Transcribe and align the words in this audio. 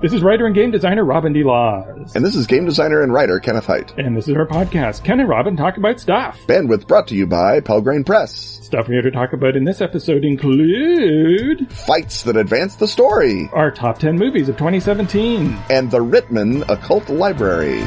This 0.00 0.12
is 0.12 0.22
writer 0.22 0.46
and 0.46 0.54
game 0.54 0.70
designer 0.70 1.04
Robin 1.04 1.32
D. 1.32 1.42
Laws. 1.42 2.14
And 2.14 2.24
this 2.24 2.36
is 2.36 2.46
game 2.46 2.64
designer 2.64 3.02
and 3.02 3.12
writer 3.12 3.40
Kenneth 3.40 3.66
Hite. 3.66 3.98
And 3.98 4.16
this 4.16 4.28
is 4.28 4.36
our 4.36 4.46
podcast, 4.46 5.02
Ken 5.02 5.18
and 5.18 5.28
Robin 5.28 5.56
Talk 5.56 5.76
About 5.76 5.98
Stuff. 5.98 6.38
Bandwidth 6.46 6.86
brought 6.86 7.08
to 7.08 7.16
you 7.16 7.26
by 7.26 7.58
Pelgrane 7.60 8.04
Press. 8.04 8.60
Stuff 8.62 8.86
we're 8.86 8.94
here 8.94 9.02
to 9.02 9.10
talk 9.10 9.32
about 9.32 9.56
in 9.56 9.64
this 9.64 9.80
episode 9.80 10.24
include 10.24 11.72
Fights 11.72 12.22
that 12.22 12.36
advance 12.36 12.76
the 12.76 12.86
story. 12.86 13.50
our 13.52 13.72
top 13.72 13.98
10 13.98 14.16
movies 14.16 14.48
of 14.48 14.56
2017. 14.56 15.58
And 15.68 15.90
the 15.90 15.98
Ritman 15.98 16.68
Occult 16.68 17.08
Library. 17.08 17.82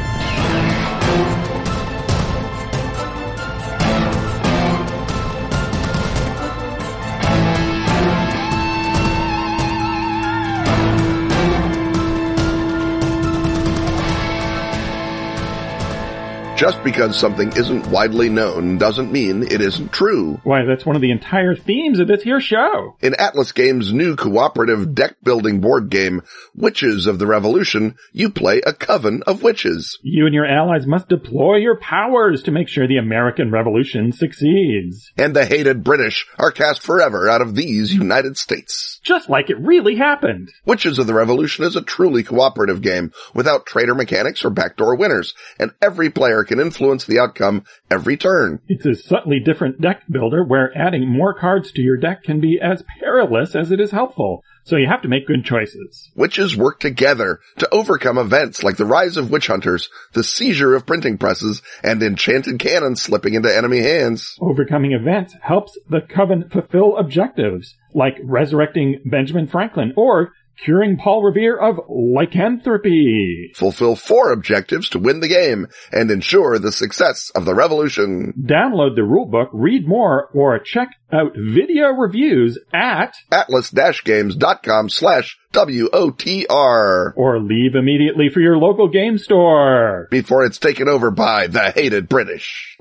Just 16.61 16.83
because 16.83 17.17
something 17.17 17.51
isn't 17.53 17.87
widely 17.87 18.29
known 18.29 18.77
doesn't 18.77 19.11
mean 19.11 19.41
it 19.41 19.61
isn't 19.61 19.91
true. 19.91 20.39
Why, 20.43 20.63
that's 20.63 20.85
one 20.85 20.95
of 20.95 21.01
the 21.01 21.09
entire 21.09 21.55
themes 21.55 21.97
of 21.97 22.07
this 22.07 22.21
here 22.21 22.39
show. 22.39 22.97
In 23.01 23.15
Atlas 23.15 23.51
Games' 23.51 23.91
new 23.91 24.15
cooperative 24.15 24.93
deck 24.93 25.15
building 25.23 25.59
board 25.59 25.89
game, 25.89 26.21
Witches 26.53 27.07
of 27.07 27.17
the 27.17 27.25
Revolution, 27.25 27.95
you 28.13 28.29
play 28.29 28.61
a 28.63 28.73
coven 28.73 29.23
of 29.25 29.41
witches. 29.41 29.97
You 30.03 30.27
and 30.27 30.35
your 30.35 30.45
allies 30.45 30.85
must 30.85 31.09
deploy 31.09 31.55
your 31.55 31.77
powers 31.77 32.43
to 32.43 32.51
make 32.51 32.67
sure 32.67 32.87
the 32.87 32.97
American 32.97 33.49
Revolution 33.49 34.11
succeeds. 34.11 35.11
And 35.17 35.35
the 35.35 35.45
hated 35.45 35.83
British 35.83 36.27
are 36.37 36.51
cast 36.51 36.83
forever 36.83 37.27
out 37.27 37.41
of 37.41 37.55
these 37.55 37.91
United 37.91 38.37
States. 38.37 38.99
Just 39.01 39.31
like 39.31 39.49
it 39.49 39.59
really 39.59 39.95
happened. 39.95 40.51
Witches 40.63 40.99
of 40.99 41.07
the 41.07 41.15
Revolution 41.15 41.65
is 41.65 41.75
a 41.75 41.81
truly 41.81 42.21
cooperative 42.21 42.83
game 42.83 43.13
without 43.33 43.65
traitor 43.65 43.95
mechanics 43.95 44.45
or 44.45 44.51
backdoor 44.51 44.95
winners, 44.95 45.33
and 45.57 45.73
every 45.81 46.11
player 46.11 46.43
can 46.51 46.59
influence 46.59 47.05
the 47.05 47.17
outcome 47.17 47.63
every 47.89 48.17
turn. 48.17 48.59
It's 48.67 48.85
a 48.85 48.93
subtly 48.93 49.39
different 49.39 49.79
deck 49.79 50.03
builder 50.09 50.43
where 50.43 50.77
adding 50.77 51.07
more 51.07 51.33
cards 51.33 51.71
to 51.71 51.81
your 51.81 51.95
deck 51.95 52.23
can 52.23 52.41
be 52.41 52.59
as 52.61 52.83
perilous 52.99 53.55
as 53.55 53.71
it 53.71 53.79
is 53.79 53.91
helpful. 53.91 54.43
So 54.65 54.75
you 54.75 54.87
have 54.87 55.01
to 55.03 55.07
make 55.07 55.27
good 55.27 55.45
choices. 55.45 56.11
Witches 56.13 56.55
work 56.55 56.79
together 56.79 57.39
to 57.59 57.73
overcome 57.73 58.17
events 58.17 58.63
like 58.63 58.75
the 58.75 58.85
rise 58.85 59.15
of 59.15 59.31
witch 59.31 59.47
hunters, 59.47 59.89
the 60.11 60.23
seizure 60.23 60.75
of 60.75 60.85
printing 60.85 61.17
presses, 61.17 61.61
and 61.83 62.03
enchanted 62.03 62.59
cannons 62.59 63.01
slipping 63.01 63.33
into 63.33 63.55
enemy 63.55 63.79
hands. 63.79 64.35
Overcoming 64.41 64.91
events 64.91 65.33
helps 65.41 65.79
the 65.89 66.01
Coven 66.01 66.49
fulfill 66.49 66.97
objectives, 66.97 67.75
like 67.93 68.17
resurrecting 68.23 69.01
Benjamin 69.05 69.47
Franklin 69.47 69.93
or 69.95 70.33
curing 70.63 70.97
Paul 70.97 71.23
Revere 71.23 71.57
of 71.57 71.79
lycanthropy. 71.89 73.51
Fulfill 73.55 73.95
four 73.95 74.31
objectives 74.31 74.89
to 74.89 74.99
win 74.99 75.19
the 75.19 75.27
game 75.27 75.67
and 75.91 76.11
ensure 76.11 76.59
the 76.59 76.71
success 76.71 77.31
of 77.35 77.45
the 77.45 77.55
revolution. 77.55 78.33
Download 78.39 78.95
the 78.95 79.01
rulebook, 79.01 79.49
read 79.53 79.87
more, 79.87 80.29
or 80.33 80.59
check 80.59 80.89
out 81.11 81.33
video 81.35 81.89
reviews 81.89 82.57
at 82.73 83.15
atlas-games.com 83.31 84.89
slash 84.89 85.37
W-O-T-R 85.51 87.13
or 87.17 87.39
leave 87.39 87.75
immediately 87.75 88.29
for 88.29 88.39
your 88.39 88.57
local 88.57 88.87
game 88.87 89.17
store. 89.17 90.07
before 90.09 90.45
it's 90.45 90.59
taken 90.59 90.87
over 90.87 91.11
by 91.11 91.47
the 91.47 91.71
hated 91.71 92.07
British. 92.07 92.77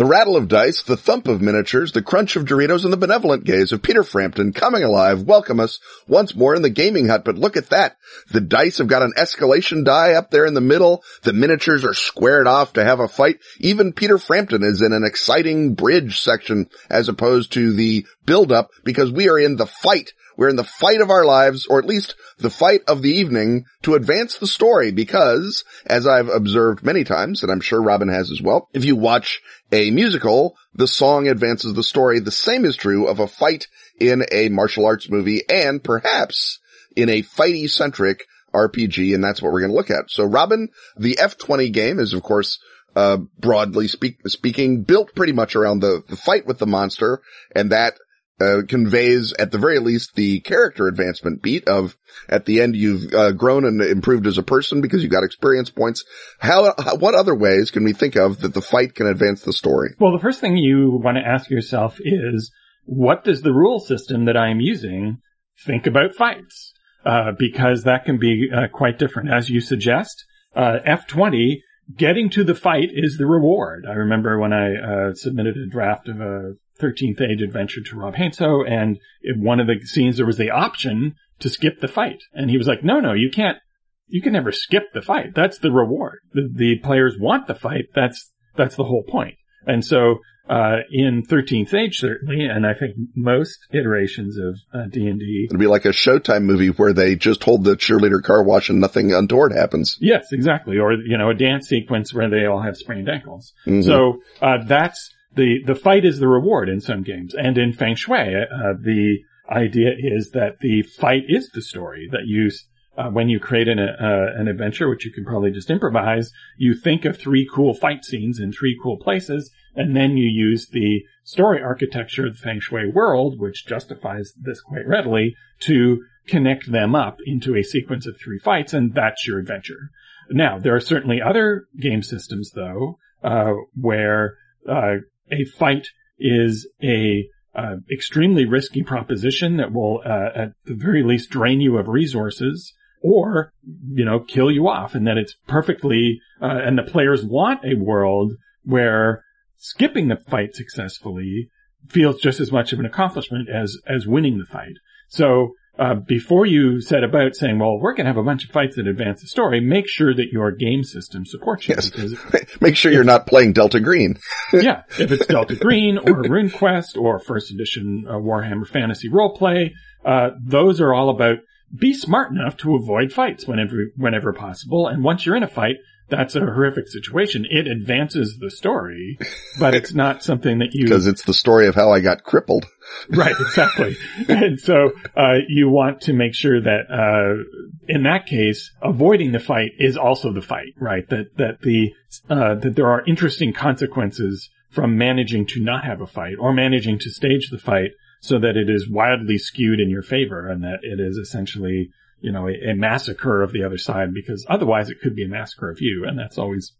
The 0.00 0.06
rattle 0.06 0.34
of 0.34 0.48
dice, 0.48 0.82
the 0.82 0.96
thump 0.96 1.28
of 1.28 1.42
miniatures, 1.42 1.92
the 1.92 2.00
crunch 2.00 2.34
of 2.34 2.46
Doritos, 2.46 2.84
and 2.84 2.92
the 2.92 2.96
benevolent 2.96 3.44
gaze 3.44 3.70
of 3.70 3.82
Peter 3.82 4.02
Frampton 4.02 4.54
coming 4.54 4.82
alive 4.82 5.24
welcome 5.24 5.60
us 5.60 5.78
once 6.08 6.34
more 6.34 6.54
in 6.54 6.62
the 6.62 6.70
gaming 6.70 7.08
hut. 7.08 7.22
But 7.22 7.36
look 7.36 7.54
at 7.54 7.68
that. 7.68 7.98
The 8.32 8.40
dice 8.40 8.78
have 8.78 8.86
got 8.86 9.02
an 9.02 9.12
escalation 9.18 9.84
die 9.84 10.14
up 10.14 10.30
there 10.30 10.46
in 10.46 10.54
the 10.54 10.62
middle. 10.62 11.04
The 11.24 11.34
miniatures 11.34 11.84
are 11.84 11.92
squared 11.92 12.46
off 12.46 12.72
to 12.72 12.82
have 12.82 12.98
a 12.98 13.08
fight. 13.08 13.40
Even 13.58 13.92
Peter 13.92 14.16
Frampton 14.16 14.62
is 14.62 14.80
in 14.80 14.94
an 14.94 15.04
exciting 15.04 15.74
bridge 15.74 16.18
section 16.22 16.70
as 16.88 17.10
opposed 17.10 17.52
to 17.52 17.74
the 17.74 18.06
build 18.24 18.52
up 18.52 18.70
because 18.82 19.12
we 19.12 19.28
are 19.28 19.38
in 19.38 19.56
the 19.56 19.66
fight. 19.66 20.14
We're 20.40 20.48
in 20.48 20.56
the 20.56 20.64
fight 20.64 21.02
of 21.02 21.10
our 21.10 21.26
lives, 21.26 21.66
or 21.66 21.78
at 21.78 21.84
least 21.84 22.14
the 22.38 22.48
fight 22.48 22.80
of 22.88 23.02
the 23.02 23.10
evening 23.10 23.66
to 23.82 23.94
advance 23.94 24.38
the 24.38 24.46
story 24.46 24.90
because, 24.90 25.64
as 25.84 26.06
I've 26.06 26.30
observed 26.30 26.82
many 26.82 27.04
times, 27.04 27.42
and 27.42 27.52
I'm 27.52 27.60
sure 27.60 27.82
Robin 27.82 28.08
has 28.08 28.30
as 28.30 28.40
well, 28.40 28.70
if 28.72 28.82
you 28.82 28.96
watch 28.96 29.42
a 29.70 29.90
musical, 29.90 30.56
the 30.74 30.86
song 30.86 31.28
advances 31.28 31.74
the 31.74 31.82
story. 31.82 32.20
The 32.20 32.30
same 32.30 32.64
is 32.64 32.74
true 32.74 33.06
of 33.06 33.20
a 33.20 33.28
fight 33.28 33.66
in 34.00 34.24
a 34.32 34.48
martial 34.48 34.86
arts 34.86 35.10
movie 35.10 35.42
and 35.46 35.84
perhaps 35.84 36.58
in 36.96 37.10
a 37.10 37.22
fighty 37.22 37.68
centric 37.68 38.24
RPG. 38.54 39.14
And 39.14 39.22
that's 39.22 39.42
what 39.42 39.52
we're 39.52 39.60
going 39.60 39.72
to 39.72 39.76
look 39.76 39.90
at. 39.90 40.10
So 40.10 40.24
Robin, 40.24 40.70
the 40.96 41.18
F20 41.20 41.70
game 41.70 41.98
is 41.98 42.14
of 42.14 42.22
course, 42.22 42.58
uh, 42.96 43.18
broadly 43.38 43.88
speak, 43.88 44.26
speaking, 44.26 44.84
built 44.84 45.14
pretty 45.14 45.34
much 45.34 45.54
around 45.54 45.80
the, 45.80 46.02
the 46.08 46.16
fight 46.16 46.46
with 46.46 46.56
the 46.56 46.66
monster 46.66 47.20
and 47.54 47.72
that 47.72 47.98
uh, 48.40 48.62
conveys 48.66 49.32
at 49.34 49.50
the 49.50 49.58
very 49.58 49.78
least 49.78 50.14
the 50.14 50.40
character 50.40 50.88
advancement 50.88 51.42
beat 51.42 51.68
of 51.68 51.96
at 52.28 52.44
the 52.44 52.60
end 52.60 52.74
you've 52.74 53.12
uh, 53.12 53.32
grown 53.32 53.64
and 53.64 53.82
improved 53.82 54.26
as 54.26 54.38
a 54.38 54.42
person 54.42 54.80
because 54.80 55.02
you 55.02 55.08
got 55.08 55.24
experience 55.24 55.70
points. 55.70 56.04
How, 56.38 56.74
how, 56.78 56.96
what 56.96 57.14
other 57.14 57.34
ways 57.34 57.70
can 57.70 57.84
we 57.84 57.92
think 57.92 58.16
of 58.16 58.40
that 58.40 58.54
the 58.54 58.62
fight 58.62 58.94
can 58.94 59.06
advance 59.06 59.42
the 59.42 59.52
story? 59.52 59.90
Well, 59.98 60.12
the 60.12 60.22
first 60.22 60.40
thing 60.40 60.56
you 60.56 61.00
want 61.02 61.16
to 61.16 61.26
ask 61.26 61.50
yourself 61.50 61.98
is, 62.00 62.50
what 62.84 63.24
does 63.24 63.42
the 63.42 63.52
rule 63.52 63.78
system 63.78 64.24
that 64.24 64.36
I'm 64.36 64.60
using 64.60 65.18
think 65.64 65.86
about 65.86 66.14
fights? 66.14 66.72
Uh, 67.04 67.32
because 67.38 67.84
that 67.84 68.04
can 68.04 68.18
be 68.18 68.50
uh, 68.54 68.68
quite 68.68 68.98
different. 68.98 69.32
As 69.32 69.48
you 69.48 69.60
suggest, 69.60 70.24
uh, 70.54 70.78
F20, 70.86 71.60
getting 71.96 72.28
to 72.30 72.44
the 72.44 72.54
fight 72.54 72.90
is 72.92 73.16
the 73.16 73.26
reward. 73.26 73.86
I 73.88 73.94
remember 73.94 74.38
when 74.38 74.52
I 74.52 74.74
uh, 74.74 75.14
submitted 75.14 75.56
a 75.56 75.70
draft 75.70 76.08
of 76.08 76.20
a 76.20 76.54
13th 76.80 77.20
Age 77.20 77.42
adventure 77.42 77.80
to 77.82 77.96
Rob 77.96 78.14
Heinsoo, 78.14 78.68
and 78.68 78.98
in 79.22 79.44
one 79.44 79.60
of 79.60 79.66
the 79.66 79.80
scenes 79.86 80.16
there 80.16 80.26
was 80.26 80.38
the 80.38 80.50
option 80.50 81.14
to 81.40 81.48
skip 81.48 81.80
the 81.80 81.88
fight. 81.88 82.22
And 82.32 82.50
he 82.50 82.58
was 82.58 82.66
like, 82.66 82.84
no, 82.84 83.00
no, 83.00 83.12
you 83.12 83.30
can't, 83.30 83.58
you 84.06 84.22
can 84.22 84.32
never 84.32 84.52
skip 84.52 84.92
the 84.92 85.02
fight. 85.02 85.34
That's 85.34 85.58
the 85.58 85.72
reward. 85.72 86.18
The, 86.32 86.48
the 86.52 86.78
players 86.78 87.16
want 87.18 87.46
the 87.46 87.54
fight. 87.54 87.86
That's, 87.94 88.30
that's 88.56 88.76
the 88.76 88.84
whole 88.84 89.04
point. 89.08 89.34
And 89.66 89.84
so, 89.84 90.18
uh, 90.48 90.78
in 90.90 91.22
13th 91.22 91.72
Age, 91.74 91.98
certainly, 92.00 92.44
and 92.44 92.66
I 92.66 92.74
think 92.74 92.96
most 93.14 93.56
iterations 93.72 94.36
of 94.36 94.58
uh, 94.74 94.86
D&D, 94.90 95.46
It'd 95.48 95.60
be 95.60 95.68
like 95.68 95.84
a 95.84 95.90
Showtime 95.90 96.42
movie 96.42 96.70
where 96.70 96.92
they 96.92 97.14
just 97.14 97.44
hold 97.44 97.62
the 97.62 97.76
cheerleader 97.76 98.20
car 98.20 98.42
wash 98.42 98.68
and 98.68 98.80
nothing 98.80 99.12
untoward 99.14 99.52
happens. 99.52 99.96
Yes, 100.00 100.32
exactly. 100.32 100.78
Or, 100.78 100.92
you 100.92 101.16
know, 101.18 101.30
a 101.30 101.34
dance 101.34 101.68
sequence 101.68 102.12
where 102.12 102.28
they 102.28 102.46
all 102.46 102.60
have 102.62 102.76
sprained 102.76 103.08
ankles. 103.08 103.52
Mhm. 103.64 103.84
So, 103.84 104.22
uh, 104.42 104.64
that's 104.66 105.10
the, 105.34 105.62
the 105.64 105.74
fight 105.74 106.04
is 106.04 106.18
the 106.18 106.28
reward 106.28 106.68
in 106.68 106.80
some 106.80 107.02
games. 107.02 107.34
And 107.34 107.56
in 107.56 107.72
Feng 107.72 107.94
Shui, 107.94 108.16
uh, 108.16 108.74
the 108.80 109.18
idea 109.50 109.90
is 109.96 110.30
that 110.30 110.60
the 110.60 110.82
fight 110.82 111.24
is 111.28 111.50
the 111.50 111.62
story 111.62 112.08
that 112.12 112.26
you, 112.26 112.50
uh, 112.96 113.10
when 113.10 113.28
you 113.28 113.40
create 113.40 113.68
an, 113.68 113.78
uh, 113.78 114.26
an 114.36 114.48
adventure, 114.48 114.88
which 114.88 115.04
you 115.04 115.12
can 115.12 115.24
probably 115.24 115.50
just 115.50 115.70
improvise, 115.70 116.32
you 116.56 116.74
think 116.74 117.04
of 117.04 117.16
three 117.16 117.48
cool 117.52 117.74
fight 117.74 118.04
scenes 118.04 118.38
in 118.38 118.52
three 118.52 118.78
cool 118.82 118.96
places, 118.96 119.50
and 119.74 119.96
then 119.96 120.16
you 120.16 120.28
use 120.28 120.68
the 120.68 121.02
story 121.24 121.62
architecture 121.62 122.26
of 122.26 122.34
the 122.34 122.42
Feng 122.42 122.60
Shui 122.60 122.88
world, 122.88 123.38
which 123.38 123.66
justifies 123.66 124.32
this 124.36 124.60
quite 124.60 124.86
readily, 124.86 125.36
to 125.60 126.02
connect 126.26 126.70
them 126.70 126.94
up 126.94 127.18
into 127.24 127.56
a 127.56 127.62
sequence 127.62 128.06
of 128.06 128.16
three 128.18 128.38
fights, 128.38 128.72
and 128.72 128.94
that's 128.94 129.26
your 129.26 129.38
adventure. 129.38 129.90
Now, 130.30 130.58
there 130.58 130.74
are 130.74 130.80
certainly 130.80 131.20
other 131.20 131.66
game 131.78 132.02
systems, 132.02 132.52
though, 132.54 132.98
uh, 133.22 133.52
where 133.74 134.36
uh, 134.68 134.96
a 135.32 135.44
fight 135.44 135.88
is 136.18 136.68
a 136.82 137.26
uh, 137.54 137.76
extremely 137.92 138.44
risky 138.44 138.82
proposition 138.82 139.56
that 139.56 139.72
will, 139.72 140.02
uh, 140.04 140.28
at 140.34 140.48
the 140.66 140.74
very 140.74 141.02
least, 141.02 141.30
drain 141.30 141.60
you 141.60 141.78
of 141.78 141.88
resources 141.88 142.72
or, 143.02 143.52
you 143.88 144.04
know, 144.04 144.20
kill 144.20 144.50
you 144.50 144.68
off, 144.68 144.94
and 144.94 145.06
that 145.06 145.18
it's 145.18 145.34
perfectly, 145.46 146.20
uh, 146.40 146.60
and 146.64 146.78
the 146.78 146.82
players 146.82 147.24
want 147.24 147.64
a 147.64 147.74
world 147.74 148.32
where 148.62 149.24
skipping 149.56 150.08
the 150.08 150.16
fight 150.16 150.54
successfully 150.54 151.48
feels 151.88 152.20
just 152.20 152.40
as 152.40 152.52
much 152.52 152.72
of 152.72 152.78
an 152.78 152.86
accomplishment 152.86 153.48
as 153.48 153.78
as 153.86 154.06
winning 154.06 154.38
the 154.38 154.44
fight. 154.44 154.74
So 155.08 155.54
uh, 155.80 155.94
before 155.94 156.44
you 156.44 156.80
set 156.82 157.02
about 157.02 157.34
saying, 157.34 157.58
"Well, 157.58 157.78
we're 157.80 157.94
going 157.94 158.04
to 158.04 158.10
have 158.10 158.18
a 158.18 158.22
bunch 158.22 158.44
of 158.44 158.50
fights 158.50 158.76
that 158.76 158.86
advance 158.86 159.22
the 159.22 159.26
story," 159.26 159.60
make 159.60 159.88
sure 159.88 160.14
that 160.14 160.28
your 160.30 160.52
game 160.52 160.84
system 160.84 161.24
supports 161.24 161.66
you. 161.66 161.74
Yes. 161.74 161.88
Because 161.88 162.16
Make 162.60 162.76
sure 162.76 162.92
you're 162.92 163.02
not 163.02 163.26
playing 163.26 163.54
Delta 163.54 163.80
Green. 163.80 164.18
yeah, 164.52 164.82
if 164.98 165.10
it's 165.10 165.24
Delta 165.24 165.56
Green 165.56 165.96
or 165.96 166.22
RuneQuest 166.22 166.96
or 167.00 167.18
first 167.18 167.50
edition 167.50 168.04
uh, 168.06 168.12
Warhammer 168.12 168.68
Fantasy 168.68 169.08
Roleplay, 169.08 169.70
uh, 170.04 170.30
those 170.38 170.80
are 170.82 170.92
all 170.92 171.08
about 171.08 171.38
be 171.74 171.94
smart 171.94 172.30
enough 172.30 172.56
to 172.58 172.74
avoid 172.74 173.12
fights 173.12 173.46
whenever, 173.46 173.86
whenever 173.96 174.32
possible. 174.32 174.86
And 174.86 175.02
once 175.02 175.24
you're 175.24 175.36
in 175.36 175.42
a 175.42 175.48
fight, 175.48 175.76
that's 176.10 176.36
a 176.36 176.40
horrific 176.40 176.88
situation. 176.88 177.46
It 177.48 177.66
advances 177.66 178.38
the 178.38 178.50
story, 178.50 179.18
but 179.58 179.74
it's 179.74 179.94
not 179.94 180.22
something 180.22 180.58
that 180.58 180.70
you 180.72 180.84
because 180.84 181.06
it's 181.06 181.24
the 181.24 181.34
story 181.34 181.66
of 181.66 181.74
how 181.74 181.92
I 181.92 182.00
got 182.00 182.24
crippled. 182.24 182.66
right, 183.10 183.34
exactly. 183.38 183.96
and 184.28 184.60
so 184.60 184.92
uh, 185.16 185.36
you 185.48 185.68
want 185.68 186.02
to 186.02 186.12
make 186.12 186.34
sure 186.34 186.60
that 186.60 186.90
uh, 186.90 187.42
in 187.88 188.02
that 188.04 188.26
case, 188.26 188.70
avoiding 188.82 189.32
the 189.32 189.40
fight 189.40 189.72
is 189.78 189.96
also 189.96 190.32
the 190.32 190.42
fight, 190.42 190.74
right? 190.78 191.08
That 191.08 191.36
that 191.36 191.60
the 191.62 191.94
uh, 192.28 192.56
that 192.56 192.74
there 192.74 192.90
are 192.90 193.04
interesting 193.06 193.52
consequences 193.52 194.50
from 194.70 194.98
managing 194.98 195.46
to 195.46 195.60
not 195.62 195.84
have 195.84 196.00
a 196.00 196.06
fight 196.06 196.34
or 196.38 196.52
managing 196.52 196.98
to 197.00 197.10
stage 197.10 197.50
the 197.50 197.58
fight 197.58 197.90
so 198.20 198.38
that 198.38 198.56
it 198.56 198.68
is 198.68 198.88
wildly 198.88 199.38
skewed 199.38 199.80
in 199.80 199.88
your 199.88 200.02
favor 200.02 200.48
and 200.48 200.62
that 200.62 200.80
it 200.82 201.00
is 201.00 201.16
essentially 201.16 201.90
you 202.20 202.32
know, 202.32 202.48
a, 202.48 202.70
a, 202.70 202.74
massacre 202.74 203.42
of 203.42 203.52
the 203.52 203.64
other 203.64 203.78
side 203.78 204.12
because 204.14 204.46
otherwise 204.48 204.90
it 204.90 205.00
could 205.02 205.14
be 205.14 205.24
a 205.24 205.28
massacre 205.28 205.70
of 205.70 205.80
you. 205.80 206.04
And 206.06 206.18
that's 206.18 206.38
always, 206.38 206.74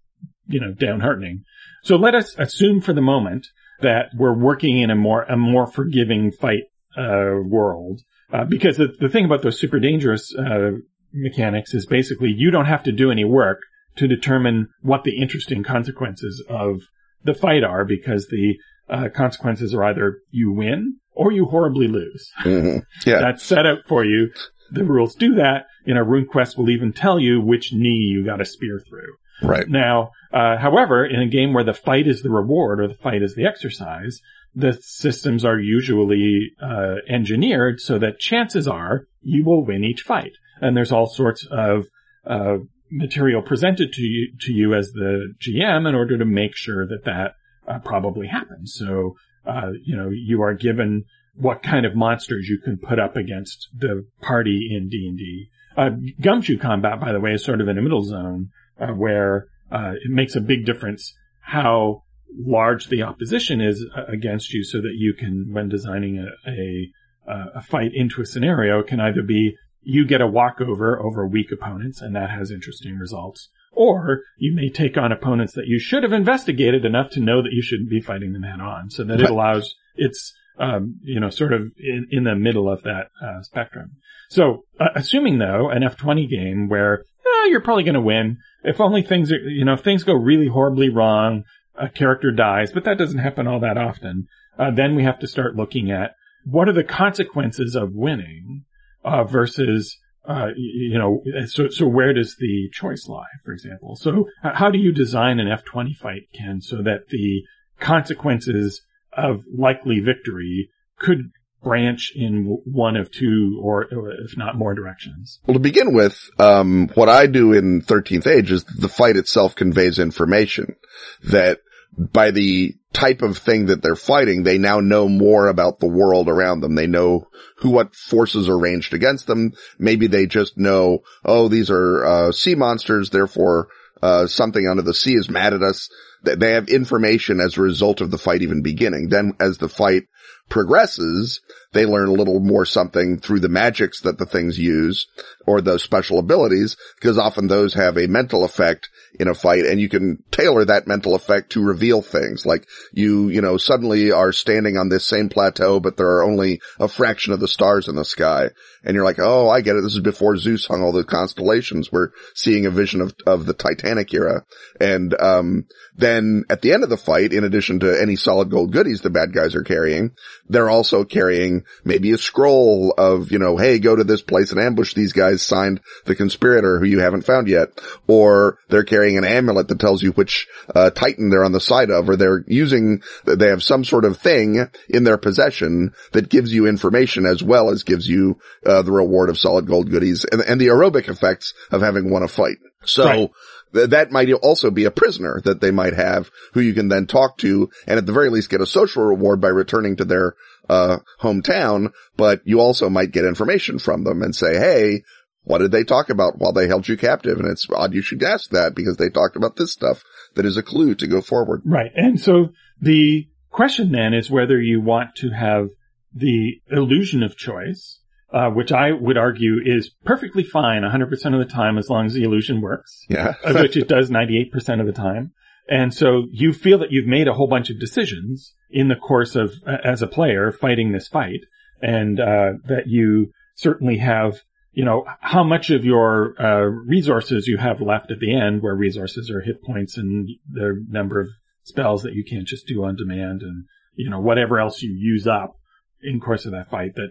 you 0.46 0.60
know, 0.60 0.72
downheartening. 0.72 1.42
So 1.82 1.96
let 1.96 2.14
us 2.14 2.34
assume 2.38 2.80
for 2.80 2.92
the 2.92 3.00
moment 3.00 3.46
that 3.80 4.10
we're 4.16 4.36
working 4.36 4.80
in 4.80 4.90
a 4.90 4.96
more, 4.96 5.22
a 5.22 5.36
more 5.36 5.66
forgiving 5.66 6.32
fight, 6.32 6.64
uh, 6.96 7.40
world. 7.44 8.00
Uh, 8.32 8.44
because 8.44 8.76
the, 8.76 8.88
the, 9.00 9.08
thing 9.08 9.24
about 9.24 9.42
those 9.42 9.58
super 9.58 9.80
dangerous, 9.80 10.34
uh, 10.34 10.72
mechanics 11.12 11.74
is 11.74 11.86
basically 11.86 12.30
you 12.30 12.50
don't 12.50 12.66
have 12.66 12.84
to 12.84 12.92
do 12.92 13.10
any 13.10 13.24
work 13.24 13.58
to 13.96 14.06
determine 14.06 14.68
what 14.82 15.02
the 15.02 15.20
interesting 15.20 15.64
consequences 15.64 16.44
of 16.48 16.80
the 17.24 17.34
fight 17.34 17.64
are 17.64 17.84
because 17.84 18.28
the, 18.28 18.54
uh, 18.88 19.08
consequences 19.14 19.74
are 19.74 19.84
either 19.84 20.18
you 20.30 20.52
win 20.52 20.96
or 21.12 21.32
you 21.32 21.46
horribly 21.46 21.88
lose. 21.88 22.30
Mm-hmm. 22.42 22.78
Yeah. 23.08 23.20
That's 23.20 23.42
set 23.42 23.66
up 23.66 23.80
for 23.86 24.04
you 24.04 24.30
the 24.70 24.84
rules 24.84 25.14
do 25.14 25.34
that. 25.36 25.66
You 25.84 25.94
know, 25.94 26.04
RuneQuest 26.04 26.56
will 26.56 26.70
even 26.70 26.92
tell 26.92 27.18
you 27.18 27.40
which 27.40 27.72
knee 27.72 28.10
you 28.12 28.24
got 28.24 28.36
to 28.36 28.44
spear 28.44 28.80
through. 28.88 29.14
Right. 29.42 29.68
Now, 29.68 30.10
uh, 30.32 30.58
however, 30.58 31.04
in 31.04 31.20
a 31.20 31.26
game 31.26 31.52
where 31.52 31.64
the 31.64 31.72
fight 31.72 32.06
is 32.06 32.22
the 32.22 32.30
reward 32.30 32.80
or 32.80 32.88
the 32.88 32.94
fight 32.94 33.22
is 33.22 33.34
the 33.34 33.46
exercise, 33.46 34.20
the 34.54 34.78
systems 34.82 35.44
are 35.44 35.58
usually 35.58 36.52
uh, 36.62 36.96
engineered 37.08 37.80
so 37.80 37.98
that 37.98 38.18
chances 38.18 38.66
are 38.66 39.06
you 39.22 39.44
will 39.44 39.64
win 39.64 39.84
each 39.84 40.02
fight. 40.02 40.32
And 40.60 40.76
there's 40.76 40.92
all 40.92 41.06
sorts 41.06 41.46
of 41.50 41.86
uh, 42.26 42.58
material 42.90 43.42
presented 43.42 43.92
to 43.92 44.02
you 44.02 44.32
to 44.40 44.52
you 44.52 44.74
as 44.74 44.90
the 44.92 45.32
GM 45.40 45.88
in 45.88 45.94
order 45.94 46.18
to 46.18 46.24
make 46.24 46.56
sure 46.56 46.86
that 46.86 47.04
that 47.04 47.34
uh, 47.66 47.78
probably 47.78 48.26
happens. 48.26 48.74
So, 48.76 49.16
uh, 49.46 49.70
you 49.82 49.96
know, 49.96 50.10
you 50.10 50.42
are 50.42 50.54
given 50.54 51.04
what 51.40 51.62
kind 51.62 51.86
of 51.86 51.94
monsters 51.94 52.48
you 52.48 52.58
can 52.58 52.76
put 52.76 52.98
up 52.98 53.16
against 53.16 53.68
the 53.76 54.06
party 54.20 54.68
in 54.70 54.88
D&D. 54.88 55.48
Uh, 55.76 55.90
gumshoe 56.20 56.58
combat, 56.58 57.00
by 57.00 57.12
the 57.12 57.20
way, 57.20 57.32
is 57.32 57.44
sort 57.44 57.60
of 57.60 57.68
in 57.68 57.78
a 57.78 57.82
middle 57.82 58.02
zone 58.02 58.50
uh, 58.78 58.88
where 58.88 59.46
uh, 59.70 59.92
it 59.92 60.10
makes 60.10 60.36
a 60.36 60.40
big 60.40 60.66
difference 60.66 61.14
how 61.40 62.02
large 62.36 62.88
the 62.88 63.02
opposition 63.02 63.60
is 63.60 63.84
uh, 63.96 64.04
against 64.12 64.52
you 64.52 64.64
so 64.64 64.78
that 64.78 64.94
you 64.96 65.14
can, 65.14 65.48
when 65.52 65.68
designing 65.68 66.18
a, 66.18 66.50
a, 66.50 66.90
uh, 67.30 67.46
a 67.56 67.62
fight 67.62 67.92
into 67.94 68.20
a 68.20 68.26
scenario, 68.26 68.82
can 68.82 69.00
either 69.00 69.22
be 69.22 69.54
you 69.82 70.06
get 70.06 70.20
a 70.20 70.26
walkover 70.26 71.00
over 71.02 71.26
weak 71.26 71.50
opponents 71.52 72.00
and 72.02 72.14
that 72.14 72.30
has 72.30 72.50
interesting 72.50 72.98
results, 72.98 73.48
or 73.72 74.22
you 74.36 74.54
may 74.54 74.68
take 74.68 74.98
on 74.98 75.12
opponents 75.12 75.54
that 75.54 75.66
you 75.66 75.78
should 75.78 76.02
have 76.02 76.12
investigated 76.12 76.84
enough 76.84 77.10
to 77.10 77.20
know 77.20 77.42
that 77.42 77.52
you 77.52 77.62
shouldn't 77.62 77.88
be 77.88 78.00
fighting 78.00 78.32
them 78.32 78.42
head 78.42 78.60
on 78.60 78.90
so 78.90 79.04
that 79.04 79.20
it 79.20 79.30
allows, 79.30 79.74
it's 79.96 80.34
um, 80.60 81.00
you 81.02 81.18
know, 81.18 81.30
sort 81.30 81.52
of 81.52 81.72
in, 81.78 82.06
in 82.10 82.24
the 82.24 82.36
middle 82.36 82.70
of 82.70 82.82
that 82.82 83.08
uh, 83.24 83.42
spectrum. 83.42 83.92
So, 84.28 84.64
uh, 84.78 84.88
assuming 84.94 85.38
though 85.38 85.70
an 85.70 85.82
F20 85.82 86.28
game 86.28 86.68
where 86.68 87.00
eh, 87.00 87.48
you're 87.48 87.62
probably 87.62 87.84
going 87.84 87.94
to 87.94 88.00
win, 88.00 88.36
if 88.62 88.80
only 88.80 89.02
things, 89.02 89.32
are, 89.32 89.38
you 89.38 89.64
know, 89.64 89.72
if 89.72 89.80
things 89.80 90.04
go 90.04 90.12
really 90.12 90.48
horribly 90.48 90.90
wrong, 90.90 91.44
a 91.74 91.88
character 91.88 92.30
dies, 92.30 92.72
but 92.72 92.84
that 92.84 92.98
doesn't 92.98 93.18
happen 93.18 93.46
all 93.46 93.60
that 93.60 93.78
often. 93.78 94.28
Uh, 94.58 94.70
then 94.70 94.94
we 94.94 95.02
have 95.02 95.18
to 95.20 95.26
start 95.26 95.56
looking 95.56 95.90
at 95.90 96.14
what 96.44 96.68
are 96.68 96.74
the 96.74 96.84
consequences 96.84 97.74
of 97.74 97.94
winning 97.94 98.64
uh, 99.02 99.24
versus 99.24 99.96
uh, 100.28 100.48
you 100.54 100.98
know, 100.98 101.22
so, 101.46 101.68
so 101.70 101.86
where 101.86 102.12
does 102.12 102.36
the 102.38 102.68
choice 102.72 103.08
lie, 103.08 103.24
for 103.42 103.52
example? 103.52 103.96
So 103.96 104.28
how 104.42 104.70
do 104.70 104.78
you 104.78 104.92
design 104.92 105.40
an 105.40 105.48
F20 105.48 105.96
fight, 105.96 106.28
Ken, 106.34 106.60
so 106.60 106.82
that 106.82 107.08
the 107.08 107.42
consequences 107.80 108.82
of 109.24 109.44
likely 109.56 110.00
victory 110.00 110.70
could 110.98 111.30
branch 111.62 112.12
in 112.14 112.58
one 112.64 112.96
of 112.96 113.10
two 113.10 113.60
or 113.62 113.86
if 114.24 114.36
not 114.36 114.56
more 114.56 114.74
directions. 114.74 115.40
Well, 115.46 115.54
to 115.54 115.60
begin 115.60 115.92
with, 115.92 116.30
um, 116.38 116.88
what 116.94 117.08
I 117.08 117.26
do 117.26 117.52
in 117.52 117.82
13th 117.82 118.26
Age 118.26 118.50
is 118.50 118.64
the 118.64 118.88
fight 118.88 119.16
itself 119.16 119.54
conveys 119.54 119.98
information 119.98 120.76
that 121.24 121.60
by 121.96 122.30
the 122.30 122.74
type 122.92 123.22
of 123.22 123.38
thing 123.38 123.66
that 123.66 123.82
they're 123.82 123.96
fighting, 123.96 124.42
they 124.42 124.58
now 124.58 124.80
know 124.80 125.08
more 125.08 125.48
about 125.48 125.80
the 125.80 125.88
world 125.88 126.28
around 126.28 126.60
them. 126.60 126.74
They 126.74 126.86
know 126.86 127.28
who, 127.56 127.70
what 127.70 127.94
forces 127.94 128.48
are 128.48 128.58
ranged 128.58 128.94
against 128.94 129.26
them. 129.26 129.52
Maybe 129.78 130.06
they 130.06 130.26
just 130.26 130.56
know, 130.56 131.00
oh, 131.24 131.48
these 131.48 131.70
are, 131.70 132.04
uh, 132.04 132.32
sea 132.32 132.54
monsters, 132.54 133.10
therefore, 133.10 133.68
uh, 134.02 134.26
something 134.26 134.66
under 134.66 134.82
the 134.82 134.94
sea 134.94 135.14
is 135.14 135.28
mad 135.28 135.52
at 135.52 135.62
us 135.62 135.90
they 136.22 136.52
have 136.52 136.68
information 136.68 137.40
as 137.40 137.56
a 137.56 137.62
result 137.62 138.00
of 138.00 138.10
the 138.10 138.18
fight 138.18 138.42
even 138.42 138.62
beginning. 138.62 139.08
Then 139.08 139.34
as 139.40 139.58
the 139.58 139.68
fight 139.68 140.04
progresses, 140.50 141.40
they 141.72 141.86
learn 141.86 142.08
a 142.08 142.12
little 142.12 142.40
more 142.40 142.66
something 142.66 143.18
through 143.18 143.40
the 143.40 143.48
magics 143.48 144.02
that 144.02 144.18
the 144.18 144.26
things 144.26 144.58
use 144.58 145.06
or 145.46 145.60
those 145.60 145.82
special 145.82 146.18
abilities 146.18 146.76
because 146.96 147.16
often 147.16 147.46
those 147.46 147.74
have 147.74 147.96
a 147.96 148.08
mental 148.08 148.44
effect 148.44 148.90
in 149.18 149.28
a 149.28 149.34
fight 149.34 149.64
and 149.64 149.80
you 149.80 149.88
can 149.88 150.22
tailor 150.30 150.64
that 150.64 150.86
mental 150.86 151.14
effect 151.14 151.52
to 151.52 151.64
reveal 151.64 152.02
things 152.02 152.44
like 152.44 152.66
you, 152.92 153.28
you 153.28 153.40
know, 153.40 153.56
suddenly 153.56 154.10
are 154.12 154.32
standing 154.32 154.76
on 154.76 154.88
this 154.88 155.06
same 155.06 155.28
plateau, 155.28 155.78
but 155.78 155.96
there 155.96 156.10
are 156.10 156.24
only 156.24 156.60
a 156.80 156.88
fraction 156.88 157.32
of 157.32 157.40
the 157.40 157.48
stars 157.48 157.88
in 157.88 157.94
the 157.94 158.04
sky. 158.04 158.48
And 158.82 158.94
you're 158.94 159.04
like, 159.04 159.18
oh, 159.18 159.48
I 159.48 159.60
get 159.60 159.76
it. 159.76 159.82
This 159.82 159.94
is 159.94 160.00
before 160.00 160.36
Zeus 160.36 160.66
hung 160.66 160.82
all 160.82 160.92
the 160.92 161.04
constellations. 161.04 161.92
We're 161.92 162.10
seeing 162.34 162.66
a 162.66 162.70
vision 162.70 163.00
of, 163.00 163.14
of 163.26 163.46
the 163.46 163.54
Titanic 163.54 164.12
era. 164.12 164.44
And, 164.80 165.14
um, 165.20 165.66
then 165.96 166.09
at 166.50 166.62
the 166.62 166.72
end 166.72 166.82
of 166.82 166.90
the 166.90 166.96
fight, 166.96 167.32
in 167.32 167.44
addition 167.44 167.80
to 167.80 168.00
any 168.00 168.16
solid 168.16 168.50
gold 168.50 168.72
goodies 168.72 169.00
the 169.00 169.10
bad 169.10 169.32
guys 169.32 169.54
are 169.54 169.62
carrying, 169.62 170.12
they're 170.48 170.70
also 170.70 171.04
carrying 171.04 171.64
maybe 171.84 172.12
a 172.12 172.18
scroll 172.18 172.94
of, 172.96 173.30
you 173.30 173.38
know, 173.38 173.56
hey, 173.56 173.78
go 173.78 173.94
to 173.94 174.04
this 174.04 174.22
place 174.22 174.50
and 174.50 174.60
ambush 174.60 174.94
these 174.94 175.12
guys 175.12 175.42
signed 175.42 175.80
the 176.06 176.14
conspirator 176.14 176.78
who 176.78 176.86
you 176.86 177.00
haven't 177.00 177.26
found 177.26 177.48
yet. 177.48 177.68
Or 178.06 178.58
they're 178.68 178.84
carrying 178.84 179.18
an 179.18 179.24
amulet 179.24 179.68
that 179.68 179.78
tells 179.78 180.02
you 180.02 180.12
which, 180.12 180.48
uh, 180.74 180.90
titan 180.90 181.30
they're 181.30 181.44
on 181.44 181.52
the 181.52 181.60
side 181.60 181.90
of, 181.90 182.08
or 182.08 182.16
they're 182.16 182.44
using, 182.46 183.02
they 183.24 183.48
have 183.48 183.62
some 183.62 183.84
sort 183.84 184.04
of 184.04 184.18
thing 184.18 184.68
in 184.88 185.04
their 185.04 185.18
possession 185.18 185.92
that 186.12 186.28
gives 186.28 186.52
you 186.52 186.66
information 186.66 187.26
as 187.26 187.42
well 187.42 187.70
as 187.70 187.84
gives 187.84 188.08
you, 188.08 188.38
uh, 188.64 188.82
the 188.82 188.92
reward 188.92 189.28
of 189.28 189.38
solid 189.38 189.66
gold 189.66 189.90
goodies 189.90 190.24
and, 190.24 190.40
and 190.40 190.60
the 190.60 190.68
aerobic 190.68 191.08
effects 191.08 191.54
of 191.70 191.82
having 191.82 192.10
won 192.10 192.22
a 192.22 192.28
fight. 192.28 192.58
So, 192.84 193.04
right 193.04 193.30
that 193.72 194.10
might 194.10 194.32
also 194.32 194.70
be 194.70 194.84
a 194.84 194.90
prisoner 194.90 195.40
that 195.44 195.60
they 195.60 195.70
might 195.70 195.94
have 195.94 196.30
who 196.52 196.60
you 196.60 196.74
can 196.74 196.88
then 196.88 197.06
talk 197.06 197.38
to 197.38 197.70
and 197.86 197.98
at 197.98 198.06
the 198.06 198.12
very 198.12 198.30
least 198.30 198.50
get 198.50 198.60
a 198.60 198.66
social 198.66 199.04
reward 199.04 199.40
by 199.40 199.48
returning 199.48 199.96
to 199.96 200.04
their 200.04 200.34
uh, 200.68 200.98
hometown, 201.20 201.92
but 202.16 202.40
you 202.44 202.60
also 202.60 202.88
might 202.88 203.12
get 203.12 203.24
information 203.24 203.78
from 203.78 204.04
them 204.04 204.22
and 204.22 204.34
say, 204.34 204.56
Hey, 204.56 205.02
what 205.44 205.58
did 205.58 205.72
they 205.72 205.84
talk 205.84 206.10
about 206.10 206.38
while 206.38 206.52
they 206.52 206.68
held 206.68 206.86
you 206.86 206.96
captive? 206.96 207.38
And 207.38 207.48
it's 207.48 207.66
odd 207.70 207.94
you 207.94 208.02
should 208.02 208.22
ask 208.22 208.50
that 208.50 208.74
because 208.74 208.96
they 208.96 209.08
talked 209.08 209.36
about 209.36 209.56
this 209.56 209.72
stuff 209.72 210.04
that 210.34 210.46
is 210.46 210.56
a 210.56 210.62
clue 210.62 210.94
to 210.96 211.06
go 211.06 211.20
forward. 211.20 211.62
Right. 211.64 211.90
And 211.94 212.20
so 212.20 212.50
the 212.80 213.28
question 213.50 213.92
then 213.92 214.14
is 214.14 214.30
whether 214.30 214.60
you 214.60 214.80
want 214.80 215.16
to 215.16 215.30
have 215.30 215.68
the 216.14 216.60
illusion 216.70 217.22
of 217.22 217.36
choice 217.36 217.99
uh, 218.32 218.50
which 218.50 218.72
I 218.72 218.92
would 218.92 219.18
argue 219.18 219.58
is 219.64 219.90
perfectly 220.04 220.44
fine 220.44 220.82
100% 220.82 221.12
of 221.12 221.38
the 221.38 221.52
time 221.52 221.78
as 221.78 221.88
long 221.88 222.06
as 222.06 222.14
the 222.14 222.22
illusion 222.22 222.60
works. 222.60 223.04
Yeah. 223.08 223.34
which 223.44 223.76
it 223.76 223.88
does 223.88 224.10
98% 224.10 224.80
of 224.80 224.86
the 224.86 224.92
time. 224.92 225.32
And 225.68 225.94
so 225.94 226.26
you 226.30 226.52
feel 226.52 226.78
that 226.78 226.90
you've 226.90 227.06
made 227.06 227.28
a 227.28 227.32
whole 227.32 227.46
bunch 227.46 227.70
of 227.70 227.78
decisions 227.78 228.54
in 228.70 228.88
the 228.88 228.96
course 228.96 229.36
of, 229.36 229.52
uh, 229.66 229.76
as 229.84 230.02
a 230.02 230.06
player, 230.06 230.52
fighting 230.52 230.92
this 230.92 231.08
fight, 231.08 231.40
and 231.80 232.18
uh, 232.20 232.52
that 232.66 232.86
you 232.86 233.32
certainly 233.54 233.98
have, 233.98 234.40
you 234.72 234.84
know, 234.84 235.04
how 235.20 235.44
much 235.44 235.70
of 235.70 235.84
your 235.84 236.34
uh, 236.40 236.62
resources 236.64 237.46
you 237.46 237.56
have 237.56 237.80
left 237.80 238.10
at 238.10 238.18
the 238.18 238.34
end, 238.34 238.62
where 238.62 238.74
resources 238.74 239.30
are 239.30 239.40
hit 239.40 239.62
points 239.62 239.96
and 239.96 240.28
the 240.50 240.84
number 240.88 241.20
of 241.20 241.28
spells 241.62 242.02
that 242.02 242.14
you 242.14 242.24
can't 242.24 242.46
just 242.46 242.66
do 242.66 242.84
on 242.84 242.96
demand, 242.96 243.42
and 243.42 243.64
you 243.94 244.10
know 244.10 244.20
whatever 244.20 244.58
else 244.58 244.82
you 244.82 244.92
use 244.92 245.26
up 245.26 245.56
in 246.02 246.20
course 246.20 246.46
of 246.46 246.52
that 246.52 246.70
fight. 246.70 246.94
That 246.96 247.10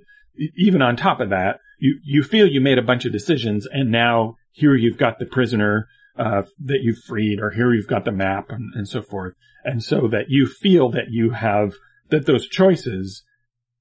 even 0.56 0.82
on 0.82 0.96
top 0.96 1.20
of 1.20 1.30
that, 1.30 1.60
you, 1.80 2.00
you 2.04 2.24
feel 2.24 2.48
you 2.48 2.62
made 2.62 2.78
a 2.78 2.84
bunch 2.84 3.06
of 3.06 3.12
decisions 3.12 3.68
and 3.70 3.92
now 3.92 4.36
here 4.52 4.76
you've 4.76 4.98
got 4.98 5.20
the 5.20 5.26
prisoner, 5.26 5.88
uh, 6.18 6.44
that 6.60 6.80
you've 6.82 7.00
freed 7.00 7.40
or 7.40 7.52
here 7.52 7.74
you've 7.74 7.88
got 7.88 8.06
the 8.06 8.12
map 8.12 8.50
and, 8.50 8.74
and 8.76 8.88
so 8.88 9.02
forth. 9.02 9.34
And 9.64 9.84
so 9.84 10.08
that 10.12 10.26
you 10.28 10.48
feel 10.48 10.90
that 10.92 11.10
you 11.10 11.32
have, 11.32 11.74
that 12.10 12.26
those 12.26 12.48
choices 12.48 13.24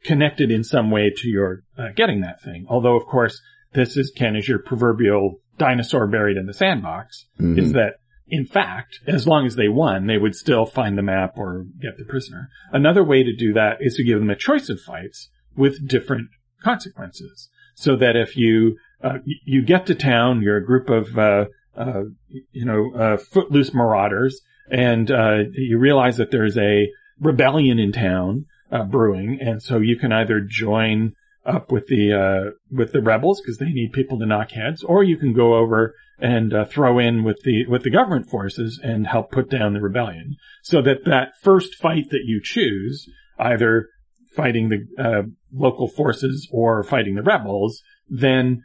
connected 0.04 0.50
in 0.50 0.62
some 0.62 0.90
way 0.90 1.12
to 1.16 1.28
your 1.28 1.62
uh, 1.76 1.88
getting 1.96 2.20
that 2.20 2.40
thing. 2.42 2.66
Although 2.68 2.96
of 2.96 3.06
course, 3.06 3.40
this 3.72 3.96
is 3.96 4.12
Ken 4.14 4.36
is 4.36 4.48
your 4.48 4.60
proverbial 4.60 5.40
dinosaur 5.58 6.06
buried 6.06 6.36
in 6.36 6.46
the 6.46 6.54
sandbox. 6.54 7.26
Mhm. 7.40 7.58
Is 7.58 7.72
that 7.72 7.94
in 8.28 8.44
fact, 8.44 9.00
as 9.06 9.26
long 9.26 9.46
as 9.46 9.56
they 9.56 9.68
won, 9.68 10.06
they 10.06 10.18
would 10.18 10.34
still 10.34 10.66
find 10.66 10.96
the 10.96 11.02
map 11.02 11.36
or 11.36 11.66
get 11.80 11.96
the 11.96 12.04
prisoner. 12.04 12.50
Another 12.72 13.02
way 13.02 13.22
to 13.22 13.34
do 13.34 13.54
that 13.54 13.78
is 13.80 13.94
to 13.96 14.04
give 14.04 14.18
them 14.18 14.30
a 14.30 14.36
choice 14.36 14.68
of 14.68 14.80
fights 14.80 15.30
with 15.56 15.88
different 15.88 16.28
consequences. 16.62 17.48
So 17.74 17.96
that 17.96 18.16
if 18.16 18.36
you, 18.36 18.76
uh, 19.02 19.18
you 19.44 19.62
get 19.62 19.86
to 19.86 19.94
town, 19.94 20.42
you're 20.42 20.56
a 20.56 20.64
group 20.64 20.90
of, 20.90 21.16
uh, 21.16 21.46
uh, 21.76 22.02
you 22.50 22.64
know, 22.64 22.92
uh, 22.92 23.16
footloose 23.16 23.72
marauders, 23.72 24.40
and, 24.70 25.10
uh, 25.10 25.44
you 25.52 25.78
realize 25.78 26.16
that 26.16 26.30
there's 26.30 26.58
a 26.58 26.88
rebellion 27.20 27.78
in 27.78 27.92
town, 27.92 28.46
uh, 28.72 28.82
brewing, 28.84 29.38
and 29.40 29.62
so 29.62 29.78
you 29.78 29.96
can 29.96 30.12
either 30.12 30.40
join 30.40 31.12
up 31.46 31.70
with 31.70 31.86
the, 31.86 32.12
uh, 32.12 32.50
with 32.70 32.92
the 32.92 33.00
rebels 33.00 33.40
because 33.40 33.58
they 33.58 33.70
need 33.70 33.92
people 33.92 34.18
to 34.18 34.26
knock 34.26 34.50
heads, 34.50 34.82
or 34.82 35.04
you 35.04 35.16
can 35.16 35.32
go 35.32 35.54
over 35.54 35.94
and 36.20 36.52
throw 36.68 36.98
in 36.98 37.22
with 37.22 37.40
the 37.44 37.64
with 37.66 37.84
the 37.84 37.90
government 37.90 38.28
forces 38.28 38.80
and 38.82 39.06
help 39.06 39.30
put 39.30 39.48
down 39.48 39.72
the 39.72 39.80
rebellion. 39.80 40.34
So 40.64 40.82
that 40.82 41.04
that 41.04 41.28
first 41.42 41.76
fight 41.76 42.10
that 42.10 42.24
you 42.24 42.40
choose, 42.42 43.08
either 43.38 43.88
fighting 44.34 44.68
the 44.68 44.86
uh, 44.98 45.22
local 45.52 45.88
forces 45.88 46.48
or 46.52 46.82
fighting 46.82 47.14
the 47.14 47.22
rebels, 47.22 47.82
then 48.08 48.62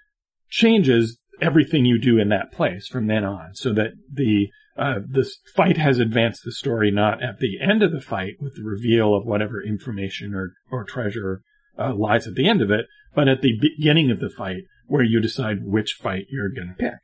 changes 0.50 1.18
everything 1.42 1.86
you 1.86 2.00
do 2.00 2.20
in 2.20 2.30
that 2.30 2.52
place 2.52 2.88
from 2.88 3.08
then 3.08 3.24
on. 3.24 3.54
So 3.54 3.74
that 3.74 3.92
the 4.12 4.50
uh, 4.75 5.00
this 5.08 5.38
fight 5.56 5.78
has 5.78 6.00
advanced 6.00 6.42
the 6.44 6.52
story 6.52 6.90
not 6.90 7.22
at 7.22 7.40
the 7.40 7.60
end 7.62 7.84
of 7.84 7.92
the 7.92 8.02
fight 8.02 8.34
with 8.40 8.56
the 8.56 8.63
reveal 8.63 9.16
of 9.16 9.25
whatever 9.25 9.62
information 9.62 10.34
or 10.34 10.54
or 10.72 10.84
treasure 10.84 11.42
uh, 11.78 11.94
lies 11.94 12.28
at 12.28 12.36
the 12.36 12.48
end 12.48 12.62
of 12.62 12.72
it, 12.72 12.86
but 13.16 13.28
at 13.28 13.42
the 13.42 13.60
beginning 13.60 14.12
of 14.12 14.20
the 14.20 14.30
fight 14.30 14.63
where 14.88 15.04
you 15.04 15.20
decide 15.20 15.63
which 15.63 15.94
fight 15.94 16.25
you're 16.30 16.50
going 16.50 16.70
to 16.70 16.84
pick. 16.84 17.00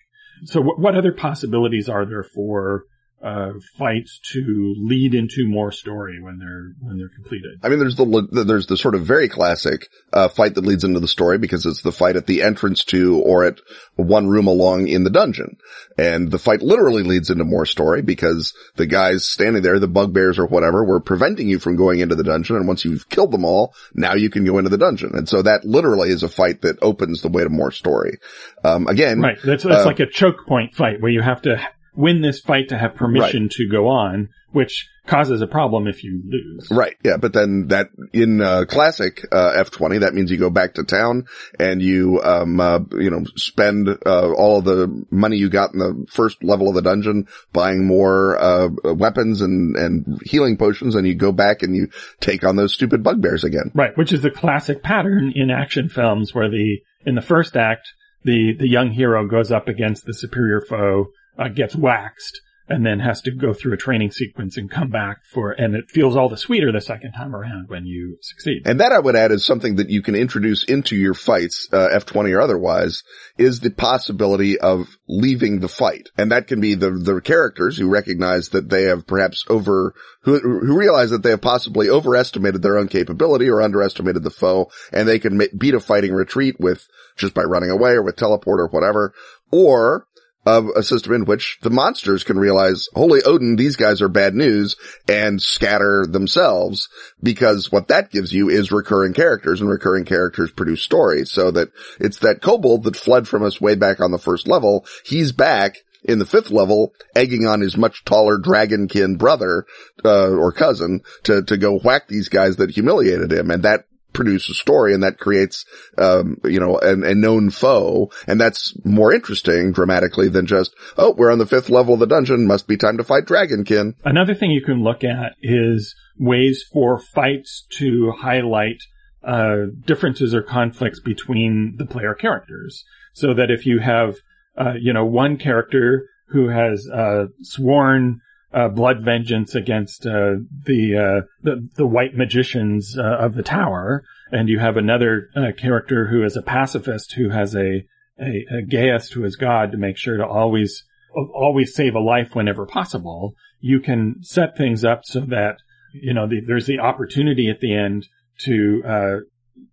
So 0.45 0.61
what, 0.61 0.79
what 0.79 0.95
other 0.95 1.11
possibilities 1.11 1.89
are 1.89 2.05
there 2.05 2.23
for 2.23 2.83
uh, 3.21 3.51
fights 3.77 4.19
to 4.33 4.75
lead 4.77 5.13
into 5.13 5.47
more 5.47 5.71
story 5.71 6.21
when 6.21 6.39
they're 6.39 6.73
when 6.79 6.97
they're 6.97 7.09
completed? 7.09 7.59
I 7.63 7.69
mean, 7.69 7.79
there's 7.79 7.95
the 7.95 8.45
there's 8.45 8.67
the 8.67 8.77
sort 8.77 8.95
of 8.95 9.05
very 9.05 9.27
classic 9.27 9.87
uh, 10.13 10.29
fight 10.29 10.55
that 10.55 10.65
leads 10.65 10.83
into 10.83 10.99
the 10.99 11.07
story 11.07 11.37
because 11.37 11.65
it's 11.65 11.81
the 11.81 11.91
fight 11.91 12.15
at 12.15 12.27
the 12.27 12.43
entrance 12.43 12.83
to 12.85 13.19
or 13.19 13.45
at 13.45 13.59
one 13.95 14.27
room 14.27 14.47
along 14.47 14.87
in 14.87 15.03
the 15.03 15.09
dungeon, 15.09 15.57
and 15.97 16.31
the 16.31 16.39
fight 16.39 16.61
literally 16.61 17.03
leads 17.03 17.29
into 17.29 17.43
more 17.43 17.65
story 17.65 18.01
because 18.01 18.53
the 18.75 18.85
guys 18.85 19.25
standing 19.25 19.63
there, 19.63 19.79
the 19.79 19.87
bugbears 19.87 20.39
or 20.39 20.45
whatever, 20.45 20.83
were 20.83 21.01
preventing 21.01 21.49
you 21.49 21.59
from 21.59 21.75
going 21.75 21.99
into 21.99 22.15
the 22.15 22.23
dungeon, 22.23 22.55
and 22.55 22.67
once 22.67 22.85
you've 22.85 23.09
killed 23.09 23.31
them 23.31 23.45
all, 23.45 23.73
now 23.93 24.13
you 24.13 24.29
can 24.29 24.45
go 24.45 24.57
into 24.57 24.69
the 24.69 24.77
dungeon, 24.77 25.11
and 25.13 25.27
so 25.27 25.41
that 25.41 25.65
literally 25.65 26.09
is 26.09 26.23
a 26.23 26.29
fight 26.29 26.61
that 26.61 26.77
opens 26.81 27.21
the 27.21 27.29
way 27.29 27.43
to 27.43 27.49
more 27.49 27.71
story. 27.71 28.17
Um, 28.63 28.87
again, 28.87 29.19
Right. 29.19 29.37
That's 29.43 29.63
that's 29.63 29.83
uh, 29.83 29.85
like 29.85 29.99
a 29.99 30.05
choke 30.05 30.45
point 30.47 30.75
fight 30.75 31.01
where 31.01 31.11
you 31.11 31.21
have 31.21 31.41
to 31.43 31.61
win 31.99 32.21
this 32.21 32.39
fight 32.39 32.69
to 32.69 32.77
have 32.77 32.95
permission 32.95 33.49
to 33.51 33.67
go 33.69 33.89
on, 33.89 34.29
which 34.53 34.87
causes 35.05 35.41
a 35.41 35.47
problem 35.47 35.85
if 35.85 36.01
you 36.01 36.21
lose. 36.25 36.69
Right. 36.71 36.95
Yeah. 37.03 37.17
But 37.17 37.33
then 37.33 37.67
that 37.67 37.87
in, 38.13 38.39
uh, 38.39 38.63
classic, 38.69 39.25
uh, 39.29 39.61
F20, 39.63 39.99
that 39.99 40.13
means 40.13 40.31
you 40.31 40.37
go 40.37 40.49
back 40.49 40.75
to 40.75 40.85
town 40.85 41.25
and 41.59 41.81
you, 41.81 42.21
um, 42.23 42.57
uh, 42.57 42.79
you 42.93 43.09
know, 43.09 43.25
spend, 43.35 43.89
uh, 43.89 44.31
all 44.31 44.59
of 44.59 44.63
the 44.63 45.05
money 45.11 45.35
you 45.35 45.49
got 45.49 45.73
in 45.73 45.79
the 45.79 46.05
first 46.09 46.41
level 46.41 46.69
of 46.69 46.75
the 46.75 46.81
dungeon 46.81 47.27
buying 47.51 47.85
more, 47.85 48.39
uh, 48.41 48.69
weapons 48.93 49.41
and, 49.41 49.75
and 49.75 50.21
healing 50.23 50.55
potions 50.55 50.95
and 50.95 51.05
you 51.05 51.15
go 51.15 51.33
back 51.33 51.63
and 51.63 51.75
you 51.75 51.89
take 52.21 52.45
on 52.45 52.55
those 52.55 52.73
stupid 52.73 53.03
bugbears 53.03 53.43
again. 53.43 53.71
Right, 53.73 53.97
which 53.97 54.13
is 54.13 54.21
the 54.21 54.31
classic 54.31 54.81
pattern 54.83 55.33
in 55.35 55.49
action 55.49 55.89
films 55.89 56.33
where 56.33 56.49
the 56.49 56.77
in 57.05 57.15
the 57.15 57.21
first 57.21 57.57
act 57.57 57.89
the 58.23 58.53
the 58.57 58.67
young 58.67 58.91
hero 58.91 59.27
goes 59.27 59.51
up 59.51 59.67
against 59.67 60.05
the 60.05 60.13
superior 60.13 60.61
foe, 60.61 61.11
uh, 61.39 61.47
gets 61.47 61.75
waxed, 61.75 62.41
and 62.69 62.85
then 62.85 62.99
has 62.99 63.21
to 63.21 63.31
go 63.31 63.53
through 63.53 63.73
a 63.73 63.77
training 63.77 64.11
sequence 64.11 64.55
and 64.55 64.69
come 64.69 64.89
back 64.89 65.25
for 65.33 65.51
and 65.51 65.75
it 65.75 65.89
feels 65.89 66.15
all 66.15 66.29
the 66.29 66.37
sweeter 66.37 66.71
the 66.71 66.79
second 66.79 67.11
time 67.13 67.35
around 67.35 67.67
when 67.67 67.85
you 67.85 68.17
succeed. 68.21 68.61
And 68.65 68.79
that 68.79 68.91
I 68.91 68.99
would 68.99 69.15
add 69.15 69.31
is 69.31 69.43
something 69.43 69.77
that 69.77 69.89
you 69.89 70.01
can 70.01 70.15
introduce 70.15 70.63
into 70.63 70.95
your 70.95 71.15
fights, 71.15 71.67
uh, 71.73 71.89
F20 71.93 72.35
or 72.35 72.41
otherwise, 72.41 73.03
is 73.37 73.59
the 73.59 73.71
possibility 73.71 74.59
of 74.59 74.87
leaving 75.07 75.59
the 75.59 75.67
fight. 75.67 76.09
And 76.17 76.31
that 76.31 76.47
can 76.47 76.61
be 76.61 76.75
the, 76.75 76.91
the 76.91 77.21
characters 77.21 77.77
who 77.77 77.89
recognize 77.89 78.49
that 78.49 78.69
they 78.69 78.83
have 78.83 79.07
perhaps 79.07 79.45
over, 79.49 79.95
who, 80.21 80.39
who 80.39 80.77
realize 80.77 81.09
that 81.09 81.23
they 81.23 81.31
have 81.31 81.41
possibly 81.41 81.89
overestimated 81.89 82.61
their 82.61 82.77
own 82.77 82.87
capability 82.87 83.49
or 83.49 83.61
underestimated 83.61 84.23
the 84.23 84.29
foe, 84.29 84.69
and 84.91 85.07
they 85.07 85.19
can 85.19 85.37
ma- 85.37 85.45
beat 85.57 85.73
a 85.73 85.79
fighting 85.79 86.13
retreat 86.13 86.55
with, 86.59 86.87
just 87.17 87.33
by 87.33 87.43
running 87.43 87.71
away 87.71 87.91
or 87.91 88.03
with 88.03 88.15
teleport 88.15 88.59
or 88.59 88.67
whatever. 88.67 89.13
Or, 89.51 90.05
of 90.49 90.69
a 90.75 90.81
system 90.81 91.13
in 91.13 91.25
which 91.25 91.59
the 91.61 91.69
monsters 91.69 92.23
can 92.23 92.39
realize, 92.39 92.87
holy 92.95 93.21
Odin, 93.23 93.55
these 93.55 93.75
guys 93.75 94.01
are 94.01 94.09
bad 94.09 94.33
news 94.33 94.75
and 95.07 95.39
scatter 95.39 96.05
themselves 96.07 96.89
because 97.21 97.71
what 97.71 97.89
that 97.89 98.09
gives 98.09 98.33
you 98.33 98.49
is 98.49 98.71
recurring 98.71 99.13
characters 99.13 99.61
and 99.61 99.69
recurring 99.69 100.05
characters 100.05 100.51
produce 100.51 100.81
stories 100.81 101.31
so 101.31 101.51
that 101.51 101.69
it's 101.99 102.19
that 102.19 102.41
kobold 102.41 102.83
that 102.83 102.95
fled 102.95 103.27
from 103.27 103.43
us 103.43 103.61
way 103.61 103.75
back 103.75 103.99
on 103.99 104.09
the 104.09 104.17
first 104.17 104.47
level. 104.47 104.85
He's 105.05 105.31
back 105.31 105.77
in 106.03 106.17
the 106.17 106.25
fifth 106.25 106.49
level, 106.49 106.93
egging 107.15 107.45
on 107.45 107.61
his 107.61 107.77
much 107.77 108.03
taller 108.05 108.37
dragonkin 108.39 109.17
brother, 109.17 109.65
uh, 110.03 110.29
or 110.29 110.51
cousin 110.51 111.01
to, 111.23 111.43
to 111.43 111.57
go 111.57 111.77
whack 111.77 112.07
these 112.07 112.29
guys 112.29 112.55
that 112.55 112.71
humiliated 112.71 113.31
him. 113.31 113.51
And 113.51 113.63
that 113.63 113.85
produce 114.13 114.49
a 114.49 114.53
story 114.53 114.93
and 114.93 115.03
that 115.03 115.19
creates, 115.19 115.65
um, 115.97 116.37
you 116.43 116.59
know, 116.59 116.77
an, 116.79 117.03
a 117.03 117.13
known 117.13 117.49
foe. 117.49 118.11
And 118.27 118.39
that's 118.39 118.73
more 118.83 119.13
interesting 119.13 119.71
dramatically 119.71 120.29
than 120.29 120.45
just, 120.45 120.73
oh, 120.97 121.13
we're 121.17 121.31
on 121.31 121.37
the 121.37 121.45
fifth 121.45 121.69
level 121.69 121.93
of 121.93 121.99
the 121.99 122.07
dungeon. 122.07 122.47
Must 122.47 122.67
be 122.67 122.77
time 122.77 122.97
to 122.97 123.03
fight 123.03 123.25
Dragonkin. 123.25 123.95
Another 124.03 124.35
thing 124.35 124.51
you 124.51 124.63
can 124.63 124.83
look 124.83 125.03
at 125.03 125.35
is 125.41 125.95
ways 126.17 126.63
for 126.71 126.99
fights 126.99 127.65
to 127.77 128.11
highlight 128.17 128.81
uh, 129.23 129.65
differences 129.85 130.33
or 130.33 130.41
conflicts 130.41 130.99
between 130.99 131.75
the 131.77 131.85
player 131.85 132.13
characters. 132.13 132.83
So 133.13 133.33
that 133.33 133.51
if 133.51 133.65
you 133.65 133.79
have, 133.79 134.15
uh, 134.57 134.73
you 134.79 134.93
know, 134.93 135.05
one 135.05 135.37
character 135.37 136.07
who 136.29 136.49
has 136.49 136.87
uh, 136.87 137.25
sworn 137.41 138.21
uh, 138.53 138.67
blood 138.67 139.03
vengeance 139.03 139.55
against 139.55 140.05
uh, 140.05 140.35
the, 140.65 140.97
uh, 140.97 141.27
the 141.43 141.69
the 141.75 141.85
white 141.85 142.15
magicians 142.15 142.97
uh, 142.97 143.17
of 143.19 143.35
the 143.35 143.43
tower, 143.43 144.03
and 144.31 144.49
you 144.49 144.59
have 144.59 144.77
another 144.77 145.29
uh, 145.35 145.51
character 145.57 146.07
who 146.07 146.23
is 146.23 146.35
a 146.35 146.41
pacifist 146.41 147.13
who 147.13 147.29
has 147.29 147.55
a 147.55 147.85
a, 148.19 148.45
a 148.57 148.61
geas 148.67 149.09
to 149.09 149.21
his 149.21 149.35
god 149.35 149.71
to 149.71 149.77
make 149.77 149.97
sure 149.97 150.17
to 150.17 150.25
always 150.25 150.83
always 151.15 151.73
save 151.73 151.95
a 151.95 151.99
life 151.99 152.35
whenever 152.35 152.65
possible. 152.65 153.35
You 153.59 153.79
can 153.79 154.17
set 154.21 154.57
things 154.57 154.83
up 154.83 155.01
so 155.05 155.21
that 155.21 155.57
you 155.93 156.13
know 156.13 156.27
the, 156.27 156.41
there's 156.45 156.67
the 156.67 156.79
opportunity 156.79 157.49
at 157.49 157.59
the 157.59 157.75
end 157.75 158.07
to 158.45 158.83
uh, 158.85 159.15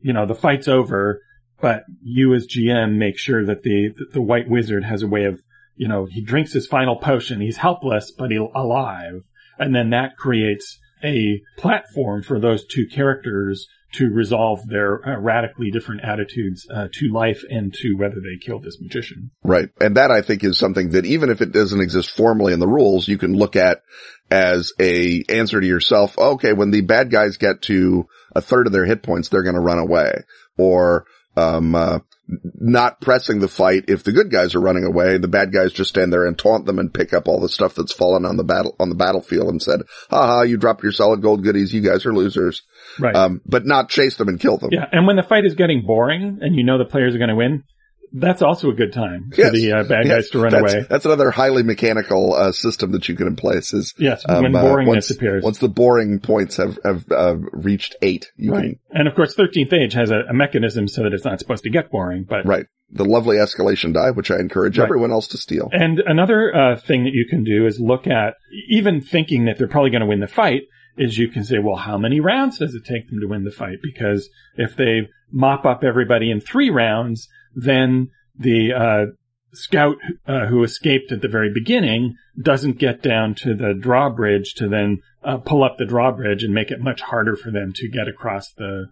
you 0.01 0.13
know 0.13 0.27
the 0.27 0.35
fight's 0.35 0.69
over, 0.69 1.21
but 1.61 1.85
you 2.03 2.35
as 2.35 2.47
GM 2.47 2.97
make 2.97 3.19
sure 3.19 3.45
that 3.45 3.63
the 3.63 3.95
the 4.13 4.23
white 4.23 4.49
wizard 4.49 4.85
has 4.85 5.03
a 5.03 5.09
way 5.09 5.25
of 5.25 5.41
you 5.77 5.89
know, 5.89 6.07
he 6.07 6.23
drinks 6.23 6.53
his 6.53 6.67
final 6.67 6.97
potion. 6.97 7.41
He's 7.41 7.59
helpless, 7.59 8.11
but 8.11 8.31
he's 8.31 8.41
alive. 8.55 9.23
And 9.59 9.75
then 9.75 9.91
that 9.91 10.17
creates 10.17 10.79
a 11.05 11.43
platform 11.57 12.23
for 12.23 12.41
those 12.41 12.67
two 12.67 12.87
characters 12.87 13.69
to 13.93 14.09
resolve 14.09 14.67
their 14.67 15.07
uh, 15.07 15.19
radically 15.21 15.71
different 15.71 16.03
attitudes 16.03 16.67
uh, 16.69 16.89
to 16.93 17.09
life 17.13 17.43
and 17.49 17.73
to 17.73 17.95
whether 17.95 18.17
they 18.17 18.37
kill 18.45 18.59
this 18.59 18.81
magician. 18.81 19.31
Right. 19.43 19.71
And 19.81 19.97
that 19.97 20.11
I 20.11 20.23
think 20.23 20.45
is 20.45 20.59
something 20.59 20.91
that 20.91 21.07
even 21.07 21.31
if 21.31 21.41
it 21.41 21.53
doesn't 21.53 21.81
exist 21.81 22.11
formally 22.11 22.53
in 22.53 22.59
the 22.59 22.69
rules, 22.69 23.09
you 23.09 23.17
can 23.17 23.35
look 23.35 23.57
at 23.57 23.83
as 24.31 24.73
a 24.81 25.25
answer 25.29 25.61
to 25.61 25.67
yourself. 25.67 26.19
Okay. 26.19 26.53
When 26.53 26.71
the 26.71 26.81
bad 26.83 27.11
guys 27.11 27.37
get 27.37 27.63
to 27.63 28.07
a 28.35 28.41
third 28.41 28.67
of 28.67 28.73
their 28.73 28.85
hit 28.85 29.03
points, 29.03 29.29
they're 29.29 29.45
going 29.45 29.55
to 29.55 29.61
run 29.61 29.79
away 29.79 30.25
or, 30.59 31.07
um, 31.37 31.75
uh, 31.75 31.99
not 32.29 33.01
pressing 33.01 33.41
the 33.41 33.49
fight 33.49 33.85
if 33.89 34.03
the 34.03 34.13
good 34.13 34.31
guys 34.31 34.55
are 34.55 34.61
running 34.61 34.85
away. 34.85 35.19
The 35.19 35.29
bad 35.29 35.53
guys 35.53 35.73
just 35.73 35.91
stand 35.91 36.13
there 36.13 36.27
and 36.27 36.37
taunt 36.37 36.67
them 36.67 36.79
and 36.79 36.93
pick 36.93 37.13
up 37.13 37.29
all 37.29 37.41
the 37.41 37.49
stuff 37.49 37.75
that's 37.75 37.93
fallen 37.93 38.25
on 38.25 38.37
the 38.37 38.45
battle, 38.45 38.75
on 38.81 38.89
the 38.89 38.97
battlefield 38.97 39.49
and 39.49 39.63
said, 39.63 39.83
haha, 40.11 40.43
you 40.43 40.57
dropped 40.57 40.83
your 40.83 40.93
solid 40.93 41.23
gold 41.23 41.45
goodies. 41.45 41.73
You 41.73 41.83
guys 41.83 42.05
are 42.07 42.15
losers. 42.15 42.63
Right. 42.99 43.15
Um, 43.15 43.43
but 43.47 43.67
not 43.67 43.89
chase 43.89 44.17
them 44.17 44.29
and 44.29 44.41
kill 44.41 44.59
them. 44.59 44.71
Yeah. 44.73 44.87
And 44.91 45.07
when 45.07 45.17
the 45.17 45.23
fight 45.23 45.45
is 45.45 45.55
getting 45.55 45.85
boring 45.87 46.39
and 46.41 46.57
you 46.57 46.65
know 46.65 46.79
the 46.79 46.85
players 46.85 47.15
are 47.15 47.19
going 47.19 47.31
to 47.31 47.37
win, 47.37 47.65
that's 48.13 48.43
also 48.43 48.71
a 48.71 48.75
good 48.75 48.93
time 48.93 49.31
for 49.35 49.41
Yes. 49.41 49.53
the 49.53 49.73
uh, 49.73 49.83
bad 49.85 50.07
Yes. 50.07 50.15
guys 50.15 50.31
to 50.31 50.39
run 50.41 50.53
that's, 50.53 50.73
away. 50.75 50.87
That's 50.89 51.05
another 51.05 51.31
highly 51.31 51.63
mechanical, 51.63 52.35
uh, 52.35 52.53
system 52.53 52.93
that 52.93 53.09
you 53.09 53.15
can 53.17 53.27
in 53.27 53.37
place 53.37 53.73
is, 53.75 53.95
Yes. 53.99 54.25
um, 54.29 54.43
when 54.45 54.55
uh, 54.55 54.63
boringness 54.63 54.87
once, 54.87 55.11
appears. 55.11 55.45
once 55.45 55.59
the 55.59 55.69
boring 55.69 56.21
points 56.21 56.57
have, 56.57 56.79
have, 56.85 57.05
uh, 57.11 57.37
reached 57.53 57.97
eight, 58.03 58.31
you 58.37 58.53
right. 58.53 58.79
And 58.91 59.09
of 59.09 59.15
course, 59.15 59.35
13th 59.37 59.73
Age 59.73 59.93
has 59.95 60.11
a, 60.11 60.21
a 60.31 60.35
mechanism 60.35 60.89
so 60.89 61.03
that 61.03 61.13
it's 61.13 61.25
not 61.25 61.39
supposed 61.41 61.65
to 61.65 61.71
get 61.71 61.91
boring, 61.91 62.25
but 62.29 62.47
right. 62.47 62.67
The 62.89 63.05
lovely 63.05 63.39
escalation 63.39 63.93
die, 63.93 64.13
which 64.13 64.31
I 64.31 64.37
encourage 64.39 64.79
Right. 64.79 64.85
everyone 64.85 65.11
else 65.11 65.27
to 65.29 65.39
steal. 65.39 65.69
And 65.73 65.99
another 66.07 66.55
uh, 66.55 66.77
thing 66.77 67.03
that 67.05 67.15
you 67.15 67.27
can 67.29 67.43
do 67.43 67.67
is 67.67 67.81
look 67.81 68.07
at, 68.07 68.35
even 68.69 69.01
thinking 69.01 69.47
that 69.47 69.59
they're 69.59 69.67
probably 69.67 69.91
going 69.91 70.03
to 70.03 70.07
win 70.07 70.21
the 70.21 70.29
fight, 70.29 70.63
is 70.97 71.19
you 71.19 71.29
can 71.29 71.43
say, 71.45 71.59
well, 71.59 71.75
how 71.77 71.99
many 71.99 72.21
rounds 72.21 72.59
does 72.59 72.75
it 72.77 72.85
take 72.85 73.11
them 73.11 73.19
to 73.21 73.27
win 73.27 73.43
the 73.43 73.51
fight? 73.51 73.79
Because 73.83 74.29
if 74.57 74.77
they 74.77 75.09
mop 75.33 75.67
up 75.67 75.83
everybody 75.83 76.31
in 76.31 76.41
three 76.41 76.71
rounds, 76.71 77.29
then 77.57 78.11
the 78.39 78.73
uh, 78.73 79.07
scout 79.55 79.97
uh, 80.27 80.47
who 80.47 80.63
escaped 80.63 81.11
at 81.11 81.23
the 81.23 81.29
very 81.29 81.51
beginning 81.53 82.15
doesn't 82.41 82.79
get 82.79 83.03
down 83.03 83.35
to 83.35 83.55
the 83.55 83.75
drawbridge 83.75 84.55
to 84.55 84.69
then 84.69 85.01
uh, 85.25 85.39
pull 85.39 85.65
up 85.65 85.79
the 85.79 85.87
drawbridge 85.87 86.45
and 86.45 86.55
make 86.55 86.71
it 86.71 86.81
much 86.81 87.01
harder 87.01 87.35
for 87.35 87.51
them 87.51 87.73
to 87.75 87.89
get 87.89 88.07
across 88.07 88.53
the 88.53 88.87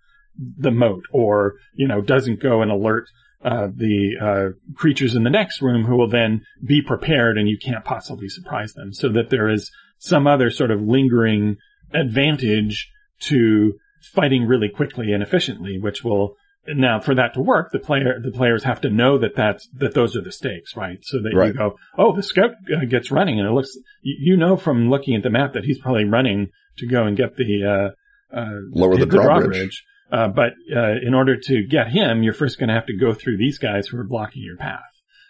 the 0.58 0.72
moat, 0.72 1.04
or 1.12 1.54
you 1.74 1.86
know 1.86 2.00
doesn't 2.00 2.40
go 2.40 2.60
and 2.62 2.72
alert 2.72 3.06
uh, 3.44 3.68
the 3.72 4.16
uh, 4.20 4.74
creatures 4.74 5.14
in 5.14 5.22
the 5.22 5.30
next 5.30 5.60
room 5.62 5.84
who 5.84 5.96
will 5.96 6.08
then 6.08 6.44
be 6.66 6.82
prepared 6.82 7.38
and 7.38 7.48
you 7.48 7.58
can't 7.58 7.84
possibly 7.84 8.28
surprise 8.28 8.72
them. 8.72 8.92
So 8.92 9.10
that 9.10 9.30
there 9.30 9.48
is 9.48 9.70
some 9.98 10.26
other 10.26 10.50
sort 10.50 10.70
of 10.70 10.80
lingering 10.80 11.56
advantage 11.92 12.90
to 13.20 13.74
fighting 14.02 14.46
really 14.46 14.68
quickly 14.68 15.12
and 15.12 15.22
efficiently, 15.22 15.78
which 15.78 16.02
will 16.02 16.36
now 16.68 17.00
for 17.00 17.14
that 17.14 17.34
to 17.34 17.40
work, 17.40 17.70
the 17.72 17.78
player 17.78 18.20
the 18.22 18.30
players 18.30 18.64
have 18.64 18.80
to 18.82 18.90
know 18.90 19.18
that 19.18 19.34
that's 19.36 19.68
that 19.74 19.94
those 19.94 20.16
are 20.16 20.22
the 20.22 20.32
stakes, 20.32 20.76
right? 20.76 20.98
So 21.02 21.18
that 21.22 21.34
Right. 21.34 21.48
you 21.48 21.54
go, 21.54 21.76
oh, 21.98 22.14
the 22.14 22.22
scout 22.22 22.52
uh, 22.74 22.84
gets 22.86 23.10
running, 23.10 23.38
and 23.38 23.48
it 23.48 23.52
looks 23.52 23.76
you, 24.02 24.36
know 24.36 24.56
from 24.56 24.88
looking 24.90 25.14
at 25.14 25.22
the 25.22 25.30
map 25.30 25.52
that 25.54 25.64
he's 25.64 25.78
probably 25.78 26.04
running 26.04 26.48
to 26.78 26.86
go 26.86 27.04
and 27.04 27.16
get 27.16 27.36
the 27.36 27.92
uh, 28.32 28.36
uh, 28.36 28.50
Lower 28.72 28.92
the 28.94 29.00
hit 29.00 29.10
drawbridge. 29.10 29.84
Uh, 30.10 30.28
but 30.28 30.52
uh, 30.74 30.92
in 31.02 31.14
order 31.14 31.36
to 31.36 31.66
get 31.66 31.88
him, 31.88 32.22
you're 32.22 32.34
first 32.34 32.58
going 32.58 32.68
to 32.68 32.74
have 32.74 32.86
to 32.86 32.96
go 32.96 33.12
through 33.14 33.36
these 33.36 33.58
guys 33.58 33.88
who 33.88 33.98
are 33.98 34.04
blocking 34.04 34.42
your 34.42 34.56
path, 34.56 34.80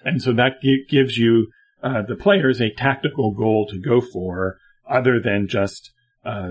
and 0.04 0.20
so 0.20 0.32
that 0.32 0.60
gi- 0.62 0.86
gives 0.88 1.16
you 1.16 1.48
uh, 1.82 2.02
the 2.02 2.16
players 2.16 2.60
a 2.60 2.70
tactical 2.70 3.32
goal 3.32 3.66
to 3.70 3.78
go 3.78 4.00
for, 4.00 4.58
other 4.88 5.20
than 5.20 5.48
just 5.48 5.92
uh, 6.24 6.50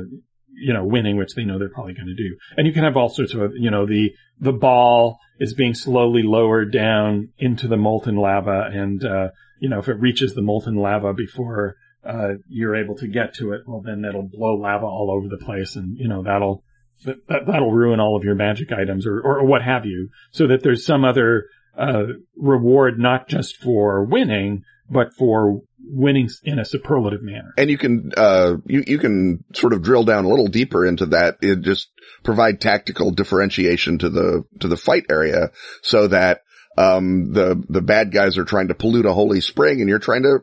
you 0.56 0.74
know 0.74 0.84
winning, 0.84 1.18
which 1.18 1.34
they 1.36 1.44
know 1.44 1.60
they're 1.60 1.70
probably 1.70 1.94
going 1.94 2.08
to 2.08 2.16
do. 2.16 2.36
And 2.58 2.68
you 2.68 2.74
can 2.74 2.84
have 2.84 2.98
all 2.98 3.10
sorts 3.10 3.34
of 3.34 3.54
you 3.56 3.72
know 3.72 3.86
the 3.86 4.12
the 4.40 4.54
ball 4.54 5.20
is 5.40 5.54
being 5.54 5.74
slowly 5.74 6.22
lowered 6.24 6.72
down 6.72 7.30
into 7.38 7.68
the 7.68 7.78
molten 7.78 8.16
lava, 8.16 8.70
and 8.72 9.04
uh, 9.04 9.30
you 9.60 9.70
know 9.70 9.80
if 9.80 9.88
it 9.88 10.00
reaches 10.00 10.34
the 10.34 10.42
molten 10.42 10.76
lava 10.76 11.14
before 11.14 11.76
uh, 12.06 12.34
you're 12.48 12.76
able 12.76 12.96
to 12.96 13.08
get 13.08 13.34
to 13.36 13.54
it, 13.54 13.62
well 13.66 13.82
then 13.82 14.02
that'll 14.02 14.30
blow 14.32 14.56
lava 14.56 14.86
all 14.86 15.12
over 15.12 15.28
the 15.28 15.44
place, 15.44 15.76
and 15.76 15.98
you 15.98 16.08
know 16.08 16.24
that'll 16.24 16.64
that, 17.06 17.28
that 17.28 17.46
that'll 17.48 17.72
ruin 17.72 18.00
all 18.00 18.16
of 18.16 18.24
your 18.24 18.36
magic 18.36 18.72
items 18.72 19.08
or, 19.08 19.20
or 19.22 19.46
what 19.46 19.62
have 19.62 19.86
you, 19.86 20.10
so 20.32 20.48
that 20.48 20.64
there's 20.64 20.86
some 20.86 21.04
other 21.04 21.46
uh, 21.78 22.04
reward 22.36 23.00
not 23.00 23.28
just 23.28 23.58
for 23.58 24.04
winning, 24.04 24.64
but 24.90 25.14
for 25.18 25.62
winning 25.86 26.30
in 26.44 26.60
a 26.60 26.66
superlative 26.66 27.22
manner. 27.22 27.54
and 27.58 27.70
you 27.70 27.78
can 27.78 28.12
uh 28.16 28.56
you 28.66 28.84
you 28.88 28.98
can 28.98 29.44
sort 29.54 29.74
of 29.74 29.82
drill 29.82 30.04
down 30.04 30.26
a 30.26 30.30
little 30.30 30.48
deeper 30.48 30.86
into 30.86 31.08
that 31.08 31.38
it 31.42 31.62
just 31.62 31.90
provide 32.24 32.62
tactical 32.62 33.12
differentiation 33.12 33.98
to 33.98 34.10
the 34.10 34.46
to 34.60 34.68
the 34.68 34.78
fight 34.78 35.06
area 35.10 35.52
so 35.82 36.08
that 36.08 36.42
um 36.78 37.34
the 37.34 37.62
the 37.70 37.82
bad 37.82 38.12
guys 38.12 38.38
are 38.38 38.46
trying 38.46 38.70
to 38.70 38.74
pollute 38.76 39.06
a 39.06 39.14
holy 39.14 39.42
spring 39.42 39.82
and 39.82 39.90
you're 39.90 40.00
trying 40.00 40.24
to 40.24 40.40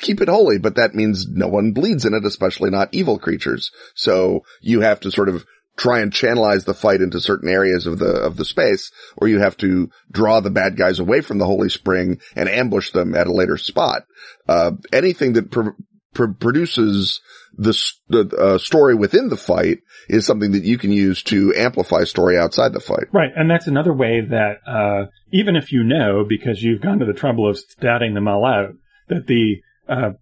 keep 0.00 0.20
it 0.20 0.28
holy 0.28 0.58
but 0.58 0.76
that 0.76 0.94
means 0.94 1.26
no 1.28 1.48
one 1.48 1.72
bleeds 1.72 2.04
in 2.04 2.14
it 2.14 2.24
especially 2.24 2.70
not 2.70 2.92
evil 2.92 3.18
creatures 3.18 3.72
so 3.94 4.44
you 4.60 4.80
have 4.82 5.00
to 5.00 5.10
sort 5.10 5.28
of 5.28 5.44
try 5.76 6.00
and 6.00 6.12
channelize 6.12 6.64
the 6.64 6.74
fight 6.74 7.00
into 7.00 7.20
certain 7.20 7.48
areas 7.48 7.86
of 7.86 7.98
the 7.98 8.12
of 8.12 8.36
the 8.36 8.44
space 8.44 8.90
or 9.16 9.28
you 9.28 9.38
have 9.40 9.56
to 9.56 9.88
draw 10.10 10.40
the 10.40 10.50
bad 10.50 10.76
guys 10.76 10.98
away 10.98 11.20
from 11.20 11.38
the 11.38 11.46
holy 11.46 11.68
spring 11.68 12.20
and 12.36 12.48
ambush 12.48 12.90
them 12.92 13.14
at 13.14 13.26
a 13.26 13.32
later 13.32 13.56
spot 13.56 14.02
uh 14.48 14.72
anything 14.92 15.32
that 15.32 15.50
pr- 15.50 15.70
pr- 16.14 16.32
produces 16.38 17.20
the, 17.56 17.70
s- 17.70 18.00
the 18.08 18.28
uh, 18.36 18.58
story 18.58 18.94
within 18.94 19.28
the 19.28 19.36
fight 19.36 19.78
is 20.08 20.24
something 20.26 20.52
that 20.52 20.64
you 20.64 20.78
can 20.78 20.92
use 20.92 21.22
to 21.24 21.54
amplify 21.54 22.04
story 22.04 22.38
outside 22.38 22.72
the 22.72 22.80
fight. 22.80 23.06
Right, 23.12 23.30
and 23.36 23.50
that's 23.50 23.66
another 23.66 23.92
way 23.92 24.22
that 24.30 24.56
uh, 24.66 25.10
even 25.32 25.56
if 25.56 25.70
you 25.70 25.84
know, 25.84 26.24
because 26.26 26.62
you've 26.62 26.80
gone 26.80 26.98
to 27.00 27.04
the 27.04 27.12
trouble 27.12 27.48
of 27.48 27.56
statting 27.56 28.14
them 28.14 28.26
all 28.26 28.46
out, 28.46 28.70
that 29.08 29.26
the 29.26 29.56
uh, 29.88 30.12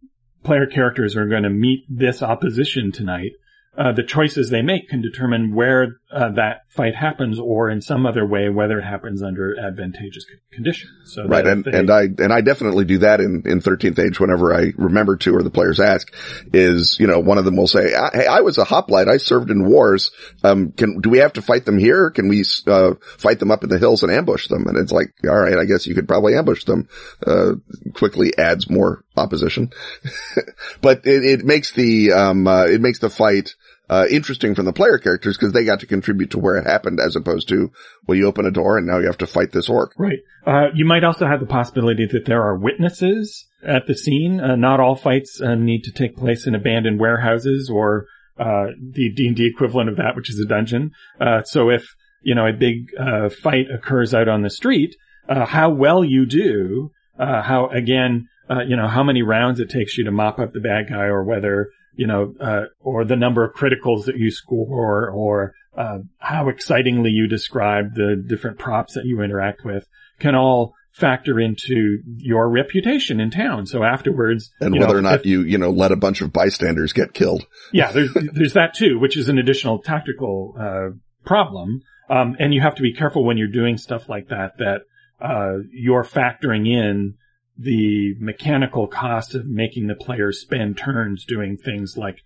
player 0.43 0.67
characters 0.67 1.17
are 1.17 1.29
going 1.29 1.45
to 1.45 1.51
meet 1.51 1.85
this 1.89 2.23
opposition 2.23 2.91
tonight, 2.93 3.33
uh, 3.77 3.93
the 3.93 4.03
choices 4.03 4.51
they 4.51 4.63
make 4.63 4.89
can 4.89 5.01
determine 5.01 5.55
where 5.55 6.00
uh, 6.13 6.31
that 6.33 6.63
fight 6.69 6.95
happens, 6.95 7.39
or 7.39 7.71
in 7.71 7.81
some 7.81 8.05
other 8.07 8.27
way 8.27 8.49
whether 8.49 8.79
it 8.79 8.85
happens 8.85 9.23
under 9.23 9.59
advantageous 9.59 10.25
conditions. 10.53 10.91
So 11.05 11.27
Right. 11.27 11.47
And, 11.47 11.65
they- 11.65 11.73
and 11.79 11.91
I, 11.91 12.03
and 12.03 12.33
I 12.33 12.41
definitely 12.41 12.85
do 12.85 12.99
that 12.99 13.21
in, 13.21 13.43
in 13.47 13.61
13th 13.61 13.99
age 13.99 14.19
whenever 14.19 14.55
I 14.55 14.73
remember 14.77 15.17
to 15.19 15.35
or 15.37 15.43
the 15.43 15.51
players 15.51 15.79
ask 15.81 16.13
is, 16.53 16.99
you 16.99 17.07
know, 17.07 17.21
one 17.21 17.39
of 17.39 17.45
them 17.45 17.57
will 17.57 17.67
say, 17.69 17.91
Hey, 18.13 18.27
I 18.27 18.41
was 18.41 18.59
a 18.59 18.65
hoplite. 18.65 19.09
I 19.09 19.19
served 19.19 19.51
in 19.51 19.65
wars. 19.69 20.11
Um, 20.43 20.73
can, 20.73 21.01
do 21.01 21.11
we 21.11 21.19
have 21.19 21.35
to 21.35 21.43
fight 21.43 21.65
them 21.65 21.79
here? 21.79 22.11
Can 22.11 22.29
we, 22.29 22.45
uh, 22.67 22.95
fight 23.19 23.39
them 23.39 23.51
up 23.51 23.63
in 23.63 23.71
the 23.71 23.79
hills 23.79 24.03
and 24.03 24.11
ambush 24.13 24.49
them? 24.49 24.67
And 24.67 24.77
it's 24.79 24.93
like, 24.93 25.13
all 25.29 25.39
right, 25.39 25.59
I 25.59 25.65
guess 25.65 25.87
you 25.87 25.95
could 25.95 26.09
probably 26.09 26.35
ambush 26.35 26.65
them. 26.65 26.89
Uh, 27.27 27.53
quickly 27.95 28.37
adds 28.37 28.69
more 28.69 29.05
opposition, 29.17 29.71
but 30.81 31.07
it, 31.07 31.25
it 31.25 31.45
makes 31.45 31.73
the, 31.73 32.13
um, 32.13 32.47
uh, 32.47 32.65
it 32.65 32.81
makes 32.81 32.99
the 32.99 33.11
fight, 33.11 33.55
uh, 33.91 34.07
interesting 34.09 34.55
from 34.55 34.67
the 34.67 34.73
player 34.73 34.99
characters 34.99 35.37
because 35.37 35.53
they 35.53 35.65
got 35.65 35.81
to 35.81 35.87
contribute 35.87 36.31
to 36.31 36.39
where 36.39 36.57
it 36.57 36.65
happened 36.67 37.01
as 37.01 37.17
opposed 37.17 37.49
to, 37.49 37.73
well, 38.07 38.17
you 38.17 38.27
open 38.27 38.47
a 38.47 38.51
door 38.53 38.79
and 38.79 38.87
now 38.87 38.99
you 38.99 39.07
have 39.07 39.19
to 39.19 39.27
fight 39.27 39.51
this 39.51 39.69
orc. 39.69 39.93
Right. 39.99 40.21
Uh, 40.47 40.69
you 40.75 40.85
might 40.85 41.03
also 41.03 41.27
have 41.27 41.41
the 41.41 41.47
possibility 41.47 42.07
that 42.13 42.25
there 42.25 42.41
are 42.41 42.57
witnesses 42.57 43.47
at 43.67 43.89
the 43.89 43.97
scene. 43.97 44.41
Uh, 44.41 44.55
not 44.55 44.79
all 44.79 44.95
fights 44.95 45.41
uh, 45.41 45.57
need 45.57 45.83
to 45.83 45.93
take 45.93 46.17
place 46.17 46.47
in 46.47 46.55
abandoned 46.55 47.01
warehouses 47.01 47.69
or 47.69 48.07
uh, 48.39 48.67
the 48.79 49.13
D&D 49.13 49.45
equivalent 49.45 49.91
of 49.91 49.97
that, 49.97 50.15
which 50.15 50.31
is 50.31 50.39
a 50.39 50.49
dungeon. 50.49 50.93
Uh, 51.21 51.43
so 51.43 51.69
if, 51.69 51.85
you 52.23 52.37
know, 52.37 52.47
a 52.47 52.53
big 52.53 52.93
uh, 52.99 53.29
fight 53.29 53.67
occurs 53.75 54.15
out 54.15 54.29
on 54.29 54.43
the 54.43 54.51
street, 54.51 54.95
how 55.29 55.71
well 55.71 56.05
you 56.05 56.27
do, 56.27 56.91
uh, 57.19 57.43
how, 57.43 57.69
again, 57.69 58.29
uh, 58.49 58.63
you 58.67 58.77
know, 58.77 58.89
how 58.89 59.05
many 59.05 59.23
rounds 59.23 59.61
it 59.61 59.71
takes 59.71 59.97
you 59.99 60.05
to 60.05 60.11
mop 60.11 60.39
up 60.39 60.53
the 60.53 60.61
bad 60.61 60.89
guy 60.89 61.05
or 61.05 61.23
whether, 61.23 61.71
you 61.95 62.07
know, 62.07 62.35
uh, 62.41 62.63
or 62.81 63.05
the 63.05 63.17
number 63.17 63.45
of 63.45 63.55
criticals 63.55 64.07
that 64.07 64.17
you 64.17 64.31
score 64.31 65.11
or 65.11 65.55
uh, 65.77 65.99
how 66.19 66.49
excitingly 66.49 67.11
you 67.11 67.29
describe 67.29 67.95
the 67.95 68.23
different 68.27 68.59
props 68.59 68.95
that 68.95 69.05
you 69.05 69.23
interact 69.23 69.65
with 69.65 69.87
can 70.19 70.35
all 70.35 70.75
factor 70.93 71.39
into 71.39 71.99
your 72.17 72.49
reputation 72.49 73.21
in 73.21 73.31
town. 73.31 73.67
So 73.67 73.85
afterwards, 73.85 74.51
and 74.61 74.75
you 74.75 74.81
know, 74.81 74.87
whether 74.87 74.99
or 74.99 75.03
not 75.03 75.21
if- 75.21 75.27
you, 75.27 75.43
you 75.43 75.59
know, 75.59 75.71
let 75.71 75.93
a 75.93 75.97
bunch 75.97 76.21
of 76.21 76.33
bystanders 76.33 76.93
get 76.93 77.15
killed. 77.15 77.47
yeah, 77.73 77.93
there's 77.93 78.13
there's 78.33 78.55
that 78.55 78.75
too, 78.75 78.99
which 78.99 79.17
is 79.17 79.29
an 79.29 79.39
additional 79.39 79.79
tactical 79.79 80.55
uh, 80.59 80.97
problem. 81.25 81.83
Um, 82.09 82.37
and 82.41 82.53
you 82.53 82.61
have 82.61 82.75
to 82.75 82.83
be 82.83 82.93
careful 82.93 83.25
when 83.25 83.39
you're 83.39 83.47
doing 83.47 83.77
stuff 83.77 84.09
like 84.09 84.29
that 84.29 84.59
that 84.59 84.81
uh, 85.21 85.59
you're 85.71 86.03
factoring 86.03 86.67
in 86.67 87.15
the 87.61 88.15
mechanical 88.19 88.87
cost 88.87 89.35
of 89.35 89.47
making 89.47 89.87
the 89.87 89.95
players 89.95 90.41
spend 90.41 90.79
turns 90.79 91.25
doing 91.27 91.57
things 91.57 91.95
like 91.97 92.17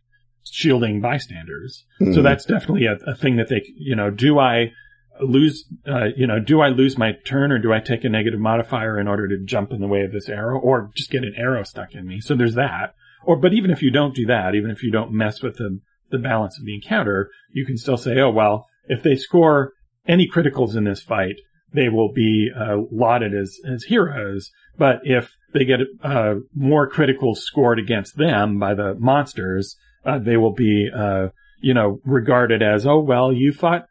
shielding 0.44 1.00
bystanders. 1.00 1.84
So 1.98 2.04
Mhm. 2.06 2.22
that's 2.22 2.44
definitely 2.44 2.86
a, 2.86 2.96
a 3.06 3.14
thing 3.16 3.36
that 3.36 3.48
they, 3.48 3.62
you 3.76 3.96
know, 3.96 4.10
do 4.10 4.38
I 4.38 4.72
lose, 5.20 5.64
uh, 5.88 6.08
you 6.16 6.26
know, 6.26 6.38
do 6.38 6.60
I 6.60 6.68
lose 6.68 6.98
my 6.98 7.12
turn 7.24 7.50
or 7.50 7.58
do 7.58 7.72
I 7.72 7.80
take 7.80 8.04
a 8.04 8.08
negative 8.08 8.40
modifier 8.40 8.98
in 9.00 9.08
order 9.08 9.26
to 9.28 9.38
jump 9.44 9.72
in 9.72 9.80
the 9.80 9.86
way 9.88 10.02
of 10.02 10.12
this 10.12 10.28
arrow 10.28 10.58
or 10.58 10.90
just 10.94 11.10
get 11.10 11.24
an 11.24 11.34
arrow 11.36 11.62
stuck 11.64 11.94
in 11.94 12.06
me? 12.06 12.20
So 12.20 12.34
there's 12.34 12.54
that. 12.54 12.94
Or, 13.24 13.36
but 13.36 13.54
even 13.54 13.70
if 13.70 13.82
you 13.82 13.90
don't 13.90 14.14
do 14.14 14.26
that, 14.26 14.54
even 14.54 14.70
if 14.70 14.82
you 14.82 14.90
don't 14.92 15.12
mess 15.12 15.42
with 15.42 15.56
the, 15.56 15.80
the 16.10 16.18
balance 16.18 16.58
of 16.58 16.64
the 16.66 16.74
encounter, 16.74 17.30
you 17.52 17.64
can 17.64 17.78
still 17.78 17.96
say, 17.96 18.18
oh, 18.20 18.30
well, 18.30 18.66
if 18.86 19.02
they 19.02 19.16
score 19.16 19.72
any 20.06 20.28
criticals 20.28 20.76
in 20.76 20.84
this 20.84 21.02
fight, 21.02 21.36
they 21.72 21.88
will 21.88 22.12
be 22.12 22.50
uh, 22.54 22.76
lauded 22.92 23.34
as, 23.34 23.56
as 23.66 23.84
heroes. 23.84 24.50
But 24.76 25.00
if 25.04 25.30
they 25.52 25.64
get 25.64 25.80
uh, 26.02 26.34
more 26.54 26.88
critical 26.88 27.34
scored 27.34 27.78
against 27.78 28.16
them 28.16 28.58
by 28.58 28.74
the 28.74 28.94
monsters, 28.98 29.76
uh, 30.04 30.18
they 30.18 30.36
will 30.36 30.52
be, 30.52 30.90
uh, 30.94 31.28
you 31.60 31.74
know, 31.74 32.00
regarded 32.04 32.62
as, 32.62 32.86
oh, 32.86 33.00
well, 33.00 33.32
you 33.32 33.52
fought, 33.52 33.86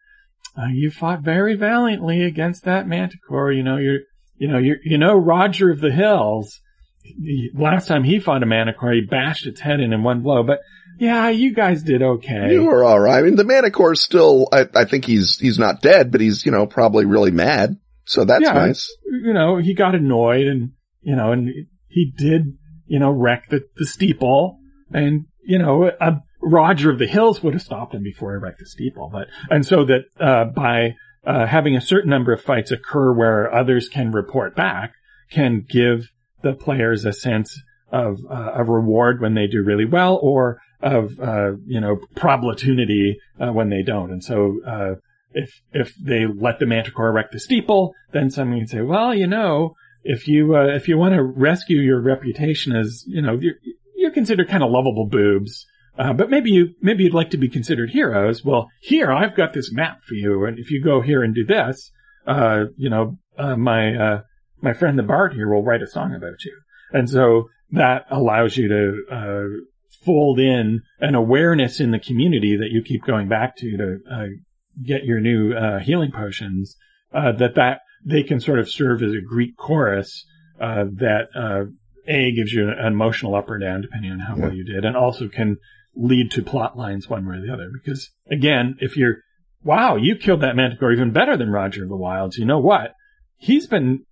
you 0.72 0.91
fought 0.91 1.22
very 1.22 1.56
valiantly 1.56 2.24
against 2.24 2.65
that 2.65 2.88
manticore. 2.88 3.52
You 3.52 3.63
know, 3.63 3.78
you're, 3.78 4.00
you 4.36 4.48
know, 4.48 4.58
you're, 4.58 4.78
you 4.84 4.98
know, 4.98 5.15
Roger 5.15 5.72
of 5.72 5.80
the 5.80 5.91
Hills. 5.91 6.60
Last 7.56 7.88
time 7.88 8.04
he 8.04 8.19
fought 8.19 8.43
a 8.43 8.46
manticore, 8.46 8.91
he 8.91 9.02
bashed 9.02 9.48
its 9.48 9.62
head 9.62 9.80
in 9.80 9.93
in 9.93 10.04
one 10.04 10.22
blow. 10.22 10.43
But 10.43 10.60
yeah, 11.00 11.30
you 11.30 11.54
guys 11.54 11.82
did 11.82 12.02
okay. 12.04 12.52
You 12.52 12.65
were 12.65 12.84
all 12.84 13.00
right. 13.00 13.17
I 13.17 13.22
mean, 13.24 13.36
the 13.36 13.43
Manticore's 13.43 14.02
still, 14.02 14.48
I, 14.52 14.67
I 14.76 14.86
think 14.86 15.06
he's, 15.06 15.39
he's 15.39 15.58
not 15.58 15.82
dead, 15.82 16.12
but 16.12 16.22
he's, 16.22 16.46
you 16.46 16.52
know, 16.52 16.67
probably 16.67 17.06
really 17.06 17.32
mad. 17.32 17.78
So 18.06 18.26
that's 18.26 18.44
Yeah. 18.44 18.54
nice. 18.54 18.96
you 19.06 19.34
know, 19.34 19.58
he 19.58 19.74
got 19.74 19.96
annoyed 19.96 20.48
and, 20.48 20.72
you 21.02 21.16
know, 21.16 21.32
and 21.32 21.50
he 21.88 22.12
did, 22.18 22.58
you 22.86 23.00
know, 23.00 23.12
wreck 23.12 23.50
the, 23.50 23.62
the 23.78 23.86
steeple 23.86 24.60
and, 24.92 25.26
you 25.46 25.60
know, 25.60 25.89
a 26.00 26.22
Roger 26.42 26.92
of 26.92 27.00
the 27.00 27.08
Hills 27.08 27.42
would 27.42 27.54
have 27.54 27.62
stopped 27.62 27.94
him 27.94 28.04
before 28.04 28.34
he 28.34 28.42
wrecked 28.44 28.60
the 28.60 28.66
steeple. 28.66 29.10
But, 29.12 29.28
and 29.50 29.66
so 29.66 29.86
that, 29.86 30.02
uh, 30.20 30.46
by, 30.46 30.96
uh, 31.26 31.46
having 31.46 31.76
a 31.78 31.82
certain 31.82 32.10
number 32.10 32.34
of 32.34 32.42
fights 32.42 32.72
occur 32.72 33.13
where 33.13 33.54
others 33.54 33.88
can 33.88 34.12
report 34.12 34.56
back 34.56 34.94
can 35.32 35.66
give 35.68 36.10
the 36.42 36.54
players 36.54 37.06
a 37.06 37.13
sense 37.13 37.62
of, 37.92 38.18
uh, 38.30 38.52
a 38.56 38.63
reward 38.63 39.22
when 39.22 39.34
they 39.34 39.48
do 39.48 39.63
really 39.63 39.86
well 39.86 40.20
or 40.22 40.60
of, 40.82 41.18
uh, 41.22 41.52
you 41.66 41.80
know, 41.80 41.98
probability, 42.18 43.18
uh, 43.39 43.52
when 43.54 43.70
they 43.70 43.84
don't. 43.84 44.12
And 44.12 44.22
so, 44.24 44.60
uh, 44.68 44.96
if, 45.34 45.62
if 45.72 45.96
they 45.96 46.26
let 46.26 46.60
the 46.60 46.65
manticore 46.65 47.12
wreck 47.12 47.32
the 47.32 47.39
steeple, 47.39 47.93
then 48.12 48.30
someone 48.30 48.60
can 48.60 48.67
say, 48.67 48.82
well, 48.82 49.13
you 49.13 49.28
know, 49.28 49.76
if 50.04 50.28
you, 50.28 50.56
uh, 50.56 50.76
if 50.76 50.88
you 50.88 50.98
want 50.98 51.15
to 51.15 51.24
rescue 51.24 51.80
your 51.80 52.02
reputation 52.02 52.76
as, 52.76 53.04
you 53.08 53.22
know, 53.22 53.38
you're, 53.39 53.56
you're 53.96 54.12
considered 54.12 54.50
kind 54.50 54.63
of 54.63 54.72
lovable 54.72 55.08
boobs, 55.08 55.65
uh, 55.98 56.13
but 56.13 56.30
maybe 56.30 56.52
you, 56.52 56.69
maybe 56.82 57.04
you'd 57.04 57.13
like 57.13 57.32
to 57.32 57.38
be 57.38 57.50
considered 57.50 57.89
heroes. 57.89 58.43
Well, 58.43 58.69
here, 58.82 59.12
I've 59.12 59.36
got 59.36 59.54
this 59.54 59.72
map 59.72 60.02
for 60.08 60.15
you. 60.15 60.46
And 60.46 60.60
if 60.60 60.72
you 60.72 60.84
go 60.84 61.02
here 61.02 61.24
and 61.24 61.34
do 61.34 61.46
this, 61.46 61.91
uh, 62.28 62.65
you 62.78 62.89
know, 62.89 63.17
uh, 63.38 63.56
my, 63.56 63.96
uh, 63.96 64.22
my 64.62 64.74
friend 64.74 64.98
the 64.98 65.04
Bard 65.04 65.34
here 65.34 65.50
will 65.50 65.63
write 65.63 65.82
a 65.82 65.88
song 65.88 66.15
about 66.15 66.43
you. 66.43 66.58
And 66.91 67.10
so 67.10 67.50
that 67.72 68.06
allows 68.10 68.58
you 68.58 68.67
to, 68.67 69.15
uh, 69.15 69.43
fold 70.04 70.39
in 70.39 70.82
an 71.00 71.15
awareness 71.15 71.80
in 71.80 71.91
the 71.91 72.00
community 72.00 72.58
that 72.58 72.72
you 72.72 72.82
keep 72.84 73.04
going 73.06 73.30
back 73.30 73.56
to 73.58 73.78
to 73.78 74.00
get 74.82 75.04
your 75.04 75.20
new 75.20 75.54
uh, 75.54 75.80
healing 75.80 76.12
potions. 76.12 76.76
Uh, 77.14 77.32
that 77.34 77.56
that 77.56 77.82
they 78.04 78.24
can 78.24 78.40
sort 78.40 78.60
of 78.60 78.70
serve 78.70 79.04
as 79.04 79.14
a 79.14 79.22
Greek 79.22 79.56
chorus 79.56 80.26
uh, 80.60 80.86
that 80.96 81.28
uh, 81.36 81.66
a 82.08 82.32
gives 82.32 82.52
you 82.52 82.70
an 82.70 82.88
emotional 82.88 83.36
up 83.36 83.50
or 83.50 83.60
down 83.60 83.82
depending 83.82 84.12
on 84.12 84.20
how 84.20 84.36
yeah. 84.36 84.42
well 84.42 84.54
you 84.54 84.66
did, 84.66 84.84
and 84.86 84.98
also 84.98 85.28
can 85.28 85.58
lead 85.96 86.32
to 86.32 86.42
plot 86.42 86.76
lines 86.76 87.08
one 87.08 87.28
way 87.28 87.38
or 87.38 87.42
the 87.42 87.54
other. 87.54 87.70
Because 87.72 88.10
again, 88.30 88.78
if 88.80 88.98
you're 88.98 89.18
wow, 89.64 89.96
you 89.96 90.16
killed 90.16 90.42
that 90.42 90.56
manticore 90.56 90.92
even 90.92 91.12
better 91.12 91.38
than 91.38 91.50
Roger 91.50 91.84
of 91.84 91.90
the 91.90 91.96
Wilds. 91.96 92.38
You 92.38 92.46
know 92.46 92.60
what? 92.60 92.94
He's 93.38 93.68
been 93.68 94.06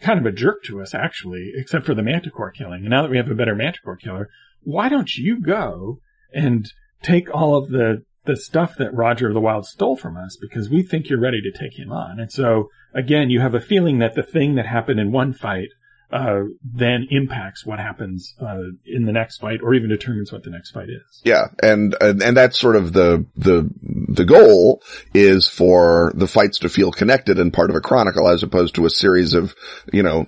kind 0.00 0.18
of 0.18 0.26
a 0.26 0.32
jerk 0.32 0.62
to 0.64 0.80
us, 0.80 0.94
actually, 0.94 1.52
except 1.54 1.86
for 1.86 1.94
the 1.94 2.02
manticore 2.02 2.50
killing. 2.50 2.82
And 2.82 2.90
now 2.90 3.02
that 3.02 3.10
we 3.10 3.16
have 3.16 3.30
a 3.30 3.34
better 3.34 3.54
manticore 3.54 3.96
killer, 3.96 4.28
why 4.62 4.88
don't 4.88 5.12
you 5.14 5.40
go 5.40 6.00
and 6.32 6.70
take 7.02 7.34
all 7.34 7.56
of 7.56 7.70
the 7.70 8.04
the 8.28 8.36
stuff 8.36 8.76
that 8.76 8.94
Roger 8.94 9.32
the 9.32 9.40
Wild 9.40 9.66
stole 9.66 9.96
from 9.96 10.16
us 10.16 10.36
because 10.36 10.68
we 10.68 10.82
think 10.82 11.08
you're 11.08 11.18
ready 11.18 11.40
to 11.40 11.58
take 11.58 11.78
him 11.78 11.90
on. 11.90 12.20
And 12.20 12.30
so 12.30 12.68
again, 12.94 13.30
you 13.30 13.40
have 13.40 13.54
a 13.54 13.60
feeling 13.60 13.98
that 13.98 14.14
the 14.14 14.22
thing 14.22 14.54
that 14.54 14.66
happened 14.66 15.00
in 15.00 15.10
one 15.10 15.32
fight 15.32 15.70
uh, 16.10 16.40
then 16.64 17.06
impacts 17.10 17.66
what 17.66 17.78
happens 17.78 18.34
uh, 18.40 18.56
in 18.86 19.04
the 19.04 19.12
next 19.12 19.38
fight, 19.38 19.60
or 19.62 19.74
even 19.74 19.90
determines 19.90 20.32
what 20.32 20.42
the 20.42 20.50
next 20.50 20.70
fight 20.70 20.88
is. 20.88 21.20
Yeah, 21.22 21.48
and 21.62 21.94
and, 22.00 22.22
and 22.22 22.36
that's 22.36 22.58
sort 22.58 22.76
of 22.76 22.94
the 22.94 23.26
the 23.36 23.68
the 23.82 24.24
goal 24.24 24.82
is 25.12 25.48
for 25.48 26.12
the 26.14 26.26
fights 26.26 26.60
to 26.60 26.70
feel 26.70 26.92
connected 26.92 27.38
and 27.38 27.52
part 27.52 27.68
of 27.68 27.76
a 27.76 27.82
chronicle, 27.82 28.26
as 28.26 28.42
opposed 28.42 28.76
to 28.76 28.86
a 28.86 28.90
series 28.90 29.34
of 29.34 29.54
you 29.92 30.02
know 30.02 30.26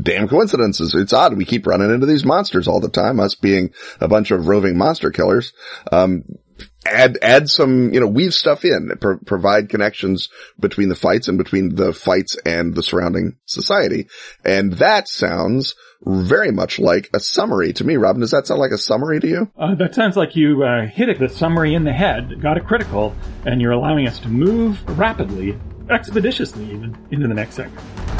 damn 0.00 0.28
coincidences. 0.28 0.94
It's 0.94 1.12
odd 1.12 1.36
we 1.36 1.44
keep 1.44 1.66
running 1.66 1.90
into 1.90 2.06
these 2.06 2.24
monsters 2.24 2.68
all 2.68 2.80
the 2.80 2.88
time. 2.88 3.18
Us 3.18 3.34
being 3.34 3.72
a 4.00 4.06
bunch 4.06 4.30
of 4.30 4.46
roving 4.46 4.78
monster 4.78 5.10
killers. 5.10 5.52
Um, 5.90 6.22
add, 6.90 7.18
add 7.22 7.48
some, 7.48 7.92
you 7.92 8.00
know, 8.00 8.06
weave 8.06 8.34
stuff 8.34 8.64
in, 8.64 8.90
pro- 9.00 9.18
provide 9.18 9.68
connections 9.68 10.28
between 10.58 10.88
the 10.88 10.94
fights 10.94 11.28
and 11.28 11.38
between 11.38 11.74
the 11.74 11.92
fights 11.92 12.36
and 12.44 12.74
the 12.74 12.82
surrounding 12.82 13.36
society. 13.46 14.08
And 14.44 14.74
that 14.74 15.08
sounds 15.08 15.74
very 16.02 16.52
much 16.52 16.78
like 16.78 17.10
a 17.14 17.20
summary 17.20 17.72
to 17.72 17.84
me. 17.84 17.96
Robin, 17.96 18.20
does 18.20 18.30
that 18.30 18.46
sound 18.46 18.60
like 18.60 18.70
a 18.70 18.78
summary 18.78 19.20
to 19.20 19.26
you? 19.26 19.50
Uh, 19.58 19.74
that 19.74 19.94
sounds 19.94 20.16
like 20.16 20.36
you 20.36 20.62
uh, 20.62 20.86
hit 20.86 21.08
it, 21.08 21.18
the 21.18 21.28
summary 21.28 21.74
in 21.74 21.84
the 21.84 21.92
head, 21.92 22.40
got 22.40 22.56
a 22.56 22.60
critical, 22.60 23.14
and 23.44 23.60
you're 23.60 23.72
allowing 23.72 24.06
us 24.06 24.18
to 24.20 24.28
move 24.28 24.82
rapidly, 24.98 25.58
expeditiously 25.90 26.64
even, 26.66 26.96
into 27.10 27.26
the 27.26 27.34
next 27.34 27.54
segment. 27.54 28.15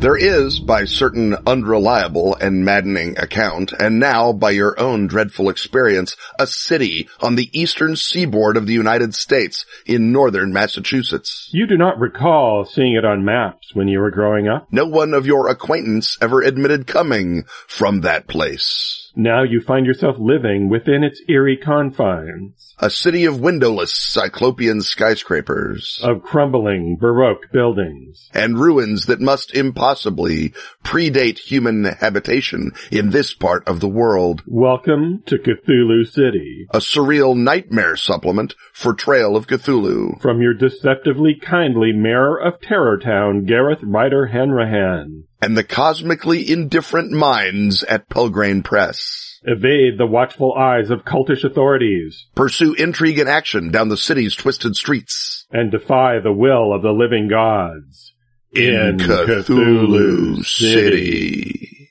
There 0.00 0.16
is, 0.16 0.60
by 0.60 0.86
certain 0.86 1.36
unreliable 1.46 2.34
and 2.36 2.64
maddening 2.64 3.18
account, 3.18 3.74
and 3.78 3.98
now 3.98 4.32
by 4.32 4.52
your 4.52 4.80
own 4.80 5.06
dreadful 5.06 5.50
experience, 5.50 6.16
a 6.38 6.46
city 6.46 7.06
on 7.20 7.36
the 7.36 7.50
eastern 7.52 7.96
seaboard 7.96 8.56
of 8.56 8.66
the 8.66 8.72
United 8.72 9.14
States 9.14 9.66
in 9.84 10.10
northern 10.10 10.54
Massachusetts. 10.54 11.50
You 11.52 11.66
do 11.66 11.76
not 11.76 12.00
recall 12.00 12.64
seeing 12.64 12.94
it 12.94 13.04
on 13.04 13.26
maps 13.26 13.74
when 13.74 13.88
you 13.88 13.98
were 13.98 14.10
growing 14.10 14.48
up? 14.48 14.68
No 14.72 14.86
one 14.86 15.12
of 15.12 15.26
your 15.26 15.48
acquaintance 15.48 16.16
ever 16.22 16.40
admitted 16.40 16.86
coming 16.86 17.44
from 17.66 18.00
that 18.00 18.26
place. 18.26 18.99
Now 19.22 19.42
you 19.42 19.60
find 19.60 19.84
yourself 19.84 20.16
living 20.18 20.70
within 20.70 21.04
its 21.04 21.20
eerie 21.28 21.58
confines. 21.58 22.74
A 22.78 22.88
city 22.88 23.26
of 23.26 23.38
windowless 23.38 23.92
cyclopean 23.92 24.80
skyscrapers. 24.80 26.00
Of 26.02 26.22
crumbling 26.22 26.96
Baroque 26.98 27.52
buildings. 27.52 28.30
And 28.32 28.58
ruins 28.58 29.04
that 29.06 29.20
must 29.20 29.54
impossibly 29.54 30.54
predate 30.82 31.38
human 31.38 31.84
habitation 31.84 32.72
in 32.90 33.10
this 33.10 33.34
part 33.34 33.68
of 33.68 33.80
the 33.80 33.90
world. 33.90 34.42
Welcome 34.46 35.22
to 35.26 35.36
Cthulhu 35.36 36.06
City. 36.06 36.66
A 36.70 36.78
surreal 36.78 37.36
nightmare 37.36 37.96
supplement 37.96 38.54
for 38.72 38.94
Trail 38.94 39.36
of 39.36 39.46
Cthulhu. 39.46 40.18
From 40.22 40.40
your 40.40 40.54
deceptively 40.54 41.34
kindly 41.38 41.92
Mayor 41.92 42.38
of 42.38 42.58
Terror 42.62 42.96
Town, 42.96 43.44
Gareth 43.44 43.80
Ryder 43.82 44.28
Hanrahan 44.28 45.24
and 45.42 45.56
the 45.56 45.64
cosmically 45.64 46.50
indifferent 46.50 47.10
minds 47.10 47.82
at 47.84 48.08
Pelgrane 48.08 48.62
Press. 48.62 49.40
Evade 49.42 49.96
the 49.98 50.06
watchful 50.06 50.52
eyes 50.54 50.90
of 50.90 51.04
cultish 51.04 51.44
authorities. 51.44 52.26
Pursue 52.34 52.74
intrigue 52.74 53.18
and 53.18 53.28
action 53.28 53.70
down 53.70 53.88
the 53.88 53.96
city's 53.96 54.34
twisted 54.34 54.76
streets. 54.76 55.46
And 55.50 55.70
defy 55.70 56.20
the 56.20 56.32
will 56.32 56.74
of 56.74 56.82
the 56.82 56.92
living 56.92 57.28
gods. 57.28 58.12
In, 58.52 58.74
in 58.74 58.98
Cthulhu, 58.98 59.44
Cthulhu 59.44 60.44
City. 60.44 61.90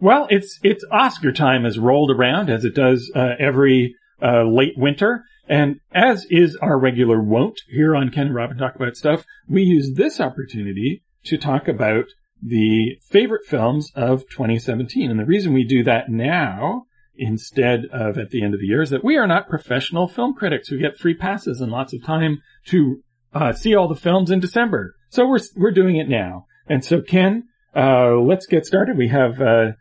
Well, 0.00 0.28
it's 0.30 0.60
it's 0.62 0.84
Oscar 0.92 1.32
time 1.32 1.64
has 1.64 1.78
rolled 1.78 2.12
around 2.12 2.50
as 2.50 2.64
it 2.64 2.74
does 2.74 3.10
uh, 3.16 3.30
every 3.40 3.96
uh, 4.22 4.44
late 4.44 4.74
winter, 4.76 5.24
and 5.48 5.80
as 5.92 6.26
is 6.30 6.56
our 6.56 6.78
regular 6.78 7.22
wont 7.22 7.60
here 7.68 7.96
on 7.96 8.10
Ken 8.10 8.26
and 8.26 8.34
Robin 8.34 8.58
Talk 8.58 8.76
About 8.76 8.96
Stuff, 8.96 9.24
we 9.48 9.62
use 9.62 9.94
this 9.94 10.20
opportunity 10.20 11.02
to 11.24 11.38
talk 11.38 11.68
about 11.68 12.04
the 12.42 12.96
favorite 13.10 13.46
films 13.46 13.90
of 13.94 14.22
2017. 14.30 15.10
And 15.10 15.18
the 15.18 15.24
reason 15.24 15.52
we 15.52 15.64
do 15.64 15.82
that 15.84 16.08
now 16.08 16.84
instead 17.16 17.84
of 17.92 18.16
at 18.16 18.30
the 18.30 18.42
end 18.42 18.54
of 18.54 18.60
the 18.60 18.66
year 18.66 18.80
is 18.80 18.90
that 18.90 19.04
we 19.04 19.16
are 19.16 19.26
not 19.26 19.48
professional 19.48 20.06
film 20.06 20.34
critics 20.34 20.68
who 20.68 20.78
get 20.78 20.96
free 20.96 21.14
passes 21.14 21.60
and 21.60 21.72
lots 21.72 21.92
of 21.92 22.04
time 22.04 22.40
to 22.66 23.02
uh, 23.34 23.52
see 23.52 23.74
all 23.74 23.88
the 23.88 23.96
films 23.96 24.30
in 24.30 24.40
December. 24.40 24.94
So 25.10 25.26
we're 25.26 25.40
we're 25.56 25.72
doing 25.72 25.96
it 25.96 26.08
now. 26.08 26.46
And 26.68 26.84
so 26.84 27.00
Ken, 27.00 27.48
uh, 27.74 28.12
let's 28.16 28.46
get 28.46 28.66
started. 28.66 28.96
We 28.96 29.08
have 29.08 29.40
uh, 29.40 29.72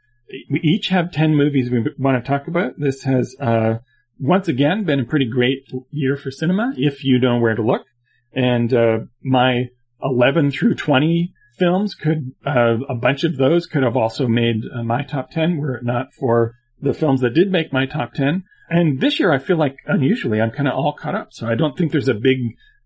we 0.49 0.59
each 0.61 0.87
have 0.87 1.11
ten 1.11 1.35
movies 1.35 1.69
we 1.69 1.85
want 1.97 2.23
to 2.23 2.27
talk 2.27 2.47
about. 2.47 2.73
This 2.77 3.03
has 3.03 3.35
uh, 3.39 3.75
once 4.19 4.47
again 4.47 4.83
been 4.83 4.99
a 4.99 5.05
pretty 5.05 5.29
great 5.29 5.69
year 5.91 6.17
for 6.17 6.31
cinema 6.31 6.73
if 6.77 7.03
you 7.03 7.19
know 7.19 7.39
where 7.39 7.55
to 7.55 7.61
look. 7.61 7.85
And 8.33 8.73
uh, 8.73 8.99
my 9.23 9.69
11 10.03 10.51
through 10.51 10.75
20 10.75 11.33
films 11.57 11.95
could, 11.95 12.33
uh, 12.45 12.77
a 12.87 12.95
bunch 12.95 13.23
of 13.23 13.37
those 13.37 13.65
could 13.65 13.83
have 13.83 13.97
also 13.97 14.27
made 14.27 14.57
uh, 14.73 14.83
my 14.83 15.03
top 15.03 15.31
10 15.31 15.57
were 15.57 15.75
it 15.75 15.83
not 15.83 16.13
for 16.13 16.53
the 16.81 16.93
films 16.93 17.21
that 17.21 17.33
did 17.33 17.51
make 17.51 17.73
my 17.73 17.85
top 17.85 18.13
10. 18.13 18.43
And 18.69 18.99
this 18.99 19.19
year 19.19 19.31
I 19.31 19.39
feel 19.39 19.57
like 19.57 19.77
unusually 19.85 20.41
I'm 20.41 20.51
kind 20.51 20.67
of 20.67 20.75
all 20.75 20.93
caught 20.93 21.15
up. 21.15 21.29
So 21.31 21.47
I 21.47 21.55
don't 21.55 21.77
think 21.77 21.91
there's 21.91 22.09
a 22.09 22.13
big 22.13 22.37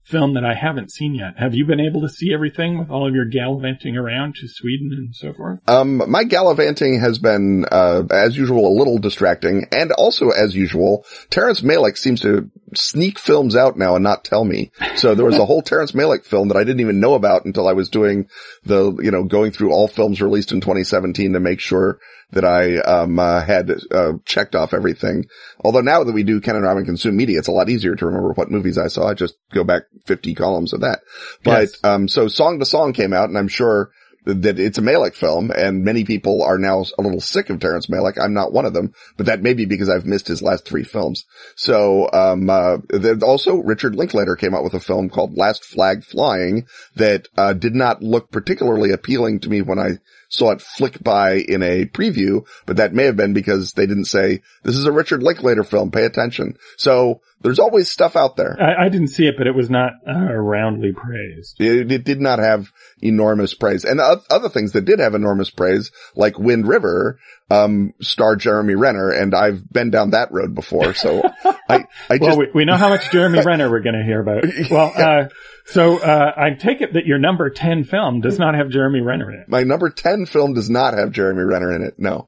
film 0.04 0.34
that 0.34 0.44
I 0.44 0.54
haven't 0.54 0.92
seen 0.92 1.16
yet. 1.16 1.38
Have 1.38 1.54
you 1.54 1.66
been 1.66 1.80
able 1.80 2.02
to 2.02 2.10
see 2.10 2.34
everything 2.34 2.80
with 2.80 2.90
all 2.90 3.08
of 3.08 3.14
your 3.14 3.26
gallivanting 3.26 3.96
around 3.96 4.36
to 4.36 4.48
Sweden 4.48 4.92
and 4.94 5.16
so 5.16 5.34
forth? 5.34 5.60
Um, 5.68 6.10
my 6.10 6.24
gallivanting 6.24 7.00
has 7.00 7.20
been, 7.20 7.66
uh, 7.72 8.04
as 8.12 8.36
usual, 8.36 8.68
a 8.68 8.78
little 8.78 8.98
distracting. 8.98 9.68
And 9.72 9.92
also, 9.92 10.30
as 10.30 10.56
usual, 10.56 11.06
Terrence 11.30 11.62
Malick 11.62 11.98
seems 11.98 12.22
to 12.22 12.50
sneak 12.74 13.20
films 13.20 13.56
out 13.56 13.78
now 13.78 13.96
and 13.96 14.04
not 14.04 14.24
tell 14.24 14.44
me. 14.44 14.72
So 14.96 15.16
there 15.16 15.26
was 15.26 15.38
a 15.38 15.46
whole 15.46 15.62
Terrence 15.72 15.92
Malick 15.92 16.26
film 16.26 16.48
that 16.48 16.58
I 16.58 16.64
didn't 16.64 16.82
even 16.82 17.00
know 17.00 17.14
about 17.14 17.46
until 17.46 17.68
I 17.68 17.74
was 17.74 17.90
doing 17.90 18.28
the, 18.64 18.98
you 19.02 19.12
know, 19.12 19.24
going 19.24 19.52
through 19.52 19.72
all 19.72 19.88
films 19.88 20.22
released 20.22 20.52
in 20.52 20.62
2017 20.62 21.34
to 21.34 21.40
make 21.40 21.60
sure 21.60 22.00
that 22.32 22.46
I 22.46 22.78
um, 22.78 23.20
uh, 23.20 23.42
had 23.42 23.72
uh, 23.92 24.14
checked 24.26 24.56
off 24.56 24.74
everything. 24.74 25.26
Although 25.64 25.82
now 25.82 26.04
that 26.04 26.14
we 26.14 26.24
do 26.24 26.42
Ken 26.42 26.56
and 26.56 26.64
Robin 26.64 26.86
consume 26.86 27.18
media, 27.18 27.40
it's 27.40 27.48
a 27.48 27.54
lot 27.54 27.70
easier 27.70 27.96
to 27.96 28.06
remember 28.06 28.34
what 28.34 28.52
movies 28.52 28.78
I 28.78 28.88
saw. 28.88 29.08
I 29.08 29.14
just 29.14 29.36
go 29.54 29.64
back 29.64 29.84
50 30.06 30.34
columns 30.36 30.74
of 30.74 30.82
that. 30.82 31.02
But 31.44 31.70
yes. 31.70 31.84
um, 31.84 32.08
so 32.08 32.28
Song 32.28 32.60
to 32.60 32.66
Song 32.66 32.94
came 32.94 33.14
out, 33.14 33.30
and 33.30 33.38
I'm 33.38 33.48
sure 33.48 33.92
that 34.26 34.60
it's 34.60 34.78
a 34.78 34.82
Malick 34.82 35.16
film, 35.16 35.52
and 35.52 35.84
many 35.84 36.04
people 36.04 36.44
are 36.44 36.60
now 36.60 36.86
a 36.98 37.02
little 37.02 37.20
sick 37.20 37.50
of 37.50 37.60
Terrence 37.60 37.88
Malick. 37.88 38.20
I'm 38.22 38.34
not 38.34 38.54
one 38.54 38.66
of 38.66 38.74
them, 38.74 38.94
but 39.18 39.26
that 39.26 39.42
may 39.42 39.54
be 39.54 39.66
because 39.66 39.90
I've 39.90 40.06
missed 40.06 40.28
his 40.28 40.44
last 40.44 40.64
three 40.64 40.84
films. 40.84 41.26
So, 41.56 42.08
um, 42.14 42.50
uh, 42.50 42.78
also 43.24 43.58
Richard 43.58 43.96
Linklater 43.96 44.36
came 44.36 44.54
out 44.54 44.64
with 44.64 44.76
a 44.76 44.80
film 44.80 45.10
called 45.10 45.38
Last 45.38 45.66
Flag 45.66 46.04
Flying 46.04 46.68
that, 46.96 47.30
uh, 47.36 47.54
did 47.54 47.74
not 47.74 48.04
look 48.04 48.32
particularly 48.32 48.92
appealing 48.92 49.40
to 49.40 49.50
me 49.50 49.64
when 49.64 49.80
I 49.80 49.98
saw 50.32 50.52
it 50.52 50.62
flick 50.62 51.04
by 51.04 51.34
in 51.34 51.62
a 51.62 51.86
preview, 51.86 52.48
but 52.66 52.78
that 52.78 52.94
may 52.94 53.04
have 53.04 53.18
been 53.18 53.34
because 53.34 53.74
they 53.74 53.86
didn't 53.86 54.06
say, 54.06 54.42
this 54.64 54.78
is 54.78 54.86
a 54.86 54.92
Richard 54.92 55.22
Linklater 55.22 55.64
film, 55.64 55.92
pay 55.92 56.06
attention. 56.06 56.58
So 56.78 57.22
there's 57.42 57.60
always 57.60 57.92
stuff 57.92 58.16
out 58.16 58.38
there. 58.38 58.58
I, 58.60 58.86
I 58.86 58.90
didn't 58.90 59.10
see 59.10 59.28
it, 59.28 59.36
but 59.38 59.48
it 59.48 59.56
was 59.56 59.70
not 59.70 59.92
uh, 60.08 60.34
roundly 60.34 60.94
praised. 60.94 61.60
It, 61.60 61.92
it, 61.92 62.04
did 62.06 62.22
not 62.22 62.40
have 62.40 62.72
enormous 63.02 63.54
praise. 63.54 63.84
And 63.84 64.00
other 64.00 64.50
things 64.50 64.72
that 64.72 64.86
did 64.86 65.00
have 65.00 65.16
enormous 65.16 65.50
praise, 65.50 65.92
like 66.16 66.40
Wind 66.40 66.66
River, 66.66 67.20
um, 67.50 67.94
star 68.00 68.38
Jeremy 68.38 68.76
Renner, 68.76 69.10
and 69.10 69.36
I've 69.36 69.68
been 69.70 69.90
down 69.92 70.12
that 70.12 70.32
road 70.32 70.56
before. 70.56 70.94
So 70.94 71.22
I, 71.72 72.14
I 72.14 72.18
just. 72.18 72.22
well, 72.30 72.38
we, 72.38 72.48
we 72.54 72.66
know 72.66 72.76
how 72.78 72.90
much 72.90 73.10
Jeremy 73.12 73.42
Renner 73.46 73.70
we're 73.70 73.82
going 73.82 73.96
to 73.96 74.04
hear 74.04 74.22
about. 74.22 74.44
Well, 74.72 74.92
uh, 74.96 75.30
so, 75.66 75.98
uh, 76.00 76.32
I 76.36 76.52
take 76.52 76.82
it 76.82 76.94
that 76.94 77.06
your 77.06 77.20
number 77.20 77.50
10 77.50 77.84
film 77.86 78.22
does 78.22 78.40
not 78.40 78.56
have 78.56 78.70
Jeremy 78.70 79.02
Renner 79.02 79.32
in 79.32 79.40
it. 79.42 79.50
My 79.50 79.64
number 79.64 79.90
10 79.90 80.26
film 80.26 80.54
does 80.54 80.70
not 80.70 80.94
have 80.96 81.12
Jeremy 81.12 81.44
Renner 81.44 81.72
in 81.76 81.84
it. 81.84 81.96
No. 81.98 82.28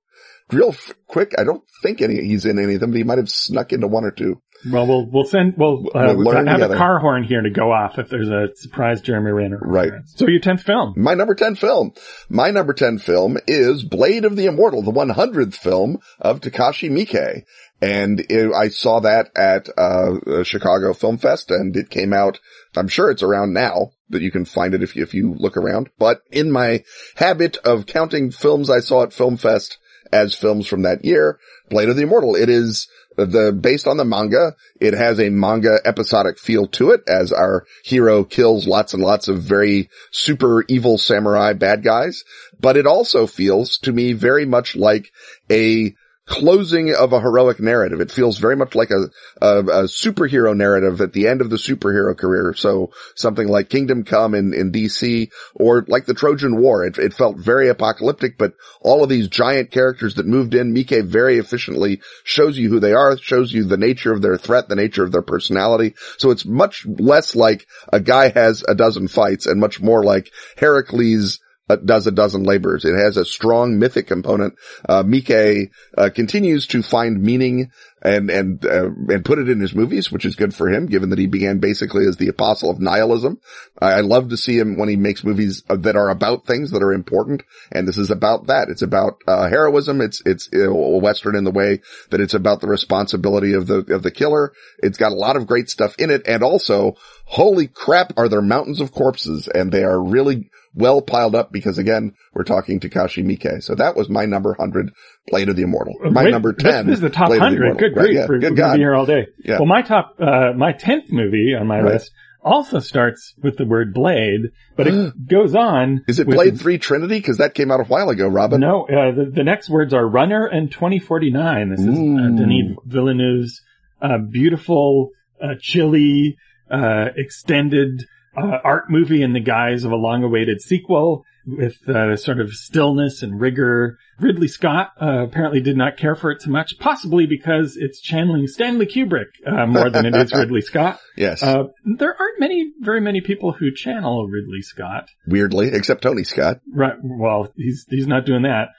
Real 0.52 0.70
f- 0.70 0.94
quick, 1.08 1.34
I 1.40 1.44
don't 1.44 1.64
think 1.82 2.02
any, 2.02 2.22
he's 2.22 2.46
in 2.46 2.60
any 2.60 2.76
of 2.76 2.82
them. 2.82 2.92
but 2.92 2.98
He 2.98 3.04
might 3.04 3.18
have 3.18 3.30
snuck 3.30 3.72
into 3.74 3.88
one 3.88 4.04
or 4.04 4.12
two. 4.12 4.42
Well, 4.72 4.88
we'll 4.88 5.10
we'll 5.12 5.26
send 5.26 5.56
we'll, 5.58 5.88
uh, 5.94 6.14
we'll 6.16 6.32
have 6.36 6.46
together. 6.46 6.76
a 6.76 6.78
car 6.78 6.98
horn 7.00 7.24
here 7.26 7.42
to 7.42 7.50
go 7.50 7.72
off 7.74 7.98
if 8.00 8.08
there's 8.08 8.30
a 8.30 8.48
surprise 8.56 9.02
Jeremy 9.02 9.32
Renner. 9.32 9.60
Right. 9.62 9.92
So 10.06 10.26
your 10.28 10.40
tenth 10.40 10.64
film. 10.64 10.94
My 10.96 11.16
number 11.16 11.36
ten 11.36 11.56
film. 11.56 11.92
My 12.30 12.50
number 12.52 12.72
ten 12.74 12.98
film 12.98 13.38
is 13.46 13.84
Blade 13.84 14.24
of 14.24 14.38
the 14.38 14.46
Immortal, 14.46 14.82
the 14.84 14.92
100th 14.94 15.56
film 15.56 15.98
of 16.20 16.40
Takashi 16.40 16.90
Miike, 16.90 17.42
and 17.84 18.22
it, 18.30 18.54
I 18.54 18.70
saw 18.70 19.02
that 19.02 19.32
at 19.36 19.68
uh, 19.78 20.44
Chicago 20.44 20.94
Film 20.94 21.18
Fest, 21.18 21.52
and 21.52 21.76
it 21.76 21.90
came 21.90 22.14
out. 22.14 22.40
I'm 22.78 22.88
sure 22.88 23.12
it's 23.12 23.24
around 23.24 23.54
now 23.54 23.92
that 24.10 24.22
you 24.22 24.32
can 24.32 24.46
find 24.46 24.74
it 24.74 24.82
if 24.82 24.96
you, 24.96 25.04
if 25.04 25.14
you 25.14 25.34
look 25.34 25.58
around. 25.58 25.90
But 26.00 26.22
in 26.32 26.50
my 26.50 26.86
habit 27.16 27.58
of 27.58 27.86
counting 27.86 28.32
films 28.32 28.70
I 28.70 28.80
saw 28.80 29.04
at 29.04 29.12
Film 29.12 29.36
Fest 29.36 29.80
as 30.14 30.34
films 30.34 30.66
from 30.66 30.84
that 30.84 31.04
year, 31.04 31.40
Blade 31.70 31.90
of 31.90 31.98
the 31.98 32.04
Immortal. 32.04 32.36
It 32.36 32.48
is 32.48 32.88
the 33.18 33.52
based 33.52 33.86
on 33.86 33.98
the 33.98 34.06
manga. 34.06 34.56
It 34.80 34.94
has 34.94 35.20
a 35.20 35.30
manga 35.30 35.80
episodic 35.84 36.40
feel 36.40 36.68
to 36.68 36.92
it 36.92 37.02
as 37.08 37.34
our 37.34 37.66
hero 37.84 38.24
kills 38.24 38.66
lots 38.66 38.94
and 38.94 39.04
lots 39.04 39.28
of 39.28 39.44
very 39.44 39.90
super 40.12 40.64
evil 40.70 40.98
samurai 40.98 41.52
bad 41.52 41.84
guys. 41.84 42.24
But 42.62 42.78
it 42.78 42.88
also 42.88 43.28
feels 43.28 43.78
to 43.80 43.92
me 43.92 44.14
very 44.14 44.46
much 44.46 44.78
like 44.78 45.12
a 45.52 45.96
closing 46.26 46.96
of 46.96 47.12
a 47.12 47.20
heroic 47.20 47.60
narrative. 47.60 48.00
It 48.00 48.12
feels 48.12 48.38
very 48.38 48.56
much 48.56 48.76
like 48.76 48.92
a, 48.92 49.10
a, 49.46 49.60
a, 49.60 49.84
superhero 49.84 50.56
narrative 50.56 51.02
at 51.02 51.12
the 51.12 51.28
end 51.28 51.42
of 51.42 51.50
the 51.50 51.58
superhero 51.58 52.18
career. 52.18 52.54
So 52.54 52.92
something 53.16 53.48
like 53.48 53.70
Kingdom 53.70 54.06
Come 54.06 54.34
in, 54.34 54.54
in 54.54 54.72
DC 54.72 55.32
or 55.54 55.84
like 55.88 56.06
the 56.06 56.14
Trojan 56.14 56.62
War. 56.62 56.86
It, 56.86 56.98
it 56.98 57.14
felt 57.14 57.38
very 57.38 57.68
apocalyptic, 57.68 58.38
but 58.38 58.54
all 58.80 59.04
of 59.04 59.10
these 59.10 59.28
giant 59.28 59.72
characters 59.72 60.16
that 60.16 60.26
moved 60.26 60.54
in, 60.54 60.74
Miike 60.74 61.06
very 61.06 61.40
efficiently 61.40 62.02
shows 62.24 62.58
you 62.58 62.70
who 62.70 62.80
they 62.80 62.94
are, 62.94 63.18
shows 63.18 63.52
you 63.52 63.66
the 63.66 63.78
nature 63.78 64.14
of 64.14 64.22
their 64.22 64.38
threat, 64.38 64.70
the 64.70 64.76
nature 64.76 65.04
of 65.04 65.12
their 65.12 65.22
personality. 65.22 65.96
So 66.18 66.32
it's 66.32 66.46
much 66.46 66.86
less 66.86 67.36
like 67.36 67.68
a 67.92 68.00
guy 68.00 68.30
has 68.30 68.64
a 68.66 68.76
dozen 68.76 69.10
fights 69.10 69.46
and 69.46 69.60
much 69.60 69.82
more 69.82 70.04
like 70.04 70.32
Heracles 70.58 71.40
does 71.86 72.08
a 72.08 72.12
dozen 72.12 72.44
labors. 72.44 72.86
It 72.86 72.96
has 72.96 73.18
a 73.18 73.26
strong 73.26 73.80
mythic 73.80 74.08
component. 74.08 74.56
Uh, 74.88 75.04
Miike, 75.04 75.72
uh, 75.98 76.10
continues 76.14 76.68
to 76.68 76.84
find 76.84 77.22
meaning 77.22 77.72
and, 78.02 78.30
and, 78.30 78.66
uh, 78.66 78.90
and 79.08 79.24
put 79.24 79.40
it 79.40 79.48
in 79.48 79.62
his 79.62 79.74
movies, 79.74 80.12
which 80.12 80.26
is 80.26 80.36
good 80.36 80.54
for 80.54 80.70
him, 80.70 80.88
given 80.88 81.10
that 81.12 81.20
he 81.20 81.28
began 81.28 81.60
basically 81.60 82.06
as 82.06 82.18
the 82.18 82.28
apostle 82.28 82.70
of 82.70 82.82
nihilism. 82.82 83.40
I, 83.82 83.94
I 83.94 84.00
love 84.02 84.30
to 84.30 84.38
see 84.38 84.58
him 84.58 84.78
when 84.78 84.90
he 84.90 84.98
makes 84.98 85.24
movies 85.24 85.64
that 85.70 85.96
are 85.96 86.10
about 86.10 86.46
things 86.46 86.72
that 86.72 86.84
are 86.84 86.92
important. 86.92 87.44
And 87.72 87.88
this 87.88 87.98
is 87.98 88.12
about 88.12 88.48
that. 88.48 88.68
It's 88.70 88.82
about, 88.82 89.22
uh, 89.26 89.48
heroism. 89.48 90.02
It's, 90.02 90.22
it's 90.26 90.50
a 90.54 90.72
Western 90.74 91.38
in 91.38 91.46
the 91.46 91.52
way 91.52 91.80
that 92.10 92.20
it's 92.20 92.34
about 92.34 92.60
the 92.60 92.68
responsibility 92.68 93.54
of 93.54 93.68
the, 93.68 93.86
of 93.94 94.04
the 94.04 94.12
killer. 94.12 94.52
It's 94.80 94.98
got 94.98 95.14
a 95.14 95.16
lot 95.16 95.38
of 95.38 95.48
great 95.48 95.70
stuff 95.70 95.96
in 95.98 96.10
it. 96.10 96.24
And 96.28 96.44
also, 96.44 96.96
holy 97.24 97.68
crap, 97.68 98.14
are 98.18 98.28
there 98.28 98.42
mountains 98.42 98.82
of 98.82 98.92
corpses 98.92 99.48
and 99.48 99.72
they 99.72 99.86
are 99.86 100.02
really, 100.02 100.50
well 100.74 101.02
piled 101.02 101.36
up 101.36 101.52
because 101.52 101.78
again, 101.78 102.14
we're 102.34 102.44
talking 102.44 102.80
Takashi 102.80 103.24
Miike. 103.24 103.62
So 103.64 103.76
that 103.76 103.96
was 103.96 104.10
my 104.10 104.26
number 104.26 104.50
100 104.50 104.92
Blade 105.28 105.50
of 105.50 105.56
the 105.56 105.64
Immortal. 105.64 105.96
My 106.12 106.26
Wait, 106.26 106.32
number 106.32 106.54
10. 106.54 106.88
This 106.88 106.96
is 106.96 107.02
the 107.02 107.10
top 107.10 107.28
Blade 107.28 107.42
100. 107.42 107.78
Good 107.78 107.94
grief. 107.94 107.96
Right, 107.96 108.14
yeah. 108.14 108.26
We're, 108.28 108.40
Good 108.40 108.52
we're 108.52 108.58
God. 108.58 108.78
here 108.78 108.96
all 108.96 109.06
day. 109.06 109.28
Yeah. 109.44 109.58
Well, 109.58 109.68
my 109.68 109.82
top, 109.82 110.16
uh, 110.20 110.54
my 110.56 110.74
10th 110.74 111.12
movie 111.12 111.56
on 111.60 111.68
my 111.68 111.80
right. 111.80 111.94
list 111.94 112.12
also 112.44 112.80
starts 112.80 113.34
with 113.42 113.58
the 113.58 113.66
word 113.66 113.94
Blade, 113.94 114.52
but 114.76 114.88
it 114.88 115.28
goes 115.28 115.56
on. 115.56 116.04
Is 116.08 116.20
it 116.20 116.28
Blade 116.28 116.60
3 116.60 116.78
Trinity? 116.78 117.22
Cause 117.22 117.38
that 117.38 117.54
came 117.54 117.72
out 117.72 117.80
a 117.80 117.86
while 117.86 118.10
ago, 118.10 118.28
Robin. 118.28 118.60
No, 118.60 118.84
uh, 118.84 119.16
the, 119.16 119.32
the, 119.34 119.44
next 119.44 119.70
words 119.70 119.94
are 119.94 120.06
Runner 120.06 120.46
and 120.46 120.72
2049. 120.72 121.70
This 121.70 121.80
is 121.80 121.88
uh, 121.88 121.92
Denis 121.92 122.78
Villeneuve's, 122.86 123.62
uh, 124.02 124.18
beautiful, 124.18 125.12
uh, 125.42 125.56
chilly, 125.60 126.38
uh, 126.70 127.06
extended, 127.16 128.06
uh, 128.36 128.58
art 128.64 128.90
movie 128.90 129.22
in 129.22 129.34
the 129.34 129.40
guise 129.40 129.84
of 129.84 129.92
a 129.92 129.96
long-awaited 129.96 130.62
sequel 130.62 131.26
with 131.46 131.88
uh, 131.90 132.16
sort 132.16 132.40
of 132.40 132.52
stillness 132.54 133.22
and 133.22 133.40
rigor. 133.40 133.98
Ridley 134.20 134.48
Scott 134.48 134.94
uh, 135.02 135.24
apparently 135.24 135.62
did 135.62 135.76
not 135.76 135.98
care 135.98 136.16
for 136.16 136.32
it 136.32 136.42
too 136.42 136.52
much, 136.52 136.80
possibly 136.80 137.26
because 137.26 137.76
it's 137.78 138.00
channeling 138.02 138.48
Stanley 138.48 138.86
Kubrick 138.86 139.28
uh, 139.46 139.66
more 139.66 139.90
than 139.90 140.06
it 140.06 140.16
is 140.16 140.32
Ridley 140.38 140.62
Scott. 140.62 141.00
Yes. 141.18 141.44
Uh, 141.44 141.66
there 141.98 142.16
aren't 142.18 142.40
many, 142.40 142.72
very 142.80 143.02
many 143.02 143.22
people 143.22 143.52
who 143.52 143.74
channel 143.74 144.28
Ridley 144.28 144.62
Scott. 144.62 145.10
Weirdly, 145.28 145.70
except 145.74 146.04
Tony 146.04 146.24
Scott. 146.24 146.60
Right. 146.74 146.96
Well, 147.04 147.52
he's 147.56 147.86
he's 147.90 148.08
not 148.08 148.26
doing 148.26 148.44
that. 148.44 148.70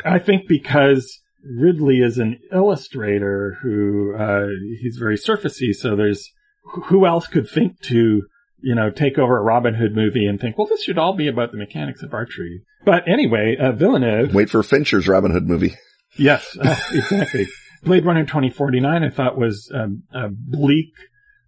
I 0.04 0.18
think 0.18 0.48
because 0.48 1.20
Ridley 1.44 1.98
is 1.98 2.18
an 2.18 2.40
illustrator 2.52 3.58
who 3.62 4.14
uh, 4.16 4.46
he's 4.80 4.96
very 4.96 5.18
surfacey. 5.18 5.74
So 5.74 5.94
there's 5.96 6.30
who 6.86 7.06
else 7.06 7.26
could 7.26 7.48
think 7.48 7.80
to 7.82 8.22
you 8.64 8.74
know, 8.74 8.90
take 8.90 9.18
over 9.18 9.36
a 9.36 9.42
Robin 9.42 9.74
Hood 9.74 9.94
movie 9.94 10.26
and 10.26 10.40
think, 10.40 10.56
well, 10.56 10.66
this 10.66 10.82
should 10.82 10.98
all 10.98 11.14
be 11.14 11.28
about 11.28 11.52
the 11.52 11.58
mechanics 11.58 12.02
of 12.02 12.14
archery. 12.14 12.62
But 12.84 13.06
anyway, 13.06 13.56
uh, 13.60 13.72
Villeneuve. 13.72 14.34
Wait 14.34 14.48
for 14.48 14.62
Fincher's 14.62 15.06
Robin 15.06 15.30
Hood 15.30 15.46
movie. 15.46 15.74
Yes, 16.16 16.56
uh, 16.60 16.74
exactly. 16.92 17.46
Blade 17.82 18.06
Runner 18.06 18.24
2049 18.24 19.04
I 19.04 19.10
thought 19.10 19.36
was 19.36 19.70
um, 19.74 20.04
a 20.12 20.28
bleak, 20.30 20.94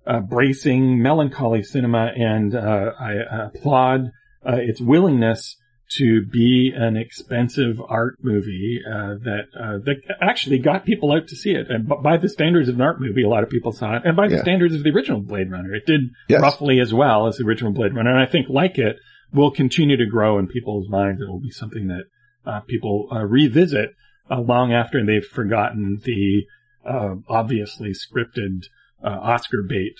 uh, 0.06 0.20
bracing, 0.20 1.02
melancholy 1.02 1.62
cinema 1.62 2.12
and, 2.14 2.54
uh, 2.54 2.92
I 3.00 3.14
applaud, 3.46 4.10
uh, 4.46 4.56
its 4.56 4.80
willingness 4.80 5.56
to 5.88 6.26
be 6.26 6.72
an 6.74 6.96
expensive 6.96 7.80
art 7.80 8.18
movie 8.20 8.80
uh, 8.86 9.14
that 9.22 9.44
uh, 9.58 9.78
that 9.84 9.96
actually 10.20 10.58
got 10.58 10.84
people 10.84 11.12
out 11.12 11.28
to 11.28 11.36
see 11.36 11.50
it. 11.50 11.70
And 11.70 11.88
by 11.88 12.16
the 12.16 12.28
standards 12.28 12.68
of 12.68 12.74
an 12.74 12.80
art 12.80 13.00
movie, 13.00 13.22
a 13.22 13.28
lot 13.28 13.44
of 13.44 13.50
people 13.50 13.72
saw 13.72 13.96
it. 13.96 14.02
And 14.04 14.16
by 14.16 14.28
the 14.28 14.36
yeah. 14.36 14.42
standards 14.42 14.74
of 14.74 14.82
the 14.82 14.90
original 14.90 15.20
Blade 15.20 15.50
Runner, 15.50 15.74
it 15.74 15.86
did 15.86 16.00
yes. 16.28 16.42
roughly 16.42 16.80
as 16.80 16.92
well 16.92 17.28
as 17.28 17.36
the 17.36 17.44
original 17.44 17.72
Blade 17.72 17.94
Runner. 17.94 18.10
And 18.10 18.20
I 18.20 18.30
think, 18.30 18.48
like 18.48 18.78
it, 18.78 18.96
will 19.32 19.50
continue 19.50 19.96
to 19.96 20.06
grow 20.06 20.38
in 20.38 20.48
people's 20.48 20.88
minds. 20.88 21.20
It 21.20 21.28
will 21.28 21.40
be 21.40 21.50
something 21.50 21.88
that 21.88 22.04
uh, 22.44 22.60
people 22.60 23.08
uh, 23.12 23.24
revisit 23.24 23.90
uh, 24.30 24.40
long 24.40 24.72
after 24.72 25.04
they've 25.04 25.24
forgotten 25.24 26.00
the 26.02 26.46
uh, 26.84 27.16
obviously 27.28 27.90
scripted 27.90 28.64
Oscar 29.04 29.62
bait 29.62 29.94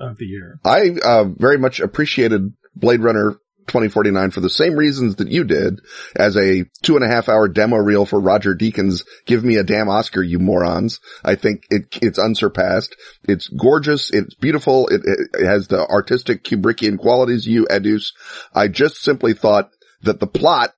of 0.00 0.18
the 0.18 0.26
year. 0.26 0.58
I 0.64 0.90
very 1.38 1.56
much 1.56 1.80
appreciated 1.80 2.52
Blade 2.74 3.00
Runner 3.00 3.38
2049 3.66 4.30
for 4.30 4.40
the 4.40 4.50
same 4.50 4.74
reasons 4.74 5.16
that 5.16 5.28
you 5.28 5.44
did 5.44 5.80
as 6.16 6.36
a 6.36 6.64
two 6.82 6.96
and 6.96 7.04
a 7.04 7.08
half 7.08 7.28
hour 7.28 7.48
demo 7.48 7.76
reel 7.76 8.06
for 8.06 8.20
Roger 8.20 8.54
Deakins. 8.54 9.04
Give 9.26 9.44
me 9.44 9.56
a 9.56 9.64
damn 9.64 9.88
Oscar, 9.88 10.22
you 10.22 10.38
morons. 10.38 11.00
I 11.24 11.34
think 11.34 11.64
it, 11.70 11.98
it's 12.02 12.18
unsurpassed. 12.18 12.96
It's 13.24 13.48
gorgeous. 13.48 14.10
It's 14.10 14.34
beautiful. 14.34 14.88
It, 14.88 15.02
it 15.04 15.46
has 15.46 15.68
the 15.68 15.86
artistic 15.86 16.44
Kubrickian 16.44 16.98
qualities 16.98 17.46
you 17.46 17.66
adduce. 17.66 18.12
I 18.54 18.68
just 18.68 19.02
simply 19.02 19.34
thought 19.34 19.70
that 20.02 20.20
the 20.20 20.26
plot 20.26 20.72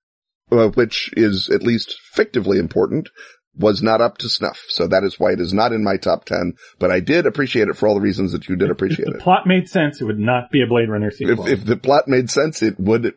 uh, 0.52 0.68
which 0.68 1.10
is 1.16 1.48
at 1.48 1.62
least 1.62 1.96
fictively 2.14 2.58
important, 2.58 3.08
was 3.56 3.82
not 3.82 4.00
up 4.00 4.18
to 4.18 4.28
snuff. 4.28 4.64
So 4.68 4.86
that 4.88 5.04
is 5.04 5.18
why 5.18 5.32
it 5.32 5.40
is 5.40 5.52
not 5.52 5.72
in 5.72 5.84
my 5.84 5.96
top 5.96 6.24
10, 6.24 6.54
but 6.78 6.90
I 6.90 7.00
did 7.00 7.26
appreciate 7.26 7.68
it 7.68 7.76
for 7.76 7.88
all 7.88 7.94
the 7.94 8.00
reasons 8.00 8.32
that 8.32 8.48
you 8.48 8.56
did 8.56 8.70
appreciate 8.70 9.08
it. 9.08 9.08
if 9.08 9.12
the 9.12 9.18
it. 9.18 9.22
plot 9.22 9.46
made 9.46 9.68
sense, 9.68 10.00
it 10.00 10.04
would 10.04 10.18
not 10.18 10.50
be 10.50 10.62
a 10.62 10.66
Blade 10.66 10.88
Runner 10.88 11.10
sequel. 11.10 11.46
If, 11.46 11.60
if 11.60 11.64
the 11.64 11.76
plot 11.76 12.08
made 12.08 12.30
sense, 12.30 12.62
it 12.62 12.78
would 12.80 13.14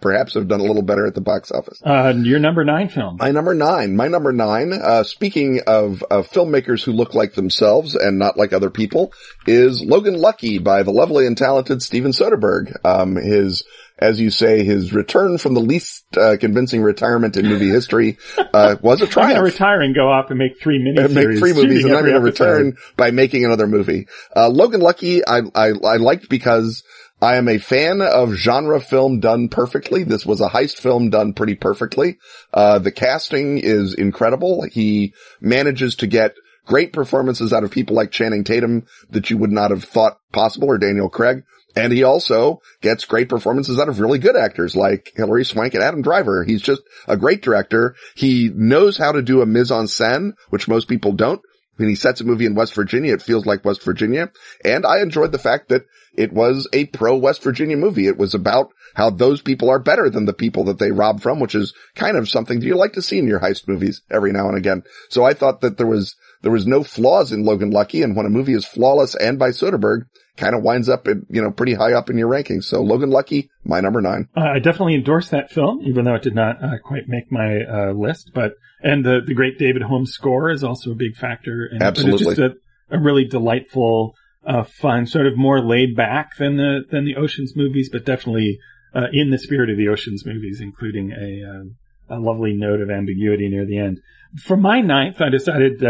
perhaps 0.00 0.34
have 0.34 0.48
done 0.48 0.60
a 0.60 0.64
little 0.64 0.82
better 0.82 1.06
at 1.06 1.14
the 1.14 1.20
box 1.20 1.52
office. 1.52 1.80
Uh, 1.84 2.14
your 2.16 2.38
number 2.38 2.64
nine 2.64 2.88
film. 2.88 3.16
My 3.18 3.30
number 3.30 3.54
nine, 3.54 3.96
my 3.96 4.08
number 4.08 4.32
nine, 4.32 4.72
uh, 4.72 5.04
speaking 5.04 5.60
of, 5.66 6.02
of 6.04 6.28
filmmakers 6.28 6.82
who 6.84 6.92
look 6.92 7.14
like 7.14 7.34
themselves 7.34 7.94
and 7.94 8.18
not 8.18 8.36
like 8.36 8.52
other 8.52 8.70
people 8.70 9.12
is 9.46 9.82
Logan 9.82 10.18
Lucky 10.18 10.58
by 10.58 10.82
the 10.82 10.92
lovely 10.92 11.26
and 11.26 11.36
talented 11.36 11.82
Steven 11.82 12.12
Soderbergh. 12.12 12.84
Um, 12.84 13.16
his 13.16 13.64
as 13.98 14.20
you 14.20 14.30
say, 14.30 14.64
his 14.64 14.92
return 14.92 15.38
from 15.38 15.54
the 15.54 15.60
least 15.60 16.04
uh, 16.16 16.36
convincing 16.38 16.82
retirement 16.82 17.36
in 17.36 17.46
movie 17.46 17.68
history 17.68 18.18
uh, 18.54 18.76
was 18.80 19.02
a 19.02 19.06
triumph. 19.06 19.30
I'm 19.30 19.36
going 19.36 19.50
to 19.50 19.52
retire 19.52 19.80
and 19.80 19.94
go 19.94 20.10
off 20.10 20.30
and 20.30 20.38
make 20.38 20.60
three 20.60 20.78
miniseries. 20.78 21.14
make 21.14 21.38
three 21.38 21.52
movies, 21.52 21.84
and 21.84 21.94
I'm 21.94 22.02
going 22.02 22.14
to 22.14 22.20
return 22.20 22.76
by 22.96 23.10
making 23.10 23.44
another 23.44 23.66
movie. 23.66 24.06
Uh, 24.34 24.48
Logan 24.48 24.80
Lucky, 24.80 25.26
I, 25.26 25.40
I, 25.54 25.72
I 25.84 25.96
liked 25.96 26.28
because 26.28 26.84
I 27.20 27.36
am 27.36 27.48
a 27.48 27.58
fan 27.58 28.00
of 28.00 28.34
genre 28.34 28.80
film 28.80 29.18
done 29.18 29.48
perfectly. 29.48 30.04
This 30.04 30.24
was 30.24 30.40
a 30.40 30.48
heist 30.48 30.78
film 30.78 31.10
done 31.10 31.32
pretty 31.32 31.56
perfectly. 31.56 32.18
Uh, 32.52 32.78
the 32.78 32.92
casting 32.92 33.58
is 33.58 33.94
incredible. 33.94 34.62
He 34.70 35.14
manages 35.40 35.96
to 35.96 36.06
get 36.06 36.34
great 36.66 36.92
performances 36.92 37.52
out 37.52 37.64
of 37.64 37.72
people 37.72 37.96
like 37.96 38.12
Channing 38.12 38.44
Tatum 38.44 38.86
that 39.10 39.30
you 39.30 39.38
would 39.38 39.50
not 39.50 39.72
have 39.72 39.82
thought 39.82 40.18
possible 40.32 40.68
or 40.68 40.78
Daniel 40.78 41.08
Craig. 41.08 41.42
And 41.76 41.92
he 41.92 42.02
also 42.02 42.60
gets 42.80 43.04
great 43.04 43.28
performances 43.28 43.78
out 43.78 43.88
of 43.88 44.00
really 44.00 44.18
good 44.18 44.36
actors 44.36 44.74
like 44.74 45.12
Hilary 45.14 45.44
Swank 45.44 45.74
and 45.74 45.82
Adam 45.82 46.02
Driver. 46.02 46.44
He's 46.44 46.62
just 46.62 46.82
a 47.06 47.16
great 47.16 47.42
director. 47.42 47.94
He 48.14 48.50
knows 48.54 48.96
how 48.96 49.12
to 49.12 49.22
do 49.22 49.42
a 49.42 49.46
mise 49.46 49.70
en 49.70 49.84
scène, 49.84 50.32
which 50.50 50.68
most 50.68 50.88
people 50.88 51.12
don't. 51.12 51.40
When 51.76 51.88
he 51.88 51.94
sets 51.94 52.20
a 52.20 52.24
movie 52.24 52.46
in 52.46 52.56
West 52.56 52.74
Virginia, 52.74 53.14
it 53.14 53.22
feels 53.22 53.46
like 53.46 53.64
West 53.64 53.84
Virginia. 53.84 54.32
And 54.64 54.84
I 54.84 55.00
enjoyed 55.00 55.30
the 55.30 55.38
fact 55.38 55.68
that 55.68 55.84
it 56.12 56.32
was 56.32 56.66
a 56.72 56.86
pro 56.86 57.16
West 57.16 57.44
Virginia 57.44 57.76
movie. 57.76 58.08
It 58.08 58.18
was 58.18 58.34
about 58.34 58.72
how 58.94 59.10
those 59.10 59.42
people 59.42 59.70
are 59.70 59.78
better 59.78 60.10
than 60.10 60.24
the 60.24 60.32
people 60.32 60.64
that 60.64 60.80
they 60.80 60.90
rob 60.90 61.20
from, 61.20 61.38
which 61.38 61.54
is 61.54 61.72
kind 61.94 62.16
of 62.16 62.28
something 62.28 62.58
that 62.58 62.66
you 62.66 62.74
like 62.74 62.94
to 62.94 63.02
see 63.02 63.18
in 63.18 63.28
your 63.28 63.38
heist 63.38 63.68
movies 63.68 64.02
every 64.10 64.32
now 64.32 64.48
and 64.48 64.58
again. 64.58 64.82
So 65.08 65.24
I 65.24 65.34
thought 65.34 65.60
that 65.60 65.76
there 65.76 65.86
was, 65.86 66.16
there 66.42 66.50
was 66.50 66.66
no 66.66 66.82
flaws 66.82 67.30
in 67.30 67.44
Logan 67.44 67.70
Lucky. 67.70 68.02
And 68.02 68.16
when 68.16 68.26
a 68.26 68.30
movie 68.30 68.54
is 68.54 68.64
flawless 68.64 69.14
and 69.14 69.38
by 69.38 69.50
Soderbergh, 69.50 70.06
kind 70.38 70.54
of 70.54 70.62
winds 70.62 70.88
up 70.88 71.06
at, 71.08 71.16
you 71.28 71.42
know, 71.42 71.50
pretty 71.50 71.74
high 71.74 71.92
up 71.92 72.08
in 72.08 72.16
your 72.16 72.30
rankings. 72.30 72.64
So 72.64 72.80
Logan 72.80 73.10
Lucky, 73.10 73.50
my 73.64 73.80
number 73.80 74.00
nine. 74.00 74.28
Uh, 74.36 74.52
I 74.54 74.58
definitely 74.60 74.94
endorse 74.94 75.28
that 75.30 75.50
film, 75.50 75.82
even 75.82 76.04
though 76.04 76.14
it 76.14 76.22
did 76.22 76.34
not 76.34 76.62
uh, 76.62 76.78
quite 76.82 77.08
make 77.08 77.30
my 77.30 77.60
uh, 77.62 77.92
list. 77.92 78.30
But 78.34 78.52
and 78.80 79.04
the 79.04 79.20
the 79.26 79.34
great 79.34 79.58
David 79.58 79.82
Holmes 79.82 80.12
score 80.12 80.50
is 80.50 80.64
also 80.64 80.92
a 80.92 80.94
big 80.94 81.16
factor. 81.16 81.68
In 81.70 81.82
Absolutely, 81.82 82.26
it. 82.26 82.28
It's 82.28 82.38
just 82.38 82.56
a, 82.90 82.96
a 82.96 83.00
really 83.00 83.24
delightful, 83.24 84.14
uh, 84.46 84.62
fun, 84.62 85.06
sort 85.06 85.26
of 85.26 85.36
more 85.36 85.60
laid 85.60 85.96
back 85.96 86.36
than 86.38 86.56
the 86.56 86.80
than 86.90 87.04
the 87.04 87.16
Ocean's 87.16 87.54
movies, 87.56 87.90
but 87.92 88.04
definitely 88.04 88.58
uh, 88.94 89.06
in 89.12 89.30
the 89.30 89.38
spirit 89.38 89.70
of 89.70 89.76
the 89.76 89.88
Ocean's 89.88 90.24
movies, 90.24 90.60
including 90.60 91.12
a 91.12 92.14
uh, 92.14 92.16
a 92.16 92.18
lovely 92.18 92.54
note 92.54 92.80
of 92.80 92.90
ambiguity 92.90 93.48
near 93.48 93.66
the 93.66 93.78
end. 93.78 94.00
For 94.42 94.56
my 94.56 94.80
ninth, 94.80 95.20
I 95.20 95.30
decided 95.30 95.82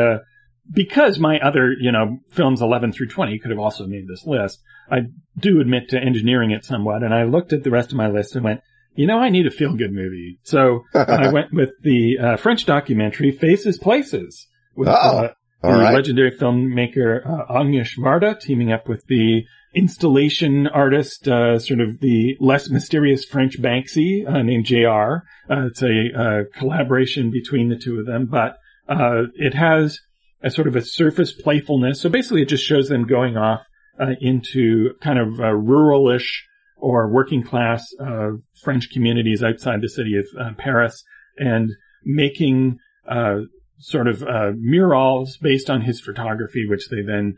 because 0.71 1.19
my 1.19 1.39
other, 1.41 1.73
you 1.79 1.93
know, 1.93 2.19
films 2.31 2.61
11 2.61 2.93
through 2.93 3.09
20 3.09 3.39
could 3.39 3.51
have 3.51 3.61
also 3.61 3.87
made 3.87 4.07
this 4.07 4.27
list, 4.27 4.61
I 4.91 5.01
do 5.39 5.61
admit 5.61 5.91
to 5.91 5.99
engineering 5.99 6.51
it 6.51 6.65
somewhat. 6.65 7.03
And 7.03 7.15
I 7.15 7.25
looked 7.25 7.53
at 7.53 7.65
the 7.65 7.71
rest 7.71 7.91
of 7.91 7.97
my 7.97 8.09
list 8.09 8.35
and 8.35 8.45
went, 8.45 8.61
you 8.95 9.07
know, 9.07 9.19
I 9.19 9.29
need 9.29 9.47
a 9.47 9.51
feel 9.51 9.75
good 9.75 9.93
movie. 9.93 10.41
So 10.43 10.85
I 10.95 11.31
went 11.31 11.53
with 11.53 11.71
the 11.83 12.19
uh, 12.19 12.37
French 12.37 12.67
documentary 12.67 13.31
Faces 13.31 13.79
Places 13.79 14.47
with 14.75 14.89
uh, 14.89 15.31
the 15.63 15.69
right. 15.69 15.95
legendary 15.95 16.33
filmmaker 16.33 17.25
uh, 17.27 17.61
Agnes 17.61 17.95
Varda 17.99 18.39
teaming 18.39 18.73
up 18.73 18.89
with 18.89 19.07
the 19.07 19.45
installation 19.75 20.67
artist, 20.67 21.29
uh, 21.29 21.59
sort 21.59 21.81
of 21.81 22.01
the 22.01 22.37
less 22.41 22.71
mysterious 22.71 23.25
French 23.25 23.61
Banksy 23.61 24.27
uh, 24.27 24.43
named 24.43 24.65
JR. 24.65 25.25
Uh, 25.51 25.67
it's 25.67 25.83
a 25.83 26.09
uh, 26.17 26.59
collaboration 26.59 27.31
between 27.31 27.69
the 27.69 27.77
two 27.77 28.01
of 28.01 28.07
them, 28.07 28.27
but 28.27 28.57
uh, 28.89 29.25
it 29.35 29.55
has 29.55 30.01
a 30.43 30.51
sort 30.51 30.69
of 30.69 30.77
a 30.77 30.83
surface 30.83 31.33
playfulness. 31.33 32.01
So 32.01 32.09
basically 32.09 32.43
it 32.43 32.49
just 32.49 32.65
shows 32.65 32.89
them 32.89 33.07
going 33.07 33.37
off 33.37 33.63
uh, 34.01 34.13
into 34.21 34.95
kind 35.01 35.19
of 35.19 35.41
uh, 35.41 35.53
ruralish 35.55 36.29
or 36.77 37.11
working 37.11 37.43
class 37.43 37.85
uh, 38.01 38.31
French 38.63 38.91
communities 38.91 39.43
outside 39.43 39.81
the 39.81 39.89
city 39.89 40.17
of 40.17 40.27
uh, 40.39 40.53
Paris 40.57 41.03
and 41.37 41.71
making 42.05 42.79
uh, 43.09 43.41
sort 43.79 44.07
of 44.07 44.23
uh, 44.23 44.53
murals 44.57 45.37
based 45.39 45.71
on 45.71 45.81
his 45.81 46.01
photography, 46.01 46.67
which 46.69 46.89
they 46.89 47.03
then 47.03 47.35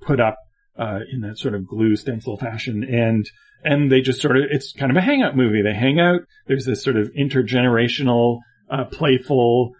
put 0.00 0.20
up 0.20 0.36
in 1.12 1.20
that 1.22 1.38
sort 1.38 1.54
of 1.54 1.66
glue 1.66 1.96
stencil 1.96 2.36
fashion. 2.36 2.84
And 2.84 3.28
and 3.64 3.90
they 3.90 4.00
just 4.00 4.20
sort 4.20 4.36
of 4.36 4.44
it's 4.50 4.72
kind 4.72 4.92
of 4.92 4.96
a 4.96 5.00
hangout 5.00 5.36
movie. 5.36 5.62
They 5.62 5.74
hang 5.74 5.98
out. 5.98 6.20
There's 6.46 6.64
this 6.64 6.82
sort 6.82 6.96
of 6.96 7.10
intergenerational, 7.18 8.38
playful 8.92 9.72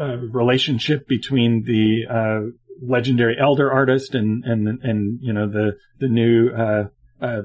uh, 0.00 0.16
relationship 0.16 1.06
between 1.06 1.64
the 1.64 2.06
uh, 2.10 2.50
legendary 2.82 3.36
elder 3.38 3.70
artist 3.70 4.14
and 4.14 4.44
and 4.44 4.82
and 4.82 5.18
you 5.20 5.32
know 5.32 5.48
the 5.48 5.76
the 5.98 6.08
new 6.08 6.50
uh, 6.50 6.84
uh 7.20 7.42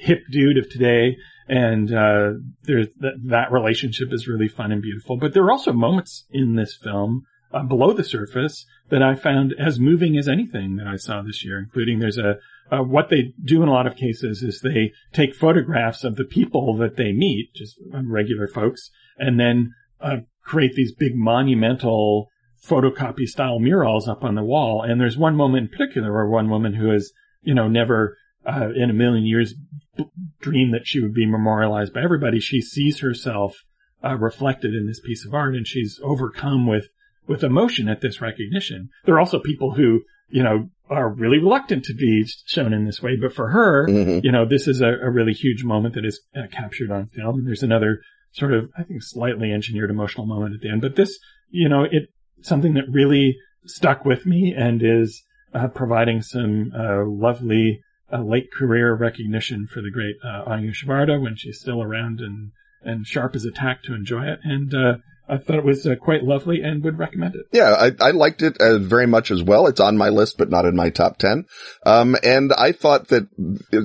hip 0.00 0.22
dude 0.30 0.58
of 0.58 0.68
today, 0.68 1.16
and 1.48 1.94
uh, 1.94 2.32
there's 2.62 2.88
that 2.98 3.14
that 3.26 3.52
relationship 3.52 4.12
is 4.12 4.26
really 4.26 4.48
fun 4.48 4.72
and 4.72 4.82
beautiful. 4.82 5.16
But 5.16 5.34
there 5.34 5.44
are 5.44 5.52
also 5.52 5.72
moments 5.72 6.26
in 6.30 6.56
this 6.56 6.74
film 6.74 7.22
uh, 7.52 7.62
below 7.62 7.92
the 7.92 8.04
surface 8.04 8.66
that 8.90 9.02
I 9.02 9.14
found 9.14 9.54
as 9.58 9.78
moving 9.78 10.16
as 10.16 10.28
anything 10.28 10.76
that 10.76 10.86
I 10.86 10.96
saw 10.96 11.22
this 11.22 11.44
year, 11.44 11.58
including 11.58 12.00
there's 12.00 12.18
a 12.18 12.38
uh, 12.70 12.82
what 12.82 13.10
they 13.10 13.34
do 13.44 13.62
in 13.62 13.68
a 13.68 13.72
lot 13.72 13.86
of 13.86 13.96
cases 13.96 14.42
is 14.42 14.60
they 14.60 14.92
take 15.12 15.34
photographs 15.34 16.04
of 16.04 16.16
the 16.16 16.24
people 16.24 16.76
that 16.78 16.96
they 16.96 17.12
meet, 17.12 17.52
just 17.54 17.76
regular 17.92 18.48
folks, 18.48 18.90
and 19.18 19.38
then 19.38 19.74
uh, 20.00 20.16
create 20.44 20.74
these 20.74 20.92
big 20.92 21.14
monumental 21.14 22.28
photocopy 22.66 23.26
style 23.26 23.58
murals 23.58 24.08
up 24.08 24.22
on 24.24 24.34
the 24.34 24.42
wall. 24.42 24.82
And 24.82 25.00
there's 25.00 25.16
one 25.16 25.36
moment 25.36 25.64
in 25.64 25.68
particular 25.68 26.12
where 26.12 26.26
one 26.26 26.48
woman 26.48 26.74
who 26.74 26.90
has, 26.90 27.12
you 27.42 27.54
know, 27.54 27.68
never 27.68 28.16
uh, 28.46 28.68
in 28.74 28.90
a 28.90 28.94
million 28.94 29.24
years 29.24 29.54
b- 29.96 30.06
dreamed 30.40 30.74
that 30.74 30.86
she 30.86 31.00
would 31.00 31.14
be 31.14 31.26
memorialized 31.26 31.92
by 31.92 32.02
everybody. 32.02 32.40
She 32.40 32.60
sees 32.60 33.00
herself 33.00 33.64
uh, 34.04 34.16
reflected 34.16 34.74
in 34.74 34.86
this 34.86 35.00
piece 35.00 35.24
of 35.24 35.34
art 35.34 35.54
and 35.54 35.66
she's 35.66 36.00
overcome 36.02 36.66
with, 36.66 36.88
with 37.26 37.44
emotion 37.44 37.88
at 37.88 38.00
this 38.00 38.20
recognition. 38.20 38.90
There 39.04 39.14
are 39.14 39.20
also 39.20 39.38
people 39.38 39.74
who, 39.74 40.02
you 40.28 40.42
know, 40.42 40.70
are 40.88 41.08
really 41.08 41.38
reluctant 41.38 41.84
to 41.84 41.94
be 41.94 42.26
shown 42.46 42.72
in 42.72 42.84
this 42.84 43.02
way, 43.02 43.16
but 43.16 43.32
for 43.32 43.50
her, 43.50 43.86
mm-hmm. 43.88 44.24
you 44.24 44.30
know, 44.30 44.44
this 44.44 44.68
is 44.68 44.80
a, 44.80 44.88
a, 44.88 45.10
really 45.10 45.32
huge 45.32 45.64
moment 45.64 45.94
that 45.94 46.04
is 46.04 46.20
uh, 46.36 46.46
captured 46.50 46.90
on 46.90 47.06
film. 47.06 47.38
And 47.38 47.46
there's 47.46 47.62
another 47.62 48.00
sort 48.32 48.52
of, 48.52 48.70
I 48.76 48.82
think, 48.82 49.02
slightly 49.02 49.52
engineered 49.52 49.90
emotional 49.90 50.26
moment 50.26 50.54
at 50.54 50.60
the 50.60 50.70
end. 50.70 50.80
But 50.80 50.96
this, 50.96 51.18
you 51.50 51.68
know, 51.68 51.84
it 51.84 52.08
something 52.40 52.74
that 52.74 52.84
really 52.90 53.36
stuck 53.66 54.04
with 54.04 54.26
me 54.26 54.54
and 54.56 54.82
is 54.82 55.22
uh, 55.54 55.68
providing 55.68 56.22
some 56.22 56.72
uh, 56.76 57.04
lovely 57.04 57.80
uh, 58.12 58.22
late 58.22 58.52
career 58.52 58.94
recognition 58.94 59.66
for 59.66 59.80
the 59.80 59.90
great 59.90 60.16
uh, 60.24 60.50
Agnes 60.50 60.82
Varda 60.84 61.20
when 61.20 61.36
she's 61.36 61.60
still 61.60 61.82
around 61.82 62.20
and 62.20 62.52
and 62.84 63.06
sharp 63.06 63.36
as 63.36 63.44
a 63.44 63.52
tack 63.52 63.82
to 63.84 63.94
enjoy 63.94 64.24
it. 64.24 64.40
And 64.42 64.74
uh, 64.74 64.96
I 65.32 65.38
thought 65.38 65.56
it 65.56 65.64
was 65.64 65.86
uh, 65.86 65.94
quite 65.96 66.24
lovely 66.24 66.60
and 66.60 66.84
would 66.84 66.98
recommend 66.98 67.36
it. 67.36 67.46
Yeah, 67.52 67.72
I, 67.72 68.08
I 68.08 68.10
liked 68.10 68.42
it 68.42 68.58
uh, 68.60 68.76
very 68.76 69.06
much 69.06 69.30
as 69.30 69.42
well. 69.42 69.66
It's 69.66 69.80
on 69.80 69.96
my 69.96 70.10
list, 70.10 70.36
but 70.36 70.50
not 70.50 70.66
in 70.66 70.76
my 70.76 70.90
top 70.90 71.16
10. 71.16 71.46
Um, 71.86 72.16
and 72.22 72.52
I 72.52 72.72
thought 72.72 73.08
that 73.08 73.28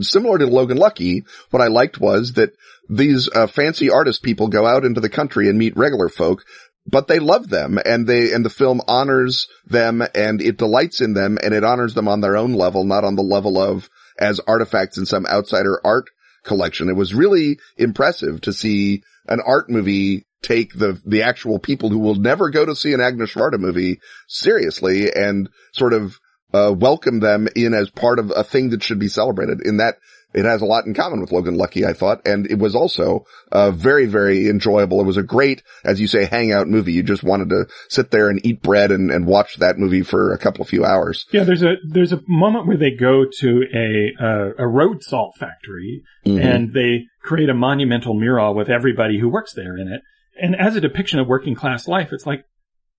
similar 0.01 0.39
to 0.39 0.45
Logan 0.45 0.75
Lucky, 0.75 1.23
what 1.51 1.61
I 1.61 1.67
liked 1.67 2.01
was 2.01 2.33
that 2.33 2.51
these 2.89 3.29
uh, 3.33 3.47
fancy 3.47 3.89
artist 3.89 4.23
people 4.23 4.49
go 4.49 4.65
out 4.65 4.83
into 4.83 4.99
the 4.99 5.07
country 5.07 5.47
and 5.47 5.57
meet 5.57 5.77
regular 5.77 6.09
folk, 6.09 6.43
but 6.85 7.07
they 7.07 7.19
love 7.19 7.47
them 7.47 7.79
and 7.85 8.07
they, 8.07 8.33
and 8.33 8.43
the 8.43 8.49
film 8.49 8.81
honors 8.85 9.47
them 9.65 10.03
and 10.13 10.41
it 10.41 10.57
delights 10.57 10.99
in 10.99 11.13
them 11.13 11.37
and 11.41 11.53
it 11.53 11.63
honors 11.63 11.93
them 11.93 12.09
on 12.09 12.19
their 12.19 12.35
own 12.35 12.55
level, 12.55 12.83
not 12.83 13.05
on 13.05 13.15
the 13.15 13.23
level 13.23 13.57
of 13.57 13.89
as 14.19 14.41
artifacts 14.41 14.97
in 14.97 15.05
some 15.05 15.25
outsider 15.25 15.79
art 15.85 16.09
collection. 16.43 16.89
It 16.89 16.95
was 16.97 17.13
really 17.13 17.59
impressive 17.77 18.41
to 18.41 18.51
see 18.51 19.03
an 19.27 19.41
art 19.45 19.69
movie 19.69 20.25
take 20.41 20.73
the, 20.73 20.99
the 21.05 21.23
actual 21.23 21.59
people 21.59 21.89
who 21.89 21.99
will 21.99 22.15
never 22.15 22.49
go 22.49 22.65
to 22.65 22.75
see 22.75 22.93
an 22.93 23.01
Agnes 23.01 23.33
Varda 23.33 23.59
movie 23.59 23.99
seriously 24.27 25.11
and 25.13 25.49
sort 25.73 25.93
of, 25.93 26.19
uh, 26.53 26.73
welcome 26.73 27.19
them 27.19 27.47
in 27.55 27.73
as 27.73 27.89
part 27.89 28.19
of 28.19 28.31
a 28.35 28.43
thing 28.43 28.69
that 28.69 28.81
should 28.81 28.99
be 28.99 29.09
celebrated 29.09 29.59
in 29.65 29.77
that 29.77 29.95
it 30.33 30.45
has 30.45 30.61
a 30.61 30.65
lot 30.65 30.85
in 30.85 30.93
common 30.93 31.21
with 31.21 31.31
Logan 31.31 31.55
Lucky, 31.55 31.85
I 31.85 31.93
thought, 31.93 32.27
and 32.27 32.45
it 32.45 32.59
was 32.59 32.75
also 32.75 33.25
uh, 33.51 33.71
very, 33.71 34.05
very 34.05 34.49
enjoyable. 34.49 34.99
It 34.99 35.05
was 35.05 35.17
a 35.17 35.23
great, 35.23 35.63
as 35.85 36.01
you 36.01 36.07
say, 36.07 36.25
hangout 36.25 36.67
movie. 36.67 36.91
You 36.91 37.01
just 37.01 37.23
wanted 37.23 37.49
to 37.49 37.67
sit 37.89 38.11
there 38.11 38.29
and 38.29 38.45
eat 38.45 38.61
bread 38.61 38.91
and, 38.91 39.09
and 39.09 39.25
watch 39.25 39.55
that 39.57 39.79
movie 39.79 40.03
for 40.03 40.33
a 40.33 40.37
couple 40.37 40.61
of 40.61 40.67
few 40.67 40.83
hours. 40.83 41.25
Yeah, 41.31 41.43
there's 41.43 41.63
a 41.63 41.75
there's 41.87 42.11
a 42.11 42.21
moment 42.27 42.67
where 42.67 42.77
they 42.77 42.91
go 42.91 43.25
to 43.39 43.63
a 43.73 44.23
uh, 44.23 44.49
a 44.59 44.67
road 44.67 45.01
salt 45.01 45.37
factory 45.39 46.03
mm-hmm. 46.25 46.45
and 46.45 46.73
they 46.73 47.07
create 47.27 47.49
a 47.49 47.53
monumental 47.53 48.13
mural 48.13 48.55
with 48.55 48.69
everybody 48.69 49.19
who 49.19 49.29
works 49.29 49.53
there 49.53 49.77
in 49.77 49.87
it. 49.87 50.01
And 50.41 50.55
as 50.55 50.75
a 50.75 50.81
depiction 50.81 51.19
of 51.19 51.27
working 51.27 51.55
class 51.55 51.87
life, 51.87 52.09
it's 52.11 52.25
like 52.25 52.45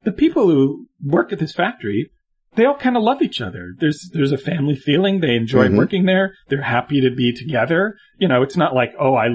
the 0.03 0.13
people 0.13 0.49
who 0.49 0.87
work 1.03 1.33
at 1.33 1.39
this 1.39 1.53
factory 1.53 2.11
they 2.55 2.65
all 2.65 2.77
kind 2.77 2.97
of 2.97 3.03
love 3.03 3.23
each 3.23 3.41
other. 3.41 3.75
There's 3.79 4.11
there's 4.13 4.33
a 4.33 4.39
family 4.39 4.75
feeling. 4.75 5.21
They 5.21 5.37
enjoy 5.37 5.67
mm-hmm. 5.67 5.77
working 5.77 6.07
there. 6.07 6.35
They're 6.49 6.63
happy 6.63 7.01
to 7.03 7.11
be 7.15 7.33
together. 7.33 7.97
You 8.19 8.27
know, 8.29 8.43
it's 8.43 8.57
not 8.57 8.75
like 8.75 8.95
oh 8.99 9.15
I 9.15 9.29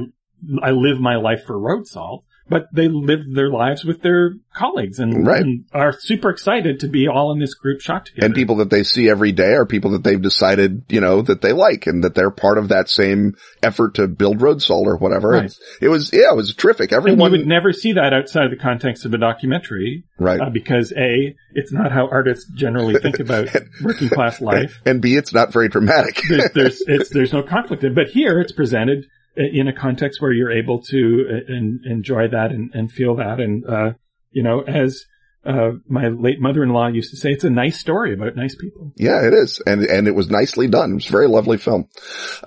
I 0.62 0.72
live 0.72 1.00
my 1.00 1.16
life 1.16 1.46
for 1.46 1.58
road 1.58 1.88
salt. 1.88 2.26
But 2.50 2.68
they 2.74 2.88
live 2.90 3.22
their 3.34 3.50
lives 3.50 3.86
with 3.86 4.02
their 4.02 4.34
colleagues 4.54 5.00
and, 5.00 5.26
Right. 5.26 5.42
and 5.42 5.66
are 5.74 5.94
super 5.98 6.30
excited 6.30 6.82
to 6.82 6.88
be 6.88 7.08
all 7.08 7.32
in 7.32 7.40
this 7.40 7.54
group 7.54 7.80
shot 7.82 8.06
together. 8.06 8.26
And 8.26 8.36
people 8.36 8.58
that 8.58 8.70
they 8.70 8.84
see 8.84 9.10
every 9.10 9.32
day 9.32 9.54
are 9.54 9.66
people 9.66 9.92
that 9.92 10.04
they've 10.04 10.22
decided, 10.22 10.84
you 10.90 11.00
know, 11.02 11.22
that 11.22 11.42
they 11.42 11.54
like 11.54 11.88
and 11.88 12.04
that 12.04 12.16
they're 12.16 12.30
part 12.32 12.58
of 12.58 12.68
that 12.70 12.90
same 12.90 13.36
effort 13.64 13.96
to 13.96 14.08
build 14.08 14.42
Road 14.42 14.62
Soul 14.62 14.88
or 14.88 14.98
whatever. 14.98 15.30
Right. 15.30 15.54
It 15.82 15.88
was, 15.88 16.12
yeah, 16.12 16.32
it 16.32 16.36
was 16.36 16.54
terrific. 16.54 16.92
And 16.92 16.98
Everyone, 16.98 17.32
you 17.32 17.38
would 17.40 17.48
never 17.48 17.72
see 17.72 17.94
that 17.94 18.14
outside 18.14 18.46
of 18.46 18.52
the 18.52 18.58
context 18.58 19.06
of 19.06 19.14
a 19.14 19.18
documentary, 19.18 20.04
right. 20.20 20.40
uh, 20.42 20.50
because 20.50 20.92
A, 20.92 21.36
it's 21.54 21.72
not 21.72 21.92
how 21.92 22.08
artists 22.10 22.50
generally 22.54 23.00
think 23.00 23.20
about 23.20 23.48
working 23.84 24.10
class 24.10 24.42
life. 24.42 24.82
and 24.86 25.02
B, 25.02 25.16
it's 25.16 25.34
not 25.34 25.54
very 25.54 25.70
dramatic. 25.70 26.22
There's, 26.28 26.52
there's, 26.52 26.82
it's, 26.88 27.10
there's 27.10 27.34
no 27.34 27.42
conflict. 27.44 27.84
in- 27.84 27.94
But 27.96 28.08
here 28.08 28.40
it's 28.42 28.52
presented 28.52 29.06
in 29.36 29.68
a 29.68 29.74
context 29.74 30.22
where 30.22 30.32
you're 30.32 30.52
able 30.52 30.82
to 30.84 31.42
uh, 31.50 31.90
enjoy 31.90 32.28
that 32.30 32.52
and, 32.52 32.72
and 32.74 32.92
feel 32.92 33.16
that. 33.16 33.40
And, 33.40 33.66
uh, 33.66 33.94
you 34.32 34.44
know, 34.44 34.62
as, 34.62 35.06
uh, 35.46 35.72
my 35.90 36.08
late 36.08 36.40
mother-in-law 36.40 36.88
used 36.88 37.12
to 37.12 37.18
say, 37.18 37.32
it's 37.32 37.44
a 37.44 37.50
nice 37.50 37.78
story 37.78 38.14
about 38.14 38.36
nice 38.36 38.56
people. 38.56 38.94
yeah, 38.96 39.28
it 39.28 39.34
is. 39.34 39.62
And, 39.66 39.84
and 39.84 40.08
it 40.08 40.16
was 40.16 40.30
nicely 40.30 40.70
done. 40.70 40.92
It 40.92 40.96
was 40.96 41.10
a 41.10 41.12
very 41.12 41.28
lovely 41.28 41.58
film. 41.58 41.90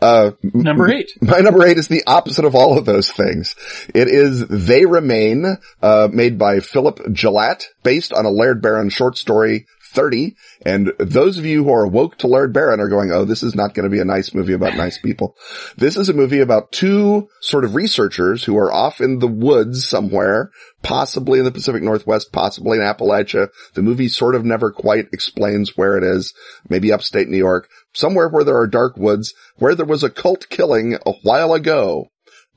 Uh, 0.00 0.30
Number 0.42 0.88
eight. 0.90 1.10
My 1.20 1.40
number 1.40 1.62
eight 1.66 1.76
is 1.76 1.88
the 1.88 2.04
opposite 2.06 2.46
of 2.46 2.54
all 2.54 2.78
of 2.78 2.86
those 2.86 3.10
things. 3.10 3.54
It 3.94 4.08
is 4.08 4.46
They 4.48 4.86
Remain, 4.86 5.58
uh, 5.82 6.08
made 6.10 6.38
by 6.38 6.60
Philip 6.60 7.00
Gelatt, 7.12 7.64
based 7.82 8.14
on 8.14 8.24
a 8.24 8.30
Laird 8.30 8.62
Barron 8.62 8.88
short 8.88 9.18
story, 9.18 9.66
30. 9.96 10.36
And 10.64 10.92
those 10.98 11.38
of 11.38 11.46
you 11.46 11.64
who 11.64 11.72
are 11.72 11.86
woke 11.86 12.18
to 12.18 12.28
Laird 12.28 12.52
Barron 12.52 12.80
are 12.80 12.88
going, 12.88 13.10
oh, 13.10 13.24
this 13.24 13.42
is 13.42 13.54
not 13.54 13.74
going 13.74 13.84
to 13.84 13.90
be 13.90 14.00
a 14.00 14.04
nice 14.04 14.34
movie 14.34 14.52
about 14.52 14.76
nice 14.76 14.98
people. 14.98 15.34
This 15.76 15.96
is 15.96 16.08
a 16.08 16.14
movie 16.14 16.40
about 16.40 16.70
two 16.70 17.28
sort 17.40 17.64
of 17.64 17.74
researchers 17.74 18.44
who 18.44 18.58
are 18.58 18.70
off 18.70 19.00
in 19.00 19.18
the 19.18 19.26
woods 19.26 19.88
somewhere, 19.88 20.50
possibly 20.82 21.38
in 21.38 21.44
the 21.44 21.50
Pacific 21.50 21.82
Northwest, 21.82 22.30
possibly 22.30 22.78
in 22.78 22.84
Appalachia. 22.84 23.48
The 23.74 23.82
movie 23.82 24.08
sort 24.08 24.34
of 24.34 24.44
never 24.44 24.70
quite 24.70 25.06
explains 25.12 25.76
where 25.76 25.96
it 25.96 26.04
is, 26.04 26.34
maybe 26.68 26.92
upstate 26.92 27.28
New 27.28 27.38
York, 27.38 27.68
somewhere 27.94 28.28
where 28.28 28.44
there 28.44 28.58
are 28.58 28.68
dark 28.68 28.96
woods, 28.96 29.34
where 29.56 29.74
there 29.74 29.86
was 29.86 30.04
a 30.04 30.10
cult 30.10 30.48
killing 30.50 30.98
a 31.06 31.12
while 31.22 31.54
ago. 31.54 32.08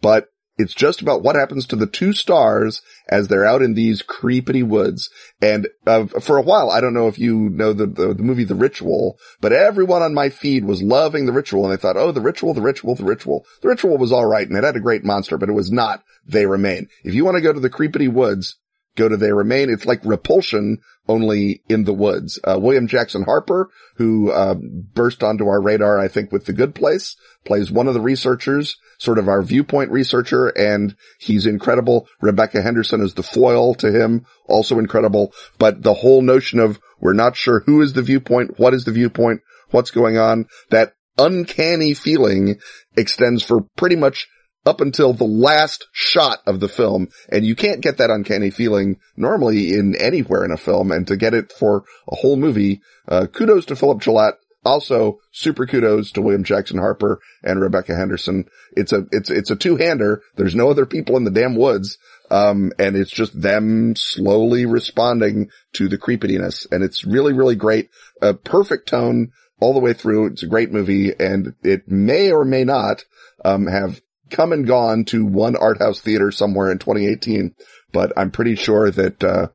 But 0.02 0.28
it's 0.60 0.74
just 0.74 1.02
about 1.02 1.24
what 1.24 1.38
happens 1.38 1.66
to 1.68 1.78
the 1.78 1.88
two 1.88 2.12
stars 2.12 2.82
as 3.08 3.28
they're 3.28 3.46
out 3.46 3.62
in 3.62 3.74
these 3.74 4.04
creepity 4.04 4.62
woods. 4.62 5.10
And 5.42 5.70
uh, 5.88 6.06
for 6.08 6.38
a 6.38 6.42
while, 6.42 6.70
I 6.70 6.82
don't 6.82 6.94
know 6.94 7.08
if 7.08 7.18
you 7.18 7.50
know 7.50 7.72
the, 7.72 7.88
the 7.88 8.14
the 8.14 8.24
movie 8.24 8.44
The 8.44 8.56
Ritual, 8.56 9.18
but 9.40 9.54
everyone 9.54 10.02
on 10.02 10.14
my 10.14 10.30
feed 10.30 10.66
was 10.66 10.84
loving 10.84 11.26
The 11.26 11.32
Ritual, 11.32 11.64
and 11.64 11.72
they 11.72 11.82
thought, 11.82 11.96
"Oh, 11.96 12.12
The 12.12 12.22
Ritual, 12.22 12.54
The 12.54 12.62
Ritual, 12.62 12.96
The 12.96 13.06
Ritual." 13.06 13.46
The 13.62 13.70
Ritual 13.70 13.98
was 13.98 14.12
all 14.12 14.26
right, 14.26 14.48
and 14.48 14.58
it 14.58 14.66
had 14.66 14.76
a 14.76 14.82
great 14.82 15.06
monster, 15.06 15.38
but 15.38 15.48
it 15.50 15.54
was 15.54 15.72
not 15.72 16.04
They 16.26 16.46
Remain. 16.46 16.90
If 17.04 17.14
you 17.14 17.24
want 17.24 17.36
to 17.36 17.42
go 17.42 17.54
to 17.54 17.60
the 17.60 17.70
creepity 17.70 18.12
woods, 18.12 18.58
go 18.98 19.08
to 19.08 19.16
They 19.16 19.32
Remain. 19.32 19.70
It's 19.70 19.86
like 19.86 20.04
Repulsion, 20.04 20.80
only 21.08 21.64
in 21.70 21.86
the 21.86 21.94
woods. 21.94 22.38
Uh, 22.44 22.60
William 22.60 22.88
Jackson 22.88 23.24
Harper, 23.24 23.70
who 23.96 24.30
uh, 24.32 24.56
burst 24.56 25.24
onto 25.24 25.48
our 25.48 25.62
radar, 25.62 26.00
I 26.00 26.10
think, 26.10 26.34
with 26.34 26.46
The 26.46 26.54
Good 26.54 26.76
Place, 26.76 27.16
plays 27.46 27.72
one 27.72 27.88
of 27.88 27.94
the 27.94 28.02
researchers, 28.02 28.78
sort 29.00 29.18
of 29.18 29.28
our 29.28 29.42
viewpoint 29.42 29.92
researcher, 29.92 30.48
and 30.50 30.96
he's 31.20 31.46
incredible. 31.46 32.08
Rebecca 32.22 32.62
Henderson 32.62 33.02
is 33.02 33.16
the 33.16 33.24
foil 33.24 33.74
to 33.76 33.92
him, 33.92 34.26
also 34.46 34.78
incredible. 34.78 35.34
But 35.58 35.82
the 35.82 35.96
whole 35.96 36.22
notion 36.22 36.60
of 36.60 36.80
we're 37.00 37.14
not 37.14 37.36
sure 37.36 37.62
who 37.62 37.82
is 37.82 37.94
the 37.94 38.02
viewpoint, 38.02 38.60
what 38.60 38.74
is 38.74 38.84
the 38.84 38.92
viewpoint, 38.92 39.42
what's 39.72 39.92
going 39.92 40.18
on, 40.18 40.46
that 40.70 40.94
uncanny 41.18 41.94
feeling 41.94 42.60
extends 42.96 43.42
for 43.42 43.62
pretty 43.76 43.96
much 43.96 44.28
up 44.66 44.82
until 44.82 45.14
the 45.14 45.26
last 45.26 45.88
shot 45.92 46.40
of 46.46 46.60
the 46.60 46.68
film. 46.68 47.08
And 47.32 47.46
you 47.46 47.56
can't 47.56 47.82
get 47.82 47.98
that 47.98 48.10
uncanny 48.10 48.50
feeling 48.50 48.98
normally 49.16 49.74
in 49.74 49.96
anywhere 49.96 50.44
in 50.44 50.52
a 50.52 50.58
film. 50.58 50.92
And 50.92 51.08
to 51.08 51.16
get 51.16 51.34
it 51.34 51.52
for 51.52 51.84
a 52.08 52.16
whole 52.16 52.36
movie, 52.36 52.82
uh, 53.08 53.28
kudos 53.28 53.66
to 53.68 53.76
Philip 53.76 54.00
Gelatt. 54.00 54.34
Also, 54.66 55.20
super 55.32 55.66
kudos 55.66 56.12
to 56.12 56.22
William 56.22 56.44
Jackson 56.44 56.80
Harper 56.80 57.20
and 57.44 57.62
Rebecca 57.62 57.96
Henderson. 57.96 58.50
It's 58.76 58.92
a, 58.92 59.06
it's, 59.12 59.30
it's 59.30 59.52
a 59.52 59.56
two-hander. 59.56 60.22
There's 60.36 60.56
no 60.56 60.70
other 60.70 60.86
people 60.86 61.16
in 61.16 61.24
the 61.24 61.32
damn 61.32 61.56
woods. 61.56 61.98
Um, 62.30 62.72
and 62.78 62.96
it's 62.96 63.12
just 63.12 63.40
them 63.40 63.96
slowly 63.96 64.66
responding 64.66 65.50
to 65.74 65.88
the 65.88 65.98
creepiness. 65.98 66.68
And 66.72 66.84
it's 66.84 67.06
really, 67.06 67.34
really 67.34 67.56
great. 67.56 67.90
A 68.22 68.34
perfect 68.34 68.90
tone 68.90 69.32
all 69.60 69.74
the 69.74 69.80
way 69.80 69.94
through. 69.94 70.28
It's 70.28 70.44
a 70.44 70.48
great 70.48 70.72
movie 70.72 71.12
and 71.18 71.56
it 71.64 71.90
may 71.90 72.32
or 72.32 72.46
may 72.46 72.64
not, 72.64 73.04
um, 73.44 73.66
have 73.68 74.02
come 74.30 74.54
and 74.54 74.68
gone 74.68 75.06
to 75.06 75.26
one 75.26 75.56
art 75.56 75.80
house 75.80 76.02
theater 76.02 76.32
somewhere 76.32 76.72
in 76.72 76.78
2018, 76.78 77.56
but 77.92 78.14
I'm 78.16 78.32
pretty 78.32 78.56
sure 78.56 78.92
that, 78.92 79.24
uh, 79.24 79.48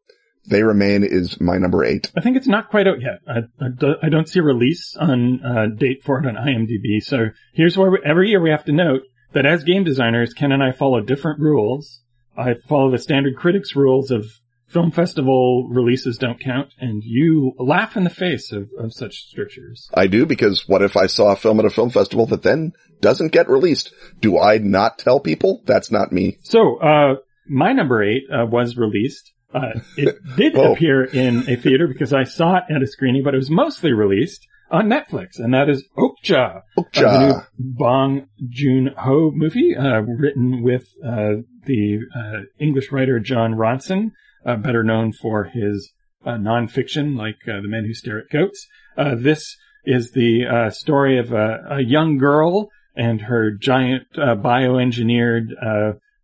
they 0.47 0.63
remain 0.63 1.05
is 1.05 1.41
my 1.41 1.59
number 1.59 1.85
eight. 1.85 2.11
I 2.17 2.21
think 2.21 2.37
it's 2.37 2.47
not 2.47 2.71
quite 2.71 2.87
out 2.87 3.01
yet. 3.01 3.21
I, 3.27 3.41
I, 3.61 4.07
I 4.07 4.09
don't 4.09 4.29
see 4.29 4.41
a 4.41 4.43
release 4.43 4.97
on 4.97 5.41
uh, 5.45 5.67
date 5.75 6.03
for 6.05 6.19
it 6.19 6.27
on 6.27 6.35
IMDb. 6.35 7.03
So 7.03 7.31
here's 7.53 7.77
where 7.77 7.91
we, 7.91 7.99
every 8.05 8.29
year 8.29 8.41
we 8.41 8.51
have 8.51 8.65
to 8.67 8.73
note 8.73 9.03
that 9.33 9.47
as 9.47 9.65
game 9.65 9.85
designers, 9.85 10.35
Ken 10.35 10.53
and 10.53 10.63
I 10.63 10.73
follow 10.73 11.01
different 11.01 11.41
rules. 11.41 12.01
I 12.37 12.55
follow 12.69 12.91
the 12.91 12.99
standard 12.99 13.37
critics 13.37 13.77
rules 13.77 14.11
of 14.11 14.27
film 14.69 14.91
festival 14.91 15.69
releases 15.69 16.19
don't 16.19 16.41
count, 16.41 16.73
and 16.81 17.03
you 17.05 17.53
laugh 17.59 17.97
in 17.97 18.05
the 18.05 18.11
face 18.11 18.51
of, 18.51 18.69
of 18.79 18.93
such 18.93 19.29
strictures. 19.29 19.89
I 19.95 20.09
do 20.09 20.27
because 20.27 20.69
what 20.69 20.83
if 20.83 20.97
I 20.97 21.07
saw 21.07 21.33
a 21.33 21.37
film 21.37 21.61
at 21.61 21.67
a 21.67 21.71
film 21.71 21.91
festival 21.91 22.27
that 22.27 22.43
then 22.43 22.73
doesn't 23.01 23.33
get 23.33 23.49
released? 23.49 23.93
Do 24.21 24.39
I 24.39 24.59
not 24.59 24.99
tell 24.99 25.21
people? 25.21 25.63
That's 25.65 25.93
not 25.93 26.13
me. 26.13 26.39
So 26.43 26.79
uh, 26.79 27.15
my 27.47 27.73
number 27.73 28.03
eight 28.03 28.25
uh, 28.33 28.47
was 28.47 28.77
released. 28.77 29.33
Uh, 29.55 29.79
it 29.97 30.17
did 30.37 30.57
Oh. 30.57 30.73
appear 30.73 31.05
in 31.05 31.49
a 31.49 31.57
theater 31.57 31.87
because 31.87 32.13
I 32.13 32.25
saw 32.25 32.57
it 32.57 32.65
at 32.75 32.83
a 32.83 32.87
screening, 32.87 33.23
but 33.23 33.35
it 33.35 33.39
was 33.39 33.51
mostly 33.51 33.93
released 33.93 34.47
on 34.71 34.89
Netflix, 34.89 35.39
and 35.39 35.55
that 35.55 35.69
is 35.69 35.85
Okja. 35.97 36.57
Uh, 36.57 36.61
the 36.77 37.19
new 37.19 37.33
Okja. 37.35 37.47
Bong 37.59 38.27
Joon 38.49 38.91
Ho 38.99 39.31
movie, 39.33 39.77
uh, 39.77 40.01
written 40.01 40.63
with 40.63 40.89
uh, 41.07 41.35
the 41.67 41.99
uh, 42.17 42.41
English 42.59 42.91
writer 42.91 43.21
Jon 43.21 43.55
Ronson, 43.55 44.11
uh, 44.45 44.57
better 44.57 44.83
known 44.83 45.13
for 45.13 45.45
his 45.45 45.93
uh, 46.27 46.33
nonfiction 46.33 47.17
like 47.17 47.37
uh, 47.47 47.61
The 47.63 47.69
Men 47.69 47.85
Who 47.85 47.95
Stare 47.95 48.19
at 48.21 48.31
Goats. 48.33 48.67
Uh, 48.97 49.15
this 49.17 49.57
is 49.85 50.13
the 50.13 50.47
uh, 50.47 50.71
story 50.71 51.19
of 51.19 51.33
a, 51.33 51.59
a 51.79 51.81
young 51.83 52.17
girl 52.19 52.71
and 52.97 53.21
her 53.23 53.51
giant 53.53 54.05
uh, 54.17 54.35
bioengineered 54.35 55.49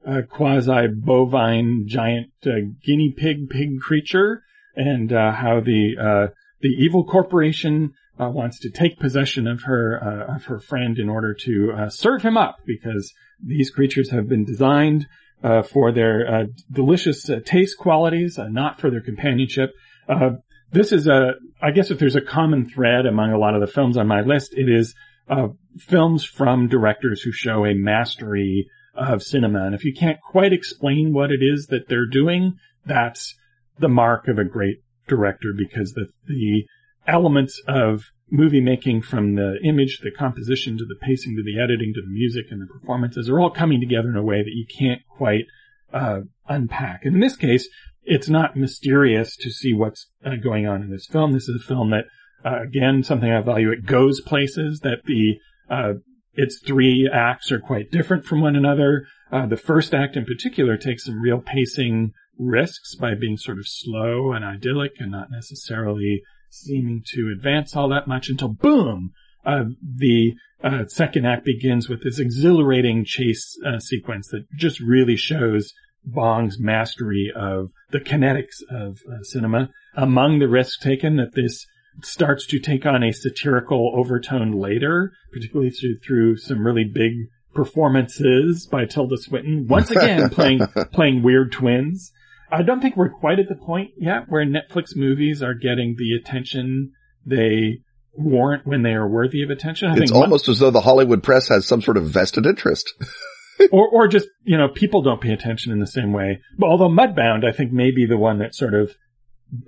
uh, 0.07 0.23
quasi 0.29 0.89
bovine 0.89 1.85
giant 1.87 2.31
uh, 2.47 2.51
guinea 2.85 3.15
pig 3.17 3.49
pig 3.51 3.81
creature, 3.81 4.43
and 4.75 5.13
uh, 5.13 5.33
how 5.33 5.61
the 5.61 5.95
uh, 6.01 6.33
the 6.61 6.69
evil 6.69 7.05
corporation 7.05 7.93
uh, 8.19 8.29
wants 8.29 8.59
to 8.61 8.71
take 8.71 8.99
possession 8.99 9.47
of 9.47 9.63
her 9.63 10.01
uh, 10.03 10.37
of 10.37 10.45
her 10.45 10.61
friend 10.61 10.99
in 10.99 11.09
order 11.09 11.35
to 11.35 11.73
uh, 11.77 11.89
serve 11.89 12.23
him 12.23 12.37
up 12.37 12.57
because 12.67 13.13
these 13.43 13.71
creatures 13.71 14.11
have 14.11 14.29
been 14.29 14.45
designed 14.45 15.07
uh, 15.43 15.63
for 15.63 15.93
their 15.93 16.27
uh, 16.27 16.45
delicious 16.71 17.29
taste 17.45 17.79
qualities, 17.79 18.39
not 18.39 18.81
for 18.81 18.91
their 18.91 19.01
companionship. 19.01 19.71
Uh, 20.09 20.33
this 20.73 20.93
is 20.93 21.07
a, 21.07 21.33
I 21.63 21.71
guess 21.71 21.91
if 21.91 21.99
there's 21.99 22.17
a 22.17 22.21
common 22.21 22.69
thread 22.69 23.07
among 23.07 23.33
a 23.33 23.39
lot 23.39 23.55
of 23.55 23.61
the 23.61 23.67
films 23.67 23.97
on 23.97 24.07
my 24.07 24.21
list, 24.21 24.55
it 24.55 24.69
is 24.69 24.95
uh, 25.29 25.49
films 25.79 26.25
from 26.25 26.69
directors 26.69 27.23
who 27.23 27.33
show 27.33 27.65
a 27.65 27.75
mastery 27.75 28.69
of 29.01 29.23
cinema. 29.23 29.65
And 29.65 29.75
if 29.75 29.85
you 29.85 29.95
can't 29.95 30.21
quite 30.21 30.53
explain 30.53 31.13
what 31.13 31.31
it 31.31 31.43
is 31.43 31.69
that 31.69 31.89
they're 31.89 32.07
doing, 32.07 32.59
that's 32.85 33.35
the 33.79 33.89
mark 33.89 34.29
of 34.29 34.39
a 34.39 34.45
great 34.45 34.83
director 35.09 35.49
because 35.57 35.95
the, 35.95 36.07
the 36.27 36.67
elements 37.07 37.61
of 37.67 38.05
movie 38.31 38.61
making 38.61 39.03
from 39.03 39.35
the 39.35 39.59
image, 39.65 40.01
the 40.03 40.11
composition 40.11 40.77
to 40.79 40.85
the 40.85 40.95
pacing 41.01 41.35
to 41.37 41.43
the 41.43 41.61
editing 41.61 41.93
to 41.95 42.03
the 42.03 42.11
music 42.13 42.47
and 42.51 42.61
the 42.61 42.67
performances 42.67 43.29
are 43.29 43.41
all 43.41 43.51
coming 43.51 43.81
together 43.81 44.09
in 44.09 44.17
a 44.17 44.23
way 44.23 44.43
that 44.43 44.53
you 44.55 44.67
can't 44.67 45.01
quite 45.09 45.47
uh, 45.93 46.21
unpack. 46.49 47.05
And 47.05 47.15
in 47.15 47.21
this 47.21 47.37
case, 47.37 47.69
it's 48.05 48.29
not 48.29 48.57
mysterious 48.57 49.35
to 49.37 49.51
see 49.51 49.73
what's 49.73 50.07
uh, 50.25 50.37
going 50.37 50.67
on 50.67 50.83
in 50.83 50.91
this 50.91 51.07
film. 51.07 51.33
This 51.33 51.49
is 51.49 51.63
a 51.63 51.67
film 51.67 51.91
that, 51.91 52.05
uh, 52.45 52.63
again, 52.63 53.03
something 53.03 53.31
I 53.31 53.41
value. 53.41 53.73
It 53.73 53.87
goes 53.87 54.21
places 54.21 54.81
that 54.81 55.05
the 55.07 55.39
uh, 55.69 55.95
its 56.35 56.61
three 56.65 57.11
acts 57.13 57.51
are 57.51 57.61
quite 57.61 57.91
different 57.91 58.25
from 58.25 58.41
one 58.41 58.57
another. 58.57 59.07
Uh, 59.33 59.47
the 59.47 59.57
first 59.57 59.95
act 59.95 60.17
in 60.17 60.25
particular 60.25 60.77
takes 60.77 61.05
some 61.05 61.21
real 61.21 61.41
pacing 61.41 62.13
risks 62.39 62.95
by 62.95 63.15
being 63.15 63.37
sort 63.37 63.59
of 63.59 63.65
slow 63.67 64.33
and 64.33 64.45
idyllic 64.45 64.93
and 64.99 65.11
not 65.11 65.31
necessarily 65.31 66.23
seeming 66.51 67.03
to 67.07 67.33
advance 67.33 67.77
all 67.77 67.89
that 67.89 68.09
much 68.09 68.29
until 68.29 68.49
boom, 68.49 69.13
uh, 69.45 69.65
the 69.83 70.35
uh, 70.63 70.85
second 70.87 71.27
act 71.27 71.45
begins 71.45 71.89
with 71.89 72.03
this 72.03 72.19
exhilarating 72.19 73.05
chase 73.05 73.59
uh, 73.67 73.79
sequence 73.79 74.29
that 74.29 74.45
just 74.57 74.81
really 74.81 75.17
shows 75.17 75.73
Bong's 76.05 76.59
mastery 76.59 77.33
of 77.35 77.71
the 77.91 78.01
kinetics 78.01 78.63
of 78.71 78.99
uh, 79.11 79.23
cinema. 79.23 79.71
Among 79.95 80.39
the 80.39 80.49
risks 80.49 80.79
taken, 80.83 81.17
that 81.17 81.35
this 81.35 81.67
starts 82.03 82.47
to 82.47 82.59
take 82.59 82.87
on 82.87 83.03
a 83.03 83.13
satirical 83.13 83.93
overtone 83.97 84.53
later, 84.53 85.13
particularly 85.33 85.71
through, 85.71 85.99
through 86.05 86.37
some 86.37 86.65
really 86.65 86.85
big 86.85 87.13
performances 87.55 88.67
by 88.67 88.85
Tilda 88.85 89.17
Swinton. 89.17 89.67
Once 89.69 89.91
again, 89.91 90.31
playing, 90.31 90.61
playing 90.93 91.23
weird 91.23 91.53
twins. 91.53 92.13
I 92.53 92.63
don't 92.63 92.81
think 92.81 92.97
we're 92.97 93.11
quite 93.11 93.39
at 93.39 93.49
the 93.49 93.55
point 93.55 93.91
yet 93.97 94.25
where 94.29 94.45
Netflix 94.45 94.97
movies 94.97 95.43
are 95.43 95.55
getting 95.55 95.97
the 95.97 96.17
attention 96.17 96.93
they 97.25 97.83
warrant 98.13 98.67
when 98.67 98.83
they 98.83 98.91
are 98.91 99.09
worthy 99.09 99.43
of 99.43 99.51
attention. 99.51 99.91
I 99.91 99.97
it's 99.97 100.13
almost 100.13 100.49
as 100.49 100.59
though 100.59 100.71
the 100.71 100.81
Hollywood 100.81 101.23
press 101.23 101.49
has 101.49 101.67
some 101.67 101.81
sort 101.81 101.97
of 101.97 102.05
vested 102.05 102.47
interest. 102.47 102.93
or, 103.73 103.89
or 103.89 104.09
just, 104.09 104.29
you 104.43 104.57
know, 104.57 104.69
people 104.69 105.03
don't 105.03 105.21
pay 105.21 105.33
attention 105.33 105.73
in 105.73 105.79
the 105.79 105.87
same 105.87 106.13
way. 106.13 106.41
But 106.59 106.67
although 106.67 106.89
Mudbound, 106.89 107.45
I 107.45 107.53
think 107.53 107.73
may 107.73 107.91
be 107.91 108.07
the 108.07 108.17
one 108.17 108.39
that 108.39 108.55
sort 108.55 108.75
of 108.75 108.97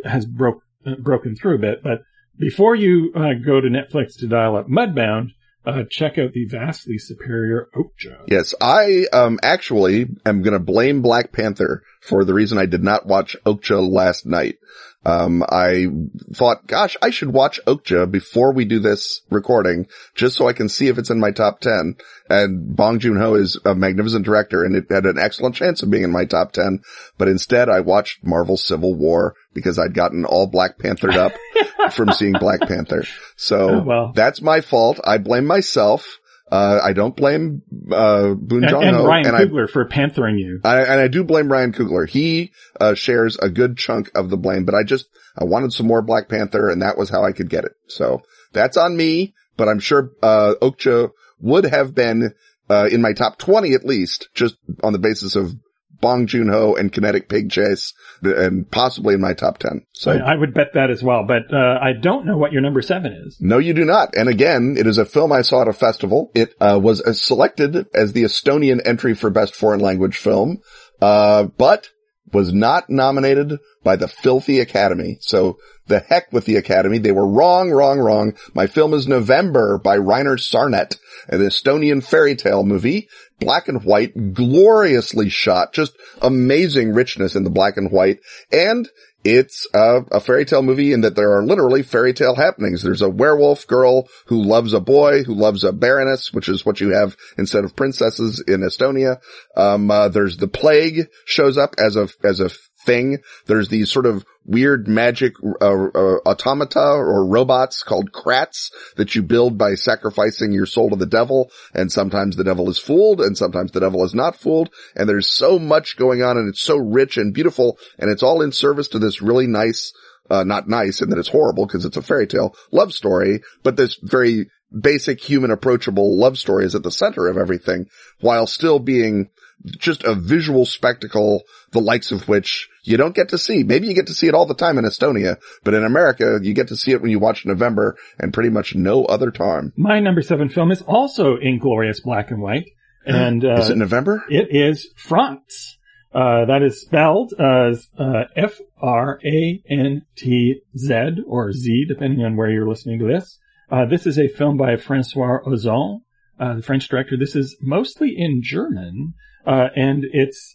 has 0.05 0.27
broke, 0.27 0.63
uh, 0.87 0.97
broken 0.97 1.37
through 1.37 1.57
a 1.57 1.61
bit. 1.61 1.83
But 1.83 2.03
before 2.43 2.75
you 2.75 3.13
uh, 3.15 3.35
go 3.35 3.61
to 3.61 3.69
Netflix 3.69 4.19
to 4.19 4.27
dial 4.27 4.57
up 4.57 4.67
Mudbound, 4.67 5.29
uh, 5.65 5.85
check 5.89 6.19
out 6.19 6.33
the 6.33 6.45
vastly 6.47 6.99
superior 6.99 7.69
Okja. 7.73 8.25
Yes, 8.27 8.53
I 8.61 9.07
um 9.13 9.39
actually 9.45 10.09
am 10.27 10.43
going 10.43 10.55
to 10.55 10.59
blame 10.59 11.03
Black 11.03 11.31
Panther 11.31 11.85
for 12.01 12.25
the 12.25 12.35
reason 12.35 12.59
I 12.59 12.67
did 12.67 12.83
not 12.83 13.07
watch 13.07 13.37
Okja 13.47 13.89
last 13.89 14.27
night. 14.27 14.57
Um, 15.05 15.45
I 15.49 15.87
thought, 16.33 16.67
gosh, 16.67 16.97
I 17.01 17.11
should 17.11 17.33
watch 17.33 17.61
Okja 17.67 18.11
before 18.11 18.53
we 18.53 18.65
do 18.65 18.81
this 18.81 19.23
recording, 19.31 19.87
just 20.17 20.37
so 20.37 20.49
I 20.49 20.53
can 20.53 20.69
see 20.69 20.89
if 20.89 20.99
it's 20.99 21.11
in 21.11 21.21
my 21.21 21.33
top 21.33 21.61
10. 21.61 21.97
And 22.29 22.77
Bong 22.77 23.01
Joon-ho 23.01 23.35
is 23.35 23.59
a 23.65 23.75
magnificent 23.75 24.25
director 24.25 24.65
and 24.65 24.77
it 24.77 24.87
had 24.91 25.07
an 25.07 25.19
excellent 25.19 25.57
chance 25.57 25.83
of 25.83 25.91
being 25.91 26.05
in 26.05 26.13
my 26.13 26.25
top 26.25 26.53
10. 26.53 26.81
But 27.19 27.29
instead 27.29 27.69
I 27.69 27.81
watched 27.81 28.25
Marvel 28.25 28.57
Civil 28.57 28.95
War 28.95 29.35
because 29.55 29.79
I'd 29.79 29.95
gotten 29.95 30.25
all 30.25 30.47
Black 30.47 30.79
Panthered 30.79 31.17
up 31.17 31.33
from 31.93 32.13
seeing 32.13 32.33
Black 32.33 32.61
Panther. 32.61 33.05
So 33.37 33.69
Oh, 33.71 33.83
well. 33.83 34.13
that's 34.15 34.41
my 34.43 34.61
fault. 34.61 35.01
I 35.05 35.19
blame 35.19 35.47
myself. 35.47 36.19
Uh, 36.51 36.81
I 36.85 36.93
don't 36.93 37.17
blame, 37.17 37.63
uh, 37.91 38.35
Boon 38.35 38.65
And, 38.65 38.71
Jong 38.71 38.83
and 38.85 38.97
Ho. 38.97 39.07
Ryan 39.07 39.25
Coogler 39.25 39.71
for 39.71 39.87
panthering 39.87 40.37
you. 40.37 40.61
I, 40.65 40.83
and 40.83 41.01
I 41.01 41.09
do 41.09 41.25
blame 41.25 41.51
Ryan 41.51 41.73
Coogler. 41.73 42.07
He, 42.07 42.53
uh, 42.79 42.93
shares 42.95 43.39
a 43.41 43.49
good 43.49 43.79
chunk 43.79 44.11
of 44.15 44.29
the 44.29 44.37
blame, 44.37 44.67
but 44.67 44.75
I 44.75 44.83
just, 44.83 45.07
I 45.39 45.45
wanted 45.45 45.73
some 45.73 45.87
more 45.87 46.03
Black 46.03 46.29
Panther 46.29 46.69
and 46.69 46.83
that 46.83 46.99
was 46.99 47.09
how 47.09 47.25
I 47.25 47.33
could 47.33 47.49
get 47.49 47.65
it. 47.65 47.73
So 47.89 48.21
that's 48.53 48.77
on 48.77 48.95
me, 48.95 49.33
but 49.57 49.67
I'm 49.69 49.79
sure, 49.81 50.11
uh, 50.23 50.53
Okja 50.61 51.11
would 51.41 51.65
have 51.65 51.95
been, 51.95 52.35
uh, 52.69 52.87
in 52.93 53.01
my 53.01 53.15
top 53.15 53.39
20 53.39 53.73
at 53.73 53.87
least, 53.87 54.29
just 54.35 54.57
on 54.83 54.93
the 54.93 54.99
basis 54.99 55.37
of 55.37 55.55
Bong 56.03 56.27
Joon-ho 56.27 56.75
and 56.75 56.93
Kinetic 56.93 57.31
Pig 57.31 57.51
Chase 57.51 57.95
and 58.21 58.71
possibly 58.71 59.15
in 59.15 59.21
my 59.23 59.33
top 59.33 59.57
10. 59.59 59.87
So. 59.93 60.11
I, 60.11 60.33
I 60.33 60.37
would 60.37 60.53
bet 60.53 60.75
that 60.75 60.91
as 60.91 61.03
well, 61.03 61.25
but 61.27 61.55
uh, 61.55 61.79
I 61.81 61.93
don't 61.99 62.27
know 62.27 62.37
what 62.37 62.53
your 62.53 62.61
number 62.61 62.83
seven 62.83 63.13
is. 63.27 63.39
No, 63.41 63.57
you 63.57 63.73
do 63.73 63.87
not. 63.87 64.15
And 64.15 64.29
again, 64.29 64.77
it 64.79 64.87
is 64.87 64.99
a 64.99 65.07
film 65.07 65.33
I 65.33 65.41
saw 65.41 65.63
at 65.63 65.69
a 65.69 65.73
festival. 65.73 66.31
It 66.35 66.55
uh, 66.61 66.79
was 66.83 67.01
uh, 67.01 67.15
selected 67.15 67.87
as 67.95 68.13
the 68.13 68.25
Estonian 68.25 68.81
entry 68.85 69.15
for 69.15 69.31
best 69.31 69.55
foreign 69.55 69.81
language 69.81 70.17
film, 70.17 70.59
uh, 71.01 71.45
but 71.45 71.89
was 72.33 72.53
not 72.53 72.89
nominated 72.89 73.59
by 73.83 73.97
the 73.97 74.09
filthy 74.09 74.61
Academy. 74.61 75.19
So 75.21 75.59
the 75.87 76.01
heck 76.01 76.33
with 76.33 76.45
the 76.45 76.57
Academy. 76.57 76.99
They 76.99 77.13
were 77.13 77.27
wrong, 77.27 77.71
wrong, 77.71 77.99
wrong. 77.99 78.35
My 78.55 78.67
film 78.67 78.95
is 78.95 79.09
November 79.09 79.79
by 79.79 79.95
Rainer 79.95 80.37
Sarnet, 80.37 80.99
an 81.29 81.41
Estonian 81.41 82.03
fairy 82.03 82.37
tale 82.37 82.65
movie, 82.65 83.09
black 83.41 83.69
and 83.69 83.85
white, 83.85 84.33
gloriously 84.33 85.29
shot, 85.29 85.73
just 85.73 85.93
amazing 86.21 86.93
richness 86.95 87.35
in 87.35 87.45
the 87.45 87.51
black 87.51 87.77
and 87.77 87.91
white. 87.91 88.21
And 88.51 88.89
it's 89.25 89.67
a, 89.75 90.03
a 90.11 90.21
fairy 90.21 90.45
tale 90.45 90.63
movie 90.63 90.93
in 90.93 91.03
that 91.03 91.15
there 91.15 91.33
are 91.37 91.45
literally 91.45 91.83
fairy 91.83 92.13
tale 92.13 92.35
happenings. 92.35 92.83
There's 92.83 93.03
a 93.03 93.09
werewolf 93.09 93.67
girl 93.67 94.09
who 94.27 94.43
loves 94.43 94.73
a 94.73 94.81
boy 94.81 95.23
who 95.23 95.35
loves 95.35 95.65
a 95.65 95.73
baroness, 95.73 96.33
which 96.33 96.49
is 96.49 96.67
what 96.67 96.81
you 96.81 96.91
have 96.91 97.17
instead 97.39 97.65
of 97.65 97.77
princesses 97.77 98.43
in 98.47 98.61
Estonia. 98.61 99.21
Um, 99.57 99.91
uh, 99.91 100.09
there's 100.09 100.37
the 100.37 100.49
plague 100.49 101.09
shows 101.25 101.57
up 101.57 101.75
as 101.79 101.97
a, 101.97 102.09
as 102.25 102.41
a 102.41 102.51
thing. 102.85 103.19
There's 103.47 103.69
these 103.69 103.91
sort 103.91 104.07
of 104.07 104.25
weird 104.45 104.89
magic, 104.89 105.35
uh, 105.43 105.55
uh, 105.65 106.19
automata 106.27 106.81
or 106.81 107.27
robots 107.27 107.83
called 107.83 108.13
kratts 108.13 108.71
that 108.97 109.15
you 109.15 109.23
build 109.23 109.57
by 109.57 109.75
sacrificing 109.75 110.53
your 110.53 110.67
soul 110.67 110.91
to 110.91 110.97
the 110.97 111.07
devil. 111.07 111.51
And 111.75 111.91
sometimes 111.91 112.37
the 112.37 112.45
devil 112.45 112.69
is 112.69 112.79
fooled 112.79 113.21
and 113.21 113.37
sometimes 113.37 113.73
the 113.73 113.81
devil 113.81 114.05
is 114.05 114.15
not 114.15 114.37
fooled. 114.37 114.71
And 114.97 115.09
there's 115.09 115.29
so 115.29 115.59
much 115.59 115.97
going 115.97 116.23
on 116.23 116.37
and 116.37 116.49
it's 116.49 116.63
so 116.63 116.77
rich 116.77 117.17
and 117.17 117.33
beautiful 117.33 117.79
and 117.99 118.11
it's 118.11 118.23
all 118.23 118.43
in 118.43 118.53
service 118.53 118.89
to 118.89 118.99
this 118.99 119.23
really 119.23 119.47
nice, 119.47 119.93
uh, 120.31 120.45
not 120.45 120.69
nice 120.69 121.01
and 121.01 121.13
that 121.13 121.19
it's 121.19 121.29
horrible 121.29 121.67
because 121.67 121.85
it's 121.85 121.97
a 121.97 122.03
fairy 122.03 122.27
tale 122.27 122.55
love 122.71 122.93
story, 122.93 123.43
but 123.63 123.77
this 123.77 123.99
very 124.03 124.49
basic 124.79 125.21
human 125.21 125.51
approachable 125.51 126.19
love 126.19 126.39
story 126.39 126.65
is 126.65 126.75
at 126.75 126.83
the 126.83 126.91
center 126.91 127.29
of 127.29 127.37
everything 127.37 127.87
while 128.21 128.47
still 128.47 128.79
being 128.79 129.29
just 129.67 130.03
a 130.05 130.15
visual 130.15 130.65
spectacle, 130.65 131.43
the 131.73 131.81
likes 131.81 132.11
of 132.11 132.29
which 132.29 132.69
you 132.83 132.97
don't 132.97 133.15
get 133.15 133.29
to 133.31 133.39
see. 133.39 133.63
Maybe 133.63 133.87
you 133.89 133.95
get 133.95 134.09
to 134.09 134.15
see 134.15 134.27
it 134.29 134.35
all 134.35 134.47
the 134.47 134.55
time 134.55 134.79
in 134.79 134.85
Estonia, 134.85 135.37
but 135.65 135.75
in 135.75 135.85
America, 135.85 136.39
you 136.43 136.53
get 136.55 136.69
to 136.69 136.77
see 136.77 136.93
it 136.93 137.01
when 137.01 137.11
you 137.11 137.19
watch 137.19 137.47
November 137.47 137.97
and 138.19 138.33
pretty 138.33 138.51
much 138.51 138.75
no 138.75 139.05
other 139.05 139.31
time. 139.31 139.73
My 139.77 140.01
number 140.01 140.23
seven 140.23 140.49
film 140.49 140.71
is 140.73 140.83
also 140.83 141.37
in 141.37 141.59
glorious 141.59 142.01
black 142.01 142.31
and 142.31 142.41
white, 142.43 142.71
and 143.07 143.45
uh, 143.45 143.55
Is 143.55 143.71
it 143.71 143.77
November? 143.79 144.25
it 144.29 144.49
is 144.51 144.89
Frantz. 144.97 145.79
Uh, 146.15 146.45
that 146.45 146.63
is 146.63 146.83
spelled 146.83 147.33
as 147.41 147.89
uh, 147.99 148.25
F 148.37 148.61
R 148.79 149.19
A 149.25 149.63
N 149.67 150.03
T 150.15 150.61
Z 150.77 150.95
or 151.27 151.53
Z, 151.53 151.87
depending 151.89 152.23
on 152.23 152.37
where 152.37 152.51
you're 152.51 152.69
listening 152.69 152.99
to 152.99 153.07
this. 153.07 153.39
Uh, 153.71 153.87
this 153.87 154.07
is 154.07 154.19
a 154.19 154.29
film 154.29 154.59
by 154.59 154.77
Francois 154.77 155.39
Ozon, 155.47 156.01
uh, 156.39 156.57
the 156.57 156.63
French 156.63 156.87
director. 156.89 157.17
This 157.17 157.35
is 157.35 157.57
mostly 157.63 158.13
in 158.15 158.43
German, 158.43 159.15
uh, 159.47 159.69
and 159.75 160.05
it's 160.13 160.55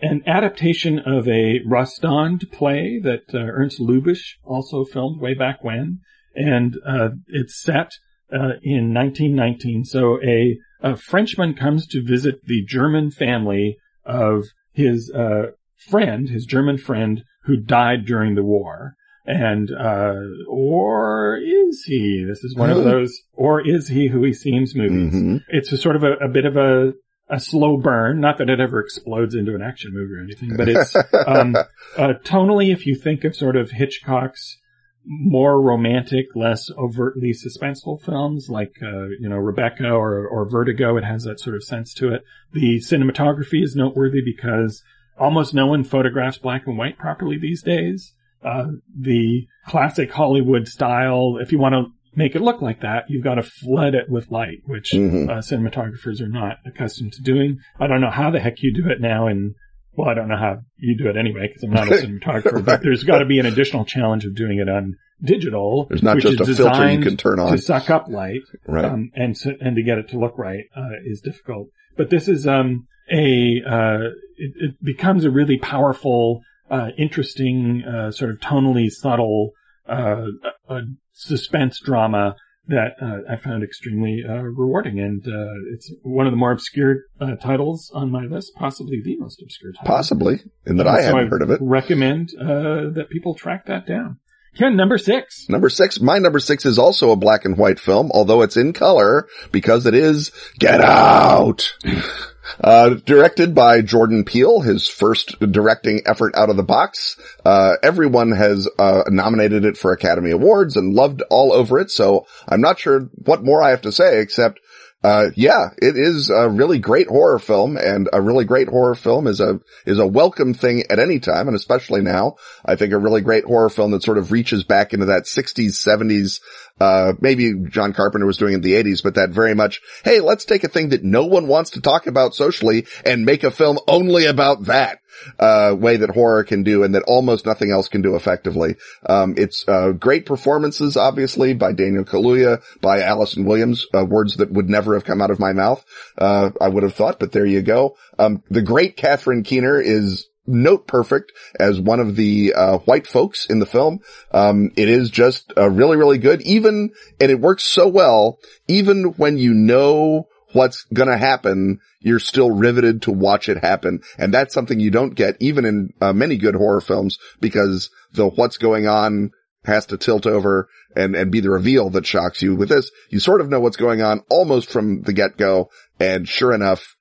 an 0.00 0.22
adaptation 0.26 0.98
of 1.00 1.26
a 1.28 1.60
Rostand 1.66 2.50
play 2.52 3.00
that 3.02 3.34
uh, 3.34 3.38
Ernst 3.38 3.80
Lubitsch 3.80 4.34
also 4.44 4.84
filmed 4.84 5.20
way 5.20 5.34
back 5.34 5.62
when, 5.64 6.00
and 6.34 6.76
uh, 6.86 7.10
it's 7.26 7.60
set 7.60 7.92
uh, 8.32 8.60
in 8.62 8.94
1919. 8.94 9.84
So 9.84 10.22
a, 10.22 10.58
a 10.82 10.96
Frenchman 10.96 11.54
comes 11.54 11.86
to 11.88 12.02
visit 12.02 12.44
the 12.44 12.64
German 12.64 13.10
family 13.10 13.78
of 14.04 14.44
his 14.72 15.10
uh, 15.10 15.52
friend, 15.90 16.28
his 16.28 16.46
German 16.46 16.78
friend, 16.78 17.24
who 17.44 17.56
died 17.56 18.04
during 18.04 18.34
the 18.34 18.44
war. 18.44 18.94
And, 19.26 19.70
uh, 19.70 20.14
or 20.48 21.38
is 21.42 21.84
he? 21.84 22.24
This 22.26 22.42
is 22.44 22.56
one 22.56 22.70
of 22.70 22.82
those, 22.84 23.12
or 23.34 23.60
is 23.66 23.88
he 23.88 24.06
who 24.08 24.22
he 24.22 24.32
seems 24.32 24.74
movies. 24.74 25.12
Mhm. 25.12 25.42
It's 25.48 25.70
a 25.70 25.76
sort 25.76 25.96
of 25.96 26.02
a, 26.04 26.12
a 26.14 26.28
bit 26.28 26.46
of 26.46 26.56
a, 26.56 26.94
a 27.30 27.40
slow 27.40 27.76
burn. 27.76 28.20
Not 28.20 28.38
that 28.38 28.50
it 28.50 28.60
ever 28.60 28.80
explodes 28.80 29.34
into 29.34 29.54
an 29.54 29.62
action 29.62 29.92
movie 29.92 30.14
or 30.14 30.22
anything, 30.22 30.56
but 30.56 30.68
it's, 30.68 30.96
um, 31.26 31.54
uh, 31.96 32.14
tonally, 32.24 32.72
if 32.72 32.86
you 32.86 32.94
think 32.94 33.24
of 33.24 33.36
sort 33.36 33.56
of 33.56 33.70
Hitchcock's 33.70 34.58
more 35.04 35.60
romantic, 35.60 36.26
less 36.34 36.70
overtly 36.76 37.32
suspenseful 37.32 38.02
films 38.02 38.48
like, 38.50 38.74
uh, 38.82 39.08
you 39.20 39.28
know, 39.28 39.36
Rebecca 39.36 39.88
or, 39.88 40.26
or 40.26 40.48
Vertigo, 40.48 40.96
it 40.96 41.04
has 41.04 41.24
that 41.24 41.40
sort 41.40 41.56
of 41.56 41.64
sense 41.64 41.94
to 41.94 42.12
it. 42.12 42.24
The 42.52 42.78
cinematography 42.78 43.62
is 43.62 43.74
noteworthy 43.74 44.20
because 44.22 44.82
almost 45.18 45.54
no 45.54 45.66
one 45.66 45.84
photographs 45.84 46.38
black 46.38 46.66
and 46.66 46.76
white 46.76 46.98
properly 46.98 47.38
these 47.38 47.62
days. 47.62 48.12
Uh, 48.44 48.66
the 48.96 49.46
classic 49.66 50.12
Hollywood 50.12 50.68
style, 50.68 51.38
if 51.40 51.52
you 51.52 51.58
want 51.58 51.74
to 51.74 51.86
make 52.14 52.34
it 52.34 52.42
look 52.42 52.60
like 52.62 52.80
that, 52.82 53.04
you've 53.08 53.24
got 53.24 53.34
to 53.36 53.42
flood 53.42 53.94
it 53.94 54.08
with 54.08 54.30
light, 54.30 54.58
which 54.66 54.92
Mhm. 54.92 55.28
uh, 55.28 55.38
cinematographers 55.38 56.20
are 56.20 56.28
not 56.28 56.56
accustomed 56.66 57.12
to 57.14 57.22
doing. 57.22 57.58
I 57.78 57.86
don't 57.86 58.00
know 58.00 58.10
how 58.10 58.30
the 58.30 58.40
heck 58.40 58.62
you 58.62 58.72
do 58.74 58.88
it 58.90 59.00
now 59.00 59.28
in 59.28 59.54
well, 59.96 60.08
I 60.08 60.14
don't 60.14 60.28
know 60.28 60.36
how 60.36 60.58
you 60.76 60.96
do 60.96 61.08
it 61.08 61.16
anyway 61.16 61.48
because 61.48 61.64
I'm 61.64 61.70
not 61.72 61.88
a 61.88 61.90
cinematographer, 62.06 62.64
but 62.64 62.82
there's 62.82 63.02
got 63.02 63.18
to 63.18 63.24
be 63.26 63.40
an 63.40 63.46
additional 63.46 63.84
challenge 63.84 64.24
of 64.26 64.36
doing 64.36 64.58
it 64.60 64.68
on 64.68 64.94
digital. 65.20 65.86
There's 65.88 66.04
not 66.04 66.18
just 66.18 66.38
a 66.40 66.44
filter 66.54 66.88
you 66.92 67.00
can 67.00 67.16
turn 67.16 67.40
on. 67.40 67.50
to 67.50 67.58
suck 67.58 67.90
up 67.90 68.06
light, 68.08 68.42
Right. 68.68 68.84
um, 68.84 69.10
and 69.16 69.36
so, 69.36 69.50
and 69.60 69.74
to 69.74 69.82
get 69.82 69.98
it 69.98 70.10
to 70.10 70.18
look 70.20 70.38
right 70.38 70.64
uh, 70.76 70.90
is 71.04 71.20
difficult. 71.20 71.70
But 71.96 72.10
this 72.10 72.28
is 72.28 72.46
um, 72.46 72.86
a 73.10 73.60
uh, 73.68 73.98
it, 74.36 74.52
it 74.56 74.74
becomes 74.84 75.24
a 75.24 75.30
really 75.32 75.58
powerful, 75.58 76.42
uh, 76.70 76.90
interesting, 76.96 77.82
uh, 77.82 78.12
sort 78.12 78.30
of 78.30 78.38
tonally 78.38 78.90
subtle 78.90 79.50
uh, 79.88 80.26
uh, 80.68 80.80
suspense 81.12 81.80
drama 81.80 82.36
that 82.68 82.92
uh, 83.00 83.32
I 83.32 83.36
found 83.36 83.62
extremely 83.64 84.22
uh, 84.28 84.42
rewarding, 84.42 85.00
and 85.00 85.26
uh, 85.26 85.72
it's 85.72 85.90
one 86.02 86.26
of 86.26 86.32
the 86.32 86.36
more 86.36 86.52
obscure 86.52 86.96
uh, 87.20 87.34
titles 87.36 87.90
on 87.94 88.10
my 88.10 88.24
list, 88.24 88.52
possibly 88.56 89.00
the 89.02 89.16
most 89.18 89.40
obscure 89.42 89.72
title. 89.72 89.86
Possibly. 89.86 90.40
And 90.66 90.78
that 90.78 90.86
I 90.86 91.00
So 91.00 91.06
hadn't 91.16 91.30
heard 91.30 91.42
of 91.42 91.50
it. 91.50 91.60
Recommend 91.62 92.28
uh, 92.38 92.92
that 92.94 93.06
people 93.10 93.34
track 93.34 93.66
that 93.66 93.86
down. 93.86 94.18
Ken, 94.56 94.76
number 94.76 94.98
six. 94.98 95.46
Number 95.48 95.70
six, 95.70 96.00
my 96.00 96.18
number 96.18 96.40
six 96.40 96.66
is 96.66 96.78
also 96.78 97.10
a 97.10 97.16
black 97.16 97.44
and 97.44 97.56
white 97.56 97.78
film, 97.78 98.10
although 98.12 98.42
it's 98.42 98.56
in 98.56 98.72
color 98.72 99.26
because 99.52 99.86
it 99.86 99.94
is 99.94 100.30
Get 100.58 100.80
Out. 100.80 101.72
Uh, 102.62 102.90
directed 103.04 103.54
by 103.54 103.82
Jordan 103.82 104.24
Peele, 104.24 104.60
his 104.60 104.88
first 104.88 105.38
directing 105.40 106.02
effort 106.06 106.34
out 106.34 106.50
of 106.50 106.56
the 106.56 106.62
box. 106.62 107.16
Uh, 107.44 107.74
everyone 107.82 108.32
has, 108.32 108.68
uh, 108.78 109.02
nominated 109.08 109.64
it 109.64 109.76
for 109.76 109.92
Academy 109.92 110.30
Awards 110.30 110.76
and 110.76 110.94
loved 110.94 111.22
all 111.30 111.52
over 111.52 111.78
it. 111.78 111.90
So 111.90 112.26
I'm 112.48 112.60
not 112.60 112.78
sure 112.78 113.08
what 113.24 113.44
more 113.44 113.62
I 113.62 113.70
have 113.70 113.82
to 113.82 113.92
say 113.92 114.20
except 114.20 114.60
Uh, 115.04 115.30
yeah, 115.36 115.68
it 115.80 115.96
is 115.96 116.28
a 116.28 116.48
really 116.48 116.80
great 116.80 117.06
horror 117.06 117.38
film 117.38 117.76
and 117.76 118.08
a 118.12 118.20
really 118.20 118.44
great 118.44 118.68
horror 118.68 118.96
film 118.96 119.28
is 119.28 119.38
a, 119.38 119.60
is 119.86 120.00
a 120.00 120.06
welcome 120.06 120.54
thing 120.54 120.82
at 120.90 120.98
any 120.98 121.20
time. 121.20 121.46
And 121.46 121.54
especially 121.56 122.00
now, 122.00 122.34
I 122.64 122.74
think 122.74 122.92
a 122.92 122.98
really 122.98 123.20
great 123.20 123.44
horror 123.44 123.70
film 123.70 123.92
that 123.92 124.02
sort 124.02 124.18
of 124.18 124.32
reaches 124.32 124.64
back 124.64 124.92
into 124.92 125.06
that 125.06 125.22
60s, 125.22 125.70
70s, 125.70 126.40
uh, 126.80 127.14
maybe 127.20 127.52
John 127.68 127.92
Carpenter 127.92 128.26
was 128.26 128.36
doing 128.36 128.52
it 128.52 128.56
in 128.56 128.62
the 128.62 128.74
80s, 128.74 129.02
but 129.02 129.14
that 129.16 129.30
very 129.30 129.54
much, 129.54 129.80
hey, 130.04 130.20
let's 130.20 130.44
take 130.44 130.64
a 130.64 130.68
thing 130.68 130.90
that 130.90 131.04
no 131.04 131.24
one 131.26 131.46
wants 131.46 131.70
to 131.70 131.80
talk 131.80 132.06
about 132.06 132.34
socially 132.34 132.86
and 133.04 133.24
make 133.24 133.44
a 133.44 133.50
film 133.50 133.78
only 133.88 134.26
about 134.26 134.64
that 134.66 135.00
uh, 135.38 135.74
way 135.76 135.96
that 135.96 136.10
horror 136.10 136.44
can 136.44 136.62
do 136.62 136.84
and 136.84 136.94
that 136.94 137.02
almost 137.04 137.46
nothing 137.46 137.70
else 137.70 137.88
can 137.88 138.02
do 138.02 138.14
effectively. 138.14 138.76
Um, 139.06 139.34
it's, 139.36 139.64
uh, 139.66 139.92
great 139.92 140.26
performances, 140.26 140.96
obviously, 140.96 141.54
by 141.54 141.72
Daniel 141.72 142.04
Kaluuya, 142.04 142.62
by 142.80 143.02
Allison 143.02 143.44
Williams, 143.44 143.86
uh, 143.94 144.04
words 144.04 144.36
that 144.36 144.52
would 144.52 144.68
never 144.68 144.94
have 144.94 145.04
come 145.04 145.20
out 145.20 145.30
of 145.30 145.40
my 145.40 145.52
mouth, 145.52 145.84
uh, 146.18 146.50
I 146.60 146.68
would 146.68 146.82
have 146.82 146.94
thought, 146.94 147.18
but 147.18 147.32
there 147.32 147.46
you 147.46 147.62
go. 147.62 147.96
Um, 148.18 148.42
the 148.50 148.62
great 148.62 148.96
Catherine 148.96 149.42
Keener 149.42 149.80
is 149.80 150.28
note 150.48 150.86
perfect 150.86 151.32
as 151.58 151.80
one 151.80 152.00
of 152.00 152.16
the 152.16 152.54
uh, 152.54 152.78
white 152.78 153.06
folks 153.06 153.46
in 153.46 153.58
the 153.58 153.66
film. 153.66 154.00
Um, 154.32 154.70
it 154.76 154.88
is 154.88 155.10
just 155.10 155.52
uh, 155.56 155.68
really, 155.68 155.96
really 155.96 156.18
good. 156.18 156.42
Even 156.42 156.90
and 157.20 157.30
it 157.30 157.40
works 157.40 157.64
so 157.64 157.86
well, 157.86 158.38
even 158.66 159.14
when 159.16 159.38
you 159.38 159.54
know 159.54 160.28
what's 160.52 160.84
going 160.94 161.08
to 161.08 161.18
happen, 161.18 161.78
you're 162.00 162.18
still 162.18 162.50
riveted 162.50 163.02
to 163.02 163.12
watch 163.12 163.48
it 163.48 163.58
happen. 163.58 164.00
And 164.16 164.32
that's 164.32 164.54
something 164.54 164.80
you 164.80 164.90
don't 164.90 165.14
get 165.14 165.36
even 165.40 165.64
in 165.64 165.90
uh, 166.00 166.12
many 166.12 166.36
good 166.36 166.54
horror 166.54 166.80
films 166.80 167.18
because 167.40 167.90
the 168.12 168.28
what's 168.28 168.56
going 168.56 168.86
on 168.86 169.32
has 169.64 169.86
to 169.86 169.98
tilt 169.98 170.26
over 170.26 170.68
and, 170.96 171.14
and 171.14 171.30
be 171.30 171.40
the 171.40 171.50
reveal 171.50 171.90
that 171.90 172.06
shocks 172.06 172.40
you. 172.42 172.56
With 172.56 172.70
this, 172.70 172.90
you 173.10 173.20
sort 173.20 173.40
of 173.40 173.48
know 173.48 173.60
what's 173.60 173.76
going 173.76 174.00
on 174.00 174.22
almost 174.30 174.70
from 174.70 175.02
the 175.02 175.12
get 175.12 175.36
go. 175.36 175.70
And 176.00 176.28
sure 176.28 176.52
enough, 176.52 176.96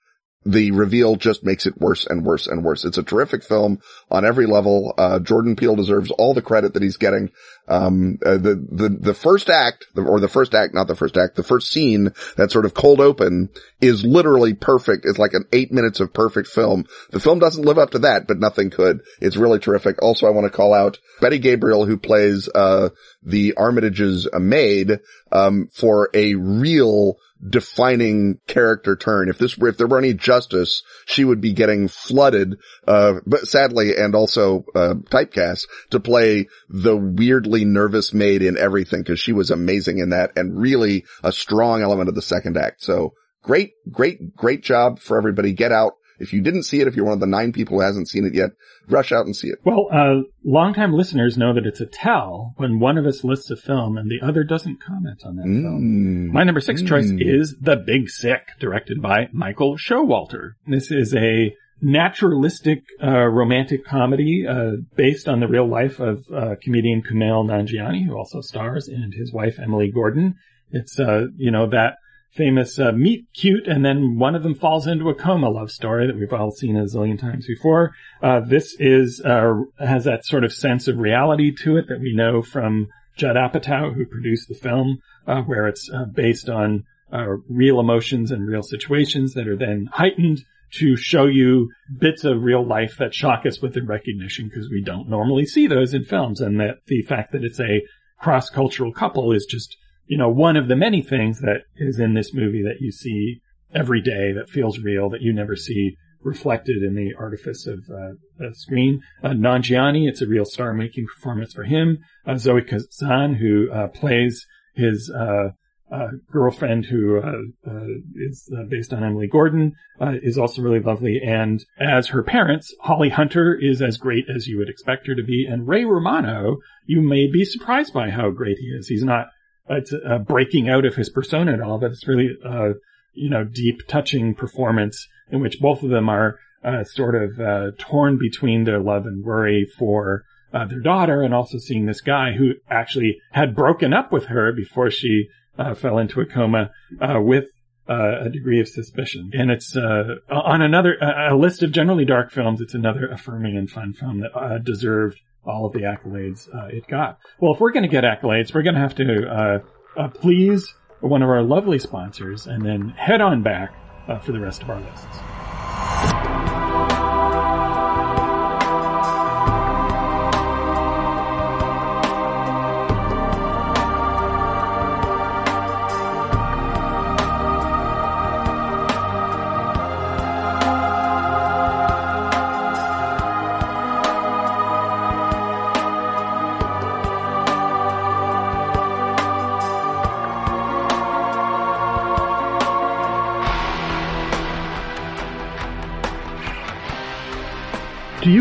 the 0.46 0.72
reveal 0.72 1.18
just 1.18 1.44
makes 1.44 1.66
it 1.66 1.78
worse 1.78 2.06
and 2.06 2.26
worse 2.26 2.48
and 2.48 2.64
worse. 2.64 2.86
It's 2.86 2.98
a 2.98 3.04
terrific 3.04 3.44
film 3.44 3.82
on 4.10 4.26
every 4.26 4.46
level. 4.46 4.94
Uh, 4.98 5.20
Jordan 5.20 5.56
Peele 5.56 5.76
deserves 5.76 6.10
all 6.12 6.34
the 6.34 6.42
credit 6.42 6.74
that 6.74 6.84
he's 6.84 6.98
getting. 6.98 7.32
Um, 7.68 8.18
uh, 8.26 8.38
the, 8.38 8.56
the, 8.56 8.90
the 8.90 9.14
first 9.14 9.50
act, 9.50 9.88
or 9.98 10.22
the 10.22 10.30
first 10.30 10.54
act, 10.54 10.74
not 10.74 10.88
the 10.88 10.96
first 10.96 11.18
act, 11.18 11.36
the 11.36 11.44
first 11.44 11.70
scene, 11.70 12.14
that 12.38 12.50
sort 12.50 12.64
of 12.64 12.74
cold 12.74 13.02
open 13.02 13.50
is 13.82 14.06
literally 14.06 14.54
perfect. 14.54 15.06
It's 15.06 15.20
like 15.20 15.34
an 15.34 15.44
eight 15.52 15.74
minutes 15.74 16.00
of 16.00 16.14
perfect 16.14 16.48
film. 16.48 16.86
The 17.12 17.20
film 17.20 17.40
doesn't 17.40 17.66
live 17.66 17.78
up 17.78 17.92
to 17.92 18.00
that, 18.00 18.26
but 18.26 18.40
nothing 18.40 18.70
could. 18.70 19.02
It's 19.20 19.36
really 19.36 19.60
terrific. 19.60 20.02
Also, 20.02 20.28
I 20.28 20.32
want 20.32 20.46
to 20.46 20.56
call 20.56 20.74
out 20.74 20.98
Betty 21.20 21.40
Gabriel, 21.40 21.86
who 21.86 21.98
plays, 21.98 22.48
uh, 22.56 22.90
the 23.22 23.54
Armitage's 23.58 24.30
maid, 24.34 25.00
um, 25.34 25.68
for 25.74 26.10
a 26.14 26.36
real, 26.36 27.18
defining 27.46 28.40
character 28.48 28.96
turn. 28.96 29.30
If 29.30 29.38
this 29.38 29.58
were, 29.58 29.70
if 29.70 29.78
there 29.78 29.88
were 29.88 29.98
any 29.98 30.14
justice, 30.14 30.84
she 31.06 31.24
would 31.24 31.42
be 31.42 31.54
getting 31.54 31.88
flooded, 31.88 32.56
uh, 32.88 33.16
but 33.26 33.48
sadly, 33.48 33.96
and 33.96 34.16
also, 34.16 34.66
uh, 34.76 34.96
typecast 35.10 35.66
to 35.92 36.00
play 36.00 36.48
the 36.70 36.96
weirdly 36.96 37.66
nervous 37.66 38.14
maid 38.14 38.42
in 38.42 38.58
everything 38.58 39.02
because 39.02 39.20
she 39.20 39.34
was 39.34 39.52
amazing 39.52 40.00
in 40.00 40.10
that 40.10 40.32
and 40.36 40.60
really 40.60 41.06
a 41.24 41.32
strong 41.32 41.82
element 41.82 42.10
of 42.10 42.16
the 42.16 42.22
second 42.22 42.58
act. 42.58 42.84
So 42.84 43.14
great, 43.44 43.74
great, 43.92 44.36
great 44.36 44.64
job 44.64 45.00
for 45.00 45.18
everybody. 45.18 45.54
Get 45.54 45.72
out. 45.72 45.94
If 46.20 46.34
you 46.34 46.41
didn't 46.41 46.63
see 46.63 46.82
it, 46.82 46.88
if 46.88 46.95
you're 46.95 47.05
one 47.05 47.13
of 47.13 47.20
the 47.20 47.28
nine 47.28 47.51
people 47.53 47.78
who 47.78 47.84
hasn't 47.86 48.07
seen 48.09 48.26
it 48.26 48.34
yet, 48.34 48.51
rush 48.88 49.11
out 49.11 49.26
and 49.26 49.36
see 49.36 49.49
it. 49.49 49.59
Well, 49.63 49.88
uh, 49.91 50.22
longtime 50.43 50.93
listeners 50.93 51.38
know 51.38 51.53
that 51.53 51.65
it's 51.65 51.82
a 51.82 51.86
tell 51.86 52.53
when 52.57 52.80
one 52.80 52.97
of 52.97 53.05
us 53.05 53.24
lists 53.24 53.51
a 53.51 53.55
film 53.55 53.97
and 53.97 54.09
the 54.09 54.26
other 54.26 54.43
doesn't 54.43 54.82
comment 54.82 55.22
on 55.26 55.36
that 55.36 55.45
Mm. 55.45 55.61
film. 55.63 56.28
My 56.34 56.43
number 56.43 56.61
six 56.61 56.82
choice 56.82 57.11
is 57.20 57.55
The 57.61 57.76
Big 57.76 58.09
Sick, 58.09 58.41
directed 58.59 59.01
by 59.01 59.28
Michael 59.32 59.78
Showalter. 59.78 60.53
This 60.68 60.89
is 60.91 61.13
a 61.15 61.53
naturalistic 61.80 62.84
uh, 63.03 63.26
romantic 63.28 63.86
comedy 63.86 64.45
uh, 64.49 64.72
based 64.95 65.28
on 65.28 65.39
the 65.39 65.47
real 65.47 65.68
life 65.68 65.99
of 65.99 66.24
uh, 66.34 66.55
comedian 66.63 67.01
Kumail 67.03 67.45
Nanjiani, 67.45 68.05
who 68.05 68.15
also 68.18 68.41
stars, 68.41 68.88
and 68.88 69.13
his 69.13 69.32
wife 69.34 69.57
Emily 69.61 69.91
Gordon. 69.91 70.36
It's 70.72 70.99
uh, 70.99 71.28
you 71.38 71.51
know 71.51 71.70
that 71.70 71.97
famous 72.32 72.78
uh, 72.78 72.91
meet 72.91 73.25
cute 73.34 73.67
and 73.67 73.84
then 73.84 74.17
one 74.17 74.36
of 74.36 74.43
them 74.43 74.53
falls 74.53 74.86
into 74.86 75.09
a 75.09 75.15
coma 75.15 75.49
love 75.49 75.71
story 75.71 76.07
that 76.07 76.15
we've 76.15 76.34
all 76.34 76.51
seen 76.51 76.75
a 76.75 76.84
zillion 76.84 77.19
times 77.19 77.47
before. 77.47 77.93
Uh, 78.21 78.39
this 78.39 78.75
is 78.80 79.21
uh, 79.25 79.53
has 79.80 80.03
that 80.03 80.25
sort 80.25 80.43
of 80.43 80.53
sense 80.53 80.88
of 80.88 80.97
reality 80.97 81.51
to 81.63 81.78
it 81.78 81.88
that 81.88 81.99
we 81.99 82.13
know 82.13 82.41
from 82.41 82.88
Judd 83.17 83.36
Apatow, 83.36 83.93
who 83.93 84.05
produced 84.05 84.47
the 84.47 84.55
film, 84.55 84.99
uh, 85.25 85.41
where 85.41 85.67
it's 85.67 85.89
uh, 85.91 86.05
based 86.05 86.49
on 86.49 86.84
uh, 87.11 87.38
real 87.49 87.80
emotions 87.80 88.32
and 88.32 88.47
real 88.47 88.63
situations 88.63 89.34
that 89.34 89.47
are 89.47 89.57
then 89.57 89.89
heightened 89.91 90.43
to 90.73 90.95
show 90.97 91.25
you 91.25 91.71
bits 91.99 92.23
of 92.23 92.43
real 92.43 92.65
life 92.65 92.97
that 92.99 93.13
shock 93.13 93.45
us 93.45 93.61
with 93.61 93.73
the 93.73 93.82
recognition 93.82 94.49
because 94.49 94.69
we 94.69 94.84
don't 94.84 95.09
normally 95.09 95.45
see 95.45 95.65
those 95.65 95.93
in 95.93 96.03
films 96.03 96.41
and 96.41 96.59
that 96.59 96.75
the 96.88 97.01
fact 97.03 97.32
that 97.32 97.43
it's 97.43 97.59
a 97.59 97.82
cross-cultural 98.19 98.91
couple 98.91 99.32
is 99.32 99.45
just, 99.45 99.78
you 100.08 100.18
know, 100.18 100.30
one 100.30 100.58
of 100.58 100.68
the 100.68 100.76
many 100.76 101.01
things 101.01 101.39
that 101.41 101.62
is 101.76 101.99
in 101.99 102.14
this 102.14 102.34
movie 102.34 102.64
that 102.64 102.80
you 102.80 102.91
see 102.91 103.41
every 103.74 104.01
day 104.01 104.32
that 104.34 104.49
feels 104.49 104.80
real 104.80 105.10
that 105.10 105.22
you 105.22 105.34
never 105.34 105.55
see 105.55 105.95
reflected 106.22 106.82
in 106.84 106.95
the 106.95 107.14
artifice 107.18 107.68
of 107.68 107.80
uh, 107.89 108.14
the 108.38 108.53
screen. 108.53 109.01
Uh, 109.24 109.30
Nanjiani, 109.30 110.08
it's 110.08 110.22
a 110.22 110.28
real 110.28 110.45
star-making 110.45 111.05
performance 111.05 111.53
for 111.53 111.64
him. 111.64 111.99
Uh, 112.26 112.38
Zoe 112.38 112.62
Kazan, 112.62 113.36
who 113.36 113.72
uh, 113.72 113.88
plays 113.88 114.45
his 114.76 115.12
uh, 115.16 115.49
uh, 115.91 116.08
girlfriend, 116.32 116.86
who 116.86 117.18
uh, 117.20 117.72
is 118.16 118.51
based 118.70 118.93
on 118.93 119.03
Emily 119.03 119.28
Gordon, 119.28 119.74
is 120.22 120.38
also 120.38 120.62
really 120.62 120.82
lovely. 120.82 121.22
And 121.24 121.64
as 121.80 122.08
her 122.08 122.24
parents, 122.24 122.74
Holly 122.82 123.10
Hunter 123.10 123.58
is 123.60 123.82
as 123.82 123.97
great 123.97 124.26
as 124.34 124.47
you 124.47 124.58
would 124.58 124.70
expect 124.70 125.08
her 125.08 125.16
to 125.16 125.24
be, 125.24 125.47
and 125.49 125.68
Ray 125.68 125.86
Romano, 125.86 126.58
you 126.86 127.01
may 127.01 127.32
be 127.32 127.45
surprised 127.45 127.93
by 127.93 128.10
how 128.10 128.32
great 128.32 128.58
he 128.60 128.68
is. 128.68 128.88
He's 128.88 129.03
not 129.03 129.28
it's 129.70 129.93
uh, 129.93 130.20
breaking 130.20 130.70
out 130.70 130.86
of 130.86 130.95
his 130.95 131.09
persona 131.09 131.53
at 131.53 131.61
all, 131.61 131.78
but 131.78 131.91
it's 131.91 132.07
really 132.07 132.30
uh, 132.45 132.74
you 133.13 133.30
know 133.30 133.43
deep, 133.43 133.88
touching 133.88 134.36
performance 134.36 135.07
in 135.32 135.41
which 135.41 135.59
both 135.59 135.84
of 135.84 135.89
them 135.89 136.09
are 136.09 136.39
uh, 136.63 136.84
sort 136.84 137.15
of 137.15 137.39
uh, 137.39 137.72
torn 137.78 138.18
between 138.18 138.63
their 138.63 138.80
love 138.80 139.05
and 139.05 139.24
worry 139.24 139.68
for 139.78 140.24
uh, 140.53 140.65
their 140.65 140.80
daughter, 140.80 141.22
and 141.22 141.34
also 141.34 141.57
seeing 141.57 141.86
this 141.86 142.01
guy 142.01 142.32
who 142.34 142.53
actually 142.70 143.18
had 143.32 143.55
broken 143.55 143.93
up 143.93 144.11
with 144.11 144.26
her 144.26 144.51
before 144.53 144.89
she 144.89 145.28
uh, 145.57 145.74
fell 145.74 145.97
into 145.97 146.22
a 146.22 146.26
coma 146.26 146.70
with 146.99 147.45
a 147.89 148.30
degree 148.30 148.59
of 148.59 148.68
suspicion. 148.68 149.32
And 149.34 149.49
it's 149.49 149.76
uh, 149.76 150.15
on 150.30 150.61
another 150.61 150.95
a 150.95 151.34
a 151.34 151.38
list 151.38 151.63
of 151.63 151.72
generally 151.72 152.05
dark 152.05 152.32
films. 152.32 152.61
It's 152.61 152.74
another 152.74 153.07
affirming 153.07 153.57
and 153.57 153.70
fun 153.70 153.93
film 153.93 154.22
that 154.22 154.63
deserved 154.63 155.20
all 155.48 155.66
of 155.66 155.74
the 155.74 155.80
accolades 155.82 156.48
uh, 156.54 156.68
it 156.68 156.88
got. 156.88 157.20
Well, 157.39 157.54
if 157.54 157.60
we're 157.60 157.72
going 157.72 157.84
to 157.84 157.89
get 157.89 158.04
accolades, 158.04 158.54
we're 158.54 158.64
going 158.64 158.76
to 158.76 158.82
have 158.82 158.95
to 158.95 159.28
uh, 159.28 159.60
uh, 159.98 160.08
please 160.10 160.74
one 161.00 161.22
of 161.22 161.30
our 161.30 161.43
lovely 161.43 161.80
sponsors, 161.80 162.48
and 162.48 162.66
then 162.66 162.89
head 162.89 163.22
on 163.22 163.43
back 163.43 163.74
uh, 164.08 164.20
for 164.20 164.32
the 164.32 164.39
rest 164.39 164.64
of 164.64 164.70
our 164.70 164.80
lists. 164.80 165.37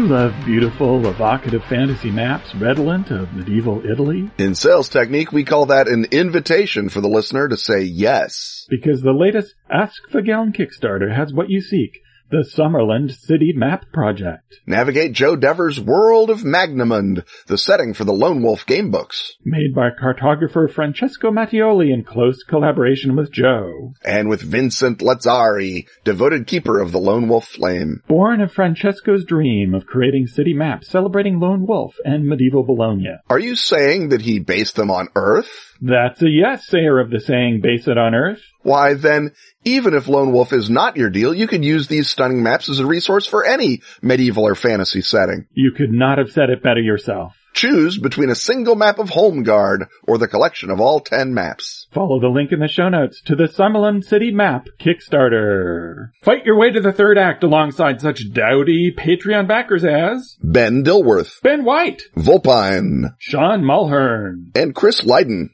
You 0.06 0.12
love 0.12 0.34
beautiful, 0.44 1.08
evocative 1.08 1.64
fantasy 1.64 2.12
maps 2.12 2.54
redolent 2.54 3.10
of 3.10 3.32
medieval 3.32 3.84
Italy? 3.84 4.30
In 4.38 4.54
sales 4.54 4.88
technique, 4.88 5.32
we 5.32 5.42
call 5.42 5.66
that 5.66 5.88
an 5.88 6.06
invitation 6.12 6.88
for 6.90 7.00
the 7.00 7.08
listener 7.08 7.48
to 7.48 7.56
say 7.56 7.82
yes. 7.82 8.66
Because 8.70 9.02
the 9.02 9.12
latest 9.12 9.54
Ask 9.68 10.08
the 10.12 10.22
Gallon 10.22 10.52
Kickstarter 10.52 11.12
has 11.12 11.32
what 11.32 11.50
you 11.50 11.60
seek. 11.60 12.02
The 12.28 12.44
Sommerlund 12.58 13.16
City 13.16 13.52
Map 13.54 13.84
Project. 13.92 14.56
Navigate 14.66 15.12
Joe 15.12 15.36
Dever's 15.36 15.78
World 15.78 16.28
of 16.28 16.40
Magnamund, 16.40 17.24
the 17.46 17.56
setting 17.56 17.94
for 17.94 18.02
the 18.02 18.12
Lone 18.12 18.42
Wolf 18.42 18.66
game 18.66 18.90
books. 18.90 19.36
Made 19.44 19.72
by 19.72 19.90
cartographer 19.90 20.68
Francesco 20.68 21.30
Mattioli 21.30 21.94
in 21.94 22.02
close 22.02 22.42
collaboration 22.42 23.14
with 23.14 23.30
Joe. 23.30 23.92
And 24.04 24.28
with 24.28 24.42
Vincent 24.42 24.98
Lazzari, 24.98 25.86
devoted 26.02 26.48
keeper 26.48 26.80
of 26.80 26.90
the 26.90 26.98
Lone 26.98 27.28
Wolf 27.28 27.46
Flame. 27.46 28.02
Born 28.08 28.40
of 28.40 28.52
Francesco's 28.52 29.24
dream 29.24 29.72
of 29.72 29.86
creating 29.86 30.26
city 30.26 30.52
maps 30.52 30.88
celebrating 30.88 31.38
Lone 31.38 31.64
Wolf 31.64 31.94
and 32.04 32.26
medieval 32.26 32.64
Bologna. 32.64 33.18
Are 33.30 33.38
you 33.38 33.54
saying 33.54 34.08
that 34.08 34.22
he 34.22 34.40
based 34.40 34.74
them 34.74 34.90
on 34.90 35.10
Earth? 35.14 35.75
That's 35.80 36.22
a 36.22 36.28
yes, 36.28 36.66
sayer 36.66 36.98
of 36.98 37.10
the 37.10 37.20
saying, 37.20 37.60
base 37.62 37.86
it 37.88 37.98
on 37.98 38.14
Earth. 38.14 38.40
why 38.62 38.94
then, 38.94 39.32
even 39.64 39.94
if 39.94 40.08
Lone 40.08 40.32
Wolf 40.32 40.52
is 40.52 40.70
not 40.70 40.96
your 40.96 41.10
deal, 41.10 41.34
you 41.34 41.46
could 41.46 41.64
use 41.64 41.86
these 41.86 42.08
stunning 42.08 42.42
maps 42.42 42.68
as 42.68 42.78
a 42.78 42.86
resource 42.86 43.26
for 43.26 43.44
any 43.44 43.82
medieval 44.02 44.44
or 44.44 44.54
fantasy 44.54 45.00
setting. 45.00 45.46
You 45.52 45.72
could 45.72 45.92
not 45.92 46.18
have 46.18 46.30
said 46.30 46.50
it 46.50 46.62
better 46.62 46.80
yourself. 46.80 47.34
Choose 47.56 47.96
between 47.96 48.28
a 48.28 48.34
single 48.34 48.74
map 48.74 48.98
of 48.98 49.08
Holmgard 49.08 49.86
or 50.06 50.18
the 50.18 50.28
collection 50.28 50.68
of 50.68 50.78
all 50.78 51.00
10 51.00 51.32
maps. 51.32 51.86
Follow 51.90 52.20
the 52.20 52.28
link 52.28 52.52
in 52.52 52.60
the 52.60 52.68
show 52.68 52.90
notes 52.90 53.22
to 53.22 53.34
the 53.34 53.44
Sommerlund 53.44 54.04
City 54.04 54.30
Map 54.30 54.66
Kickstarter. 54.78 56.10
Fight 56.22 56.44
your 56.44 56.58
way 56.58 56.70
to 56.70 56.82
the 56.82 56.92
third 56.92 57.16
act 57.16 57.42
alongside 57.42 58.02
such 58.02 58.30
dowdy 58.30 58.94
Patreon 58.94 59.48
backers 59.48 59.86
as 59.86 60.36
Ben 60.42 60.84
Dilworth, 60.84 61.40
Ben 61.42 61.64
White, 61.64 62.02
Vulpine, 62.14 63.14
Sean 63.18 63.62
Mulhern, 63.62 64.54
and 64.54 64.74
Chris 64.74 65.02
Lydon. 65.02 65.48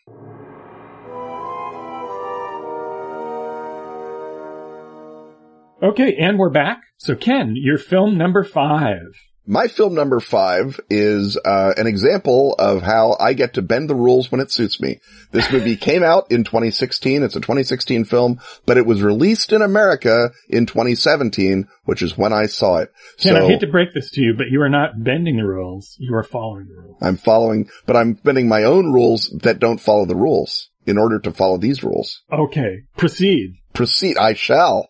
Okay, 5.80 6.16
and 6.16 6.36
we're 6.36 6.50
back. 6.50 6.80
So 6.98 7.14
Ken, 7.14 7.54
your 7.54 7.78
film 7.78 8.18
number 8.18 8.42
five. 8.42 9.06
My 9.46 9.66
film 9.66 9.94
number 9.94 10.20
five 10.20 10.78
is 10.88 11.36
uh, 11.36 11.74
an 11.76 11.88
example 11.88 12.54
of 12.58 12.82
how 12.82 13.16
I 13.18 13.32
get 13.32 13.54
to 13.54 13.62
bend 13.62 13.90
the 13.90 13.94
rules 13.94 14.30
when 14.30 14.40
it 14.40 14.52
suits 14.52 14.80
me. 14.80 15.00
This 15.32 15.50
movie 15.50 15.76
came 15.88 16.04
out 16.04 16.30
in 16.30 16.44
2016. 16.44 17.24
It's 17.24 17.34
a 17.34 17.40
2016 17.40 18.04
film, 18.04 18.40
but 18.66 18.76
it 18.76 18.86
was 18.86 19.02
released 19.02 19.52
in 19.52 19.60
America 19.60 20.30
in 20.48 20.66
2017, 20.66 21.66
which 21.84 22.02
is 22.02 22.16
when 22.16 22.32
I 22.32 22.46
saw 22.46 22.78
it. 22.78 22.92
Ken, 23.18 23.34
so 23.34 23.44
I 23.44 23.48
hate 23.48 23.60
to 23.60 23.66
break 23.66 23.92
this 23.94 24.10
to 24.12 24.20
you, 24.20 24.34
but 24.36 24.46
you 24.48 24.62
are 24.62 24.68
not 24.68 25.02
bending 25.02 25.38
the 25.38 25.46
rules. 25.46 25.96
You 25.98 26.14
are 26.14 26.22
following 26.22 26.68
the 26.68 26.80
rules. 26.80 26.98
I'm 27.00 27.16
following, 27.16 27.68
but 27.84 27.96
I'm 27.96 28.12
bending 28.12 28.48
my 28.48 28.62
own 28.62 28.92
rules 28.92 29.28
that 29.42 29.58
don't 29.58 29.80
follow 29.80 30.06
the 30.06 30.16
rules 30.16 30.70
in 30.86 30.98
order 30.98 31.18
to 31.20 31.32
follow 31.32 31.58
these 31.58 31.82
rules. 31.82 32.22
Okay, 32.32 32.82
proceed. 32.96 33.54
proceed. 33.72 34.16
I 34.18 34.34
shall. 34.34 34.88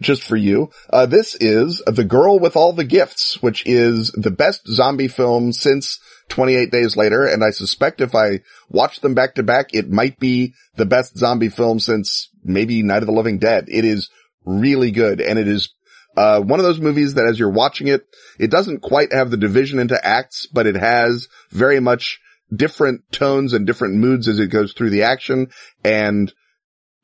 Just 0.00 0.22
for 0.22 0.36
you. 0.36 0.70
Uh, 0.90 1.06
this 1.06 1.34
is 1.36 1.82
The 1.86 2.04
Girl 2.04 2.38
with 2.38 2.56
All 2.56 2.72
the 2.72 2.84
Gifts, 2.84 3.42
which 3.42 3.64
is 3.66 4.10
the 4.12 4.30
best 4.30 4.66
zombie 4.66 5.08
film 5.08 5.52
since 5.52 5.98
28 6.28 6.70
Days 6.70 6.96
Later. 6.96 7.24
And 7.26 7.42
I 7.42 7.50
suspect 7.50 8.00
if 8.00 8.14
I 8.14 8.40
watch 8.68 9.00
them 9.00 9.14
back 9.14 9.34
to 9.36 9.42
back, 9.42 9.74
it 9.74 9.90
might 9.90 10.18
be 10.18 10.54
the 10.76 10.86
best 10.86 11.16
zombie 11.16 11.48
film 11.48 11.80
since 11.80 12.30
maybe 12.44 12.82
Night 12.82 13.02
of 13.02 13.06
the 13.06 13.12
Living 13.12 13.38
Dead. 13.38 13.66
It 13.68 13.84
is 13.84 14.10
really 14.44 14.90
good. 14.90 15.20
And 15.20 15.38
it 15.38 15.48
is 15.48 15.72
uh, 16.16 16.40
one 16.40 16.58
of 16.58 16.66
those 16.66 16.80
movies 16.80 17.14
that 17.14 17.26
as 17.26 17.38
you're 17.38 17.50
watching 17.50 17.88
it, 17.88 18.02
it 18.38 18.50
doesn't 18.50 18.80
quite 18.80 19.12
have 19.12 19.30
the 19.30 19.36
division 19.36 19.78
into 19.78 20.04
acts, 20.04 20.46
but 20.46 20.66
it 20.66 20.74
has 20.74 21.28
very 21.50 21.80
much 21.80 22.20
different 22.54 23.02
tones 23.12 23.52
and 23.52 23.66
different 23.66 23.96
moods 23.96 24.28
as 24.28 24.38
it 24.38 24.48
goes 24.48 24.72
through 24.72 24.90
the 24.90 25.02
action. 25.02 25.50
And 25.84 26.32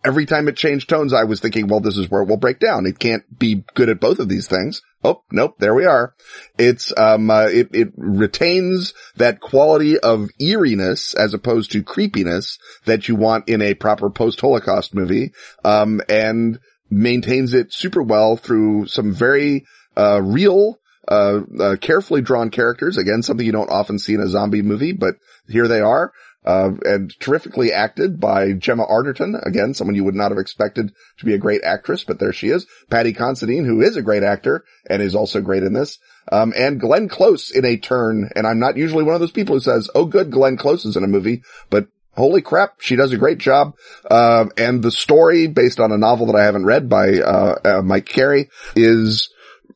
every 0.05 0.27
time 0.27 0.49
it 0.49 0.57
changed 0.57 0.89
tones, 0.89 1.13
I 1.13 1.25
was 1.25 1.41
thinking, 1.41 1.67
well, 1.67 1.81
this 1.81 1.97
is 1.97 2.11
where 2.11 2.23
it 2.23 2.29
will 2.29 2.37
break 2.37 2.59
down. 2.59 2.87
It 2.87 2.99
can't 2.99 3.39
be 3.39 3.65
good 3.75 3.89
at 3.89 4.01
both 4.01 4.19
of 4.19 4.29
these 4.29 4.47
things. 4.47 4.83
Oh, 5.03 5.23
nope, 5.31 5.57
there 5.59 5.75
we 5.75 5.85
are. 5.85 6.15
It's, 6.59 6.93
um, 6.97 7.31
uh, 7.31 7.47
it, 7.47 7.69
it 7.73 7.89
retains 7.97 8.95
that 9.17 9.41
quality 9.41 9.99
of 9.99 10.31
eeriness 10.41 11.15
as 11.15 11.35
opposed 11.35 11.73
to 11.73 11.83
creepiness 11.83 12.59
that 12.87 13.09
you 13.09 13.17
want 13.17 13.49
in 13.49 13.61
a 13.61 13.75
proper 13.75 14.11
post-Holocaust 14.11 14.95
movie. 14.95 15.33
Um, 15.65 16.01
and 16.09 16.59
maintains 16.91 17.55
it 17.55 17.73
super 17.73 18.03
well 18.03 18.37
through 18.37 18.87
some 18.87 19.13
very, 19.13 19.65
uh, 19.97 20.21
real, 20.23 20.79
uh, 21.09 21.41
uh, 21.61 21.77
carefully 21.77 22.23
drawn 22.23 22.51
characters. 22.51 22.97
Again, 22.97 23.23
something 23.23 23.45
you 23.45 23.53
don't 23.53 23.71
often 23.71 23.99
see 23.99 24.15
in 24.15 24.21
a 24.21 24.29
zombie 24.29 24.63
movie, 24.63 24.93
but 24.93 25.17
here 25.49 25.69
they 25.69 25.81
are. 25.81 26.13
Uh, 26.47 26.73
and 26.85 27.19
terrifically 27.21 27.73
acted 27.73 28.21
by 28.21 28.53
Gemma 28.53 28.85
Arterton. 28.85 29.35
Again, 29.47 29.73
someone 29.73 29.95
you 29.95 30.05
would 30.05 30.15
not 30.15 30.31
have 30.31 30.37
expected 30.37 30.93
to 31.17 31.25
be 31.25 31.33
a 31.33 31.39
great 31.39 31.63
actress, 31.65 32.05
but 32.05 32.19
there 32.19 32.35
she 32.35 32.49
is. 32.49 32.67
Paddy 32.91 33.15
Considine, 33.15 33.65
who 33.65 33.81
is 33.81 33.97
a 33.97 34.03
great 34.03 34.23
actor 34.23 34.63
and 34.91 35.01
is 35.01 35.15
also 35.15 35.41
great 35.41 35.63
in 35.63 35.73
this. 35.73 35.99
Um, 36.31 36.53
and 36.55 36.79
Glenn 36.79 37.09
Close 37.09 37.51
in 37.51 37.65
a 37.65 37.79
turn. 37.79 38.29
And 38.37 38.47
I'm 38.47 38.59
not 38.59 38.77
usually 38.77 39.05
one 39.05 39.15
of 39.15 39.21
those 39.21 39.31
people 39.31 39.55
who 39.55 39.61
says, 39.61 39.89
oh 39.95 40.05
good, 40.05 40.31
Glenn 40.31 40.59
Close 40.59 40.85
is 40.85 40.99
in 40.99 41.05
a 41.05 41.09
movie, 41.09 41.45
but 41.71 41.89
holy 42.13 42.43
crap, 42.43 42.83
she 42.83 42.95
does 42.95 43.13
a 43.13 43.17
great 43.17 43.39
job. 43.39 43.75
Uh, 44.11 44.45
and 44.59 44.83
the 44.83 44.91
story 44.91 45.47
based 45.47 45.81
on 45.81 45.93
a 45.93 45.99
novel 45.99 46.27
that 46.27 46.37
I 46.37 46.45
haven't 46.45 46.67
read 46.67 46.91
by, 46.91 47.21
uh, 47.21 47.55
uh 47.65 47.83
Mike 47.83 48.07
Carey 48.07 48.51
is 48.77 49.31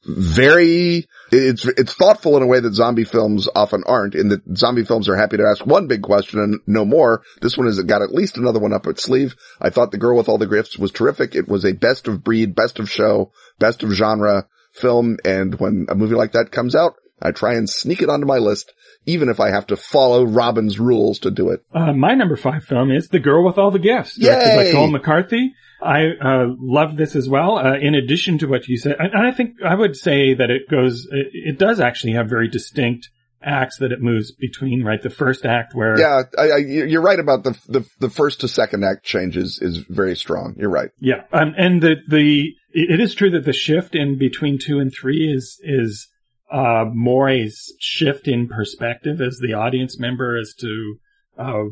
very, 0.05 1.07
it's, 1.31 1.65
it's 1.67 1.95
thoughtful 1.95 2.37
in 2.37 2.43
a 2.43 2.47
way 2.47 2.61
that 2.61 2.75
zombie 2.75 3.05
films 3.05 3.49
often 3.55 3.83
aren't 3.87 4.15
in 4.15 4.29
that 4.29 4.43
zombie 4.57 4.85
films 4.85 5.09
are 5.09 5.17
happy 5.17 5.37
to 5.37 5.47
ask 5.47 5.65
one 5.67 5.87
big 5.87 6.03
question 6.03 6.41
and 6.41 6.61
no 6.67 6.85
more. 6.85 7.23
This 7.41 7.57
one 7.57 7.67
has 7.67 7.81
got 7.83 8.03
at 8.03 8.15
least 8.15 8.37
another 8.37 8.59
one 8.59 8.73
up 8.73 8.87
its 8.87 9.03
sleeve. 9.03 9.37
I 9.61 9.71
thought 9.71 9.91
The 9.91 9.99
Girl 9.99 10.17
with 10.17 10.29
All 10.29 10.39
the 10.39 10.47
Gifts 10.47 10.79
was 10.79 10.91
terrific. 10.91 11.35
It 11.35 11.49
was 11.49 11.65
a 11.65 11.73
best 11.73 12.09
of 12.09 12.25
breed, 12.25 12.55
best 12.55 12.79
of 12.79 12.91
show, 12.91 13.33
best 13.59 13.83
of 13.83 13.91
genre 13.91 14.47
film. 14.73 15.19
And 15.25 15.59
when 15.61 15.87
a 15.89 15.95
movie 15.95 16.15
like 16.15 16.33
that 16.33 16.53
comes 16.53 16.75
out, 16.75 16.95
I 17.21 17.33
try 17.33 17.55
and 17.55 17.69
sneak 17.69 18.01
it 18.01 18.09
onto 18.09 18.27
my 18.27 18.39
list, 18.39 18.73
even 19.09 19.29
if 19.29 19.41
I 19.41 19.51
have 19.51 19.67
to 19.69 19.77
follow 19.77 20.25
Robin's 20.25 20.79
rules 20.79 21.21
to 21.21 21.31
do 21.31 21.49
it. 21.51 21.65
Uh, 21.73 21.93
my 21.93 22.15
number 22.15 22.37
five 22.37 22.65
film 22.65 22.91
is 22.91 23.09
The 23.09 23.19
Girl 23.19 23.45
with 23.45 23.59
All 23.59 23.71
the 23.71 23.79
Gifts, 23.79 24.17
directed 24.17 24.57
by 24.57 24.65
Yay! 24.65 24.73
Colm 24.73 24.93
McCarthy. 24.93 25.55
I 25.81 26.07
uh, 26.21 26.47
love 26.59 26.97
this 26.97 27.17
as 27.17 27.29
well. 27.29 27.59
Uh, 27.59 27.79
in 27.79 27.95
addition 27.95 28.39
to 28.39 28.47
what 28.47 28.69
you 28.69 28.77
said, 28.77 28.97
and 28.99 29.27
I 29.27 29.33
think 29.33 29.63
I 29.65 29.75
would 29.75 29.97
say 29.97 30.35
that 30.35 30.51
it 30.51 30.69
goes, 30.69 31.07
it, 31.11 31.29
it 31.33 31.59
does 31.59 31.81
actually 31.81 32.15
have 32.15 32.29
very 32.29 32.49
distinct 32.49 33.09
acts 33.43 33.79
that 33.79 33.93
it 33.93 34.03
moves 34.03 34.33
between. 34.33 34.85
Right, 34.85 35.01
the 35.01 35.11
first 35.11 35.47
act 35.47 35.75
where 35.75 35.99
Yeah, 35.99 36.23
I, 36.37 36.51
I, 36.51 36.57
you're 36.57 37.01
right 37.01 37.19
about 37.19 37.45
the, 37.45 37.59
the 37.69 37.89
the 38.01 38.11
first 38.11 38.41
to 38.41 38.49
second 38.49 38.85
act 38.85 39.05
changes 39.05 39.61
is 39.63 39.79
very 39.79 40.17
strong. 40.17 40.57
You're 40.59 40.69
right. 40.71 40.91
Yeah, 40.99 41.23
um, 41.33 41.55
and 41.57 41.81
the 41.81 41.95
the 42.09 42.55
it 42.73 43.01
is 43.01 43.15
true 43.15 43.31
that 43.31 43.45
the 43.45 43.53
shift 43.53 43.95
in 43.95 44.19
between 44.19 44.59
two 44.59 44.81
and 44.81 44.93
three 44.93 45.33
is 45.33 45.61
is 45.63 46.09
uh, 46.51 46.85
more 46.93 47.29
a 47.29 47.51
shift 47.79 48.29
in 48.29 48.49
perspective 48.49 49.21
as 49.21 49.39
the 49.39 49.55
audience 49.55 49.99
member 49.99 50.39
as 50.39 50.55
to 50.55 50.99
uh, 51.39 51.65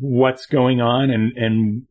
what's 0.00 0.46
going 0.46 0.80
on 0.80 1.10
and 1.10 1.32
and 1.36 1.82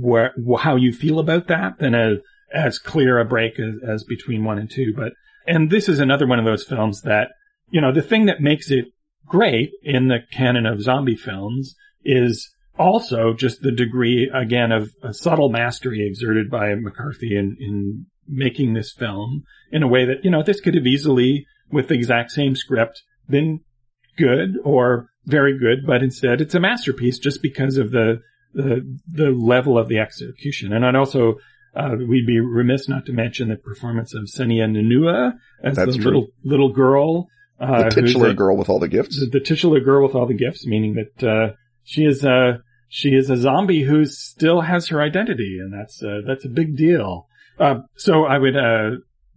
where 0.00 0.32
how 0.58 0.76
you 0.76 0.92
feel 0.92 1.18
about 1.18 1.48
that 1.48 1.78
than 1.78 1.94
a 1.94 2.16
as 2.52 2.78
clear 2.78 3.18
a 3.18 3.24
break 3.24 3.58
as, 3.58 3.74
as 3.86 4.04
between 4.04 4.44
one 4.44 4.58
and 4.58 4.70
two. 4.70 4.92
But 4.94 5.14
and 5.46 5.70
this 5.70 5.88
is 5.88 5.98
another 5.98 6.26
one 6.26 6.38
of 6.38 6.44
those 6.44 6.64
films 6.64 7.02
that 7.02 7.30
you 7.70 7.80
know 7.80 7.92
the 7.92 8.02
thing 8.02 8.26
that 8.26 8.40
makes 8.40 8.70
it 8.70 8.86
great 9.26 9.70
in 9.82 10.08
the 10.08 10.20
canon 10.32 10.66
of 10.66 10.80
zombie 10.80 11.16
films 11.16 11.74
is 12.04 12.48
also 12.78 13.32
just 13.34 13.62
the 13.62 13.72
degree 13.72 14.30
again 14.32 14.70
of 14.70 14.90
subtle 15.12 15.48
mastery 15.48 16.06
exerted 16.06 16.50
by 16.50 16.74
McCarthy 16.74 17.36
in, 17.36 17.56
in 17.58 18.06
making 18.28 18.74
this 18.74 18.92
film 18.92 19.44
in 19.72 19.82
a 19.82 19.88
way 19.88 20.04
that, 20.04 20.24
you 20.24 20.30
know, 20.30 20.42
this 20.42 20.60
could 20.60 20.74
have 20.74 20.86
easily 20.86 21.46
with 21.70 21.88
the 21.88 21.94
exact 21.94 22.30
same 22.30 22.54
script 22.56 23.02
been 23.28 23.60
good 24.16 24.56
or 24.64 25.08
very 25.24 25.58
good, 25.58 25.86
but 25.86 26.02
instead 26.02 26.40
it's 26.40 26.54
a 26.54 26.60
masterpiece 26.60 27.18
just 27.18 27.42
because 27.42 27.76
of 27.76 27.90
the, 27.90 28.20
the, 28.54 28.98
the 29.12 29.30
level 29.30 29.76
of 29.78 29.88
the 29.88 29.98
execution. 29.98 30.72
And 30.72 30.84
I'd 30.86 30.94
also, 30.94 31.38
uh, 31.74 31.90
we'd 32.08 32.26
be 32.26 32.40
remiss 32.40 32.88
not 32.88 33.06
to 33.06 33.12
mention 33.12 33.48
the 33.48 33.56
performance 33.56 34.14
of 34.14 34.22
Sennia 34.28 34.66
Nanua 34.66 35.32
as 35.62 35.76
That's 35.76 35.92
the 35.96 36.02
true. 36.02 36.04
little, 36.04 36.26
little 36.44 36.72
girl. 36.72 37.28
Uh, 37.60 37.84
The 37.88 38.02
titular 38.02 38.28
a- 38.28 38.34
girl 38.34 38.56
with 38.56 38.68
all 38.68 38.78
the 38.78 38.88
gifts. 38.88 39.18
the, 39.20 39.26
the 39.26 39.40
titular 39.40 39.80
girl 39.80 40.06
with 40.06 40.14
all 40.14 40.26
the 40.26 40.34
gifts, 40.34 40.66
meaning 40.66 40.94
that 40.94 41.26
uh, 41.28 41.52
she 41.84 42.04
is 42.04 42.24
a 42.24 42.60
she 42.88 43.10
is 43.10 43.28
a 43.30 43.36
zombie 43.36 43.82
who 43.82 44.04
still 44.06 44.60
has 44.60 44.88
her 44.88 45.02
identity, 45.02 45.58
and 45.60 45.72
that's 45.72 46.00
uh, 46.02 46.20
that's 46.26 46.44
a 46.44 46.48
big 46.48 46.76
deal. 46.76 47.26
Uh, 47.58 47.80
so 47.96 48.24
I 48.24 48.38
would 48.38 48.56
uh, 48.56 48.90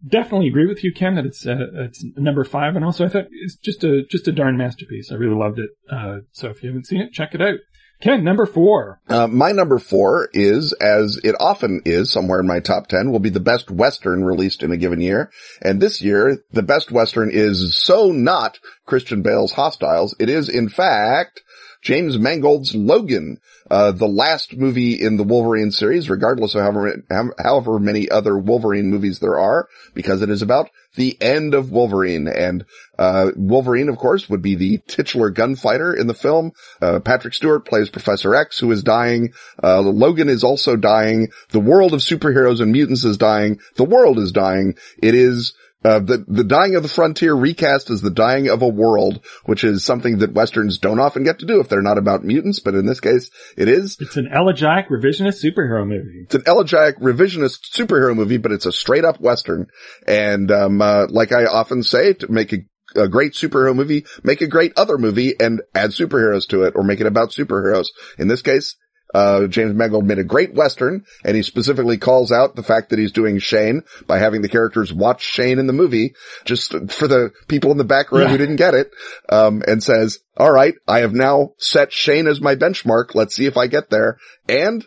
definitely 0.07 0.47
agree 0.47 0.67
with 0.67 0.83
you, 0.83 0.93
Ken, 0.93 1.15
that 1.15 1.25
it's 1.25 1.45
uh, 1.45 1.67
it's 1.73 2.03
number 2.15 2.43
five, 2.43 2.75
and 2.75 2.85
also 2.85 3.05
I 3.05 3.09
thought 3.09 3.27
it's 3.31 3.55
just 3.57 3.83
a 3.83 4.03
just 4.09 4.27
a 4.27 4.31
darn 4.31 4.57
masterpiece. 4.57 5.11
I 5.11 5.15
really 5.15 5.35
loved 5.35 5.59
it. 5.59 5.69
Uh, 5.89 6.19
so 6.31 6.49
if 6.49 6.63
you 6.63 6.69
haven't 6.69 6.87
seen 6.87 7.01
it, 7.01 7.11
check 7.11 7.33
it 7.33 7.41
out. 7.41 7.59
Ken, 8.01 8.23
number 8.23 8.45
four. 8.45 9.01
Uh, 9.09 9.27
my 9.27 9.51
number 9.51 9.77
four 9.77 10.29
is, 10.31 10.71
as 10.73 11.19
it 11.21 11.35
often 11.37 11.81
is 11.83 12.09
somewhere 12.09 12.39
in 12.39 12.47
my 12.47 12.61
top 12.61 12.87
10, 12.87 13.11
will 13.11 13.19
be 13.19 13.29
the 13.29 13.41
best 13.41 13.69
Western 13.69 14.23
released 14.23 14.63
in 14.63 14.71
a 14.71 14.77
given 14.77 15.01
year. 15.01 15.29
And 15.61 15.81
this 15.81 16.01
year, 16.01 16.37
the 16.51 16.63
best 16.63 16.91
Western 16.91 17.29
is 17.29 17.77
so 17.77 18.13
not 18.13 18.57
Christian 18.85 19.21
Bale's 19.21 19.51
Hostiles. 19.51 20.15
It 20.17 20.29
is, 20.29 20.47
in 20.47 20.69
fact, 20.69 21.41
James 21.81 22.17
Mangold's 22.17 22.75
Logan, 22.75 23.39
uh, 23.71 23.91
the 23.91 24.07
last 24.07 24.55
movie 24.55 25.01
in 25.01 25.17
the 25.17 25.23
Wolverine 25.23 25.71
series, 25.71 26.09
regardless 26.09 26.53
of 26.53 26.61
however, 26.61 27.03
however 27.39 27.79
many 27.79 28.09
other 28.09 28.37
Wolverine 28.37 28.89
movies 28.89 29.19
there 29.19 29.39
are, 29.39 29.67
because 29.93 30.21
it 30.21 30.29
is 30.29 30.41
about 30.41 30.69
the 30.95 31.17
end 31.21 31.53
of 31.53 31.71
Wolverine. 31.71 32.27
And, 32.27 32.65
uh, 32.97 33.31
Wolverine, 33.35 33.87
of 33.87 33.97
course, 33.97 34.29
would 34.29 34.41
be 34.41 34.55
the 34.55 34.79
titular 34.87 35.29
gunfighter 35.29 35.93
in 35.93 36.07
the 36.07 36.13
film. 36.13 36.51
Uh, 36.81 36.99
Patrick 36.99 37.33
Stewart 37.33 37.65
plays 37.65 37.89
Professor 37.89 38.35
X, 38.35 38.59
who 38.59 38.71
is 38.71 38.83
dying. 38.83 39.33
Uh, 39.63 39.79
Logan 39.81 40.27
is 40.27 40.43
also 40.43 40.75
dying. 40.75 41.29
The 41.51 41.59
world 41.59 41.93
of 41.93 42.01
superheroes 42.01 42.59
and 42.59 42.71
mutants 42.71 43.05
is 43.05 43.17
dying. 43.17 43.59
The 43.75 43.85
world 43.85 44.19
is 44.19 44.31
dying. 44.31 44.75
It 45.01 45.15
is 45.15 45.53
Uh, 45.83 45.99
the, 45.99 46.25
the 46.27 46.43
dying 46.43 46.75
of 46.75 46.83
the 46.83 46.89
frontier 46.89 47.33
recast 47.33 47.89
as 47.89 48.01
the 48.01 48.09
dying 48.09 48.49
of 48.49 48.61
a 48.61 48.67
world, 48.67 49.21
which 49.45 49.63
is 49.63 49.85
something 49.85 50.17
that 50.17 50.33
westerns 50.33 50.77
don't 50.77 50.99
often 50.99 51.23
get 51.23 51.39
to 51.39 51.45
do 51.45 51.61
if 51.61 51.69
they're 51.69 51.81
not 51.81 51.97
about 51.97 52.23
mutants, 52.23 52.59
but 52.59 52.75
in 52.75 52.85
this 52.85 52.99
case, 52.99 53.31
it 53.55 53.69
is. 53.69 53.95
It's 53.99 54.17
an 54.17 54.27
elegiac 54.33 54.89
revisionist 54.89 55.43
superhero 55.43 55.87
movie. 55.87 56.23
It's 56.25 56.35
an 56.35 56.43
elegiac 56.45 56.97
revisionist 56.99 57.71
superhero 57.73 58.13
movie, 58.13 58.37
but 58.37 58.51
it's 58.51 58.65
a 58.65 58.73
straight 58.73 59.05
up 59.05 59.21
western. 59.21 59.67
And, 60.05 60.51
um, 60.51 60.81
uh, 60.81 61.07
like 61.09 61.31
I 61.31 61.45
often 61.45 61.83
say, 61.83 62.13
to 62.13 62.31
make 62.31 62.51
a 62.51 62.57
a 62.95 63.07
great 63.07 63.33
superhero 63.33 63.75
movie, 63.75 64.05
make 64.23 64.41
a 64.41 64.47
great 64.47 64.73
other 64.75 64.97
movie 64.97 65.39
and 65.39 65.61
add 65.75 65.91
superheroes 65.91 66.47
to 66.47 66.63
it 66.63 66.73
or 66.75 66.83
make 66.83 66.99
it 66.99 67.05
about 67.05 67.29
superheroes. 67.29 67.89
In 68.17 68.27
this 68.27 68.41
case, 68.41 68.75
uh, 69.13 69.47
James 69.47 69.73
Mangold 69.73 70.05
made 70.05 70.19
a 70.19 70.23
great 70.23 70.53
Western 70.53 71.03
and 71.25 71.35
he 71.35 71.41
specifically 71.43 71.97
calls 71.97 72.31
out 72.31 72.55
the 72.55 72.63
fact 72.63 72.89
that 72.89 72.99
he's 72.99 73.11
doing 73.11 73.39
Shane 73.39 73.81
by 74.07 74.19
having 74.19 74.41
the 74.41 74.49
characters 74.49 74.93
watch 74.93 75.23
Shane 75.23 75.57
in 75.59 75.67
the 75.67 75.73
movie 75.73 76.13
just 76.45 76.71
for 76.91 77.07
the 77.07 77.31
people 77.47 77.71
in 77.71 77.77
the 77.77 77.83
back 77.83 78.11
row 78.11 78.21
Yeah. 78.21 78.27
who 78.29 78.37
didn't 78.37 78.57
get 78.57 78.75
it. 78.75 78.91
Um, 79.29 79.63
and 79.67 79.83
says, 79.83 80.19
all 80.37 80.51
right, 80.51 80.75
I 80.87 80.99
have 80.99 81.13
now 81.13 81.53
set 81.57 81.91
Shane 81.91 82.27
as 82.27 82.39
my 82.39 82.55
benchmark. 82.55 83.15
Let's 83.15 83.35
see 83.35 83.45
if 83.45 83.57
I 83.57 83.67
get 83.67 83.89
there. 83.89 84.17
And 84.47 84.85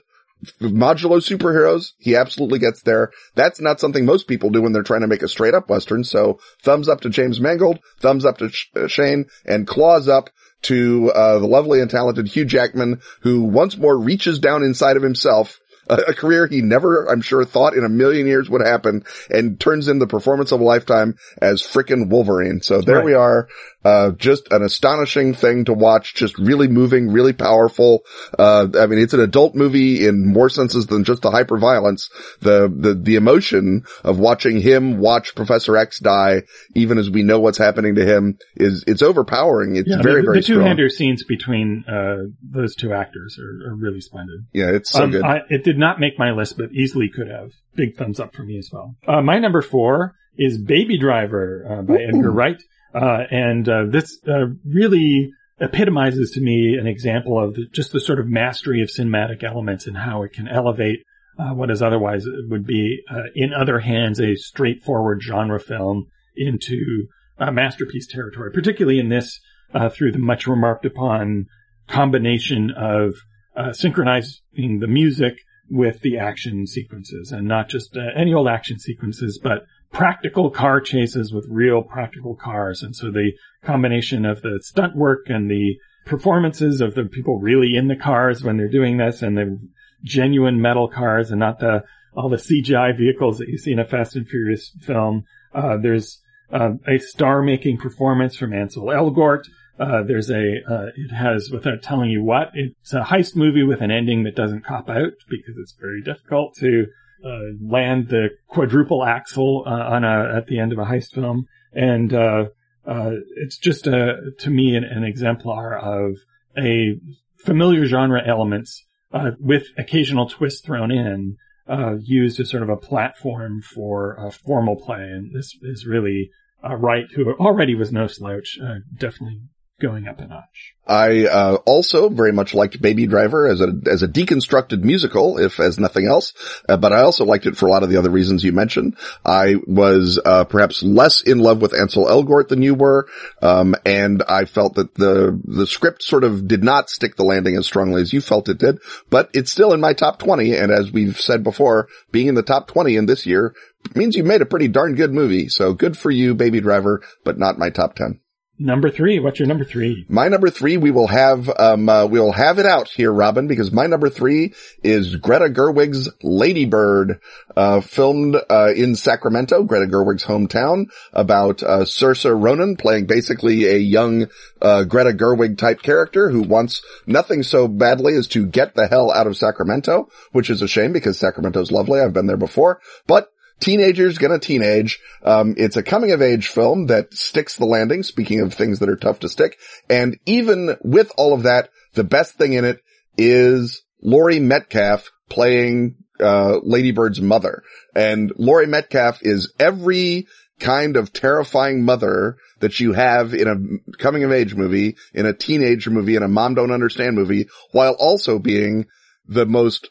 modulo 0.61 1.19
superheroes, 1.21 1.93
he 1.99 2.17
absolutely 2.17 2.59
gets 2.59 2.83
there. 2.83 3.11
That's 3.35 3.61
not 3.61 3.81
something 3.81 4.05
most 4.05 4.27
people 4.27 4.51
do 4.51 4.63
when 4.63 4.73
they're 4.73 4.83
trying 4.83 5.03
to 5.03 5.07
make 5.07 5.23
a 5.23 5.29
straight 5.29 5.55
up 5.55 5.69
Western. 5.71 6.05
So 6.05 6.41
thumbs 6.63 6.89
up 6.89 7.01
to 7.03 7.11
James 7.11 7.41
Mangold, 7.41 7.79
thumbs 8.01 8.25
up 8.25 8.39
to 8.39 8.49
Sh- 8.51 8.67
uh, 8.77 8.89
Shane, 8.89 9.27
and 9.45 9.67
claws 9.67 10.09
up 10.09 10.31
to, 10.63 11.11
uh, 11.13 11.39
the 11.39 11.47
lovely 11.47 11.81
and 11.81 11.91
talented 11.91 12.29
Hugh 12.29 12.45
Jackman, 12.45 13.01
who 13.21 13.43
once 13.43 13.77
more 13.77 13.99
reaches 13.99 14.39
down 14.39 14.63
inside 14.63 14.97
of 14.97 15.03
himself. 15.03 15.59
A, 15.91 15.95
a 15.95 16.15
career 16.15 16.47
he 16.47 16.63
never, 16.63 17.07
I'm 17.11 17.23
sure, 17.23 17.45
thought 17.45 17.75
in 17.75 17.85
a 17.85 17.89
million 17.89 18.27
years 18.29 18.49
would 18.49 18.65
happen 18.65 19.05
and 19.29 19.59
turns 19.59 19.89
in 19.89 19.99
the 19.99 20.07
performance 20.07 20.53
of 20.53 20.61
a 20.61 20.65
lifetime 20.65 21.17
as 21.41 21.61
frickin' 21.61 22.09
Wolverine. 22.09 22.61
So 22.63 22.81
there 22.81 22.97
Right. 22.99 23.05
we 23.05 23.15
are. 23.15 23.49
Uh, 23.85 24.13
just 24.13 24.53
an 24.53 24.63
astonishing 24.63 25.35
thing 25.35 25.65
to 25.65 25.73
watch. 25.73 26.15
Just 26.15 26.39
really 26.39 26.69
moving, 26.69 27.11
really 27.11 27.33
powerful. 27.33 28.03
Uh, 28.39 28.69
I 28.79 28.87
mean, 28.87 28.99
it's 28.99 29.15
an 29.15 29.21
adult 29.21 29.55
movie 29.55 30.07
in 30.07 30.33
more 30.33 30.49
senses 30.49 30.87
than 30.87 31.05
just 31.05 31.23
the 31.23 31.31
hyper 31.31 31.59
violence. 31.59 32.11
The, 32.41 32.73
the, 32.75 32.95
the 32.95 33.17
emotion 33.17 33.85
of 34.05 34.19
watching 34.19 34.61
him 34.61 34.99
watch 34.99 35.35
Professor 35.35 35.77
X 35.77 35.99
die, 35.99 36.43
even 36.75 36.99
as 36.99 37.11
we 37.11 37.23
know 37.23 37.41
what's 37.41 37.59
happening 37.59 37.97
to 37.97 38.05
him 38.05 38.39
is, 38.57 38.85
it's 38.87 39.03
overpowering. 39.03 39.77
It's 39.77 39.89
Yeah, 39.89 40.03
very, 40.03 40.21
the, 40.21 40.27
very 40.27 40.41
the 40.41 40.47
two-hander 40.47 40.89
scenes 40.89 41.25
between 41.25 41.85
uh, 41.89 42.25
those 42.43 42.75
two 42.75 42.93
actors 42.93 43.39
are, 43.39 43.71
are 43.71 43.75
really 43.75 44.01
splendid. 44.01 44.47
Yeah, 44.53 44.71
it's 44.71 44.91
so 44.91 45.05
Um, 45.05 45.11
good. 45.11 45.23
I, 45.23 45.41
it 45.49 45.65
did 45.65 45.79
not 45.79 45.99
make 46.01 46.19
my 46.19 46.31
list, 46.31 46.57
but 46.57 46.73
easily 46.73 47.09
could 47.09 47.29
have. 47.29 47.51
Big 47.75 47.97
thumbs 47.97 48.21
up 48.21 48.35
for 48.35 48.43
me 48.43 48.59
as 48.59 48.71
well. 48.73 48.95
Uh, 49.09 49.23
my 49.23 49.39
number 49.39 49.63
four 49.63 50.15
is 50.37 50.59
Baby 50.59 50.99
Driver 50.99 51.67
uh, 51.69 51.83
by 51.83 52.03
Edgar 52.03 52.31
Wright, 52.31 52.63
uh, 52.95 53.25
and 53.31 53.69
uh, 53.69 53.85
this 53.89 54.19
uh, 54.29 54.47
really 54.65 55.31
epitomizes 55.61 56.33
to 56.33 56.41
me 56.41 56.77
an 56.79 56.87
example 56.87 57.43
of 57.43 57.57
just 57.73 57.93
the 57.93 58.01
sort 58.01 58.19
of 58.19 58.27
mastery 58.27 58.83
of 58.83 58.89
cinematic 58.89 59.45
elements 59.45 59.87
and 59.87 59.97
how 59.97 60.23
it 60.23 60.33
can 60.33 60.49
elevate 60.49 61.01
uh, 61.39 61.55
what 61.55 61.71
is 61.71 61.83
otherwise 61.83 62.27
would 62.49 62.67
be 62.67 62.99
uh, 63.11 63.23
in 63.35 63.55
other 63.55 63.79
hands 63.79 64.21
a 64.21 64.35
straightforward 64.35 65.23
genre 65.23 65.59
film 65.59 66.07
into 66.37 67.07
uh, 67.39 67.51
masterpiece 67.51 68.07
territory, 68.07 68.51
particularly 68.53 68.99
in 68.99 69.09
this 69.09 69.41
uh, 69.75 69.89
through 69.89 70.13
the 70.13 70.19
much 70.19 70.47
remarked 70.47 70.85
upon 70.85 71.47
combination 71.89 72.71
of 72.77 73.15
uh, 73.57 73.73
synchronizing 73.73 74.79
the 74.81 74.87
music 74.87 75.35
with 75.71 76.01
the 76.01 76.19
action 76.19 76.67
sequences 76.67 77.33
and 77.33 77.47
not 77.47 77.69
just 77.69 77.97
uh, 77.97 78.01
any 78.15 78.35
old 78.35 78.49
action 78.49 78.79
sequences, 78.79 79.41
but 79.43 79.65
practical 79.93 80.51
car 80.51 80.81
chases 80.81 81.33
with 81.33 81.47
real 81.49 81.83
practical 81.83 82.35
cars. 82.35 82.83
And 82.83 82.97
so 82.97 83.11
the 83.11 83.33
combination 83.63 84.25
of 84.25 84.43
the 84.43 84.59
stunt 84.63 84.97
work 84.97 85.27
and 85.27 85.51
the 85.51 85.77
performances 86.07 86.81
of 86.81 86.95
the 86.95 87.05
people 87.05 87.39
really 87.39 87.77
in 87.77 87.89
the 87.89 87.97
cars 87.97 88.43
when 88.43 88.57
they're 88.57 88.69
doing 88.69 88.97
this 88.97 89.23
and 89.23 89.37
the 89.37 89.59
genuine 90.03 90.61
metal 90.61 90.89
cars 90.89 91.31
and 91.31 91.39
not 91.39 91.61
the 91.61 91.85
all 92.15 92.29
the 92.29 92.37
CGI 92.37 92.97
vehicles 92.97 93.39
that 93.39 93.49
you 93.49 93.57
see 93.57 93.73
in 93.73 93.79
a 93.79 93.87
Fast 93.87 94.17
and 94.17 94.29
Furious 94.29 94.71
film. 94.83 95.25
Uh, 95.55 95.79
there's 95.81 96.21
uh, 96.53 96.73
a 96.87 96.99
star-making 96.99 97.79
performance 97.79 98.37
from 98.37 98.53
Ansel 98.53 98.87
Elgort. 98.87 99.45
Uh, 99.81 100.03
there's 100.07 100.29
a, 100.31 100.61
uh, 100.69 100.87
it 100.95 101.11
has, 101.11 101.51
without 101.51 101.83
telling 101.83 102.11
you 102.11 102.23
what, 102.23 102.51
it's 102.53 102.93
a 102.93 103.01
heist 103.01 103.35
movie 103.35 103.63
with 103.63 103.81
an 103.81 103.91
ending 103.91 104.25
that 104.25 104.37
doesn't 104.37 104.67
cop 104.67 104.91
out 104.91 105.15
because 105.31 105.57
it's 105.59 105.75
very 105.81 106.03
difficult 106.03 106.55
to 106.57 106.87
uh, 107.25 107.55
land 107.61 108.09
the 108.09 108.31
quadruple 108.49 109.05
axle 109.05 109.65
uh, 109.67 109.71
on 109.71 110.05
a 110.05 110.37
at 110.37 110.47
the 110.47 110.59
end 110.59 110.73
of 110.73 110.79
a 110.79 110.85
heist 110.85 111.13
film, 111.13 111.47
and 111.73 112.13
uh, 112.13 112.47
uh, 112.87 113.13
it's 113.37 113.59
just 113.59 113.87
a 113.87 114.33
to 114.39 114.51
me 114.51 114.75
an, 114.75 114.85
an 114.85 115.05
exemplar 115.05 115.77
of 115.77 116.17
a 116.57 116.99
familiar 117.37 117.85
genre 117.87 118.23
elements 118.27 118.85
uh, 119.13 119.33
with 119.39 119.67
occasional 119.79 120.29
twists 120.29 120.65
thrown 120.65 120.91
in, 120.91 121.37
uh, 121.69 121.97
used 122.01 122.41
as 122.41 122.51
sort 122.51 122.63
of 122.63 122.69
a 122.69 122.77
platform 122.77 123.61
for 123.63 124.31
formal 124.45 124.77
play, 124.77 125.03
and 125.03 125.35
this 125.35 125.57
is 125.63 125.87
really 125.87 126.31
Wright, 126.65 127.07
who 127.15 127.33
already 127.35 127.75
was 127.75 127.93
no 127.93 128.07
slouch, 128.07 128.57
definitely 128.97 129.41
going 129.83 130.07
up 130.07 130.21
a 130.21 130.27
notch. 130.27 130.75
I 130.87 131.27
uh, 131.27 131.57
also 131.67 132.09
very 132.09 132.33
much 132.33 132.55
liked 132.55 132.81
Baby 132.81 133.07
Driver 133.07 133.47
as 133.47 133.61
a 133.61 133.73
as 133.87 134.03
a 134.03 134.09
deconstructed 134.09 134.83
musical, 134.83 135.39
if 135.39 135.61
as 135.61 135.79
nothing 135.79 136.07
else. 136.07 136.33
Uh, 136.69 136.77
but 136.77 136.93
I 136.93 137.03
also 137.03 137.25
liked 137.25 137.47
it 137.47 137.57
for 137.57 137.67
a 137.67 137.71
lot 137.71 137.83
of 137.83 137.91
the 137.91 137.99
other 137.99 138.11
reasons 138.11 138.43
you 138.43 138.53
mentioned. 138.53 138.97
I 139.25 139.57
was 139.67 140.21
uh, 140.25 140.45
perhaps 140.45 140.83
less 140.83 141.23
in 141.23 141.39
love 141.39 141.61
with 141.61 141.75
Ansel 141.75 142.07
Elgort 142.07 142.49
than 142.49 142.63
you 142.63 142.75
were, 142.75 143.09
um, 143.43 143.75
and 143.85 144.23
I 144.23 144.45
felt 144.45 144.75
that 144.75 144.95
the 144.95 145.41
the 145.45 145.67
script 145.67 146.03
sort 146.03 146.25
of 146.25 146.49
did 146.49 146.65
not 146.65 146.91
stick 146.91 147.17
the 147.17 147.25
landing 147.25 147.57
as 147.57 147.67
strongly 147.67 148.03
as 148.03 148.13
you 148.13 148.21
felt 148.21 148.49
it 148.49 148.59
did. 148.59 148.79
But 149.11 149.31
it's 149.35 149.53
still 149.53 149.73
in 149.73 149.81
my 149.81 149.93
top 149.93 150.19
twenty, 150.19 150.57
and 150.57 150.73
as 150.73 150.91
we've 150.91 151.21
said 151.21 151.43
before, 151.43 151.89
being 152.11 152.29
in 152.29 152.35
the 152.35 152.43
top 152.43 152.69
twenty 152.69 152.97
in 152.97 153.07
this 153.07 153.27
year 153.27 153.55
means 153.95 154.17
you 154.17 154.25
made 154.25 154.43
a 154.43 154.47
pretty 154.47 154.69
darn 154.69 154.95
good 154.95 155.13
movie. 155.13 155.49
So 155.49 155.75
good 155.75 155.97
for 155.97 156.11
you, 156.11 156.35
Baby 156.35 156.61
Driver, 156.61 157.03
but 157.25 157.39
not 157.39 157.59
my 157.59 157.71
top 157.71 157.95
ten. 157.95 158.21
Number 158.59 158.91
three, 158.91 159.19
what's 159.19 159.39
your 159.41 159.49
number 159.49 159.65
three? 159.65 160.05
My 160.09 160.29
number 160.29 160.51
three, 160.51 160.77
we 160.77 160.91
will 160.91 161.07
have, 161.07 161.49
um, 161.59 161.89
uh, 161.89 162.05
we'll 162.07 162.33
have 162.33 162.59
it 162.59 162.67
out 162.67 162.89
here, 162.89 163.11
Robin, 163.11 163.49
because 163.49 163.73
my 163.73 163.87
number 163.87 164.11
three 164.11 164.53
is 164.85 165.17
Greta 165.17 165.47
Gerwig's 165.47 166.11
Lady 166.23 166.67
Bird, 166.67 167.19
uh, 167.57 167.81
filmed, 167.81 168.37
uh, 168.51 168.73
in 168.77 168.95
Sacramento, 168.95 169.63
Greta 169.65 169.87
Gerwig's 169.87 170.25
hometown, 170.25 170.91
about, 171.15 171.63
uh, 171.63 171.81
Saoirse 171.81 172.31
Ronan 172.41 172.77
playing 172.77 173.07
basically 173.07 173.67
a 173.67 173.79
young, 173.79 174.29
uh, 174.61 174.85
Greta 174.85 175.13
Gerwig 175.13 175.57
type 175.57 175.83
character 175.83 176.29
who 176.29 176.43
wants 176.43 176.83
nothing 177.07 177.43
so 177.43 177.67
badly 177.67 178.15
as 178.15 178.29
to 178.29 178.47
get 178.47 178.75
the 178.75 178.87
hell 178.87 179.11
out 179.11 179.27
of 179.27 179.37
Sacramento, 179.37 180.09
which 180.33 180.51
is 180.51 180.61
a 180.61 180.69
shame 180.69 180.93
because 180.93 181.19
Sacramento's 181.19 181.73
lovely. 181.73 182.01
I've 182.01 182.13
been 182.13 182.27
there 182.27 182.37
before, 182.37 182.81
but 183.07 183.32
teenagers 183.63 184.19
gonna 184.19 184.39
teenage. 184.39 185.01
Um, 185.23 185.55
it's 185.57 185.77
a 185.77 185.83
coming 185.83 186.11
of 186.11 186.21
age 186.21 186.49
film 186.49 186.87
that 186.87 187.15
sticks 187.15 187.57
the 187.57 187.65
landing. 187.65 188.03
Speaking 188.03 188.41
of 188.41 188.53
things 188.53 188.81
that 188.81 188.89
are 188.89 188.97
tough 188.97 189.21
to 189.21 189.29
stick. 189.29 189.57
And 189.89 190.19
even 190.27 190.77
with 190.83 191.13
all 191.17 191.33
of 191.33 191.45
that, 191.45 191.71
the 191.95 192.05
best 192.05 192.35
thing 192.35 192.55
in 192.55 192.65
it 192.65 192.81
is 193.17 193.83
Laurie 194.03 194.41
Metcalf 194.41 195.11
playing, 195.31 195.97
uh, 196.21 196.59
Lady 196.63 196.91
Bird's 196.91 197.21
mother. 197.21 197.63
And 197.95 198.33
Laurie 198.37 198.67
Metcalf 198.67 199.21
is 199.23 199.53
every 199.59 200.27
kind 200.59 200.97
of 200.97 201.13
terrifying 201.13 201.85
mother 201.85 202.37
that 202.61 202.81
you 202.81 202.93
have 202.93 203.35
in 203.35 203.49
a 203.49 203.97
coming 203.99 204.25
of 204.25 204.33
age 204.33 204.55
movie, 204.55 204.97
in 205.13 205.27
a 205.27 205.33
teenager 205.33 205.91
movie, 205.91 206.17
in 206.17 206.23
a 206.23 206.29
mom 206.29 206.55
don't 206.55 206.71
understand 206.71 207.17
movie, 207.17 207.49
while 207.73 207.97
also 207.99 208.39
being 208.39 208.87
the 209.27 209.47
most 209.47 209.91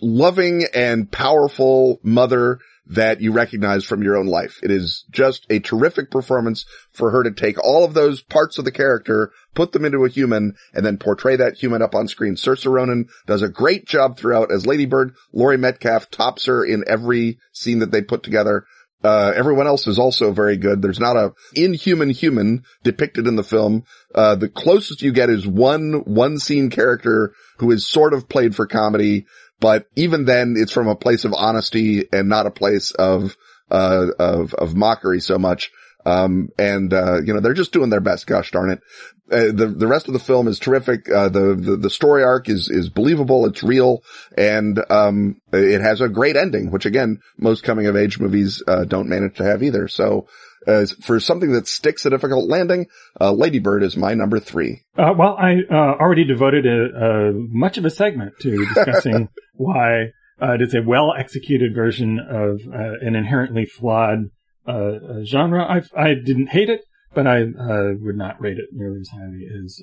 loving 0.00 0.64
and 0.74 1.10
powerful 1.10 2.00
mother 2.02 2.58
that 2.88 3.20
you 3.20 3.32
recognize 3.32 3.84
from 3.84 4.02
your 4.02 4.16
own 4.16 4.26
life. 4.26 4.60
It 4.62 4.70
is 4.70 5.04
just 5.10 5.46
a 5.50 5.60
terrific 5.60 6.10
performance 6.10 6.64
for 6.90 7.10
her 7.10 7.22
to 7.22 7.30
take 7.30 7.62
all 7.62 7.84
of 7.84 7.94
those 7.94 8.22
parts 8.22 8.58
of 8.58 8.64
the 8.64 8.72
character, 8.72 9.30
put 9.54 9.72
them 9.72 9.84
into 9.84 10.04
a 10.04 10.08
human, 10.08 10.54
and 10.72 10.84
then 10.84 10.96
portray 10.96 11.36
that 11.36 11.58
human 11.58 11.82
up 11.82 11.94
on 11.94 12.08
screen. 12.08 12.34
Saoirse 12.34 12.70
Ronan 12.70 13.08
does 13.26 13.42
a 13.42 13.48
great 13.48 13.86
job 13.86 14.18
throughout 14.18 14.50
as 14.50 14.66
Lady 14.66 14.86
Bird. 14.86 15.14
Laurie 15.32 15.58
Metcalf 15.58 16.10
tops 16.10 16.46
her 16.46 16.64
in 16.64 16.84
every 16.86 17.38
scene 17.52 17.80
that 17.80 17.90
they 17.90 18.02
put 18.02 18.22
together. 18.22 18.64
Uh, 19.04 19.32
everyone 19.36 19.68
else 19.68 19.86
is 19.86 19.98
also 19.98 20.32
very 20.32 20.56
good. 20.56 20.82
There's 20.82 20.98
not 20.98 21.16
a 21.16 21.32
inhuman 21.54 22.10
human 22.10 22.64
depicted 22.82 23.28
in 23.28 23.36
the 23.36 23.44
film. 23.44 23.84
Uh, 24.12 24.34
the 24.34 24.48
closest 24.48 25.02
you 25.02 25.12
get 25.12 25.30
is 25.30 25.46
one, 25.46 26.02
one 26.04 26.38
scene 26.38 26.68
character 26.68 27.32
who 27.58 27.70
is 27.70 27.86
sort 27.86 28.12
of 28.12 28.28
played 28.28 28.56
for 28.56 28.66
comedy, 28.66 29.26
but 29.60 29.86
even 29.96 30.24
then 30.24 30.54
it's 30.56 30.72
from 30.72 30.88
a 30.88 30.96
place 30.96 31.24
of 31.24 31.34
honesty 31.34 32.06
and 32.12 32.28
not 32.28 32.46
a 32.46 32.50
place 32.50 32.92
of, 32.92 33.36
uh, 33.70 34.06
of, 34.18 34.54
of 34.54 34.74
mockery 34.74 35.20
so 35.20 35.38
much. 35.38 35.70
Um, 36.06 36.48
and, 36.58 36.92
uh, 36.94 37.20
you 37.22 37.34
know, 37.34 37.40
they're 37.40 37.52
just 37.54 37.72
doing 37.72 37.90
their 37.90 38.00
best. 38.00 38.26
Gosh 38.26 38.50
darn 38.50 38.70
it. 38.70 38.80
Uh, 39.30 39.52
the, 39.52 39.66
the 39.66 39.86
rest 39.86 40.06
of 40.06 40.14
the 40.14 40.18
film 40.20 40.48
is 40.48 40.58
terrific. 40.58 41.10
Uh, 41.10 41.28
the, 41.28 41.54
the, 41.54 41.76
the 41.76 41.90
story 41.90 42.24
arc 42.24 42.48
is, 42.48 42.70
is 42.70 42.88
believable. 42.88 43.44
It's 43.44 43.62
real. 43.62 44.02
And, 44.36 44.82
um, 44.90 45.40
it 45.52 45.82
has 45.82 46.00
a 46.00 46.08
great 46.08 46.36
ending, 46.36 46.70
which 46.70 46.86
again, 46.86 47.20
most 47.36 47.62
coming 47.62 47.86
of 47.86 47.96
age 47.96 48.18
movies, 48.18 48.62
uh, 48.66 48.84
don't 48.84 49.08
manage 49.08 49.36
to 49.36 49.44
have 49.44 49.62
either. 49.62 49.86
So, 49.88 50.28
uh, 50.66 50.86
for 51.02 51.20
something 51.20 51.52
that 51.52 51.68
sticks 51.68 52.04
a 52.04 52.10
difficult 52.10 52.48
landing, 52.48 52.86
uh, 53.20 53.32
Ladybird 53.32 53.82
is 53.82 53.96
my 53.96 54.14
number 54.14 54.40
three. 54.40 54.82
Uh, 54.96 55.12
well, 55.16 55.36
I 55.38 55.56
uh, 55.70 55.96
already 56.00 56.24
devoted 56.24 56.66
a, 56.66 57.32
much 57.32 57.78
of 57.78 57.84
a 57.84 57.90
segment 57.90 58.34
to 58.40 58.66
discussing 58.66 59.28
why 59.54 60.12
uh, 60.42 60.54
it 60.54 60.62
is 60.62 60.74
a 60.74 60.82
well 60.82 61.12
executed 61.16 61.74
version 61.74 62.18
of 62.18 62.60
uh, 62.72 62.98
an 63.00 63.14
inherently 63.14 63.66
flawed 63.66 64.30
genre. 65.24 65.64
I, 65.64 65.82
I 65.96 66.14
didn't 66.14 66.48
hate 66.48 66.68
it, 66.68 66.82
but 67.14 67.26
I 67.26 67.44
would 67.44 68.16
not 68.16 68.40
rate 68.40 68.58
it 68.58 68.66
nearly 68.72 69.00
as 69.00 69.08
highly 69.08 69.46
as 69.64 69.82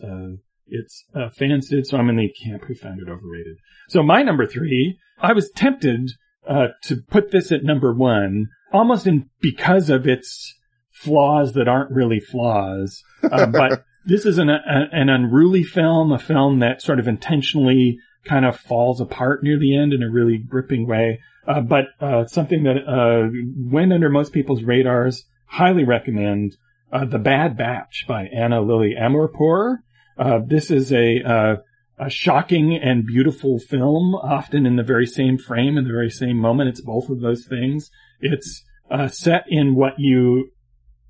its 0.67 1.05
fans 1.37 1.69
did. 1.69 1.87
So 1.87 1.97
I'm 1.97 2.09
in 2.09 2.17
the 2.17 2.31
camp 2.43 2.65
who 2.65 2.75
found 2.75 2.99
it 2.99 3.09
overrated. 3.09 3.57
So 3.89 4.03
my 4.03 4.21
number 4.21 4.45
three, 4.45 4.99
I 5.19 5.33
was 5.33 5.49
tempted 5.55 6.11
to 6.47 6.97
put 7.09 7.31
this 7.31 7.51
at 7.51 7.63
number 7.63 7.93
one, 7.93 8.47
almost 8.71 9.07
in 9.07 9.29
because 9.41 9.89
of 9.89 10.07
its 10.07 10.53
flaws 10.95 11.53
that 11.53 11.67
aren't 11.67 11.91
really 11.91 12.19
flaws. 12.19 13.03
Uh, 13.23 13.45
but 13.47 13.83
this 14.05 14.25
is 14.25 14.37
an, 14.37 14.49
a, 14.49 14.59
an 14.91 15.09
unruly 15.09 15.63
film, 15.63 16.11
a 16.11 16.19
film 16.19 16.59
that 16.59 16.81
sort 16.81 16.99
of 16.99 17.07
intentionally 17.07 17.99
kind 18.23 18.45
of 18.45 18.57
falls 18.57 19.01
apart 19.01 19.43
near 19.43 19.59
the 19.59 19.77
end 19.77 19.93
in 19.93 20.01
a 20.01 20.09
really 20.09 20.37
gripping 20.37 20.87
way. 20.87 21.19
Uh, 21.47 21.61
but 21.61 21.85
uh, 21.99 22.25
something 22.25 22.63
that 22.63 22.87
uh, 22.87 23.29
went 23.71 23.93
under 23.93 24.09
most 24.09 24.33
people's 24.33 24.63
radars. 24.63 25.25
Highly 25.47 25.83
recommend 25.83 26.55
uh, 26.91 27.05
The 27.05 27.19
Bad 27.19 27.55
Batch 27.55 28.05
by 28.07 28.25
Ana 28.27 28.61
Lily 28.61 28.95
Amirpour. 28.99 29.77
Uh, 30.17 30.39
this 30.47 30.71
is 30.71 30.91
a 30.91 31.61
a 31.97 32.09
shocking 32.09 32.75
and 32.75 33.05
beautiful 33.05 33.57
film, 33.57 34.15
often 34.15 34.65
in 34.65 34.75
the 34.75 34.83
very 34.83 35.05
same 35.05 35.37
frame, 35.37 35.77
in 35.77 35.85
the 35.85 35.93
very 35.93 36.09
same 36.09 36.37
moment. 36.37 36.69
It's 36.69 36.81
both 36.81 37.09
of 37.09 37.21
those 37.21 37.45
things. 37.45 37.89
It's 38.19 38.65
uh, 38.91 39.07
set 39.07 39.45
in 39.47 39.75
what 39.75 39.93
you 39.97 40.51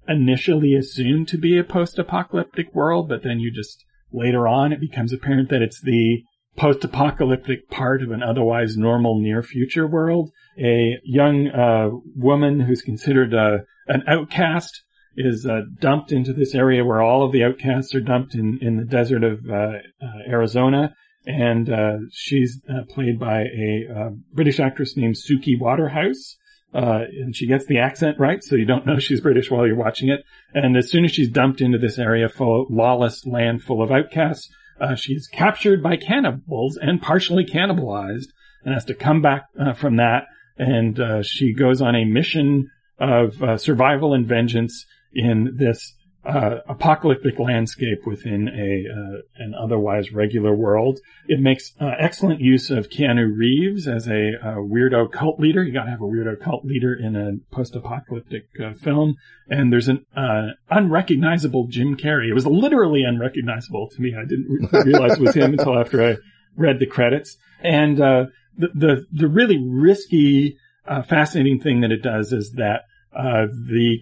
initially 0.08 0.76
assumed 0.76 1.28
to 1.30 1.38
be 1.38 1.58
a 1.58 1.64
post-apocalyptic 1.64 2.74
world, 2.74 3.10
but 3.10 3.24
then 3.24 3.40
you 3.40 3.52
just 3.52 3.84
later 4.12 4.48
on 4.48 4.72
it 4.72 4.80
becomes 4.80 5.14
apparent 5.14 5.50
that 5.50 5.62
it's 5.62 5.82
the 5.82 6.24
post-apocalyptic 6.58 7.70
part 7.70 8.02
of 8.02 8.12
an 8.12 8.24
otherwise 8.24 8.78
normal 8.78 9.20
near 9.20 9.44
future 9.44 9.88
world. 9.88 10.32
A 10.58 10.98
young 11.04 11.48
uh, 11.48 11.90
woman 12.16 12.62
who's 12.62 12.82
considered 12.82 13.34
uh, 13.34 13.58
an 13.88 14.04
outcast 14.08 14.82
is 15.18 15.46
uh, 15.46 15.62
dumped 15.80 16.12
into 16.12 16.34
this 16.34 16.56
area 16.56 16.84
where 16.84 17.02
all 17.02 17.26
of 17.26 17.32
the 17.32 17.44
outcasts 17.44 17.94
are 17.96 18.02
dumped 18.02 18.36
in, 18.36 18.60
in 18.62 18.78
the 18.78 18.86
desert 18.86 19.24
of 19.24 19.40
uh, 19.50 19.54
uh, 19.54 20.30
Arizona. 20.30 20.94
And 21.26 21.70
uh, 21.70 21.98
she's 22.12 22.62
played 22.90 23.20
by 23.20 23.42
a 23.42 24.12
British 24.32 24.60
actress 24.60 24.96
named 24.96 25.16
Suki 25.16 25.60
Waterhouse. 25.60 26.38
Uh, 26.76 27.06
and 27.10 27.34
she 27.34 27.48
gets 27.48 27.66
the 27.68 27.78
accent 27.78 28.20
right, 28.20 28.44
so 28.44 28.56
you 28.56 28.66
don't 28.66 28.86
know 28.86 29.00
she's 29.00 29.22
British 29.22 29.50
while 29.50 29.66
you're 29.66 29.78
watching 29.78 30.10
it. 30.10 30.26
And 30.54 30.76
as 30.76 30.90
soon 30.90 31.06
as 31.06 31.12
she's 31.12 31.30
dumped 31.30 31.62
into 31.62 31.78
this 31.78 31.98
area 31.98 32.28
full 32.28 32.64
of 32.64 32.70
lawless 32.70 33.26
land 33.26 33.64
full 33.64 33.82
of 33.82 33.92
outcasts, 33.92 34.50
uh, 34.80 34.96
she's 34.96 35.28
captured 35.28 35.82
by 35.82 35.96
cannibals 35.96 36.78
and 36.78 37.02
partially 37.02 37.46
cannibalized 37.46 38.28
and 38.66 38.74
has 38.74 38.86
to 38.86 38.94
come 38.94 39.22
back 39.22 39.46
uh, 39.58 39.74
from 39.74 39.98
that. 39.98 40.26
And 40.58 41.00
uh, 41.00 41.24
she 41.24 41.54
goes 41.54 41.82
on 41.82 41.96
a 41.96 42.04
mission 42.04 42.72
of 43.00 43.42
uh, 43.42 43.58
survival 43.58 44.14
and 44.14 44.28
vengeance 44.28 44.86
in 45.14 45.56
this 45.58 45.94
uh, 46.26 46.62
apocalyptic 46.68 47.38
landscape 47.38 48.06
within 48.06 48.48
a 48.48 48.86
uh, 48.92 49.22
an 49.38 49.54
otherwise 49.54 50.12
regular 50.12 50.56
world. 50.56 51.00
It 51.28 51.40
makes 51.40 51.72
uh, 51.80 51.92
excellent 52.00 52.42
use 52.42 52.72
of 52.72 52.90
Keanu 52.90 53.38
Reeves 53.38 53.88
as 53.88 54.08
a, 54.08 54.34
a 54.42 54.56
weirdo 54.58 55.12
cult 55.12 55.40
leader. 55.40 55.64
You 55.64 55.72
got 55.72 55.84
to 55.84 55.92
have 55.92 56.02
a 56.02 56.06
weirdo 56.06 56.42
cult 56.42 56.66
leader 56.66 56.96
in 56.96 57.16
a 57.16 57.34
post-apocalyptic 57.54 58.48
uh, 58.64 58.74
film. 58.74 59.16
And 59.50 59.72
there's 59.72 59.88
an 59.88 60.06
uh, 60.16 60.48
unrecognizable 60.70 61.68
Jim 61.68 61.96
Carrey. 61.96 62.30
It 62.30 62.34
was 62.34 62.48
literally 62.48 63.04
unrecognizable 63.04 63.90
to 63.90 64.02
me. 64.02 64.16
I 64.16 64.26
didn't 64.26 64.48
re- 64.50 64.84
realize 64.86 65.14
it 65.14 65.22
was 65.22 65.36
him 65.36 65.54
until 65.54 65.78
after 65.78 66.04
I 66.04 66.16
read 66.56 66.80
the 66.80 66.88
credits. 66.88 67.38
And 67.62 68.02
uh, 68.02 68.26
the, 68.58 68.68
the 68.74 69.06
the 69.12 69.28
really 69.28 69.64
risky, 69.64 70.58
fascinating 70.86 71.60
thing 71.60 71.82
that 71.82 71.92
it 71.92 72.02
does 72.02 72.32
is 72.34 72.54
that 72.54 72.82
the 73.14 74.00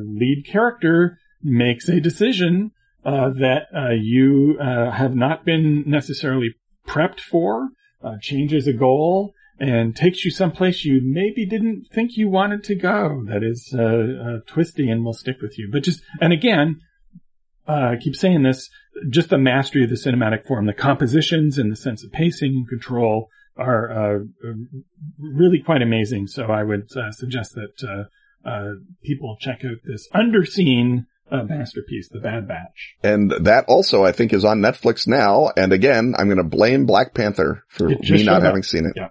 lead 0.00 0.46
character 0.46 1.18
makes 1.42 1.88
a 1.88 2.00
decision 2.00 2.72
uh, 3.04 3.30
that 3.30 3.62
uh, 3.74 3.90
you 3.90 4.56
uh, 4.60 4.90
have 4.90 5.14
not 5.14 5.44
been 5.44 5.84
necessarily 5.86 6.54
prepped 6.86 7.20
for, 7.20 7.68
uh, 8.02 8.14
changes 8.20 8.66
a 8.66 8.72
goal, 8.72 9.34
and 9.58 9.94
takes 9.94 10.24
you 10.24 10.30
someplace 10.30 10.84
you 10.84 11.00
maybe 11.02 11.46
didn't 11.46 11.86
think 11.92 12.16
you 12.16 12.28
wanted 12.28 12.64
to 12.64 12.74
go. 12.74 13.24
That 13.26 13.42
is 13.42 13.74
uh, 13.76 13.82
uh, 13.82 14.38
twisty 14.46 14.88
and 14.88 15.04
will 15.04 15.12
stick 15.12 15.36
with 15.42 15.58
you. 15.58 15.68
But 15.70 15.82
just 15.82 16.02
and 16.20 16.32
again, 16.32 16.80
I 17.66 17.96
keep 18.00 18.14
saying 18.14 18.42
this: 18.42 18.70
just 19.08 19.30
the 19.30 19.38
mastery 19.38 19.84
of 19.84 19.90
the 19.90 19.96
cinematic 19.96 20.46
form, 20.46 20.66
the 20.66 20.72
compositions, 20.72 21.58
and 21.58 21.70
the 21.70 21.76
sense 21.76 22.04
of 22.04 22.12
pacing 22.12 22.52
and 22.54 22.68
control 22.68 23.28
are 23.56 24.24
really 25.18 25.60
quite 25.60 25.82
amazing. 25.82 26.26
So 26.26 26.46
I 26.46 26.62
would 26.62 26.90
suggest 27.10 27.54
that. 27.54 28.06
people 29.04 29.36
check 29.40 29.64
out 29.64 29.78
this 29.84 30.08
underseen 30.14 31.06
a 31.30 31.44
masterpiece, 31.44 32.08
The 32.10 32.20
Bad 32.20 32.48
Batch. 32.48 32.96
And 33.02 33.30
that 33.30 33.64
also, 33.68 34.04
I 34.04 34.12
think, 34.12 34.32
is 34.32 34.44
on 34.44 34.60
Netflix 34.60 35.06
now. 35.06 35.50
And 35.56 35.72
again, 35.72 36.14
I'm 36.18 36.26
going 36.26 36.38
to 36.38 36.44
blame 36.44 36.86
Black 36.86 37.14
Panther 37.14 37.64
for 37.68 37.88
me 37.88 38.24
not 38.24 38.42
having 38.42 38.62
seen 38.62 38.86
it. 38.86 38.92
Yeah. 38.96 39.08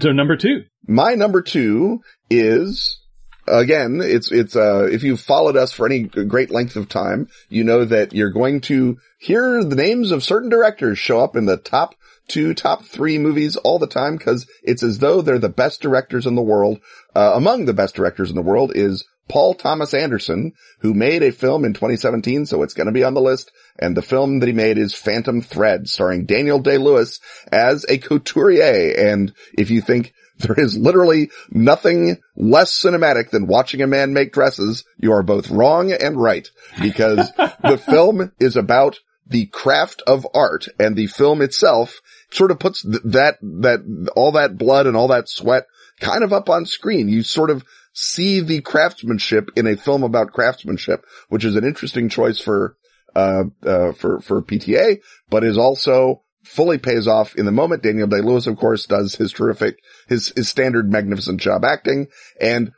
So 0.00 0.12
number 0.12 0.36
two. 0.36 0.64
My 0.86 1.14
number 1.14 1.42
two 1.42 2.02
is 2.30 3.00
again, 3.48 4.00
it's, 4.02 4.32
it's, 4.32 4.56
uh, 4.56 4.88
if 4.90 5.02
you've 5.02 5.20
followed 5.20 5.56
us 5.56 5.72
for 5.72 5.86
any 5.86 6.02
great 6.02 6.50
length 6.50 6.76
of 6.76 6.88
time, 6.88 7.28
you 7.48 7.64
know 7.64 7.84
that 7.84 8.12
you're 8.12 8.32
going 8.32 8.60
to 8.62 8.98
hear 9.18 9.62
the 9.62 9.76
names 9.76 10.10
of 10.10 10.24
certain 10.24 10.48
directors 10.48 10.98
show 10.98 11.20
up 11.20 11.36
in 11.36 11.46
the 11.46 11.56
top 11.56 11.94
two, 12.28 12.54
top 12.54 12.84
three 12.84 13.18
movies 13.18 13.56
all 13.56 13.78
the 13.78 13.86
time 13.86 14.16
because 14.16 14.46
it's 14.62 14.82
as 14.82 14.98
though 14.98 15.22
they're 15.22 15.38
the 15.38 15.48
best 15.48 15.80
directors 15.80 16.26
in 16.26 16.34
the 16.34 16.42
world. 16.42 16.80
Uh, 17.14 17.32
among 17.34 17.64
the 17.64 17.74
best 17.74 17.94
directors 17.94 18.30
in 18.30 18.36
the 18.36 18.42
world 18.42 18.72
is 18.74 19.06
Paul 19.28 19.54
Thomas 19.54 19.92
Anderson, 19.92 20.52
who 20.80 20.94
made 20.94 21.22
a 21.22 21.32
film 21.32 21.64
in 21.64 21.74
2017, 21.74 22.46
so 22.46 22.62
it's 22.62 22.74
going 22.74 22.86
to 22.86 22.92
be 22.92 23.04
on 23.04 23.14
the 23.14 23.20
list. 23.20 23.50
And 23.78 23.96
the 23.96 24.02
film 24.02 24.40
that 24.40 24.46
he 24.46 24.52
made 24.52 24.78
is 24.78 24.94
Phantom 24.94 25.42
Thread, 25.42 25.88
starring 25.88 26.26
Daniel 26.26 26.58
Day-Lewis 26.58 27.20
as 27.50 27.84
a 27.88 27.98
couturier. 27.98 28.94
And 28.96 29.34
if 29.58 29.70
you 29.70 29.80
think 29.80 30.14
there 30.38 30.58
is 30.58 30.76
literally 30.76 31.30
nothing 31.50 32.18
less 32.36 32.80
cinematic 32.80 33.30
than 33.30 33.46
watching 33.46 33.82
a 33.82 33.86
man 33.86 34.12
make 34.12 34.32
dresses, 34.32 34.84
you 34.98 35.12
are 35.12 35.22
both 35.22 35.50
wrong 35.50 35.92
and 35.92 36.20
right, 36.20 36.48
because 36.80 37.30
the 37.36 37.78
film 37.78 38.32
is 38.38 38.56
about 38.56 38.98
the 39.28 39.46
craft 39.46 40.02
of 40.06 40.26
art 40.34 40.68
and 40.78 40.94
the 40.94 41.08
film 41.08 41.42
itself 41.42 42.00
sort 42.30 42.50
of 42.50 42.60
puts 42.60 42.82
that, 42.82 43.38
that, 43.42 44.10
all 44.14 44.32
that 44.32 44.56
blood 44.56 44.86
and 44.86 44.96
all 44.96 45.08
that 45.08 45.28
sweat 45.28 45.66
kind 46.00 46.22
of 46.22 46.32
up 46.32 46.48
on 46.48 46.66
screen. 46.66 47.08
You 47.08 47.22
sort 47.22 47.50
of 47.50 47.64
see 47.96 48.40
the 48.40 48.60
craftsmanship 48.60 49.48
in 49.56 49.66
a 49.66 49.76
film 49.76 50.02
about 50.02 50.32
craftsmanship, 50.32 51.04
which 51.30 51.46
is 51.46 51.56
an 51.56 51.64
interesting 51.64 52.10
choice 52.10 52.38
for, 52.38 52.76
uh, 53.14 53.44
uh, 53.64 53.92
for, 53.92 54.20
for 54.20 54.42
PTA, 54.42 54.98
but 55.30 55.42
is 55.42 55.56
also 55.56 56.22
fully 56.44 56.76
pays 56.76 57.08
off 57.08 57.34
in 57.36 57.46
the 57.46 57.52
moment. 57.52 57.82
Daniel 57.82 58.06
Day-Lewis, 58.06 58.46
of 58.46 58.58
course, 58.58 58.84
does 58.84 59.14
his 59.14 59.32
terrific, 59.32 59.78
his, 60.08 60.30
his 60.36 60.46
standard 60.46 60.92
magnificent 60.92 61.40
job 61.40 61.64
acting. 61.64 62.08
And 62.38 62.72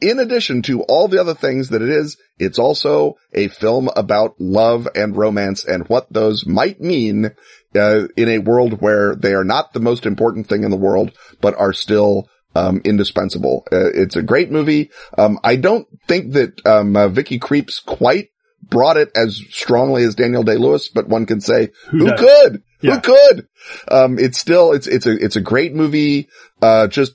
in 0.00 0.18
addition 0.18 0.60
to 0.62 0.82
all 0.82 1.06
the 1.06 1.20
other 1.20 1.34
things 1.34 1.68
that 1.68 1.80
it 1.80 1.88
is, 1.88 2.16
it's 2.40 2.58
also 2.58 3.14
a 3.32 3.46
film 3.46 3.88
about 3.94 4.34
love 4.40 4.88
and 4.96 5.16
romance 5.16 5.64
and 5.64 5.88
what 5.88 6.12
those 6.12 6.44
might 6.44 6.80
mean 6.80 7.30
uh, 7.76 8.08
in 8.16 8.28
a 8.28 8.38
world 8.38 8.80
where 8.80 9.14
they 9.14 9.34
are 9.34 9.44
not 9.44 9.72
the 9.72 9.80
most 9.80 10.04
important 10.04 10.48
thing 10.48 10.64
in 10.64 10.72
the 10.72 10.76
world, 10.76 11.12
but 11.40 11.54
are 11.56 11.72
still 11.72 12.28
um, 12.54 12.80
indispensable. 12.84 13.66
Uh, 13.72 13.90
it's 13.92 14.16
a 14.16 14.22
great 14.22 14.50
movie. 14.50 14.90
Um, 15.16 15.38
I 15.42 15.56
don't 15.56 15.86
think 16.06 16.32
that, 16.32 16.64
um, 16.66 16.96
uh, 16.96 17.08
Vicky 17.08 17.38
Krieps 17.38 17.84
quite 17.84 18.28
brought 18.62 18.96
it 18.96 19.10
as 19.14 19.36
strongly 19.50 20.04
as 20.04 20.14
Daniel 20.14 20.42
Day-Lewis, 20.42 20.88
but 20.88 21.08
one 21.08 21.26
can 21.26 21.40
say, 21.40 21.70
who, 21.90 22.06
who 22.06 22.16
could? 22.16 22.62
Yeah. 22.80 22.94
Who 22.94 23.00
could? 23.00 23.48
Um, 23.88 24.18
it's 24.18 24.38
still, 24.38 24.72
it's, 24.72 24.86
it's 24.86 25.06
a, 25.06 25.12
it's 25.12 25.36
a 25.36 25.40
great 25.40 25.74
movie. 25.74 26.28
Uh, 26.62 26.86
just, 26.86 27.14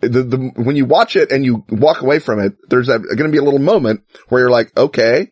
the, 0.00 0.22
the, 0.22 0.36
when 0.56 0.76
you 0.76 0.86
watch 0.86 1.16
it 1.16 1.30
and 1.30 1.44
you 1.44 1.64
walk 1.68 2.02
away 2.02 2.18
from 2.18 2.40
it, 2.40 2.54
there's 2.68 2.88
going 2.88 3.16
to 3.16 3.28
be 3.28 3.38
a 3.38 3.42
little 3.42 3.58
moment 3.58 4.02
where 4.28 4.42
you're 4.42 4.50
like, 4.50 4.76
okay, 4.76 5.30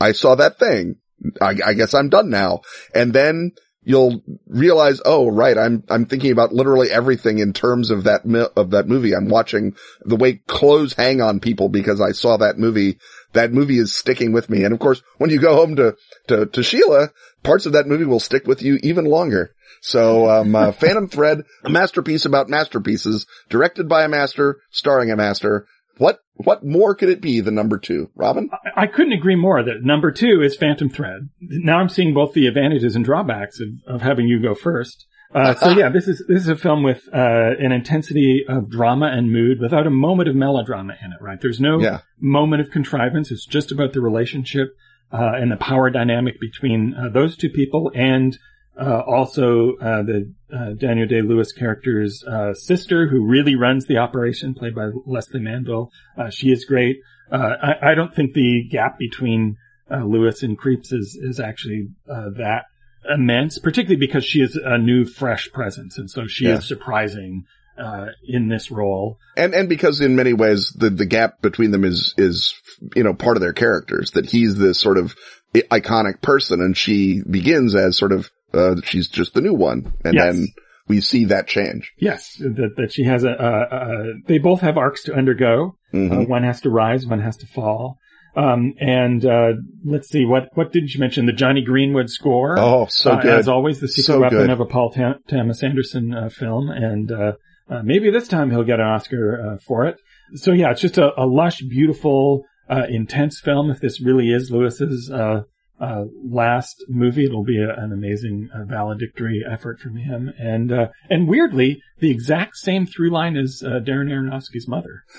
I 0.00 0.12
saw 0.12 0.34
that 0.34 0.58
thing. 0.58 0.96
I, 1.40 1.56
I 1.64 1.72
guess 1.74 1.94
I'm 1.94 2.08
done 2.08 2.30
now. 2.30 2.60
And 2.94 3.12
then 3.12 3.52
you'll 3.84 4.22
realize, 4.46 5.00
oh, 5.04 5.28
right, 5.28 5.58
I'm, 5.58 5.82
I'm 5.88 6.06
thinking 6.06 6.32
about 6.32 6.52
literally 6.52 6.90
everything 6.90 7.38
in 7.38 7.52
terms 7.52 7.90
of 7.90 8.04
that, 8.04 8.24
mi- 8.24 8.46
of 8.56 8.70
that 8.70 8.88
movie. 8.88 9.14
I'm 9.14 9.28
watching 9.28 9.74
the 10.02 10.16
way 10.16 10.34
clothes 10.46 10.94
hang 10.94 11.20
on 11.20 11.40
people 11.40 11.68
because 11.68 12.00
I 12.00 12.12
saw 12.12 12.36
that 12.36 12.58
movie. 12.58 12.98
That 13.32 13.52
movie 13.52 13.78
is 13.78 13.94
sticking 13.94 14.32
with 14.32 14.48
me. 14.50 14.64
And 14.64 14.72
of 14.72 14.80
course, 14.80 15.02
when 15.18 15.30
you 15.30 15.40
go 15.40 15.56
home 15.56 15.76
to, 15.76 15.96
to, 16.28 16.46
to 16.46 16.62
Sheila, 16.62 17.10
parts 17.42 17.66
of 17.66 17.72
that 17.72 17.86
movie 17.86 18.04
will 18.04 18.20
stick 18.20 18.46
with 18.46 18.62
you 18.62 18.78
even 18.82 19.04
longer. 19.04 19.54
So, 19.80 20.30
um, 20.30 20.54
uh, 20.54 20.72
Phantom 20.80 21.08
Thread, 21.08 21.42
a 21.64 21.70
masterpiece 21.70 22.24
about 22.24 22.48
masterpieces, 22.48 23.26
directed 23.48 23.88
by 23.88 24.04
a 24.04 24.08
master, 24.08 24.58
starring 24.70 25.10
a 25.10 25.16
master. 25.16 25.66
What, 25.98 26.18
what 26.34 26.64
more 26.64 26.94
could 26.94 27.08
it 27.10 27.20
be 27.20 27.40
than 27.40 27.54
number 27.54 27.78
two? 27.78 28.10
Robin? 28.14 28.50
I 28.76 28.86
couldn't 28.86 29.12
agree 29.12 29.36
more 29.36 29.62
that 29.62 29.82
number 29.82 30.10
two 30.10 30.40
is 30.42 30.56
Phantom 30.56 30.88
Thread. 30.88 31.28
Now 31.40 31.78
I'm 31.78 31.88
seeing 31.88 32.14
both 32.14 32.32
the 32.32 32.46
advantages 32.46 32.96
and 32.96 33.04
drawbacks 33.04 33.60
of, 33.60 33.68
of 33.86 34.02
having 34.02 34.26
you 34.26 34.40
go 34.40 34.54
first. 34.54 35.06
Uh, 35.34 35.54
so 35.54 35.68
yeah, 35.78 35.88
this 35.90 36.08
is, 36.08 36.24
this 36.28 36.40
is 36.40 36.48
a 36.48 36.56
film 36.56 36.82
with, 36.82 37.08
uh, 37.12 37.50
an 37.58 37.72
intensity 37.72 38.44
of 38.48 38.70
drama 38.70 39.06
and 39.06 39.30
mood 39.32 39.60
without 39.60 39.86
a 39.86 39.90
moment 39.90 40.28
of 40.28 40.34
melodrama 40.34 40.94
in 41.04 41.12
it, 41.12 41.18
right? 41.20 41.40
There's 41.40 41.60
no 41.60 41.80
Yeah. 41.80 42.00
moment 42.18 42.62
of 42.62 42.70
contrivance. 42.70 43.30
It's 43.30 43.46
just 43.46 43.70
about 43.72 43.92
the 43.92 44.00
relationship, 44.00 44.68
uh, 45.12 45.32
and 45.34 45.52
the 45.52 45.56
power 45.56 45.90
dynamic 45.90 46.40
between 46.40 46.94
uh, 46.94 47.08
those 47.10 47.36
two 47.36 47.50
people 47.50 47.92
and, 47.94 48.36
uh, 48.80 49.00
also, 49.06 49.76
uh, 49.76 50.02
the, 50.02 50.32
uh, 50.52 50.70
Daniel 50.78 51.06
Day-Lewis 51.06 51.52
character's, 51.52 52.24
uh, 52.24 52.54
sister 52.54 53.08
who 53.08 53.26
really 53.26 53.54
runs 53.56 53.86
the 53.86 53.98
operation, 53.98 54.54
played 54.54 54.74
by 54.74 54.88
Lesley 55.06 55.40
Manville. 55.40 55.90
Uh, 56.16 56.30
she 56.30 56.50
is 56.50 56.64
great. 56.64 56.96
Uh, 57.30 57.54
I, 57.62 57.92
I 57.92 57.94
don't 57.94 58.14
think 58.14 58.32
the 58.34 58.66
gap 58.70 58.98
between, 58.98 59.56
uh, 59.90 60.04
Lewis 60.04 60.42
and 60.42 60.58
Krieps 60.58 60.92
is, 60.92 61.18
is 61.20 61.38
actually, 61.38 61.88
uh, 62.10 62.30
that 62.38 62.64
immense, 63.08 63.58
particularly 63.58 63.98
because 63.98 64.24
she 64.24 64.40
is 64.40 64.56
a 64.56 64.78
new, 64.78 65.04
fresh 65.04 65.50
presence. 65.52 65.98
And 65.98 66.10
so 66.10 66.26
she 66.26 66.46
Yeah. 66.46 66.58
is 66.58 66.68
surprising, 66.68 67.44
uh, 67.76 68.06
in 68.26 68.48
this 68.48 68.70
role. 68.70 69.18
And, 69.36 69.54
and 69.54 69.68
because 69.68 70.00
in 70.00 70.14
many 70.14 70.34
ways 70.34 70.72
the, 70.76 70.90
the 70.90 71.06
gap 71.06 71.40
between 71.42 71.72
them 71.72 71.84
is, 71.84 72.14
is, 72.16 72.54
you 72.94 73.02
know, 73.02 73.14
part 73.14 73.36
of 73.36 73.40
their 73.40 73.52
characters, 73.54 74.12
that 74.12 74.26
he's 74.26 74.56
this 74.56 74.78
sort 74.78 74.98
of 74.98 75.14
iconic 75.54 76.22
person 76.22 76.60
and 76.60 76.76
she 76.76 77.22
begins 77.28 77.74
as 77.74 77.96
sort 77.98 78.12
of, 78.12 78.30
uh, 78.54 78.76
she's 78.84 79.08
just 79.08 79.34
the 79.34 79.40
new 79.40 79.54
one. 79.54 79.92
And 80.04 80.14
Yes. 80.14 80.34
then 80.34 80.46
we 80.88 81.00
see 81.00 81.24
that 81.26 81.46
change. 81.46 81.92
Yes, 81.98 82.36
that, 82.38 82.74
that 82.76 82.92
she 82.92 83.04
has 83.04 83.24
a, 83.24 83.30
a, 83.30 83.76
a, 83.76 84.12
they 84.26 84.38
both 84.38 84.60
have 84.60 84.76
arcs 84.76 85.04
to 85.04 85.14
undergo. 85.14 85.76
Mhm. 85.94 86.12
Uh, 86.12 86.24
one 86.26 86.42
has 86.44 86.60
to 86.62 86.70
rise, 86.70 87.06
one 87.06 87.20
has 87.20 87.36
to 87.38 87.46
fall. 87.46 87.98
Um, 88.34 88.72
and, 88.80 89.24
uh, 89.26 89.52
let's 89.84 90.08
see, 90.08 90.24
what, 90.24 90.48
what 90.54 90.72
did 90.72 90.92
you 90.92 91.00
mention? 91.00 91.26
The 91.26 91.32
Jonny 91.34 91.62
Greenwood 91.62 92.08
score. 92.08 92.58
Oh, 92.58 92.86
so 92.88 93.12
Uh, 93.12 93.20
good. 93.22 93.38
As 93.40 93.46
always, 93.48 93.78
the 93.80 93.88
secret 93.88 94.04
So 94.06 94.20
weapon 94.20 94.38
good. 94.38 94.50
of 94.50 94.60
a 94.60 94.64
Paul 94.64 94.90
Tam- 94.90 95.20
Thomas 95.28 95.62
Anderson 95.62 96.14
uh, 96.14 96.28
film, 96.30 96.70
and 96.70 97.12
uh, 97.12 97.32
uh, 97.70 97.82
maybe 97.84 98.10
this 98.10 98.28
time 98.28 98.50
he'll 98.50 98.64
get 98.64 98.80
an 98.80 98.86
Oscar 98.86 99.52
uh, 99.54 99.58
for 99.66 99.84
it. 99.86 99.96
So 100.36 100.52
yeah, 100.52 100.70
it's 100.70 100.80
just 100.80 100.96
a, 100.96 101.10
a 101.20 101.26
lush, 101.26 101.60
beautiful, 101.68 102.44
uh, 102.70 102.84
intense 102.88 103.38
film. 103.38 103.70
If 103.70 103.80
this 103.80 104.00
really 104.00 104.30
is 104.30 104.50
Lewis's 104.50 105.10
uh, 105.10 105.42
uh, 105.82 106.04
last 106.24 106.76
movie, 106.88 107.24
it'll 107.24 107.42
be 107.44 107.58
a, 107.58 107.74
an 107.74 107.92
amazing 107.92 108.48
uh, 108.54 108.64
valedictory 108.64 109.42
effort 109.50 109.80
from 109.80 109.96
him. 109.96 110.32
And 110.38 110.72
uh, 110.72 110.88
and 111.10 111.26
weirdly, 111.28 111.82
the 111.98 112.10
exact 112.10 112.56
same 112.56 112.86
through 112.86 113.10
line 113.10 113.36
as 113.36 113.62
uh, 113.66 113.80
Darren 113.80 114.08
Aronofsky's 114.10 114.68
mother. 114.68 115.02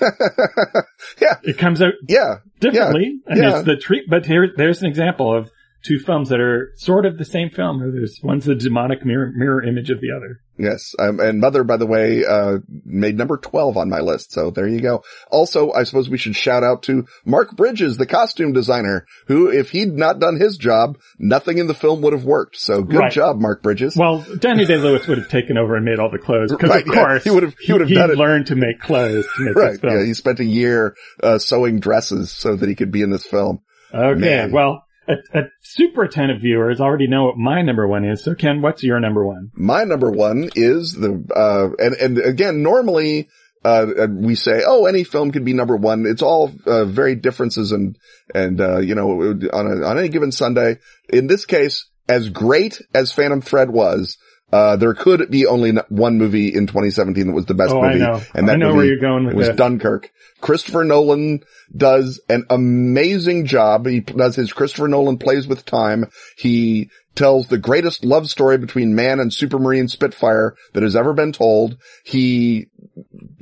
yeah. 1.20 1.36
It 1.42 1.58
comes 1.58 1.82
out 1.82 1.94
Yeah. 2.08 2.36
differently. 2.60 3.20
And 3.26 3.38
Yeah. 3.42 3.58
it's 3.58 3.66
the 3.66 3.76
treat, 3.76 4.04
but 4.08 4.26
here, 4.26 4.48
there's 4.56 4.80
an 4.82 4.88
example 4.88 5.36
of 5.36 5.50
two 5.84 5.98
films 5.98 6.30
that 6.30 6.40
are 6.40 6.72
sort 6.76 7.06
of 7.06 7.18
the 7.18 7.24
same 7.24 7.50
film. 7.50 7.78
There's 7.94 8.18
one's 8.22 8.44
the 8.46 8.54
demonic 8.54 9.04
mirror, 9.04 9.30
mirror 9.34 9.62
image 9.62 9.90
of 9.90 10.00
the 10.00 10.10
other. 10.16 10.40
Yes. 10.56 10.94
Um, 11.00 11.18
and 11.18 11.40
Mother, 11.40 11.64
by 11.64 11.76
the 11.76 11.86
way, 11.86 12.24
uh, 12.24 12.58
made 12.84 13.18
number 13.18 13.36
12 13.36 13.76
on 13.76 13.90
my 13.90 13.98
list. 13.98 14.30
So 14.32 14.50
there 14.50 14.68
you 14.68 14.80
go. 14.80 15.02
Also, 15.30 15.72
I 15.72 15.82
suppose 15.82 16.08
we 16.08 16.16
should 16.16 16.36
shout 16.36 16.62
out 16.62 16.84
to 16.84 17.06
Mark 17.26 17.56
Bridges, 17.56 17.96
the 17.96 18.06
costume 18.06 18.52
designer, 18.52 19.04
who, 19.26 19.48
if 19.48 19.70
he'd 19.70 19.92
not 19.92 20.20
done 20.20 20.38
his 20.38 20.56
job, 20.56 20.96
nothing 21.18 21.58
in 21.58 21.66
the 21.66 21.74
film 21.74 22.02
would 22.02 22.12
have 22.12 22.24
worked. 22.24 22.56
So 22.56 22.82
good 22.82 23.00
Right. 23.00 23.12
job, 23.12 23.40
Mark 23.40 23.62
Bridges. 23.64 23.96
Well, 23.96 24.24
Danny 24.38 24.64
Day 24.64 24.76
Lewis 24.76 25.08
would 25.08 25.18
have 25.18 25.28
taken 25.28 25.58
over 25.58 25.74
and 25.74 25.84
made 25.84 25.98
all 25.98 26.10
the 26.10 26.18
clothes 26.18 26.52
because, 26.52 26.70
Right, 26.70 26.86
of 26.86 26.94
yeah. 26.94 27.04
course, 27.04 27.24
He 27.24 27.30
would 27.30 27.42
have- 27.42 27.54
he 27.60 27.72
would 27.72 27.80
have 27.80 27.90
done 27.90 28.10
it. 28.12 28.16
learned 28.16 28.46
to 28.46 28.54
make 28.54 28.78
clothes. 28.80 29.26
To 29.36 29.42
make 29.44 29.56
right. 29.56 29.70
This 29.72 29.80
film. 29.80 29.98
Yeah. 29.98 30.04
He 30.06 30.14
spent 30.14 30.38
a 30.38 30.44
year, 30.44 30.94
uh, 31.20 31.38
sewing 31.38 31.80
dresses 31.80 32.30
so 32.30 32.54
that 32.54 32.68
he 32.68 32.76
could 32.76 32.92
be 32.92 33.02
in 33.02 33.10
this 33.10 33.26
film. 33.26 33.58
okay. 33.92 34.18
Man. 34.20 34.52
Well, 34.52 34.83
a, 35.08 35.38
a 35.38 35.42
super 35.60 36.04
attentive 36.04 36.40
viewers 36.40 36.80
already 36.80 37.06
know 37.06 37.24
what 37.24 37.36
my 37.36 37.62
number 37.62 37.86
one 37.86 38.04
is. 38.04 38.22
So, 38.22 38.34
Ken, 38.34 38.62
what's 38.62 38.82
your 38.82 39.00
number 39.00 39.24
one? 39.24 39.50
My 39.54 39.84
number 39.84 40.10
one 40.10 40.50
is 40.54 40.92
the, 40.92 41.24
uh, 41.34 41.70
and, 41.82 41.94
and 41.94 42.18
again, 42.18 42.62
normally, 42.62 43.28
uh, 43.64 44.06
we 44.10 44.34
say, 44.34 44.62
oh, 44.66 44.86
any 44.86 45.04
film 45.04 45.32
could 45.32 45.44
be 45.44 45.54
number 45.54 45.76
one. 45.76 46.04
It's 46.06 46.22
all, 46.22 46.52
uh, 46.66 46.84
very 46.84 47.14
differences 47.14 47.72
and, 47.72 47.96
and, 48.34 48.60
uh, 48.60 48.78
you 48.78 48.94
know, 48.94 49.08
on 49.52 49.66
a, 49.66 49.86
on 49.86 49.98
any 49.98 50.08
given 50.08 50.32
Sunday. 50.32 50.78
In 51.08 51.26
this 51.26 51.46
case, 51.46 51.88
as 52.08 52.28
great 52.28 52.82
as 52.94 53.12
Phantom 53.12 53.40
Thread 53.40 53.70
was, 53.70 54.18
uh, 54.54 54.76
there 54.76 54.94
could 54.94 55.30
be 55.30 55.46
only 55.46 55.72
one 55.88 56.16
movie 56.18 56.48
in 56.54 56.66
2017 56.66 57.26
that 57.26 57.32
was 57.32 57.46
the 57.46 57.54
best 57.54 57.72
Oh, 57.72 57.82
I 57.82 57.88
movie. 57.94 57.98
know. 58.00 58.20
And 58.34 58.48
that 58.48 58.52
I 58.54 58.56
know 58.56 58.66
movie 58.68 58.76
where 58.76 58.86
you're 58.86 59.00
going 59.00 59.24
with 59.26 59.34
was 59.34 59.48
this. 59.48 59.56
Dunkirk. 59.56 60.10
Christopher 60.40 60.84
Nolan 60.84 61.40
does 61.76 62.20
an 62.28 62.44
amazing 62.50 63.46
job. 63.46 63.86
He 63.86 64.00
does 64.00 64.36
his 64.36 64.52
Christopher 64.52 64.88
Nolan 64.88 65.18
plays 65.18 65.46
with 65.46 65.64
time. 65.64 66.04
He 66.36 66.90
tells 67.14 67.48
the 67.48 67.58
greatest 67.58 68.04
love 68.04 68.28
story 68.28 68.58
between 68.58 68.94
man 68.94 69.20
and 69.20 69.30
Supermarine 69.32 69.88
Spitfire 69.88 70.54
that 70.72 70.82
has 70.82 70.94
ever 70.96 71.14
been 71.14 71.32
told. 71.32 71.76
He 72.04 72.66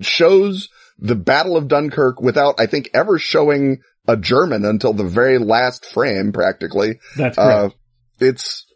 shows 0.01 0.69
the 0.99 1.17
Battle 1.17 1.57
of 1.57 1.69
Dunkirk 1.69 2.21
without, 2.21 2.55
I 2.61 2.67
think, 2.67 2.89
ever 2.95 3.19
showing 3.19 3.79
a 4.07 4.17
German 4.17 4.65
until 4.65 4.93
the 4.93 5.05
very 5.05 5.39
last 5.39 5.85
frame, 5.87 6.33
practically. 6.33 7.01
That's 7.17 7.39
Uh, 7.39 7.71
it's, 8.21 8.67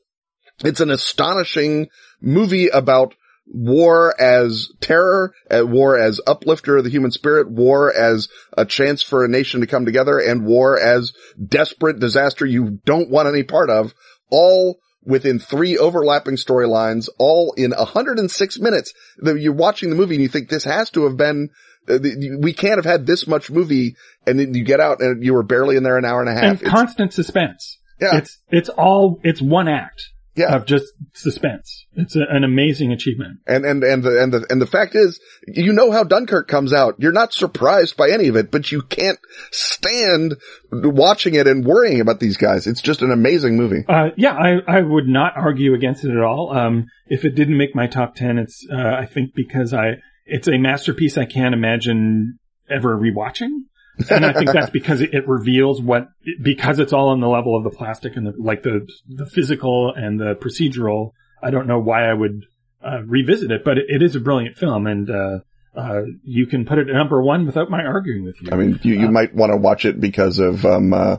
it's 0.64 0.80
an 0.80 0.91
astonishing 0.91 1.89
movie 2.27 2.68
about 2.68 3.14
war 3.47 4.12
as 4.20 4.68
terror, 4.81 5.33
uh, 5.51 5.64
war 5.64 5.97
as 5.97 6.20
uplifter 6.27 6.77
of 6.79 6.85
the 6.85 6.91
human 6.91 7.12
spirit, 7.12 7.49
war 7.49 7.95
as 7.95 8.29
a 8.59 8.64
chance 8.64 9.03
for 9.03 9.24
a 9.24 9.29
nation 9.29 9.61
to 9.61 9.66
come 9.68 9.85
together, 9.85 10.18
and 10.18 10.45
war 10.45 10.79
as 10.79 11.12
desperate 11.43 12.01
disaster 12.01 12.45
you 12.45 12.81
don't 12.85 13.09
want 13.09 13.29
any 13.29 13.45
part 13.45 13.70
of, 13.70 13.95
all 14.31 14.79
within 15.05 15.39
three 15.39 15.79
overlapping 15.79 16.35
storylines, 16.35 17.09
all 17.20 17.55
in 17.57 17.70
106 17.70 18.59
minutes. 18.59 18.93
You're 19.22 19.53
watching 19.53 19.91
the 19.91 19.97
movie 19.97 20.16
and 20.16 20.22
you 20.22 20.29
think 20.29 20.49
this 20.49 20.64
has 20.64 20.91
to 20.91 21.05
have 21.05 21.16
been, 21.16 21.51
uh, 21.89 21.99
we 22.41 22.53
can't 22.53 22.79
have 22.79 22.85
had 22.85 23.07
this 23.07 23.29
much 23.29 23.49
movie, 23.49 23.95
and 24.27 24.41
then 24.41 24.55
you 24.55 24.64
get 24.64 24.81
out 24.81 25.01
and 25.01 25.22
you 25.24 25.33
were 25.35 25.45
barely 25.45 25.77
in 25.77 25.85
there 25.85 25.97
an 25.97 26.05
hour 26.05 26.20
and 26.20 26.29
a 26.29 26.33
half. 26.33 26.43
and 26.43 26.55
It's- 26.62 26.70
constant 26.72 27.12
suspense. 27.12 27.79
yeah, 28.01 28.16
It's, 28.16 28.39
it's 28.51 28.68
all, 28.70 29.20
it's 29.22 29.41
one 29.41 29.68
act 29.68 30.03
yeah. 30.37 30.55
of 30.55 30.66
just 30.66 30.93
suspense. 31.14 31.87
It's 31.95 32.16
a, 32.16 32.22
an 32.28 32.45
amazing 32.45 32.93
achievement. 32.93 33.41
And, 33.47 33.64
and, 33.64 33.82
and 33.82 34.03
the, 34.03 34.22
and 34.22 34.32
the, 34.32 34.47
and 34.51 34.61
the 34.61 34.66
fact 34.66 34.95
is, 34.95 35.20
you 35.47 35.72
know 35.72 35.91
how 35.91 36.05
Dunkirk 36.05 36.49
comes 36.49 36.72
out. 36.72 36.97
You're 36.99 37.12
not 37.12 37.32
surprised 37.32 37.97
by 37.97 38.11
any 38.11 38.28
of 38.28 38.37
it, 38.37 38.51
but 38.51 38.70
you 38.70 38.82
can't 38.82 39.18
stand 39.51 40.37
watching 40.70 41.34
it 41.34 41.47
and 41.47 41.64
worrying 41.64 42.01
about 42.01 42.20
these 42.20 42.37
guys. 42.37 42.66
It's 42.66 42.82
just 42.82 43.03
an 43.03 43.11
amazing 43.11 43.57
movie. 43.57 43.84
Uh, 43.89 44.11
yeah, 44.16 44.34
I, 44.34 44.78
I 44.78 44.80
would 44.82 45.09
not 45.09 45.32
argue 45.37 45.74
against 45.74 46.05
it 46.05 46.11
at 46.11 46.22
all. 46.22 46.57
Um, 46.57 46.87
if 47.07 47.24
it 47.24 47.34
didn't 47.34 47.57
make 47.57 47.74
my 47.74 47.87
top 47.87 48.14
10, 48.14 48.39
it's, 48.39 48.66
uh, 48.70 48.76
I 48.76 49.07
think 49.07 49.34
because 49.34 49.72
I, 49.72 49.97
it's 50.26 50.49
a 50.49 50.59
masterpiece 50.59 51.16
I 51.16 51.24
can't 51.24 51.55
imagine 51.55 52.39
ever 52.68 52.97
rewatching. 52.97 53.62
And 54.11 54.25
I 54.25 54.33
think 54.33 54.53
that's 54.53 54.71
because 54.71 55.01
it, 55.01 55.15
it 55.15 55.27
reveals 55.29 55.81
what, 55.81 56.09
because 56.43 56.79
it's 56.79 56.93
all 56.93 57.09
on 57.09 57.21
the 57.21 57.29
level 57.29 57.57
of 57.57 57.65
the 57.65 57.71
plastic 57.71 58.17
and 58.17 58.27
the, 58.27 58.35
like 58.39 58.63
the, 58.63 58.87
the 59.09 59.27
physical 59.27 59.93
and 59.95 60.21
the 60.21 60.35
procedural. 60.35 61.13
I 61.43 61.51
don't 61.51 61.67
know 61.67 61.79
why 61.79 62.09
I 62.09 62.15
would, 62.15 62.47
uh, 62.85 63.03
revisit 63.05 63.51
it, 63.51 63.65
but 63.65 63.79
it, 63.79 63.85
it 63.89 64.03
is 64.03 64.17
a 64.17 64.21
brilliant 64.21 64.59
film 64.59 64.87
and, 64.87 65.11
uh, 65.11 65.39
uh, 65.77 66.03
you 66.25 66.47
can 66.47 66.65
put 66.65 66.79
it 66.79 66.89
at 66.89 66.95
number 66.95 67.23
one 67.23 67.45
without 67.45 67.69
my 67.69 67.85
arguing 67.85 68.25
with 68.25 68.37
you. 68.41 68.49
I 68.51 68.57
mean, 68.57 68.81
you, 68.83 68.95
you 68.95 69.11
might 69.11 69.35
want 69.35 69.53
to 69.53 69.59
watch 69.59 69.85
it 69.85 70.01
because 70.01 70.39
of, 70.39 70.65
um, 70.65 70.95
uh, 70.95 71.19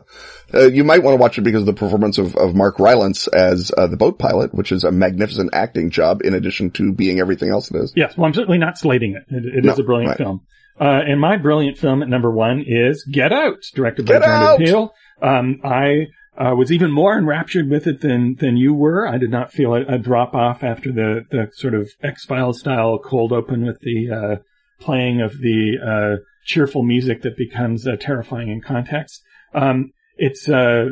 uh, 0.52 0.66
you 0.66 0.82
might 0.82 1.04
want 1.04 1.16
to 1.16 1.20
watch 1.20 1.38
it 1.38 1.42
because 1.42 1.60
of 1.60 1.66
the 1.66 1.74
performance 1.74 2.18
of, 2.18 2.34
of 2.34 2.56
Mark 2.56 2.80
Rylance 2.80 3.28
as, 3.28 3.70
uh, 3.78 3.86
the 3.86 3.96
boat 3.96 4.18
pilot, 4.18 4.52
which 4.52 4.72
is 4.72 4.82
a 4.82 4.90
magnificent 4.90 5.50
acting 5.52 5.90
job 5.90 6.22
in 6.24 6.34
addition 6.34 6.72
to 6.72 6.92
being 6.92 7.20
everything 7.20 7.50
else 7.50 7.70
it 7.70 7.76
is. 7.76 7.92
Yes, 7.94 8.16
well, 8.16 8.26
I'm 8.26 8.34
certainly 8.34 8.58
not 8.58 8.78
slating 8.78 9.14
it. 9.14 9.32
It, 9.32 9.58
it 9.58 9.64
No, 9.64 9.74
is 9.74 9.78
a 9.78 9.84
brilliant 9.84 10.10
right. 10.10 10.18
film. 10.18 10.40
Uh, 10.80 11.00
and 11.06 11.20
my 11.20 11.36
brilliant 11.36 11.76
film 11.78 12.02
at 12.02 12.08
number 12.08 12.30
one 12.30 12.64
is 12.66 13.04
Get 13.10 13.32
Out, 13.32 13.62
directed 13.74 14.06
by 14.06 14.14
Get 14.14 14.22
Jordan 14.22 14.42
Out! 14.42 14.58
Peele. 14.58 14.94
Um, 15.20 15.60
I 15.64 16.06
uh, 16.36 16.54
was 16.54 16.70
even 16.70 16.92
more 16.92 17.18
enraptured 17.18 17.68
with 17.68 17.86
it 17.88 18.00
than 18.00 18.36
than 18.38 18.56
you 18.56 18.72
were. 18.72 19.08
I 19.08 19.18
did 19.18 19.30
not 19.30 19.52
feel 19.52 19.74
a, 19.74 19.82
a 19.82 19.98
drop 19.98 20.34
off 20.34 20.62
after 20.62 20.92
the 20.92 21.24
the 21.30 21.48
sort 21.52 21.74
of 21.74 21.90
X 22.02 22.24
Files 22.24 22.60
style 22.60 22.98
cold 22.98 23.32
open 23.32 23.66
with 23.66 23.80
the 23.80 24.10
uh, 24.10 24.36
playing 24.80 25.20
of 25.20 25.32
the 25.38 25.78
uh, 25.84 26.22
cheerful 26.44 26.84
music 26.84 27.22
that 27.22 27.36
becomes 27.36 27.86
uh, 27.86 27.96
terrifying 27.98 28.48
in 28.48 28.60
context. 28.60 29.22
Um, 29.52 29.90
it's 30.16 30.48
uh, 30.48 30.90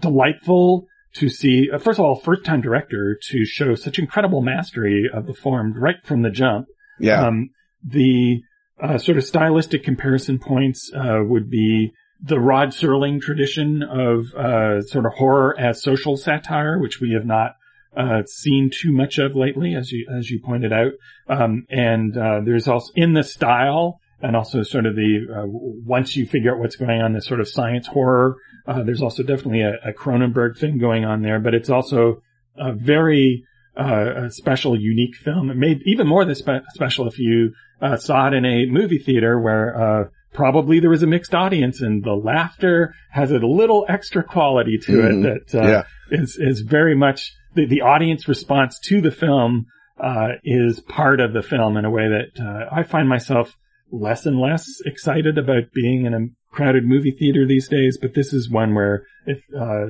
delightful. 0.00 0.86
to 1.16 1.28
see, 1.28 1.70
uh, 1.72 1.78
first 1.78 1.98
of 1.98 2.04
all, 2.04 2.14
first 2.14 2.44
time 2.44 2.60
director 2.60 3.18
to 3.30 3.44
show 3.44 3.74
such 3.74 3.98
incredible 3.98 4.42
mastery 4.42 5.08
of 5.12 5.26
the 5.26 5.34
form 5.34 5.72
right 5.74 5.96
from 6.04 6.22
the 6.22 6.30
jump. 6.30 6.66
Yeah. 7.00 7.26
Um, 7.26 7.50
the 7.82 8.42
uh, 8.82 8.98
sort 8.98 9.18
of 9.18 9.24
stylistic 9.24 9.84
comparison 9.84 10.38
points 10.38 10.90
uh, 10.94 11.20
would 11.22 11.50
be 11.50 11.92
the 12.22 12.40
Rod 12.40 12.68
Serling 12.68 13.20
tradition 13.20 13.82
of 13.82 14.34
uh, 14.34 14.82
sort 14.82 15.06
of 15.06 15.12
horror 15.14 15.58
as 15.58 15.82
social 15.82 16.16
satire, 16.16 16.78
which 16.78 17.00
we 17.00 17.12
have 17.12 17.26
not 17.26 17.56
uh, 17.96 18.22
seen 18.26 18.70
too 18.70 18.92
much 18.92 19.18
of 19.18 19.34
lately, 19.34 19.74
as 19.74 19.90
you 19.90 20.06
as 20.14 20.30
you 20.30 20.40
pointed 20.40 20.72
out. 20.72 20.92
Um, 21.28 21.66
and 21.70 22.16
uh, 22.16 22.40
there's 22.44 22.68
also 22.68 22.92
in 22.94 23.14
the 23.14 23.24
style 23.24 24.00
and 24.20 24.36
also 24.36 24.62
sort 24.62 24.86
of 24.86 24.94
the 24.94 25.26
uh, 25.34 25.46
once 25.46 26.16
you 26.16 26.26
figure 26.26 26.52
out 26.52 26.58
what's 26.58 26.76
going 26.76 27.00
on, 27.00 27.12
the 27.12 27.22
sort 27.22 27.40
of 27.40 27.48
science 27.48 27.86
horror. 27.86 28.36
Uh, 28.66 28.82
there's 28.82 29.02
also 29.02 29.22
definitely 29.22 29.62
a, 29.62 29.74
a, 29.84 29.92
Cronenberg 29.92 30.58
thing 30.58 30.78
going 30.78 31.04
on 31.04 31.22
there, 31.22 31.38
but 31.38 31.54
it's 31.54 31.70
also 31.70 32.20
a 32.56 32.72
very 32.72 33.44
uh, 33.78 34.24
a 34.26 34.30
special, 34.30 34.78
unique 34.78 35.16
film. 35.16 35.50
It 35.50 35.56
made 35.56 35.82
even 35.84 36.06
more 36.06 36.24
this 36.24 36.38
spe- 36.38 36.64
special 36.74 37.06
if 37.08 37.18
you 37.18 37.52
uh, 37.80 37.96
saw 37.96 38.28
it 38.28 38.34
in 38.34 38.44
a 38.44 38.66
movie 38.66 38.98
theater 38.98 39.38
where 39.38 39.80
uh, 39.80 40.04
probably 40.32 40.80
there 40.80 40.90
was 40.90 41.02
a 41.02 41.06
mixed 41.06 41.34
audience 41.34 41.80
and 41.80 42.02
the 42.04 42.12
laughter 42.14 42.94
has 43.10 43.30
a 43.30 43.38
little 43.38 43.84
extra 43.88 44.22
quality 44.22 44.78
to 44.78 44.92
Mhm. 44.92 45.24
it 45.24 45.46
that 45.52 45.62
uh, 45.62 45.68
Yeah. 45.68 45.82
is 46.10 46.36
is 46.40 46.60
very 46.60 46.94
much 46.94 47.32
the, 47.54 47.66
the 47.66 47.80
audience 47.82 48.28
response 48.28 48.78
to 48.80 49.00
the 49.00 49.10
film 49.10 49.66
uh, 49.98 50.28
is 50.44 50.80
part 50.80 51.20
of 51.20 51.32
the 51.32 51.42
film 51.42 51.76
in 51.76 51.84
a 51.84 51.90
way 51.90 52.06
that 52.08 52.40
uh, 52.42 52.68
I 52.70 52.82
find 52.82 53.08
myself 53.08 53.56
less 53.90 54.26
and 54.26 54.38
less 54.38 54.66
excited 54.84 55.38
about 55.38 55.72
being 55.72 56.04
in 56.06 56.12
a 56.14 56.26
crowded 56.54 56.84
movie 56.84 57.12
theater 57.18 57.46
these 57.46 57.68
days. 57.68 57.96
But 58.00 58.12
this 58.14 58.32
is 58.34 58.50
one 58.50 58.74
where 58.74 59.04
if 59.26 59.42
uh, 59.58 59.86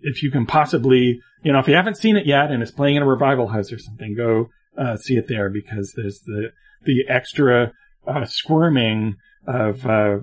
if 0.00 0.22
you 0.22 0.30
can 0.30 0.46
possibly, 0.46 1.20
you 1.42 1.52
know, 1.52 1.58
if 1.58 1.68
you 1.68 1.74
haven't 1.74 1.96
seen 1.96 2.16
it 2.16 2.26
yet 2.26 2.50
and 2.50 2.62
it's 2.62 2.70
playing 2.70 2.96
in 2.96 3.02
a 3.02 3.06
revival 3.06 3.48
house 3.48 3.72
or 3.72 3.78
something, 3.78 4.14
go 4.16 4.48
uh, 4.76 4.96
see 4.96 5.14
it 5.14 5.28
there 5.28 5.50
because 5.50 5.92
there's 5.96 6.20
the 6.20 6.52
the 6.84 7.04
extra 7.08 7.72
uh, 8.06 8.24
squirming 8.24 9.16
of 9.46 9.84
uh, 9.86 10.18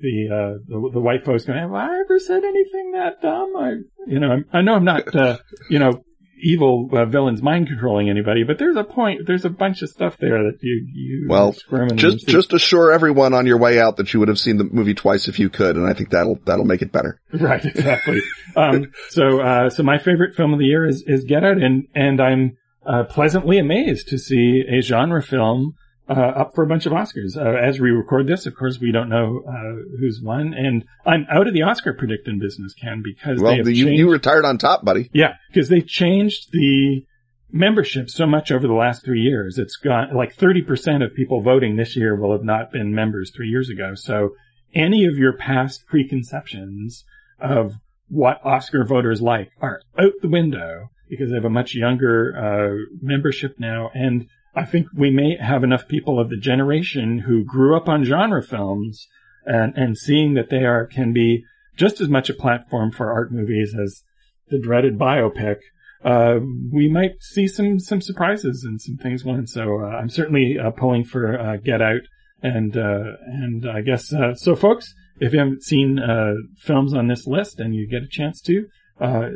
the, 0.00 0.28
uh, 0.30 0.58
the 0.68 0.90
the 0.92 1.00
white 1.00 1.24
folks 1.24 1.44
going, 1.44 1.58
"Have 1.58 1.74
I 1.74 2.00
ever 2.00 2.18
said 2.18 2.44
anything 2.44 2.92
that 2.92 3.20
dumb?" 3.20 3.54
I, 3.56 3.72
you 4.06 4.20
know, 4.20 4.30
I'm, 4.30 4.44
I 4.52 4.60
know 4.62 4.74
I'm 4.74 4.84
not, 4.84 5.14
uh, 5.14 5.38
you 5.68 5.78
know, 5.78 6.04
evil 6.40 6.88
uh, 6.92 7.04
villains 7.04 7.42
mind 7.42 7.66
controlling 7.68 8.08
anybody, 8.08 8.44
but 8.44 8.58
there's 8.58 8.76
a 8.76 8.84
point, 8.84 9.26
there's 9.26 9.44
a 9.44 9.50
bunch 9.50 9.82
of 9.82 9.88
stuff 9.88 10.16
there 10.18 10.44
that 10.44 10.58
you 10.62 10.86
you 10.92 11.26
Well, 11.28 11.54
Just, 11.96 12.26
just 12.26 12.52
assure 12.52 12.92
everyone 12.92 13.34
on 13.34 13.46
your 13.46 13.58
way 13.58 13.80
out 13.80 13.96
that 13.96 14.12
you 14.12 14.20
would 14.20 14.28
have 14.28 14.38
seen 14.38 14.56
the 14.56 14.64
movie 14.64 14.94
twice 14.94 15.28
if 15.28 15.38
you 15.38 15.50
could, 15.50 15.76
and 15.76 15.86
I 15.86 15.92
think 15.92 16.10
that'll, 16.10 16.38
that'll 16.44 16.64
make 16.64 16.82
it 16.82 16.92
better. 16.92 17.20
Right, 17.38 17.64
exactly. 17.64 18.20
um, 18.56 18.92
so, 19.10 19.40
uh, 19.40 19.70
so 19.70 19.82
my 19.82 19.98
favorite 19.98 20.34
film 20.34 20.52
of 20.52 20.58
the 20.58 20.66
year 20.66 20.86
is, 20.86 21.04
is 21.06 21.24
Get 21.24 21.44
Out, 21.44 21.58
and, 21.58 21.86
and 21.94 22.20
I'm, 22.20 22.56
uh, 22.84 23.04
pleasantly 23.04 23.58
amazed 23.58 24.08
to 24.08 24.18
see 24.18 24.64
a 24.66 24.80
genre 24.80 25.22
film, 25.22 25.74
uh, 26.08 26.12
up 26.12 26.54
for 26.54 26.64
a 26.64 26.66
bunch 26.66 26.86
of 26.86 26.92
Oscars. 26.92 27.36
Uh, 27.36 27.56
as 27.58 27.78
we 27.78 27.90
record 27.90 28.26
this, 28.26 28.46
of 28.46 28.54
course, 28.56 28.78
we 28.80 28.92
don't 28.92 29.08
know, 29.08 29.42
uh, 29.46 29.96
who's 30.00 30.20
won, 30.22 30.54
and 30.54 30.84
I'm 31.06 31.26
out 31.30 31.46
of 31.46 31.54
the 31.54 31.62
Oscar 31.62 31.92
predicting 31.92 32.38
business, 32.38 32.74
Ken, 32.74 33.02
because 33.04 33.38
they 33.38 33.44
Well, 33.44 33.56
have 33.56 33.64
the, 33.66 33.74
you, 33.74 33.88
you 33.88 34.10
retired 34.10 34.44
on 34.44 34.58
top, 34.58 34.84
buddy. 34.84 35.10
yeah, 35.12 35.34
because 35.52 35.68
they 35.68 35.80
changed 35.82 36.50
the 36.52 37.04
membership 37.50 38.10
so 38.10 38.26
much 38.26 38.50
over 38.52 38.66
the 38.66 38.74
last 38.74 39.04
three 39.04 39.20
years. 39.20 39.58
It's 39.58 39.76
got 39.76 40.14
like 40.14 40.36
30% 40.36 41.04
of 41.04 41.14
people 41.14 41.40
voting 41.42 41.76
this 41.76 41.96
year 41.96 42.14
will 42.14 42.32
have 42.32 42.44
not 42.44 42.72
been 42.72 42.94
members 42.94 43.30
three 43.34 43.48
years 43.48 43.70
ago. 43.70 43.94
So 43.94 44.30
any 44.74 45.06
of 45.06 45.16
your 45.16 45.32
past 45.32 45.86
preconceptions 45.86 47.04
of 47.40 47.74
what 48.08 48.40
Oscar 48.44 48.84
voters 48.84 49.20
like 49.22 49.50
are 49.60 49.80
out 49.98 50.12
the 50.20 50.28
window 50.28 50.90
because 51.08 51.30
they 51.30 51.36
have 51.36 51.44
a 51.44 51.50
much 51.50 51.74
younger 51.74 52.34
uh, 52.36 52.96
membership 53.00 53.56
now. 53.58 53.90
And 53.94 54.26
I 54.58 54.64
think 54.64 54.88
we 54.92 55.10
may 55.10 55.36
have 55.40 55.62
enough 55.62 55.86
people 55.86 56.18
of 56.18 56.30
the 56.30 56.36
generation 56.36 57.20
who 57.20 57.44
grew 57.44 57.76
up 57.76 57.88
on 57.88 58.02
genre 58.02 58.42
films 58.42 59.06
and, 59.44 59.72
and 59.76 59.96
seeing 59.96 60.34
that 60.34 60.50
they 60.50 60.64
are 60.64 60.86
can 60.86 61.12
be 61.12 61.44
just 61.76 62.00
as 62.00 62.08
much 62.08 62.28
a 62.28 62.34
platform 62.34 62.90
for 62.90 63.12
art 63.12 63.32
movies 63.32 63.74
as 63.80 64.02
the 64.48 64.58
dreaded 64.58 64.98
biopic. 64.98 65.58
Uh, 66.04 66.40
we 66.72 66.88
might 66.88 67.22
see 67.22 67.46
some 67.46 67.78
some 67.78 68.00
surprises 68.00 68.64
and 68.64 68.80
some 68.80 68.96
things 68.96 69.24
won. 69.24 69.46
So 69.46 69.80
uh, 69.80 69.96
I'm 69.96 70.10
certainly 70.10 70.56
uh, 70.58 70.70
pulling 70.72 71.04
for 71.04 71.38
uh, 71.38 71.56
Get 71.56 71.80
Out, 71.80 72.02
and 72.42 72.76
uh, 72.76 73.12
and 73.26 73.68
I 73.68 73.80
guess 73.82 74.12
uh, 74.12 74.34
so, 74.34 74.56
folks. 74.56 74.92
If 75.20 75.32
you 75.32 75.40
haven't 75.40 75.64
seen 75.64 75.98
uh, 75.98 76.34
films 76.58 76.94
on 76.94 77.08
this 77.08 77.26
list 77.26 77.58
and 77.58 77.74
you 77.74 77.88
get 77.88 78.04
a 78.04 78.08
chance 78.08 78.40
to, 78.42 78.66
uh, 79.00 79.28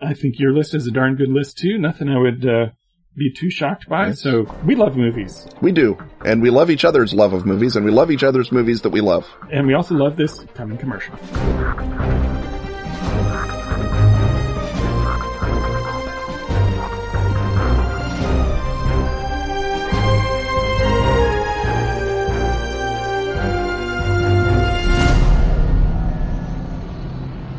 I 0.00 0.14
think 0.14 0.40
your 0.40 0.52
list 0.52 0.74
is 0.74 0.88
a 0.88 0.90
darn 0.90 1.14
good 1.14 1.28
list 1.28 1.58
too. 1.58 1.78
Nothing 1.78 2.08
I 2.08 2.18
would 2.18 2.44
uh, 2.44 2.66
be 3.18 3.30
too 3.30 3.50
shocked 3.50 3.88
by. 3.88 4.08
Yes. 4.08 4.22
So 4.22 4.46
we 4.64 4.74
love 4.74 4.96
movies, 4.96 5.46
We 5.60 5.72
do. 5.72 5.98
And 6.24 6.40
we 6.42 6.50
love 6.50 6.70
each 6.70 6.84
other's 6.84 7.12
love 7.12 7.32
of 7.32 7.44
movies, 7.44 7.76
and 7.76 7.84
we 7.84 7.90
love 7.90 8.10
each 8.10 8.22
other's 8.22 8.50
movies 8.52 8.82
that 8.82 8.90
we 8.90 9.00
love. 9.00 9.26
and 9.50 9.66
we 9.66 9.74
also 9.74 9.94
love 9.94 10.16
this 10.16 10.44
coming 10.54 10.78
commercial. 10.78 11.14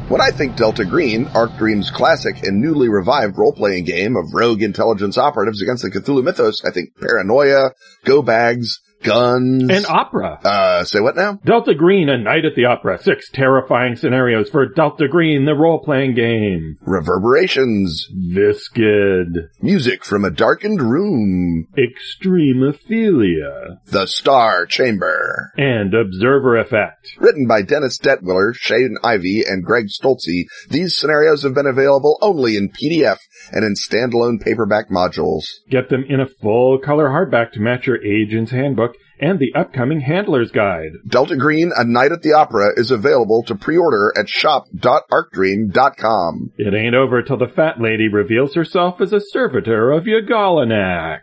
When 0.09 0.21
I 0.21 0.31
think 0.31 0.55
Delta 0.55 0.85
Green, 0.85 1.27
Arc 1.35 1.55
Dream's 1.57 1.91
classic 1.91 2.41
and 2.41 2.59
newly 2.59 2.89
revived 2.89 3.37
role-playing 3.37 3.83
game 3.85 4.15
of 4.15 4.33
rogue 4.33 4.63
intelligence 4.63 5.19
operatives 5.19 5.61
against 5.61 5.83
the 5.83 5.91
Cthulhu 5.91 6.23
mythos, 6.23 6.65
I 6.65 6.71
think 6.71 6.95
paranoia, 6.99 7.73
go 8.05 8.23
bags, 8.23 8.79
guns. 9.03 9.69
And 9.69 9.85
opera. 9.87 10.39
uh, 10.43 10.83
say 10.83 10.99
what 10.99 11.15
now? 11.15 11.39
Delta 11.45 11.73
Green, 11.75 12.09
A 12.09 12.17
Night 12.17 12.45
at 12.45 12.55
the 12.55 12.65
Opera. 12.65 13.01
Six 13.01 13.29
terrifying 13.31 13.95
scenarios 13.95 14.49
for 14.49 14.67
Delta 14.67 15.07
Green, 15.07 15.45
the 15.45 15.53
role-playing 15.55 16.15
game. 16.15 16.75
Reverberations, 16.81 18.07
Viscid. 18.13 19.49
music 19.61 20.03
from 20.05 20.25
a 20.25 20.31
darkened 20.31 20.81
room, 20.81 21.67
Extremophilia. 21.77 23.77
the 23.87 24.05
Star 24.07 24.65
Chamber. 24.65 25.51
And 25.57 25.93
Observer 25.93 26.57
Effect. 26.57 27.11
Written 27.19 27.47
by 27.47 27.61
Dennis 27.61 27.97
Detwiller, 27.99 28.53
Shane 28.53 28.95
Ivey, 29.03 29.43
and 29.47 29.63
Greg 29.63 29.87
Stolze, 29.87 30.45
these 30.69 30.97
scenarios 30.97 31.43
have 31.43 31.53
been 31.53 31.67
available 31.67 32.17
only 32.21 32.57
in 32.57 32.69
PDF 32.69 33.17
and 33.51 33.63
in 33.63 33.75
standalone 33.75 34.39
paperback 34.41 34.89
modules. 34.89 35.43
Get 35.69 35.89
them 35.89 36.03
in 36.07 36.19
a 36.19 36.27
full 36.27 36.79
color 36.79 37.09
hardback 37.09 37.51
to 37.53 37.59
match 37.59 37.87
your 37.87 38.03
agent's 38.03 38.51
handbook 38.51 38.88
and 39.19 39.39
the 39.39 39.53
upcoming 39.53 39.99
handler's 40.01 40.51
guide. 40.51 40.91
Delta 41.07 41.35
Green, 41.35 41.71
A 41.75 41.83
Night 41.83 42.11
at 42.11 42.21
the 42.21 42.33
Opera 42.33 42.73
is 42.77 42.91
available 42.91 43.41
to 43.43 43.55
pre-order 43.55 44.13
at 44.17 44.29
shop.arcdream.com. 44.29 46.51
It 46.57 46.73
ain't 46.73 46.95
over 46.95 47.21
till 47.21 47.37
the 47.37 47.47
fat 47.47 47.81
lady 47.81 48.07
reveals 48.07 48.55
herself 48.55 49.01
as 49.01 49.13
a 49.13 49.19
servitor 49.19 49.91
of 49.91 50.05
Y'golonac. 50.05 51.19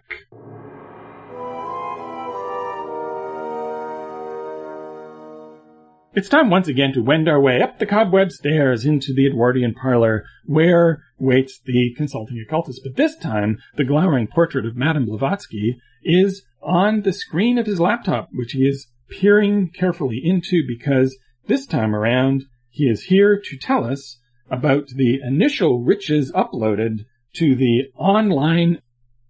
It's 6.16 6.30
time 6.30 6.48
once 6.48 6.66
again 6.66 6.94
to 6.94 7.02
wend 7.02 7.28
our 7.28 7.38
way 7.38 7.60
up 7.60 7.78
the 7.78 7.84
cobweb 7.84 8.32
stairs 8.32 8.86
into 8.86 9.12
the 9.12 9.26
Edwardian 9.26 9.74
parlor, 9.74 10.24
where 10.46 11.02
waits 11.18 11.60
the 11.62 11.92
consulting 11.94 12.38
occultist. 12.38 12.80
But 12.82 12.96
this 12.96 13.18
time, 13.18 13.58
the 13.76 13.84
glowering 13.84 14.26
portrait 14.26 14.64
of 14.64 14.76
Madame 14.76 15.04
Blavatsky 15.04 15.78
is 16.02 16.42
on 16.66 17.02
the 17.02 17.12
screen 17.12 17.56
of 17.58 17.66
his 17.66 17.80
laptop, 17.80 18.28
which 18.32 18.52
he 18.52 18.66
is 18.66 18.88
peering 19.08 19.70
carefully 19.70 20.20
into 20.22 20.64
because 20.66 21.16
this 21.46 21.64
time 21.64 21.94
around, 21.94 22.44
he 22.68 22.84
is 22.84 23.04
here 23.04 23.40
to 23.42 23.56
tell 23.56 23.84
us 23.84 24.18
about 24.50 24.88
the 24.88 25.20
initial 25.22 25.82
riches 25.82 26.32
uploaded 26.32 27.04
to 27.34 27.54
the 27.54 27.84
online 27.96 28.82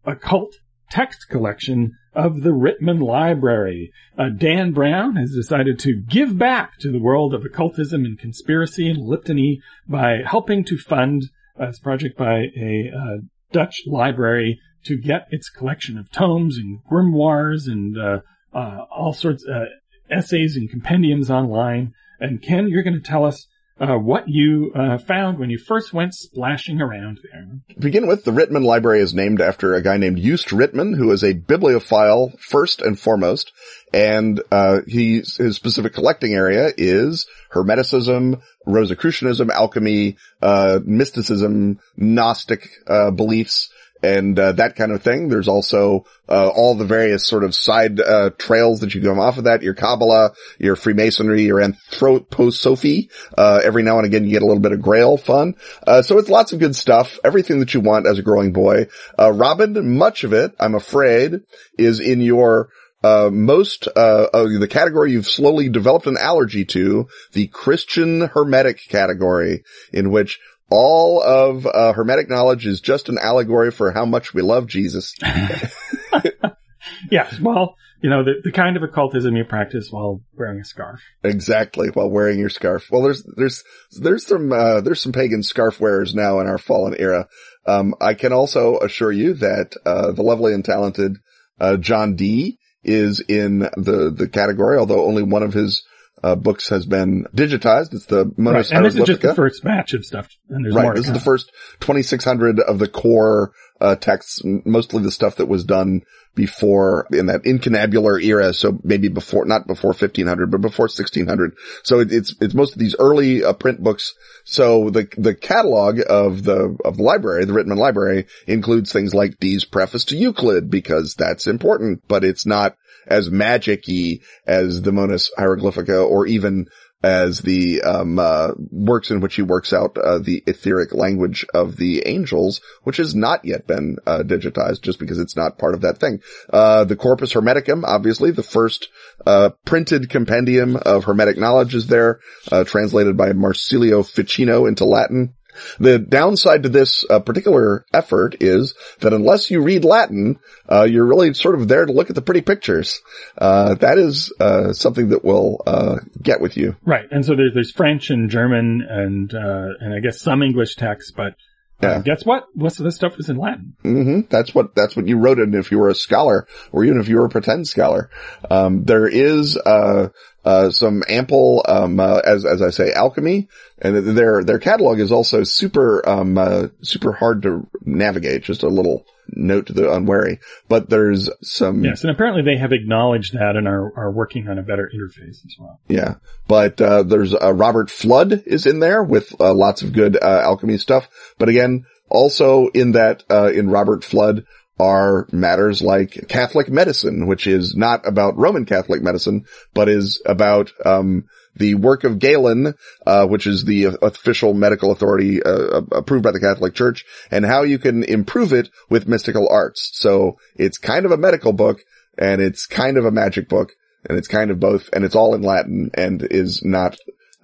occult 0.04 0.54
text 0.90 1.28
collection 1.28 1.92
of 2.14 2.42
the 2.42 2.50
Ritman 2.50 3.02
Library. 3.02 3.92
Uh, 4.16 4.30
Dan 4.30 4.72
Brown 4.72 5.16
has 5.16 5.34
decided 5.34 5.78
to 5.80 6.00
give 6.08 6.38
back 6.38 6.78
to 6.78 6.90
the 6.90 7.00
world 7.00 7.34
of 7.34 7.44
occultism 7.44 8.04
and 8.04 8.18
conspiracy 8.18 8.88
and 8.88 8.98
Liptony 8.98 9.58
by 9.86 10.22
helping 10.24 10.64
to 10.64 10.78
fund 10.78 11.24
uh, 11.60 11.66
this 11.66 11.78
project 11.78 12.16
by 12.16 12.46
a 12.56 12.90
uh, 12.96 13.16
Dutch 13.52 13.82
library 13.86 14.60
to 14.86 14.96
get 14.96 15.26
its 15.30 15.48
collection 15.48 15.98
of 15.98 16.10
tomes 16.10 16.58
and 16.58 16.80
grimoires 16.90 17.66
and 17.66 17.96
uh, 17.98 18.20
uh, 18.54 18.84
all 18.90 19.12
sorts 19.12 19.44
of 19.44 19.68
essays 20.10 20.56
and 20.56 20.70
compendiums 20.70 21.30
online. 21.30 21.92
And 22.20 22.40
Ken, 22.42 22.68
you're 22.68 22.82
going 22.82 23.00
to 23.00 23.00
tell 23.00 23.24
us 23.24 23.46
uh, 23.78 23.96
what 23.96 24.24
you 24.26 24.72
uh, 24.74 24.98
found 24.98 25.38
when 25.38 25.50
you 25.50 25.58
first 25.58 25.92
went 25.92 26.14
splashing 26.14 26.80
around 26.80 27.18
there. 27.22 27.46
To 27.74 27.80
begin 27.80 28.06
with, 28.06 28.24
the 28.24 28.30
Ritman 28.30 28.64
Library 28.64 29.00
is 29.00 29.12
named 29.12 29.40
after 29.40 29.74
a 29.74 29.82
guy 29.82 29.98
named 29.98 30.18
Just 30.18 30.48
Ritman, 30.48 30.96
who 30.96 31.10
is 31.12 31.22
a 31.22 31.34
bibliophile 31.34 32.32
first 32.38 32.80
and 32.80 32.98
foremost, 32.98 33.52
and 33.92 34.42
uh, 34.50 34.80
he's, 34.86 35.36
his 35.36 35.56
specific 35.56 35.92
collecting 35.92 36.32
area 36.32 36.70
is 36.76 37.26
Hermeticism, 37.52 38.40
Rosicrucianism, 38.66 39.50
alchemy, 39.50 40.16
uh, 40.40 40.80
mysticism, 40.84 41.78
Gnostic 41.96 42.68
uh, 42.86 43.10
beliefs, 43.10 43.70
and 44.02 44.38
uh, 44.38 44.52
that 44.52 44.76
kind 44.76 44.92
of 44.92 45.02
thing. 45.02 45.28
There's 45.28 45.48
also 45.48 46.04
uh, 46.28 46.48
all 46.48 46.74
the 46.74 46.84
various 46.84 47.26
sort 47.26 47.44
of 47.44 47.54
side 47.54 48.00
uh, 48.00 48.30
trails 48.38 48.80
that 48.80 48.94
you 48.94 49.02
come 49.02 49.18
off 49.18 49.38
of 49.38 49.44
that. 49.44 49.62
Your 49.62 49.74
Kabbalah, 49.74 50.32
your 50.58 50.76
Freemasonry, 50.76 51.42
your 51.42 51.60
Anthroposophy. 51.60 53.10
Uh, 53.36 53.60
every 53.62 53.82
now 53.82 53.98
and 53.98 54.06
again, 54.06 54.24
you 54.24 54.30
get 54.30 54.42
a 54.42 54.46
little 54.46 54.62
bit 54.62 54.72
of 54.72 54.82
Grail 54.82 55.16
fun. 55.16 55.54
Uh, 55.86 56.02
so 56.02 56.18
it's 56.18 56.28
lots 56.28 56.52
of 56.52 56.58
good 56.58 56.76
stuff. 56.76 57.18
Everything 57.24 57.60
that 57.60 57.74
you 57.74 57.80
want 57.80 58.06
as 58.06 58.18
a 58.18 58.22
growing 58.22 58.52
boy. 58.52 58.86
Uh, 59.18 59.32
Robin, 59.32 59.96
much 59.96 60.24
of 60.24 60.32
it, 60.32 60.52
I'm 60.60 60.74
afraid, 60.74 61.40
is 61.78 62.00
in 62.00 62.20
your 62.20 62.68
uh, 63.02 63.30
most, 63.32 63.86
uh, 63.88 64.26
the 64.32 64.68
category 64.68 65.12
you've 65.12 65.28
slowly 65.28 65.68
developed 65.68 66.06
an 66.06 66.16
allergy 66.18 66.64
to, 66.64 67.08
the 67.32 67.46
Christian 67.46 68.22
Hermetic 68.22 68.80
category, 68.88 69.62
in 69.92 70.10
which 70.10 70.40
all 70.70 71.22
of 71.22 71.66
uh, 71.66 71.92
Hermetic 71.92 72.28
knowledge 72.28 72.66
is 72.66 72.80
just 72.80 73.08
an 73.08 73.18
allegory 73.20 73.70
for 73.70 73.92
how 73.92 74.04
much 74.04 74.34
we 74.34 74.42
love 74.42 74.66
Jesus. 74.66 75.14
yeah, 77.10 77.30
well, 77.40 77.76
you 78.02 78.10
know, 78.10 78.24
the, 78.24 78.34
the 78.42 78.52
kind 78.52 78.76
of 78.76 78.82
occultism 78.82 79.36
you 79.36 79.44
practice 79.44 79.88
while 79.90 80.20
wearing 80.34 80.60
a 80.60 80.64
scarf. 80.64 81.00
Exactly, 81.24 81.88
while 81.88 82.10
wearing 82.10 82.38
your 82.38 82.48
scarf. 82.48 82.88
Well, 82.90 83.02
there's, 83.02 83.24
there's, 83.36 83.64
there's 83.92 84.26
some, 84.26 84.52
uh, 84.52 84.80
there's 84.80 85.00
some 85.00 85.12
pagan 85.12 85.42
scarf 85.42 85.80
wearers 85.80 86.14
now 86.14 86.40
in 86.40 86.46
our 86.46 86.58
fallen 86.58 86.94
era. 86.98 87.28
Um, 87.66 87.94
I 88.00 88.14
can 88.14 88.32
also 88.32 88.78
assure 88.78 89.12
you 89.12 89.34
that, 89.34 89.74
uh, 89.84 90.12
the 90.12 90.22
lovely 90.22 90.52
and 90.52 90.64
talented, 90.64 91.18
uh, 91.58 91.76
John 91.78 92.16
Dee 92.16 92.58
is 92.84 93.20
in 93.20 93.60
the, 93.60 94.12
the 94.14 94.28
category, 94.28 94.78
although 94.78 95.04
only 95.04 95.22
one 95.22 95.42
of 95.42 95.52
his 95.52 95.84
uh, 96.26 96.34
books 96.34 96.70
has 96.70 96.86
been 96.86 97.24
digitized. 97.32 97.94
It's 97.94 98.06
the 98.06 98.24
Monas 98.26 98.54
right. 98.54 98.72
And 98.72 98.84
this 98.84 98.96
is 98.96 99.04
just 99.04 99.20
the 99.20 99.34
first 99.34 99.62
batch 99.62 99.94
of 99.94 100.04
stuff. 100.04 100.28
right. 100.50 100.96
this 100.96 101.06
is 101.06 101.12
the 101.12 101.20
first 101.20 101.52
2600 101.80 102.58
of 102.58 102.80
the 102.80 102.88
core, 102.88 103.52
uh, 103.80 103.94
texts, 103.94 104.42
mostly 104.44 105.04
the 105.04 105.12
stuff 105.12 105.36
that 105.36 105.46
was 105.46 105.62
done 105.62 106.02
before 106.34 107.06
in 107.12 107.26
that 107.26 107.44
incunabular 107.44 108.20
era. 108.20 108.52
So 108.52 108.76
maybe 108.82 109.06
before, 109.06 109.44
not 109.44 109.68
before 109.68 109.90
1500, 109.90 110.50
but 110.50 110.60
before 110.60 110.86
1600. 110.86 111.54
So 111.84 112.00
it, 112.00 112.12
it's, 112.12 112.34
it's 112.40 112.54
most 112.54 112.72
of 112.72 112.80
these 112.80 112.96
early 112.98 113.44
uh, 113.44 113.52
print 113.52 113.80
books. 113.80 114.14
So 114.42 114.90
the, 114.90 115.08
the 115.16 115.34
catalog 115.34 116.00
of 116.08 116.42
the, 116.42 116.76
of 116.84 116.96
the 116.96 117.04
library, 117.04 117.44
the 117.44 117.52
Ritman 117.52 117.78
library 117.78 118.26
includes 118.48 118.92
things 118.92 119.14
like 119.14 119.38
Dee's 119.38 119.64
preface 119.64 120.06
to 120.06 120.16
Euclid 120.16 120.70
because 120.70 121.14
that's 121.14 121.46
important, 121.46 122.02
but 122.08 122.24
it's 122.24 122.46
not 122.46 122.76
as 123.06 123.30
magic-y 123.30 124.20
as 124.46 124.82
the 124.82 124.90
Monas 124.90 125.30
Hieroglyphica 125.38 126.08
or 126.08 126.26
even 126.26 126.66
as 127.02 127.40
the 127.40 127.82
um, 127.82 128.18
uh, 128.18 128.48
works 128.70 129.10
in 129.10 129.20
which 129.20 129.36
he 129.36 129.42
works 129.42 129.72
out 129.72 129.96
uh, 129.96 130.18
the 130.18 130.42
etheric 130.46 130.92
language 130.92 131.46
of 131.54 131.76
the 131.76 132.02
angels, 132.06 132.60
which 132.82 132.96
has 132.96 133.14
not 133.14 133.44
yet 133.44 133.64
been 133.66 133.96
uh, 134.06 134.24
digitized, 134.24 134.80
just 134.82 134.98
because 134.98 135.20
it's 135.20 135.36
not 135.36 135.58
part 135.58 135.74
of 135.74 135.82
that 135.82 135.98
thing. 135.98 136.20
Uh, 136.52 136.84
the 136.84 136.96
Corpus 136.96 137.32
Hermeticum, 137.32 137.84
obviously, 137.84 138.32
the 138.32 138.42
first 138.42 138.88
uh, 139.24 139.50
printed 139.64 140.10
compendium 140.10 140.74
of 140.76 141.04
Hermetic 141.04 141.38
knowledge 141.38 141.76
is 141.76 141.86
there, 141.86 142.18
uh, 142.50 142.64
translated 142.64 143.16
by 143.16 143.32
Marsilio 143.32 144.02
Ficino 144.02 144.66
into 144.66 144.84
Latin. 144.84 145.35
The 145.78 145.98
downside 145.98 146.62
to 146.64 146.68
this 146.68 147.04
uh, 147.08 147.20
particular 147.20 147.84
effort 147.92 148.36
is 148.40 148.74
that 149.00 149.12
unless 149.12 149.50
you 149.50 149.62
read 149.62 149.84
Latin, 149.84 150.38
uh, 150.70 150.84
you're 150.84 151.06
really 151.06 151.34
sort 151.34 151.54
of 151.54 151.68
there 151.68 151.86
to 151.86 151.92
look 151.92 152.10
at 152.10 152.16
the 152.16 152.22
pretty 152.22 152.42
pictures. 152.42 153.00
Uh, 153.36 153.74
that 153.74 153.98
is 153.98 154.32
uh, 154.40 154.72
something 154.72 155.10
that 155.10 155.24
will 155.24 155.62
uh, 155.66 155.96
get 156.20 156.40
with 156.40 156.56
you. 156.56 156.76
Right, 156.84 157.06
and 157.10 157.24
so 157.24 157.34
there's 157.36 157.54
there's 157.54 157.72
French 157.72 158.10
and 158.10 158.30
German 158.30 158.82
and 158.88 159.32
uh, 159.34 159.68
and 159.80 159.94
I 159.94 160.00
guess 160.00 160.20
some 160.20 160.42
English 160.42 160.76
text, 160.76 161.14
but 161.16 161.34
yeah. 161.82 162.00
guess 162.00 162.24
what? 162.24 162.44
Most 162.54 162.78
of 162.78 162.84
this 162.84 162.96
stuff 162.96 163.18
is 163.18 163.28
in 163.28 163.36
Latin. 163.36 163.74
Mm-hmm. 163.84 164.20
That's 164.30 164.54
what 164.54 164.74
that's 164.74 164.96
what 164.96 165.06
you 165.06 165.18
wrote 165.18 165.38
in 165.38 165.54
if 165.54 165.70
you 165.70 165.78
were 165.78 165.90
a 165.90 165.94
scholar, 165.94 166.46
or 166.72 166.84
even 166.84 167.00
if 167.00 167.08
you 167.08 167.16
were 167.16 167.26
a 167.26 167.30
pretend 167.30 167.68
scholar. 167.68 168.10
Um, 168.50 168.84
there 168.84 169.06
is 169.06 169.56
uh, 169.56 170.08
uh, 170.46 170.70
some 170.70 171.02
ample, 171.08 171.64
um, 171.66 171.98
uh, 171.98 172.20
as 172.24 172.44
as 172.44 172.62
I 172.62 172.70
say, 172.70 172.92
alchemy, 172.92 173.48
and 173.78 174.16
their 174.16 174.44
their 174.44 174.60
catalog 174.60 175.00
is 175.00 175.10
also 175.10 175.42
super 175.42 176.08
um, 176.08 176.38
uh, 176.38 176.68
super 176.82 177.12
hard 177.12 177.42
to 177.42 177.66
navigate. 177.84 178.44
Just 178.44 178.62
a 178.62 178.68
little 178.68 179.04
note 179.28 179.66
to 179.66 179.72
the 179.72 179.92
unwary, 179.92 180.38
but 180.68 180.88
there's 180.88 181.28
some. 181.42 181.84
Yes, 181.84 182.02
and 182.02 182.12
apparently 182.12 182.42
they 182.42 182.58
have 182.60 182.72
acknowledged 182.72 183.34
that 183.34 183.56
and 183.56 183.66
are 183.66 183.92
are 183.98 184.12
working 184.12 184.48
on 184.48 184.56
a 184.56 184.62
better 184.62 184.88
interface 184.94 185.44
as 185.44 185.56
well. 185.58 185.80
Yeah, 185.88 186.14
but 186.46 186.80
uh, 186.80 187.02
there's 187.02 187.34
uh, 187.34 187.52
Robert 187.52 187.88
Fludd 187.88 188.46
is 188.46 188.66
in 188.66 188.78
there 188.78 189.02
with 189.02 189.34
uh, 189.40 189.52
lots 189.52 189.82
of 189.82 189.92
good 189.92 190.16
alchemy 190.16 190.78
stuff, 190.78 191.08
but 191.38 191.48
again. 191.48 191.84
Also 192.08 192.68
in 192.68 192.92
that, 192.92 193.24
in 193.52 193.68
Robert 193.68 194.02
Fludd 194.02 194.44
are 194.78 195.26
matters 195.32 195.80
like 195.80 196.26
Catholic 196.28 196.68
medicine, 196.68 197.26
which 197.26 197.46
is 197.46 197.74
not 197.74 198.06
about 198.06 198.36
Roman 198.36 198.66
Catholic 198.66 199.02
medicine, 199.02 199.46
but 199.72 199.88
is 199.88 200.20
about, 200.26 200.70
um, 200.84 201.24
the 201.54 201.74
work 201.74 202.04
of 202.04 202.18
Galen, 202.18 202.74
uh, 203.06 203.26
which 203.26 203.46
is 203.46 203.64
the 203.64 203.96
official 204.02 204.52
medical 204.52 204.90
authority, 204.90 205.42
uh, 205.42 205.80
approved 205.92 206.24
by 206.24 206.32
the 206.32 206.40
Catholic 206.40 206.74
Church, 206.74 207.06
and 207.30 207.46
how 207.46 207.62
you 207.62 207.78
can 207.78 208.02
improve 208.02 208.52
it 208.52 208.68
with 208.90 209.08
mystical 209.08 209.48
arts. 209.50 209.90
So 209.94 210.36
it's 210.54 210.76
kind 210.76 211.06
of 211.06 211.12
a 211.12 211.16
medical 211.16 211.54
book, 211.54 211.80
and 212.18 212.42
it's 212.42 212.66
kind 212.66 212.98
of 212.98 213.06
a 213.06 213.10
magic 213.10 213.48
book, 213.48 213.72
and 214.06 214.18
it's 214.18 214.28
kind 214.28 214.50
of 214.50 214.60
both, 214.60 214.90
and 214.92 215.04
it's 215.04 215.14
all 215.14 215.34
in 215.34 215.40
Latin, 215.40 215.90
and 215.94 216.22
is 216.22 216.62
not 216.62 216.98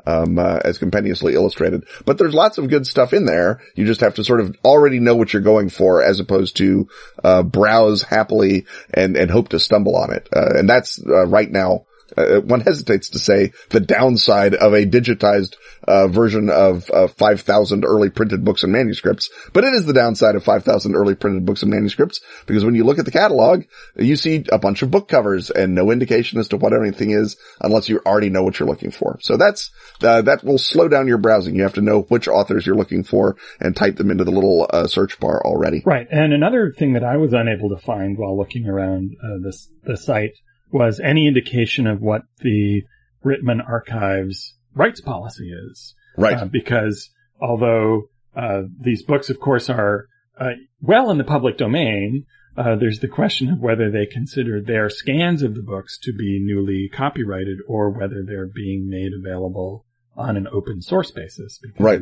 um, 0.07 0.39
uh, 0.39 0.61
as 0.65 0.79
compendiously 0.79 1.35
illustrated. 1.35 1.85
But 2.05 2.19
there's 2.19 2.35
lots 2.35 2.59
of 2.59 2.69
good 2.69 2.87
stuff 2.87 3.13
in 3.13 3.25
there. 3.25 3.61
You 3.75 3.87
just 3.87 4.01
have 4.01 4.15
to 4.15 4.25
sort 4.25 4.41
of 4.41 4.57
already 4.65 4.99
know 4.99 5.17
what 5.17 5.33
you're 5.33 5.43
going 5.43 5.69
for, 5.69 6.03
as 6.03 6.21
opposed 6.21 6.57
to 6.59 6.89
uh, 7.23 7.43
browse 7.43 8.03
happily 8.03 8.67
and 8.93 9.17
and 9.17 9.31
hope 9.31 9.51
to 9.51 9.61
stumble 9.61 9.97
on 9.97 10.13
it. 10.13 10.29
Uh, 10.35 10.59
and 10.59 10.69
that's 10.69 11.03
uh, 11.05 11.27
right 11.27 11.51
now 11.51 11.87
uh, 12.17 12.41
one 12.41 12.61
hesitates 12.61 13.11
to 13.11 13.19
say 13.19 13.53
the 13.71 13.81
downside 13.81 14.55
of 14.55 14.73
a 14.73 14.87
digitized 14.87 15.57
uh, 15.87 16.09
version 16.09 16.51
of 16.51 16.91
uh, 16.91 17.07
5,000 17.07 17.85
early 17.85 18.11
printed 18.11 18.45
books 18.45 18.63
and 18.63 18.73
manuscripts, 18.73 19.31
but 19.53 19.65
it 19.65 19.75
is 19.75 19.85
the 19.85 19.93
downside 19.93 20.35
of 20.35 20.45
5,000 20.45 20.95
early 20.95 21.15
printed 21.15 21.45
books 21.45 21.63
and 21.63 21.71
manuscripts 21.71 22.21
because 22.47 22.65
when 22.65 22.75
you 22.75 22.85
look 22.85 22.99
at 22.99 23.05
the 23.05 23.11
catalog, 23.11 23.65
you 23.97 24.17
see 24.17 24.45
a 24.51 24.59
bunch 24.59 24.83
of 24.83 24.91
book 24.91 25.09
covers 25.09 25.51
and 25.51 25.75
no 25.75 25.91
indication 25.91 26.39
as 26.39 26.49
to 26.49 26.57
what 26.57 26.73
anything 26.73 27.11
is 27.11 27.37
unless 27.61 27.89
you 27.89 28.01
already 28.05 28.31
know 28.31 28.43
what 28.43 28.59
you're 28.59 28.69
looking 28.69 28.91
for. 28.91 29.19
So 29.21 29.37
that's 29.37 29.71
uh, 30.03 30.23
that 30.23 30.45
will 30.45 30.59
slow 30.59 30.89
down 30.89 31.09
your 31.09 31.19
browsing. 31.19 31.55
You 31.55 31.63
have 31.63 31.75
to 31.75 31.81
know 31.81 32.03
which 32.03 32.29
authors 32.29 32.67
you're 32.67 32.77
looking 32.77 33.05
for 33.05 33.37
and 33.61 33.77
type 33.77 33.97
them 33.97 34.11
into 34.11 34.25
the 34.25 34.31
little 34.31 34.67
uh, 34.69 34.87
search 34.87 35.19
bar 35.21 35.43
already. 35.45 35.83
Right. 35.85 36.07
And 36.11 36.33
another 36.33 36.73
thing 36.77 36.95
that 36.95 37.05
I 37.05 37.17
was 37.17 37.33
unable 37.33 37.71
to 37.71 37.83
find 37.83 38.17
while 38.19 38.37
looking 38.37 38.69
around 38.69 39.17
uh, 39.23 39.39
this 39.43 39.69
the 39.85 39.97
site 39.97 40.33
was 40.73 41.01
any 41.01 41.29
indication 41.29 41.87
of 41.87 42.01
what 42.01 42.23
the 42.39 42.83
Ritman 43.25 43.67
Archives 43.67 44.55
rights 44.75 45.01
policy 45.01 45.51
is. 45.71 45.95
Right. 46.17 46.37
Uh, 46.37 46.45
because 46.47 47.11
although 47.41 48.05
uh, 48.35 48.63
these 48.81 49.03
books, 49.03 49.31
of 49.31 49.39
course, 49.39 49.69
are 49.71 50.07
uh, 50.39 50.51
well 50.81 51.11
in 51.11 51.19
the 51.19 51.25
public 51.25 51.59
domain, 51.59 52.25
uh, 52.57 52.77
there's 52.77 53.01
the 53.01 53.09
question 53.09 53.51
of 53.51 53.61
whether 53.61 53.91
they 53.91 54.07
consider 54.07 54.61
their 54.61 54.91
scans 54.91 55.43
of 55.43 55.55
the 55.55 55.63
books 55.63 55.99
to 56.03 56.13
be 56.13 56.39
newly 56.43 56.89
copyrighted 56.89 57.59
or 57.67 57.91
whether 57.91 58.23
they're 58.27 58.47
being 58.47 58.89
made 58.89 59.13
available 59.13 59.87
on 60.17 60.37
an 60.37 60.47
open 60.53 60.83
source 60.83 61.11
basis. 61.11 61.59
Because 61.63 61.81
right. 61.81 62.01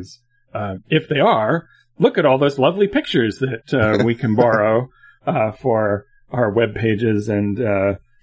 Uh, 0.53 0.75
if 0.89 1.07
they 1.07 1.19
are, 1.19 1.67
look 1.97 2.17
at 2.17 2.25
all 2.25 2.37
those 2.37 2.59
lovely 2.59 2.87
pictures 2.87 3.39
that 3.39 3.73
uh, 3.73 4.03
we 4.03 4.15
can 4.15 4.35
borrow 4.35 4.89
for 5.59 6.05
our 6.29 6.51
web 6.51 6.75
pages 6.75 7.29
and 7.29 7.57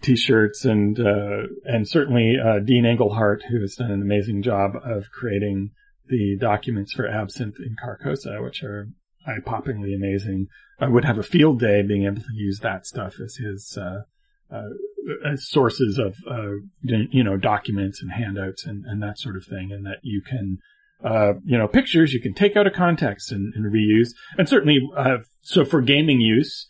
t-shirts 0.03 0.65
and 0.65 0.99
uh, 1.01 1.49
and 1.65 1.89
certainly 1.89 2.37
uh, 2.43 2.61
Dean 2.61 2.87
Engelhardt, 2.87 3.43
who 3.49 3.61
has 3.61 3.75
done 3.75 3.91
an 3.91 4.03
amazing 4.03 4.43
job 4.43 4.73
of 4.85 5.11
creating 5.11 5.71
the 6.09 6.37
documents 6.41 6.93
for 6.93 7.07
Absinthe 7.07 7.59
in 7.59 7.77
Carcosa, 7.83 8.43
which 8.43 8.63
are 8.63 8.89
eye-poppingly 9.27 9.95
amazing. 9.95 10.47
I 10.81 10.89
would 10.89 11.05
have 11.05 11.19
a 11.19 11.23
field 11.23 11.61
day 11.61 11.83
being 11.83 12.05
able 12.07 12.23
to 12.23 12.35
use 12.35 12.61
that 12.61 12.87
stuff 12.87 13.15
as 13.23 13.37
his 13.37 13.77
uh, 13.77 14.03
uh 14.55 14.69
as 15.27 15.49
sources 15.49 15.99
of 15.99 16.17
uh, 16.31 16.59
you 16.83 17.25
know 17.25 17.37
documents 17.37 18.03
and 18.03 18.13
handouts 18.13 18.67
and, 18.67 18.85
and 18.87 19.03
that 19.03 19.19
sort 19.19 19.37
of 19.37 19.45
thing, 19.45 19.71
and 19.73 19.85
that 19.87 19.99
you 20.03 20.23
can. 20.23 20.59
Uh, 21.05 21.35
you 21.45 21.57
know, 21.57 21.69
pictures 21.69 22.13
you 22.13 22.21
can 22.21 22.35
take 22.35 22.57
out 22.57 22.67
of 22.67 22.73
context 22.73 23.31
and, 23.31 23.55
and 23.55 23.73
reuse, 23.73 24.09
and 24.37 24.49
certainly, 24.49 24.81
so 25.43 25.65
for 25.65 25.81
gaming 25.81 26.21
use, 26.21 26.67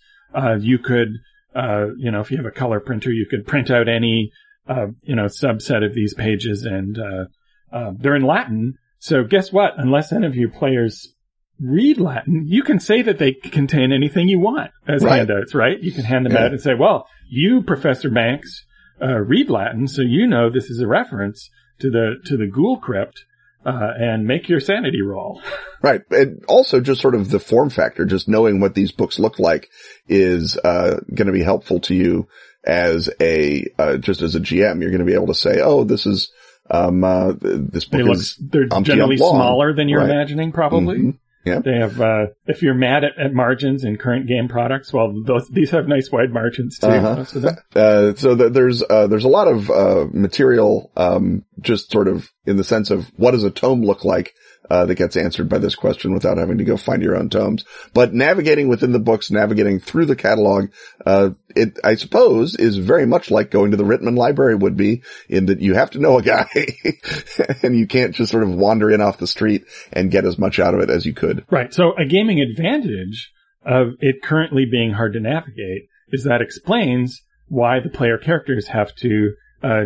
you 0.60 0.78
could 0.78 1.09
uh, 1.54 1.86
you 1.96 2.10
know, 2.10 2.20
if 2.20 2.30
you 2.30 2.36
have 2.36 2.46
a 2.46 2.50
color 2.50 2.80
printer, 2.80 3.10
you 3.10 3.26
could 3.30 3.46
print 3.46 3.70
out 3.70 3.88
any, 3.88 4.30
uh, 4.68 4.86
you 5.02 5.16
know, 5.16 5.24
subset 5.24 5.84
of 5.84 5.94
these 5.94 6.14
pages 6.14 6.64
and, 6.64 6.98
uh, 6.98 7.24
uh, 7.72 7.92
they're 7.98 8.14
in 8.16 8.22
Latin. 8.22 8.74
So 8.98 9.24
guess 9.24 9.52
what? 9.52 9.74
Unless 9.78 10.12
any 10.12 10.26
of 10.26 10.34
you 10.36 10.48
players 10.48 11.14
read 11.60 11.98
Latin, 11.98 12.44
you 12.46 12.62
can 12.62 12.78
say 12.80 13.02
that 13.02 13.18
they 13.18 13.32
contain 13.32 13.92
anything 13.92 14.28
you 14.28 14.38
want 14.40 14.70
as 14.86 15.02
Right. 15.02 15.18
handouts, 15.18 15.54
right? 15.54 15.78
You 15.80 15.92
can 15.92 16.04
hand 16.04 16.24
them 16.26 16.32
Yeah. 16.32 16.44
out 16.44 16.52
and 16.52 16.60
say, 16.60 16.74
well, 16.74 17.06
you, 17.28 17.62
Professor 17.62 18.10
Banks, 18.10 18.64
uh, 19.02 19.18
read 19.18 19.50
Latin, 19.50 19.86
so 19.88 20.02
you 20.02 20.26
know 20.26 20.50
this 20.50 20.70
is 20.70 20.80
a 20.80 20.86
reference 20.86 21.50
to 21.80 21.90
the, 21.90 22.16
to 22.26 22.36
the 22.36 22.46
ghoul 22.46 22.76
crypt, 22.78 23.24
uh, 23.69 23.93
and 23.99 24.27
make 24.27 24.49
your 24.49 24.61
sanity 24.61 25.03
roll. 25.03 25.40
Right. 25.81 26.01
And 26.11 26.45
also 26.49 26.81
just 26.81 27.01
sort 27.01 27.15
of 27.15 27.31
the 27.31 27.39
form 27.39 27.70
factor, 27.70 28.05
just 28.05 28.28
knowing 28.28 28.59
what 28.59 28.74
these 28.74 28.90
books 28.90 29.20
look 29.20 29.39
like 29.39 29.69
is, 30.09 30.57
uh, 30.57 30.99
going 31.15 31.28
to 31.28 31.32
be 31.32 31.45
helpful 31.45 31.78
to 31.82 31.95
you 31.95 32.27
as 32.65 33.09
a, 33.20 33.65
uh, 33.78 33.97
just 33.99 34.20
as 34.20 34.35
a 34.35 34.40
GM. 34.40 34.81
You're 34.82 34.90
going 34.90 34.99
to 34.99 35.05
be 35.05 35.15
able 35.15 35.28
to 35.28 35.35
say, 35.35 35.61
oh, 35.62 35.85
this 35.85 36.05
is, 36.05 36.32
um, 36.69 37.05
uh, 37.05 37.32
this 37.40 37.86
They 37.86 37.99
book 37.99 38.09
look, 38.09 38.16
is, 38.16 38.36
they're 38.40 38.66
generally 38.82 39.19
long. 39.19 39.36
smaller 39.36 39.73
than 39.73 39.89
you're 39.89 40.01
Right. 40.01 40.11
imagining, 40.11 40.51
probably. 40.51 40.99
Mhm. 40.99 41.19
Yep. 41.44 41.65
They 41.65 41.77
have, 41.78 42.01
uh, 42.01 42.27
if 42.47 42.62
you're 42.62 42.74
mad 42.74 43.05
at, 43.05 43.19
at 43.19 43.32
margins 43.32 43.85
in 43.85 43.97
current 43.97 44.27
game 44.27 44.48
products, 44.48 44.93
well, 44.93 45.15
those, 45.24 45.48
these 45.48 45.70
have 45.70 45.86
nice 45.89 46.10
wide 46.10 46.31
margins 46.32 46.78
too, 46.78 46.89
Uh-huh. 46.89 47.16
most 47.16 47.36
of 47.36 47.43
them. 47.43 47.56
Uh, 47.74 48.12
so 48.15 48.36
th- 48.36 48.52
there's, 48.52 48.82
uh, 48.82 49.06
there's 49.06 49.24
a 49.24 49.28
lot 49.28 49.48
of, 49.48 49.70
uh, 49.70 50.06
material, 50.12 50.90
um, 50.97 51.44
just 51.60 51.90
sort 51.90 52.09
of 52.09 52.28
in 52.44 52.56
the 52.56 52.65
sense 52.65 52.90
of 52.90 53.06
what 53.16 53.31
does 53.31 53.44
a 53.44 53.51
tome 53.51 53.82
look 53.82 54.05
like, 54.05 54.35
uh, 54.70 54.86
that 54.86 54.95
gets 54.97 55.16
answered 55.16 55.49
by 55.49 55.59
this 55.59 55.74
question 55.74 56.12
without 56.12 56.39
having 56.39 56.59
to 56.59 56.65
go 56.65 56.77
find 56.77 57.03
your 57.03 57.16
own 57.16 57.31
tomes. 57.31 57.65
But 57.95 58.12
navigating 58.15 58.69
within 58.69 58.93
the 58.93 58.99
books, 58.99 59.31
navigating 59.31 59.81
through 59.81 60.07
the 60.07 60.16
catalog, 60.16 60.70
uh, 61.05 61.31
it, 61.57 61.78
I 61.82 61.95
suppose 61.95 62.55
is 62.55 62.77
very 62.77 63.07
much 63.07 63.31
like 63.31 63.51
going 63.51 63.70
to 63.70 63.77
the 63.77 63.85
Ritman 63.85 64.16
library 64.16 64.55
would 64.55 64.77
be 64.77 65.03
in 65.28 65.47
that 65.47 65.61
you 65.61 65.74
have 65.74 65.90
to 65.93 65.99
know 65.99 66.19
a 66.19 66.23
guy 66.23 66.49
and 67.62 67.78
you 67.78 67.86
can't 67.86 68.15
just 68.15 68.31
sort 68.31 68.43
of 68.43 68.51
wander 68.51 68.90
in 68.90 69.01
off 69.01 69.19
the 69.19 69.27
street 69.27 69.65
and 69.93 70.11
get 70.11 70.24
as 70.24 70.39
much 70.39 70.59
out 70.59 70.74
of 70.74 70.81
it 70.81 70.90
as 70.90 71.07
you 71.07 71.15
could. 71.15 71.45
Right. 71.51 71.73
So 71.73 71.95
a 71.97 72.05
gaming 72.05 72.40
advantage 72.40 73.32
of 73.65 73.95
it 74.01 74.23
currently 74.23 74.65
being 74.70 74.93
hard 74.93 75.15
to 75.15 75.20
navigate 75.20 75.89
is 76.11 76.24
that 76.24 76.40
explains 76.40 77.23
why 77.49 77.81
the 77.81 77.90
player 77.90 78.19
characters 78.19 78.69
have 78.69 78.95
to 78.97 79.32
uh, 79.62 79.85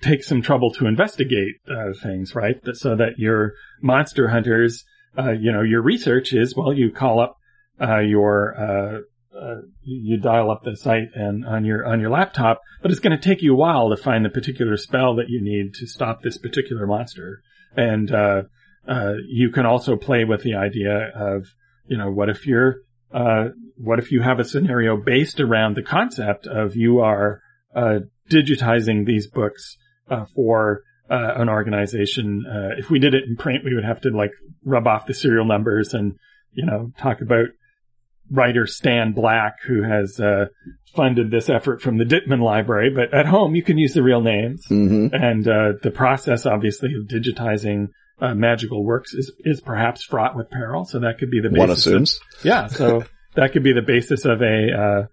take 0.00 0.22
some 0.22 0.42
trouble 0.42 0.72
to 0.72 0.86
investigate 0.86 1.54
uh, 1.68 1.92
things, 2.02 2.34
right? 2.34 2.56
So 2.74 2.96
that 2.96 3.18
your 3.18 3.52
monster 3.80 4.28
hunters, 4.28 4.84
uh, 5.18 5.32
you 5.32 5.52
know, 5.52 5.62
your 5.62 5.82
research 5.82 6.32
is 6.32 6.54
well, 6.56 6.72
you 6.72 6.90
call 6.90 7.20
up 7.20 7.36
uh, 7.80 8.00
your 8.00 8.54
uh, 8.56 8.98
uh, 9.38 9.62
you 9.82 10.18
dial 10.18 10.50
up 10.50 10.62
the 10.64 10.76
site 10.76 11.08
and 11.14 11.44
on 11.44 11.64
your 11.64 11.86
on 11.86 12.00
your 12.00 12.10
laptop, 12.10 12.60
but 12.82 12.90
it's 12.90 13.00
going 13.00 13.18
to 13.18 13.22
take 13.28 13.42
you 13.42 13.54
a 13.54 13.56
while 13.56 13.90
to 13.90 13.96
find 13.96 14.24
the 14.24 14.30
particular 14.30 14.76
spell 14.76 15.16
that 15.16 15.28
you 15.28 15.40
need 15.42 15.74
to 15.74 15.86
stop 15.86 16.22
this 16.22 16.38
particular 16.38 16.86
monster. 16.86 17.40
And 17.76 18.12
uh, 18.12 18.42
uh, 18.86 19.14
you 19.28 19.50
can 19.50 19.66
also 19.66 19.96
play 19.96 20.24
with 20.24 20.42
the 20.42 20.54
idea 20.54 21.10
of, 21.14 21.46
you 21.86 21.96
know, 21.96 22.10
what 22.10 22.28
if 22.28 22.46
you're, 22.46 22.76
uh, 23.12 23.48
what 23.76 23.98
if 23.98 24.10
you 24.12 24.22
have 24.22 24.38
a 24.38 24.44
scenario 24.44 24.96
based 24.96 25.40
around 25.40 25.76
the 25.76 25.82
concept 25.82 26.46
of 26.46 26.76
you 26.76 27.00
are 27.00 27.40
uh, 27.74 28.00
digitizing 28.30 29.06
these 29.06 29.26
books 29.26 29.76
uh, 30.10 30.24
for 30.34 30.82
uh, 31.10 31.34
an 31.36 31.48
organization. 31.48 32.44
Uh, 32.46 32.74
if 32.78 32.90
we 32.90 32.98
did 32.98 33.14
it 33.14 33.24
in 33.28 33.36
print, 33.36 33.64
we 33.64 33.74
would 33.74 33.84
have 33.84 34.00
to 34.02 34.10
like 34.10 34.30
rub 34.64 34.86
off 34.86 35.06
the 35.06 35.14
serial 35.14 35.44
numbers 35.44 35.94
and, 35.94 36.14
you 36.52 36.64
know, 36.64 36.90
talk 36.98 37.20
about 37.20 37.46
writer 38.30 38.66
Stan 38.66 39.12
Black, 39.12 39.56
who 39.66 39.82
has 39.82 40.18
uh, 40.18 40.46
funded 40.94 41.30
this 41.30 41.50
effort 41.50 41.82
from 41.82 41.98
the 41.98 42.04
Dittman 42.04 42.40
Library. 42.42 42.90
But 42.94 43.12
at 43.12 43.26
home, 43.26 43.54
you 43.54 43.62
can 43.62 43.76
use 43.78 43.92
the 43.92 44.02
real 44.02 44.20
names. 44.22 44.64
hmm 44.66 45.08
And 45.12 45.46
uh, 45.46 45.72
the 45.82 45.90
process, 45.90 46.46
obviously, 46.46 46.90
of 46.94 47.08
digitizing 47.08 47.88
uh, 48.20 48.34
magical 48.34 48.84
works 48.84 49.12
is 49.14 49.32
is 49.40 49.60
perhaps 49.60 50.04
fraught 50.04 50.36
with 50.36 50.48
peril. 50.50 50.84
So 50.84 51.00
that 51.00 51.18
could 51.18 51.30
be 51.30 51.40
the 51.40 51.48
basis. 51.48 51.58
One 51.58 51.70
of- 51.70 51.76
assumes. 51.78 52.20
yeah. 52.44 52.68
So 52.68 53.04
that 53.34 53.52
could 53.52 53.64
be 53.64 53.72
the 53.72 53.82
basis 53.82 54.24
of 54.24 54.40
a 54.40 55.08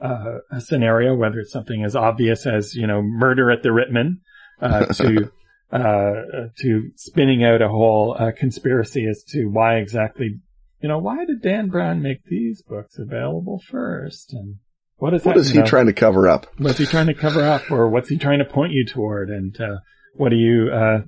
uh, 0.00 0.38
a 0.50 0.60
scenario, 0.60 1.14
whether 1.14 1.38
it's 1.38 1.52
something 1.52 1.84
as 1.84 1.96
obvious 1.96 2.46
as 2.46 2.74
you 2.74 2.86
know 2.86 3.02
murder 3.02 3.50
at 3.50 3.62
the 3.62 3.70
Ritman, 3.70 4.18
uh, 4.60 4.86
to 4.94 5.30
uh, 5.72 6.48
to 6.58 6.90
spinning 6.96 7.44
out 7.44 7.62
a 7.62 7.68
whole 7.68 8.16
uh, 8.18 8.32
conspiracy 8.36 9.06
as 9.06 9.22
to 9.28 9.46
why 9.46 9.76
exactly. 9.76 10.40
You 10.80 10.88
know, 10.88 10.98
why 10.98 11.24
did 11.24 11.40
Dan 11.40 11.70
Brown 11.70 12.02
make 12.02 12.24
these 12.26 12.62
books 12.62 12.98
available 12.98 13.62
first? 13.70 14.34
And 14.34 14.56
what 14.96 15.14
is 15.14 15.24
What 15.24 15.36
that, 15.36 15.40
is 15.40 15.48
he 15.48 15.60
know, 15.60 15.64
trying 15.64 15.86
to 15.86 15.94
cover 15.94 16.28
up? 16.28 16.46
what's 16.58 16.78
he 16.78 16.84
trying 16.84 17.06
to 17.06 17.14
cover 17.14 17.42
up 17.42 17.70
or 17.70 17.88
what's 17.88 18.10
he 18.10 18.18
trying 18.18 18.40
to 18.40 18.44
point 18.44 18.72
you 18.72 18.84
toward 18.84 19.30
and 19.30 19.58
uh, 19.58 19.76
what 20.14 20.30
are 20.32 20.36
you 20.36 20.70
uh, 20.70 20.98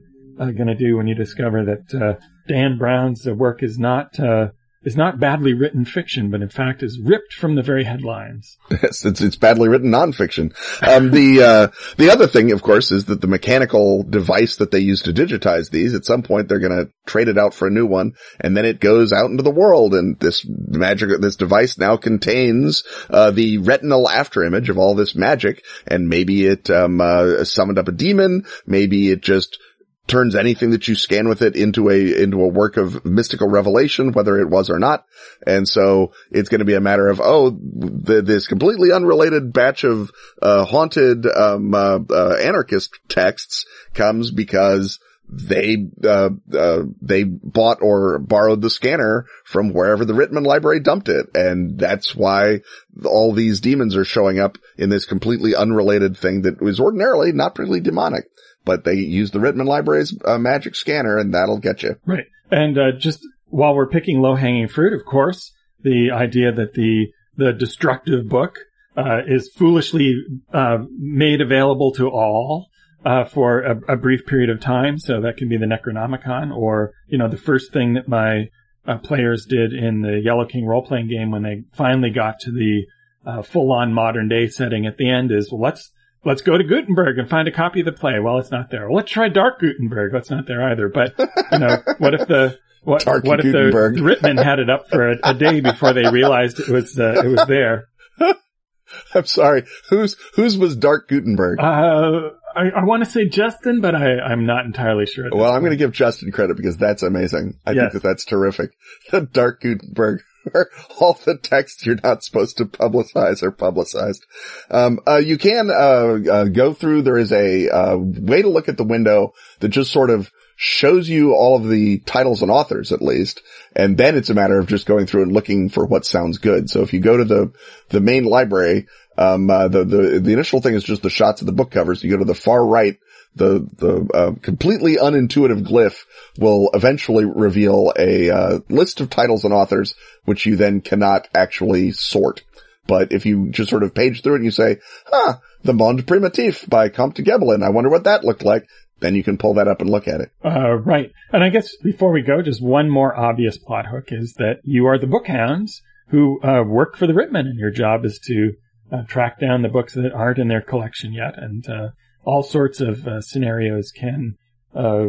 uh, 0.41 0.51
going 0.51 0.69
to 0.69 0.75
do 0.75 0.97
when 0.97 1.07
you 1.07 1.15
discover 1.15 1.65
that 1.65 1.95
uh, 1.95 2.15
Dan 2.49 2.79
Brown's 2.79 3.27
work 3.27 3.63
is 3.63 3.79
not 3.79 4.19
uh, 4.19 4.49
is 4.87 4.97
not 4.97 5.21
badly 5.21 5.53
written 5.53 5.85
fiction 5.85 6.31
but 6.31 6.41
in 6.41 6.49
fact 6.49 6.83
is 6.83 6.99
ripped 6.99 7.35
from 7.35 7.55
the 7.55 7.63
very 7.63 7.85
headlines 7.85 8.57
It's, 8.87 9.05
it's, 9.05 9.21
it's 9.21 9.37
badly 9.37 9.69
written 9.69 9.91
nonfiction. 9.91 10.55
Um, 10.87 11.11
the, 11.11 11.43
uh, 11.43 11.69
the 11.97 12.11
other 12.11 12.27
thing, 12.27 12.53
of 12.53 12.63
course, 12.63 12.93
is 12.93 13.07
that 13.07 13.21
the 13.21 13.27
mechanical 13.27 14.03
device 14.03 14.57
that 14.57 14.71
they 14.71 14.79
use 14.79 15.03
to 15.03 15.13
digitize 15.13 15.71
these, 15.71 15.95
at 15.95 16.05
some 16.05 16.23
point 16.23 16.49
they're 16.49 16.61
going 16.61 16.87
to 16.87 16.91
trade 17.07 17.29
it 17.29 17.39
out 17.39 17.55
for 17.55 17.67
a 17.67 17.71
new 17.71 17.87
one, 17.87 18.13
and 18.41 18.57
then 18.57 18.65
it 18.65 18.81
goes 18.81 19.13
out 19.13 19.31
into 19.31 19.43
the 19.43 19.51
world, 19.51 19.95
and 19.95 20.19
this 20.21 20.47
magic, 20.47 21.09
this 21.21 21.37
device 21.37 21.79
now 21.79 21.97
contains, 21.97 22.85
uh, 23.11 23.31
the 23.31 23.59
retinal 23.59 24.07
afterimage 24.07 24.69
of 24.69 24.79
all 24.79 24.95
this 24.95 25.15
magic, 25.15 25.65
and 25.87 26.09
maybe 26.09 26.47
it, 26.47 26.71
um, 26.71 27.01
uh, 27.01 27.45
summoned 27.45 27.79
up 27.79 27.89
a 27.89 27.93
demon, 27.93 28.45
maybe 28.67 29.11
it 29.11 29.21
just, 29.21 29.59
turns 30.07 30.35
anything 30.35 30.71
that 30.71 30.87
you 30.87 30.95
scan 30.95 31.29
with 31.29 31.43
it 31.43 31.57
into 31.57 31.89
a 31.89 32.23
into 32.23 32.43
a 32.43 32.49
work 32.49 32.77
of 32.77 33.05
mystical 33.05 33.49
revelation, 33.49 34.13
whether 34.13 34.39
it 34.39 34.49
was 34.49 34.71
or 34.71 34.79
not. 34.79 35.05
And 35.47 35.69
so 35.69 36.13
it's 36.31 36.49
going 36.49 36.61
to 36.61 36.65
be 36.65 36.75
a 36.75 36.81
matter 36.81 37.09
of 37.09 37.21
oh, 37.21 37.51
this 37.51 38.47
completely 38.47 38.93
unrelated 38.93 39.53
batch 39.53 39.85
of 39.85 40.11
uh, 40.41 40.65
haunted 40.65 41.27
um, 41.27 41.75
uh, 41.75 41.99
uh, 42.11 42.37
anarchist 42.41 42.99
texts 43.09 43.67
comes 43.95 44.31
because 44.31 45.01
they 45.29 45.89
uh, 46.05 46.31
uh, 46.57 46.83
they 47.03 47.25
bought 47.25 47.79
or 47.83 48.21
borrowed 48.21 48.61
the 48.61 48.71
scanner 48.71 49.27
from 49.45 49.73
wherever 49.73 50.05
the 50.05 50.13
Ritman 50.13 50.47
library 50.47 50.81
dumped 50.81 51.09
it, 51.09 51.27
and 51.35 51.79
that's 51.79 52.15
why 52.15 52.61
all 53.05 53.33
these 53.33 53.61
demons 53.61 53.97
are 53.97 54.05
showing 54.05 54.39
up 54.39 54.57
in 54.79 54.89
this 54.89 55.05
completely 55.05 55.57
unrelated 55.57 56.17
thing 56.17 56.43
that 56.43 56.63
was 56.63 56.79
ordinarily 56.79 57.33
not 57.33 57.57
particularly 57.57 57.81
demonic 57.81 58.31
but 58.67 58.85
they 58.85 58.95
use 58.95 59.31
the 59.31 59.39
Ritman 59.39 59.65
Library's 59.65 60.15
uh, 60.27 60.37
magic 60.37 60.75
scanner 60.75 61.17
and 61.17 61.33
that'll 61.33 61.59
get 61.59 61.83
you. 61.83 61.97
right 62.05 62.27
and 62.51 62.77
uh, 62.77 62.93
just 62.99 63.27
while 63.49 63.75
we're 63.75 63.89
picking 63.89 64.21
low 64.21 64.35
hanging 64.35 64.69
fruit 64.69 64.93
of 64.93 65.07
course 65.07 65.53
the 65.81 66.11
idea 66.11 66.53
that 66.53 66.75
the 66.75 67.07
the 67.37 67.53
destructive 67.55 68.29
book 68.29 68.59
uh, 68.97 69.21
is 69.27 69.51
foolishly 69.51 70.17
uh, 70.53 70.79
made 70.99 71.41
available 71.41 71.93
to 71.93 72.09
all 72.09 72.69
uh, 73.05 73.25
for 73.25 73.61
a, 73.61 73.95
a 73.95 73.97
brief 73.97 74.27
period 74.27 74.51
of 74.51 74.61
time. 74.61 74.99
So 74.99 75.21
that 75.21 75.37
can 75.37 75.49
be 75.49 75.57
the 75.57 75.67
Necronomicon, 75.67 76.55
or 76.55 76.93
you 77.07 77.19
know, 77.19 77.29
the 77.29 77.37
first 77.37 77.73
thing 77.73 77.95
that 77.95 78.09
my 78.09 78.49
uh, 78.87 78.99
players 78.99 79.47
did 79.47 79.73
in 79.73 80.01
the 80.01 80.21
Yellow 80.23 80.45
King 80.45 80.67
role 80.67 80.85
playing 80.85 81.09
game 81.09 81.31
when 81.31 81.43
they 81.43 81.65
finally 81.75 82.11
got 82.11 82.41
to 82.41 82.51
the 82.51 82.87
uh, 83.25 83.43
full 83.43 83.73
on 83.73 83.93
modern 83.93 84.29
day 84.29 84.49
setting 84.49 84.87
at 84.87 84.97
the 84.97 85.11
end 85.11 85.31
is 85.31 85.51
well, 85.51 85.61
let's 85.61 85.91
let's 86.27 86.43
go 86.43 86.59
to 86.59 86.65
Gutenberg 86.65 87.19
and 87.19 87.31
find 87.31 87.49
a 87.49 87.53
copy 87.53 87.81
of 87.81 87.87
the 87.87 87.93
play. 87.93 88.19
Well, 88.21 88.39
it's 88.39 88.51
not 88.51 88.71
there. 88.71 88.87
Well, 88.89 88.97
let's 88.97 89.11
try 89.11 89.29
Dark 89.31 89.61
Gutenberg. 89.61 90.13
That's 90.13 90.31
not 90.31 90.47
there 90.47 90.63
either. 90.71 90.89
But 90.91 91.15
you 91.53 91.59
know, 91.59 91.83
what 91.99 92.13
if 92.15 92.29
the 92.29 92.59
what, 92.83 93.05
what 93.07 93.41
if 93.41 93.47
the 93.47 93.53
Gutenberg. 93.53 93.97
Ritman 93.97 94.43
had 94.43 94.59
it 94.59 94.69
up 94.69 94.91
for 94.91 95.13
a, 95.13 95.17
a 95.25 95.35
day 95.35 95.61
before 95.61 95.93
they 95.95 96.11
realized 96.11 96.61
it 96.61 96.69
was 96.69 96.99
uh, 96.99 97.23
it 97.25 97.29
was 97.29 97.45
there? 97.49 97.89
I'm 99.15 99.27
sorry. 99.27 99.65
Whose, 99.91 100.17
whose 100.35 100.57
was 100.57 100.77
Dark 100.77 101.09
Gutenberg? 101.09 101.59
Uh, 101.59 102.31
I, 102.55 102.69
I 102.71 102.85
want 102.85 103.05
to 103.05 103.11
say 103.11 103.29
Justin, 103.29 103.81
but 103.81 103.95
I, 103.95 104.19
I'm 104.21 104.47
not 104.47 104.65
entirely 104.65 105.07
sure. 105.07 105.29
well, 105.33 105.51
I'm 105.53 105.61
going 105.61 105.73
to 105.73 105.77
give 105.77 105.93
Justin 105.93 106.31
credit 106.33 106.57
because 106.57 106.77
that's 106.77 107.03
amazing. 107.03 107.59
I 107.67 107.73
Yes. 107.73 107.81
think 107.93 107.93
that 107.95 108.09
that's 108.09 108.25
terrific. 108.25 108.71
The 109.11 109.23
Dark 109.23 109.61
Gutenberg, 109.61 110.23
where 110.53 110.69
all 111.01 111.19
the 111.25 111.37
texts 111.37 111.85
you're 111.85 111.99
not 112.03 112.23
supposed 112.23 112.59
to 112.59 112.67
publicize 112.67 113.43
are 113.43 113.51
publicized. 113.51 114.25
Um, 114.71 115.01
uh, 115.07 115.17
you 115.17 115.39
can, 115.39 115.71
uh, 115.71 116.19
uh, 116.31 116.45
go 116.45 116.73
through, 116.73 117.03
there 117.03 117.19
is 117.19 117.33
a, 117.33 117.69
uh, 117.69 117.97
way 117.97 118.43
to 118.43 118.49
look 118.49 118.69
at 118.69 118.77
the 118.77 118.85
window 118.85 119.35
that 119.61 119.69
just 119.69 119.93
sort 119.93 120.11
of 120.11 120.31
shows 120.57 121.09
you 121.09 121.35
all 121.35 121.57
of 121.57 121.69
the 121.69 121.99
titles 122.01 122.43
and 122.43 122.51
authors 122.51 122.91
at 122.91 123.03
least. 123.03 123.43
And 123.75 123.99
then 123.99 124.17
it's 124.17 124.31
a 124.31 124.35
matter 124.35 124.59
of 124.59 124.67
just 124.67 124.87
going 124.87 125.07
through 125.07 125.25
and 125.25 125.33
looking 125.33 125.69
for 125.69 125.85
what 125.85 126.07
sounds 126.07 126.39
good. 126.39 126.71
So 126.71 126.83
if 126.83 126.95
you 126.95 127.01
go 127.01 127.19
to 127.19 127.25
the, 127.25 127.53
the 127.91 128.01
main 128.01 128.25
library, 128.25 128.87
um, 129.19 129.51
uh, 129.51 129.69
the, 129.69 129.85
the, 129.85 130.21
the 130.21 130.33
initial 130.33 130.61
thing 130.61 130.75
is 130.75 130.83
just 130.83 131.03
the 131.03 131.11
shots 131.11 131.43
of 131.43 131.47
the 131.47 131.53
book 131.53 131.71
covers. 131.71 132.03
You 132.03 132.11
go 132.11 132.19
to 132.19 132.25
the 132.25 132.35
far 132.35 132.65
right, 132.65 132.99
the, 133.37 133.69
the, 133.77 134.09
uh, 134.13 134.33
completely 134.43 134.97
unintuitive 134.97 135.67
glyph 135.67 136.05
will 136.39 136.71
eventually 136.75 137.25
reveal 137.25 137.93
a, 137.99 138.31
uh, 138.31 138.59
list 138.69 139.01
of 139.01 139.11
titles 139.11 139.45
and 139.45 139.55
authors, 139.55 139.95
which 140.25 140.47
you 140.47 140.57
then 140.57 140.81
cannot 140.81 141.29
actually 141.35 141.93
sort. 141.93 142.43
But 142.87 143.13
if 143.13 143.27
you 143.27 143.51
just 143.51 143.71
sort 143.71 143.83
of 143.83 143.95
page 143.95 144.23
through 144.23 144.35
it 144.35 144.37
and 144.37 144.45
you 144.45 144.51
say, 144.51 144.79
huh, 145.07 145.35
the 145.63 145.75
Monde 145.75 146.07
Primitif 146.07 146.69
by 146.69 146.89
Comte 146.89 147.17
Gebelin, 147.17 147.63
I 147.63 147.71
wonder 147.71 147.91
what 147.91 148.05
that 148.05 148.25
looked 148.25 148.45
like. 148.45 148.67
then 149.01 149.15
you 149.15 149.23
can 149.23 149.39
pull 149.39 149.55
that 149.55 149.69
up 149.69 149.81
and 149.81 149.91
look 149.91 150.09
at 150.09 150.21
it. 150.21 150.31
Uh, 150.45 150.75
right. 150.75 151.13
And 151.33 151.45
I 151.45 151.51
guess 151.51 151.77
before 151.77 152.13
we 152.13 152.23
go, 152.23 152.43
just 152.43 152.63
one 152.63 152.89
more 152.89 153.15
obvious 153.15 153.59
plot 153.59 153.87
hook 153.87 154.09
is 154.11 154.35
that 154.35 154.61
you 154.65 154.87
are 154.87 154.99
the 154.99 155.07
bookhounds 155.07 155.83
who 156.09 156.41
uh, 156.43 156.63
work 156.63 156.97
for 156.97 157.07
the 157.07 157.13
Ritman, 157.13 157.41
and 157.41 157.59
your 157.59 157.71
job 157.71 158.05
is 158.05 158.19
to 158.27 158.53
uh, 158.93 159.03
track 159.03 159.41
down 159.41 159.63
the 159.63 159.69
books 159.69 159.95
that 159.95 160.13
aren't 160.13 160.39
in 160.39 160.49
their 160.49 160.61
collection 160.61 161.13
yet, 161.13 161.35
and 161.37 161.69
uh, 161.69 161.89
all 162.27 162.43
sorts 162.43 162.81
of 162.81 163.07
uh, 163.07 163.21
scenarios 163.23 163.93
can 163.93 164.37
uh, 164.75 165.07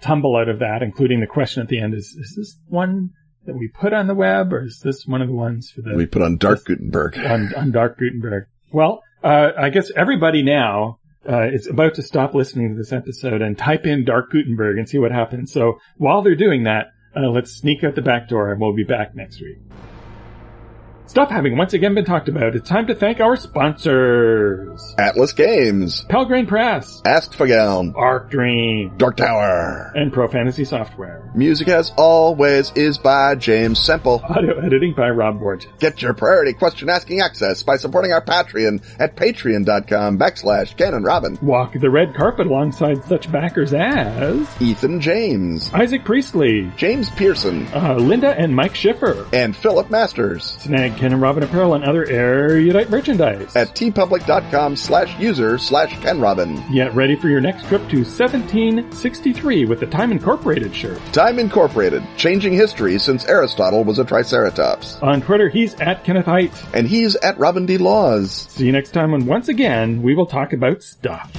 tumble 0.00 0.36
out 0.36 0.48
of 0.48 0.60
that, 0.60 0.82
including 0.82 1.18
the 1.18 1.26
question 1.26 1.62
at 1.62 1.68
the 1.68 1.80
end: 1.80 1.94
Is 1.94 2.16
is 2.16 2.34
this 2.36 2.58
one 2.68 3.10
that 3.46 3.56
we 3.56 3.68
put 3.68 3.92
on 3.92 4.06
the 4.06 4.14
web, 4.14 4.52
or 4.52 4.64
is 4.64 4.80
this 4.84 5.06
one 5.06 5.22
of 5.22 5.28
the 5.28 5.34
ones 5.34 5.72
for 5.74 5.82
the 5.82 5.96
We 5.96 6.06
put 6.06 6.22
on 6.22 6.36
Dark 6.36 6.64
Gutenberg. 6.64 7.18
on, 7.18 7.52
on 7.54 7.72
Dark 7.72 7.98
Gutenberg? 7.98 8.44
Well, 8.70 9.02
uh, 9.24 9.50
I 9.58 9.70
guess 9.70 9.90
everybody 9.96 10.42
now 10.42 10.98
uh, 11.28 11.48
is 11.48 11.66
about 11.66 11.94
to 11.94 12.02
stop 12.02 12.34
listening 12.34 12.70
to 12.70 12.76
this 12.76 12.92
episode 12.92 13.42
and 13.42 13.58
type 13.58 13.86
in 13.86 14.04
Dark 14.04 14.30
Gutenberg 14.30 14.78
and 14.78 14.88
see 14.88 14.98
what 14.98 15.10
happens. 15.10 15.52
So 15.52 15.78
while 15.96 16.22
they're 16.22 16.36
doing 16.36 16.64
that, 16.64 16.88
uh, 17.16 17.28
let's 17.28 17.52
sneak 17.52 17.82
out 17.82 17.94
the 17.94 18.02
back 18.02 18.28
door 18.28 18.52
and 18.52 18.60
we'll 18.60 18.76
be 18.76 18.84
back 18.84 19.14
next 19.14 19.40
week. 19.40 19.58
Stuff 21.10 21.28
having 21.30 21.56
once 21.56 21.74
again 21.74 21.96
been 21.96 22.04
talked 22.04 22.28
about, 22.28 22.54
it's 22.54 22.68
time 22.68 22.86
to 22.86 22.94
thank 22.94 23.18
our 23.18 23.34
sponsors. 23.34 24.94
Atlas 24.96 25.32
Games, 25.32 26.04
Pelgrane 26.08 26.46
Press, 26.46 27.02
Askfageln, 27.04 27.94
Arc 27.96 28.30
Dream, 28.30 28.96
Dark 28.96 29.16
Tower. 29.16 29.90
and 29.96 30.12
Pro 30.12 30.28
Fantasy 30.28 30.64
Software. 30.64 31.28
Music 31.34 31.66
as 31.66 31.92
always 31.96 32.70
is 32.76 32.96
by 32.96 33.34
James 33.34 33.80
Semple. 33.80 34.22
Audio 34.24 34.60
editing 34.60 34.94
by 34.96 35.10
Rob 35.10 35.40
Borges. 35.40 35.68
Get 35.80 36.00
your 36.00 36.14
priority 36.14 36.52
question 36.52 36.88
asking 36.88 37.22
access 37.22 37.64
by 37.64 37.74
supporting 37.74 38.12
our 38.12 38.24
Patreon 38.24 38.80
at 39.00 39.16
patreon.com 39.16 40.16
backslash 40.16 40.76
and 40.94 41.04
Robin. 41.04 41.36
Walk 41.42 41.72
the 41.72 41.90
red 41.90 42.14
carpet 42.14 42.46
alongside 42.46 43.02
such 43.06 43.32
backers 43.32 43.74
as 43.74 44.62
Ethan 44.62 45.00
James, 45.00 45.74
Isaac 45.74 46.04
Priestley, 46.04 46.70
James 46.76 47.10
Pearson, 47.10 47.66
uh, 47.74 47.96
Linda 47.96 48.30
and 48.38 48.54
Mike 48.54 48.76
Schiffer. 48.76 49.26
and 49.32 49.56
Philip 49.56 49.90
Masters 49.90 50.56
Snag 50.60 50.99
Ken 51.00 51.14
and 51.14 51.22
Robin 51.22 51.42
apparel 51.42 51.72
and 51.72 51.82
other 51.82 52.04
erudite 52.10 52.90
merchandise. 52.90 53.56
at 53.56 53.68
teepublic.com 53.68 54.76
slash 54.76 55.18
user 55.18 55.56
slash 55.56 55.98
Ken 56.02 56.20
Robin. 56.20 56.62
Get 56.74 56.94
ready 56.94 57.16
for 57.16 57.30
your 57.30 57.40
next 57.40 57.66
trip 57.68 57.80
to 57.88 58.04
1763 58.04 59.64
with 59.64 59.80
the 59.80 59.86
Time 59.86 60.12
Incorporated 60.12 60.74
shirt. 60.76 61.00
Time 61.14 61.38
Incorporated, 61.38 62.02
changing 62.18 62.52
history 62.52 62.98
since 62.98 63.24
Aristotle 63.24 63.82
was 63.82 63.98
a 63.98 64.04
Triceratops. 64.04 64.96
On 65.00 65.22
Twitter, 65.22 65.48
he's 65.48 65.72
at 65.80 66.04
Kenneth 66.04 66.26
Hite. 66.26 66.52
And 66.74 66.86
he's 66.86 67.16
at 67.16 67.38
Robin 67.38 67.64
D. 67.64 67.78
Laws. 67.78 68.30
See 68.50 68.66
you 68.66 68.72
next 68.72 68.90
time 68.90 69.12
when 69.12 69.24
once 69.24 69.48
again 69.48 70.02
we 70.02 70.14
will 70.14 70.26
talk 70.26 70.52
about 70.52 70.82
stuff. 70.82 71.32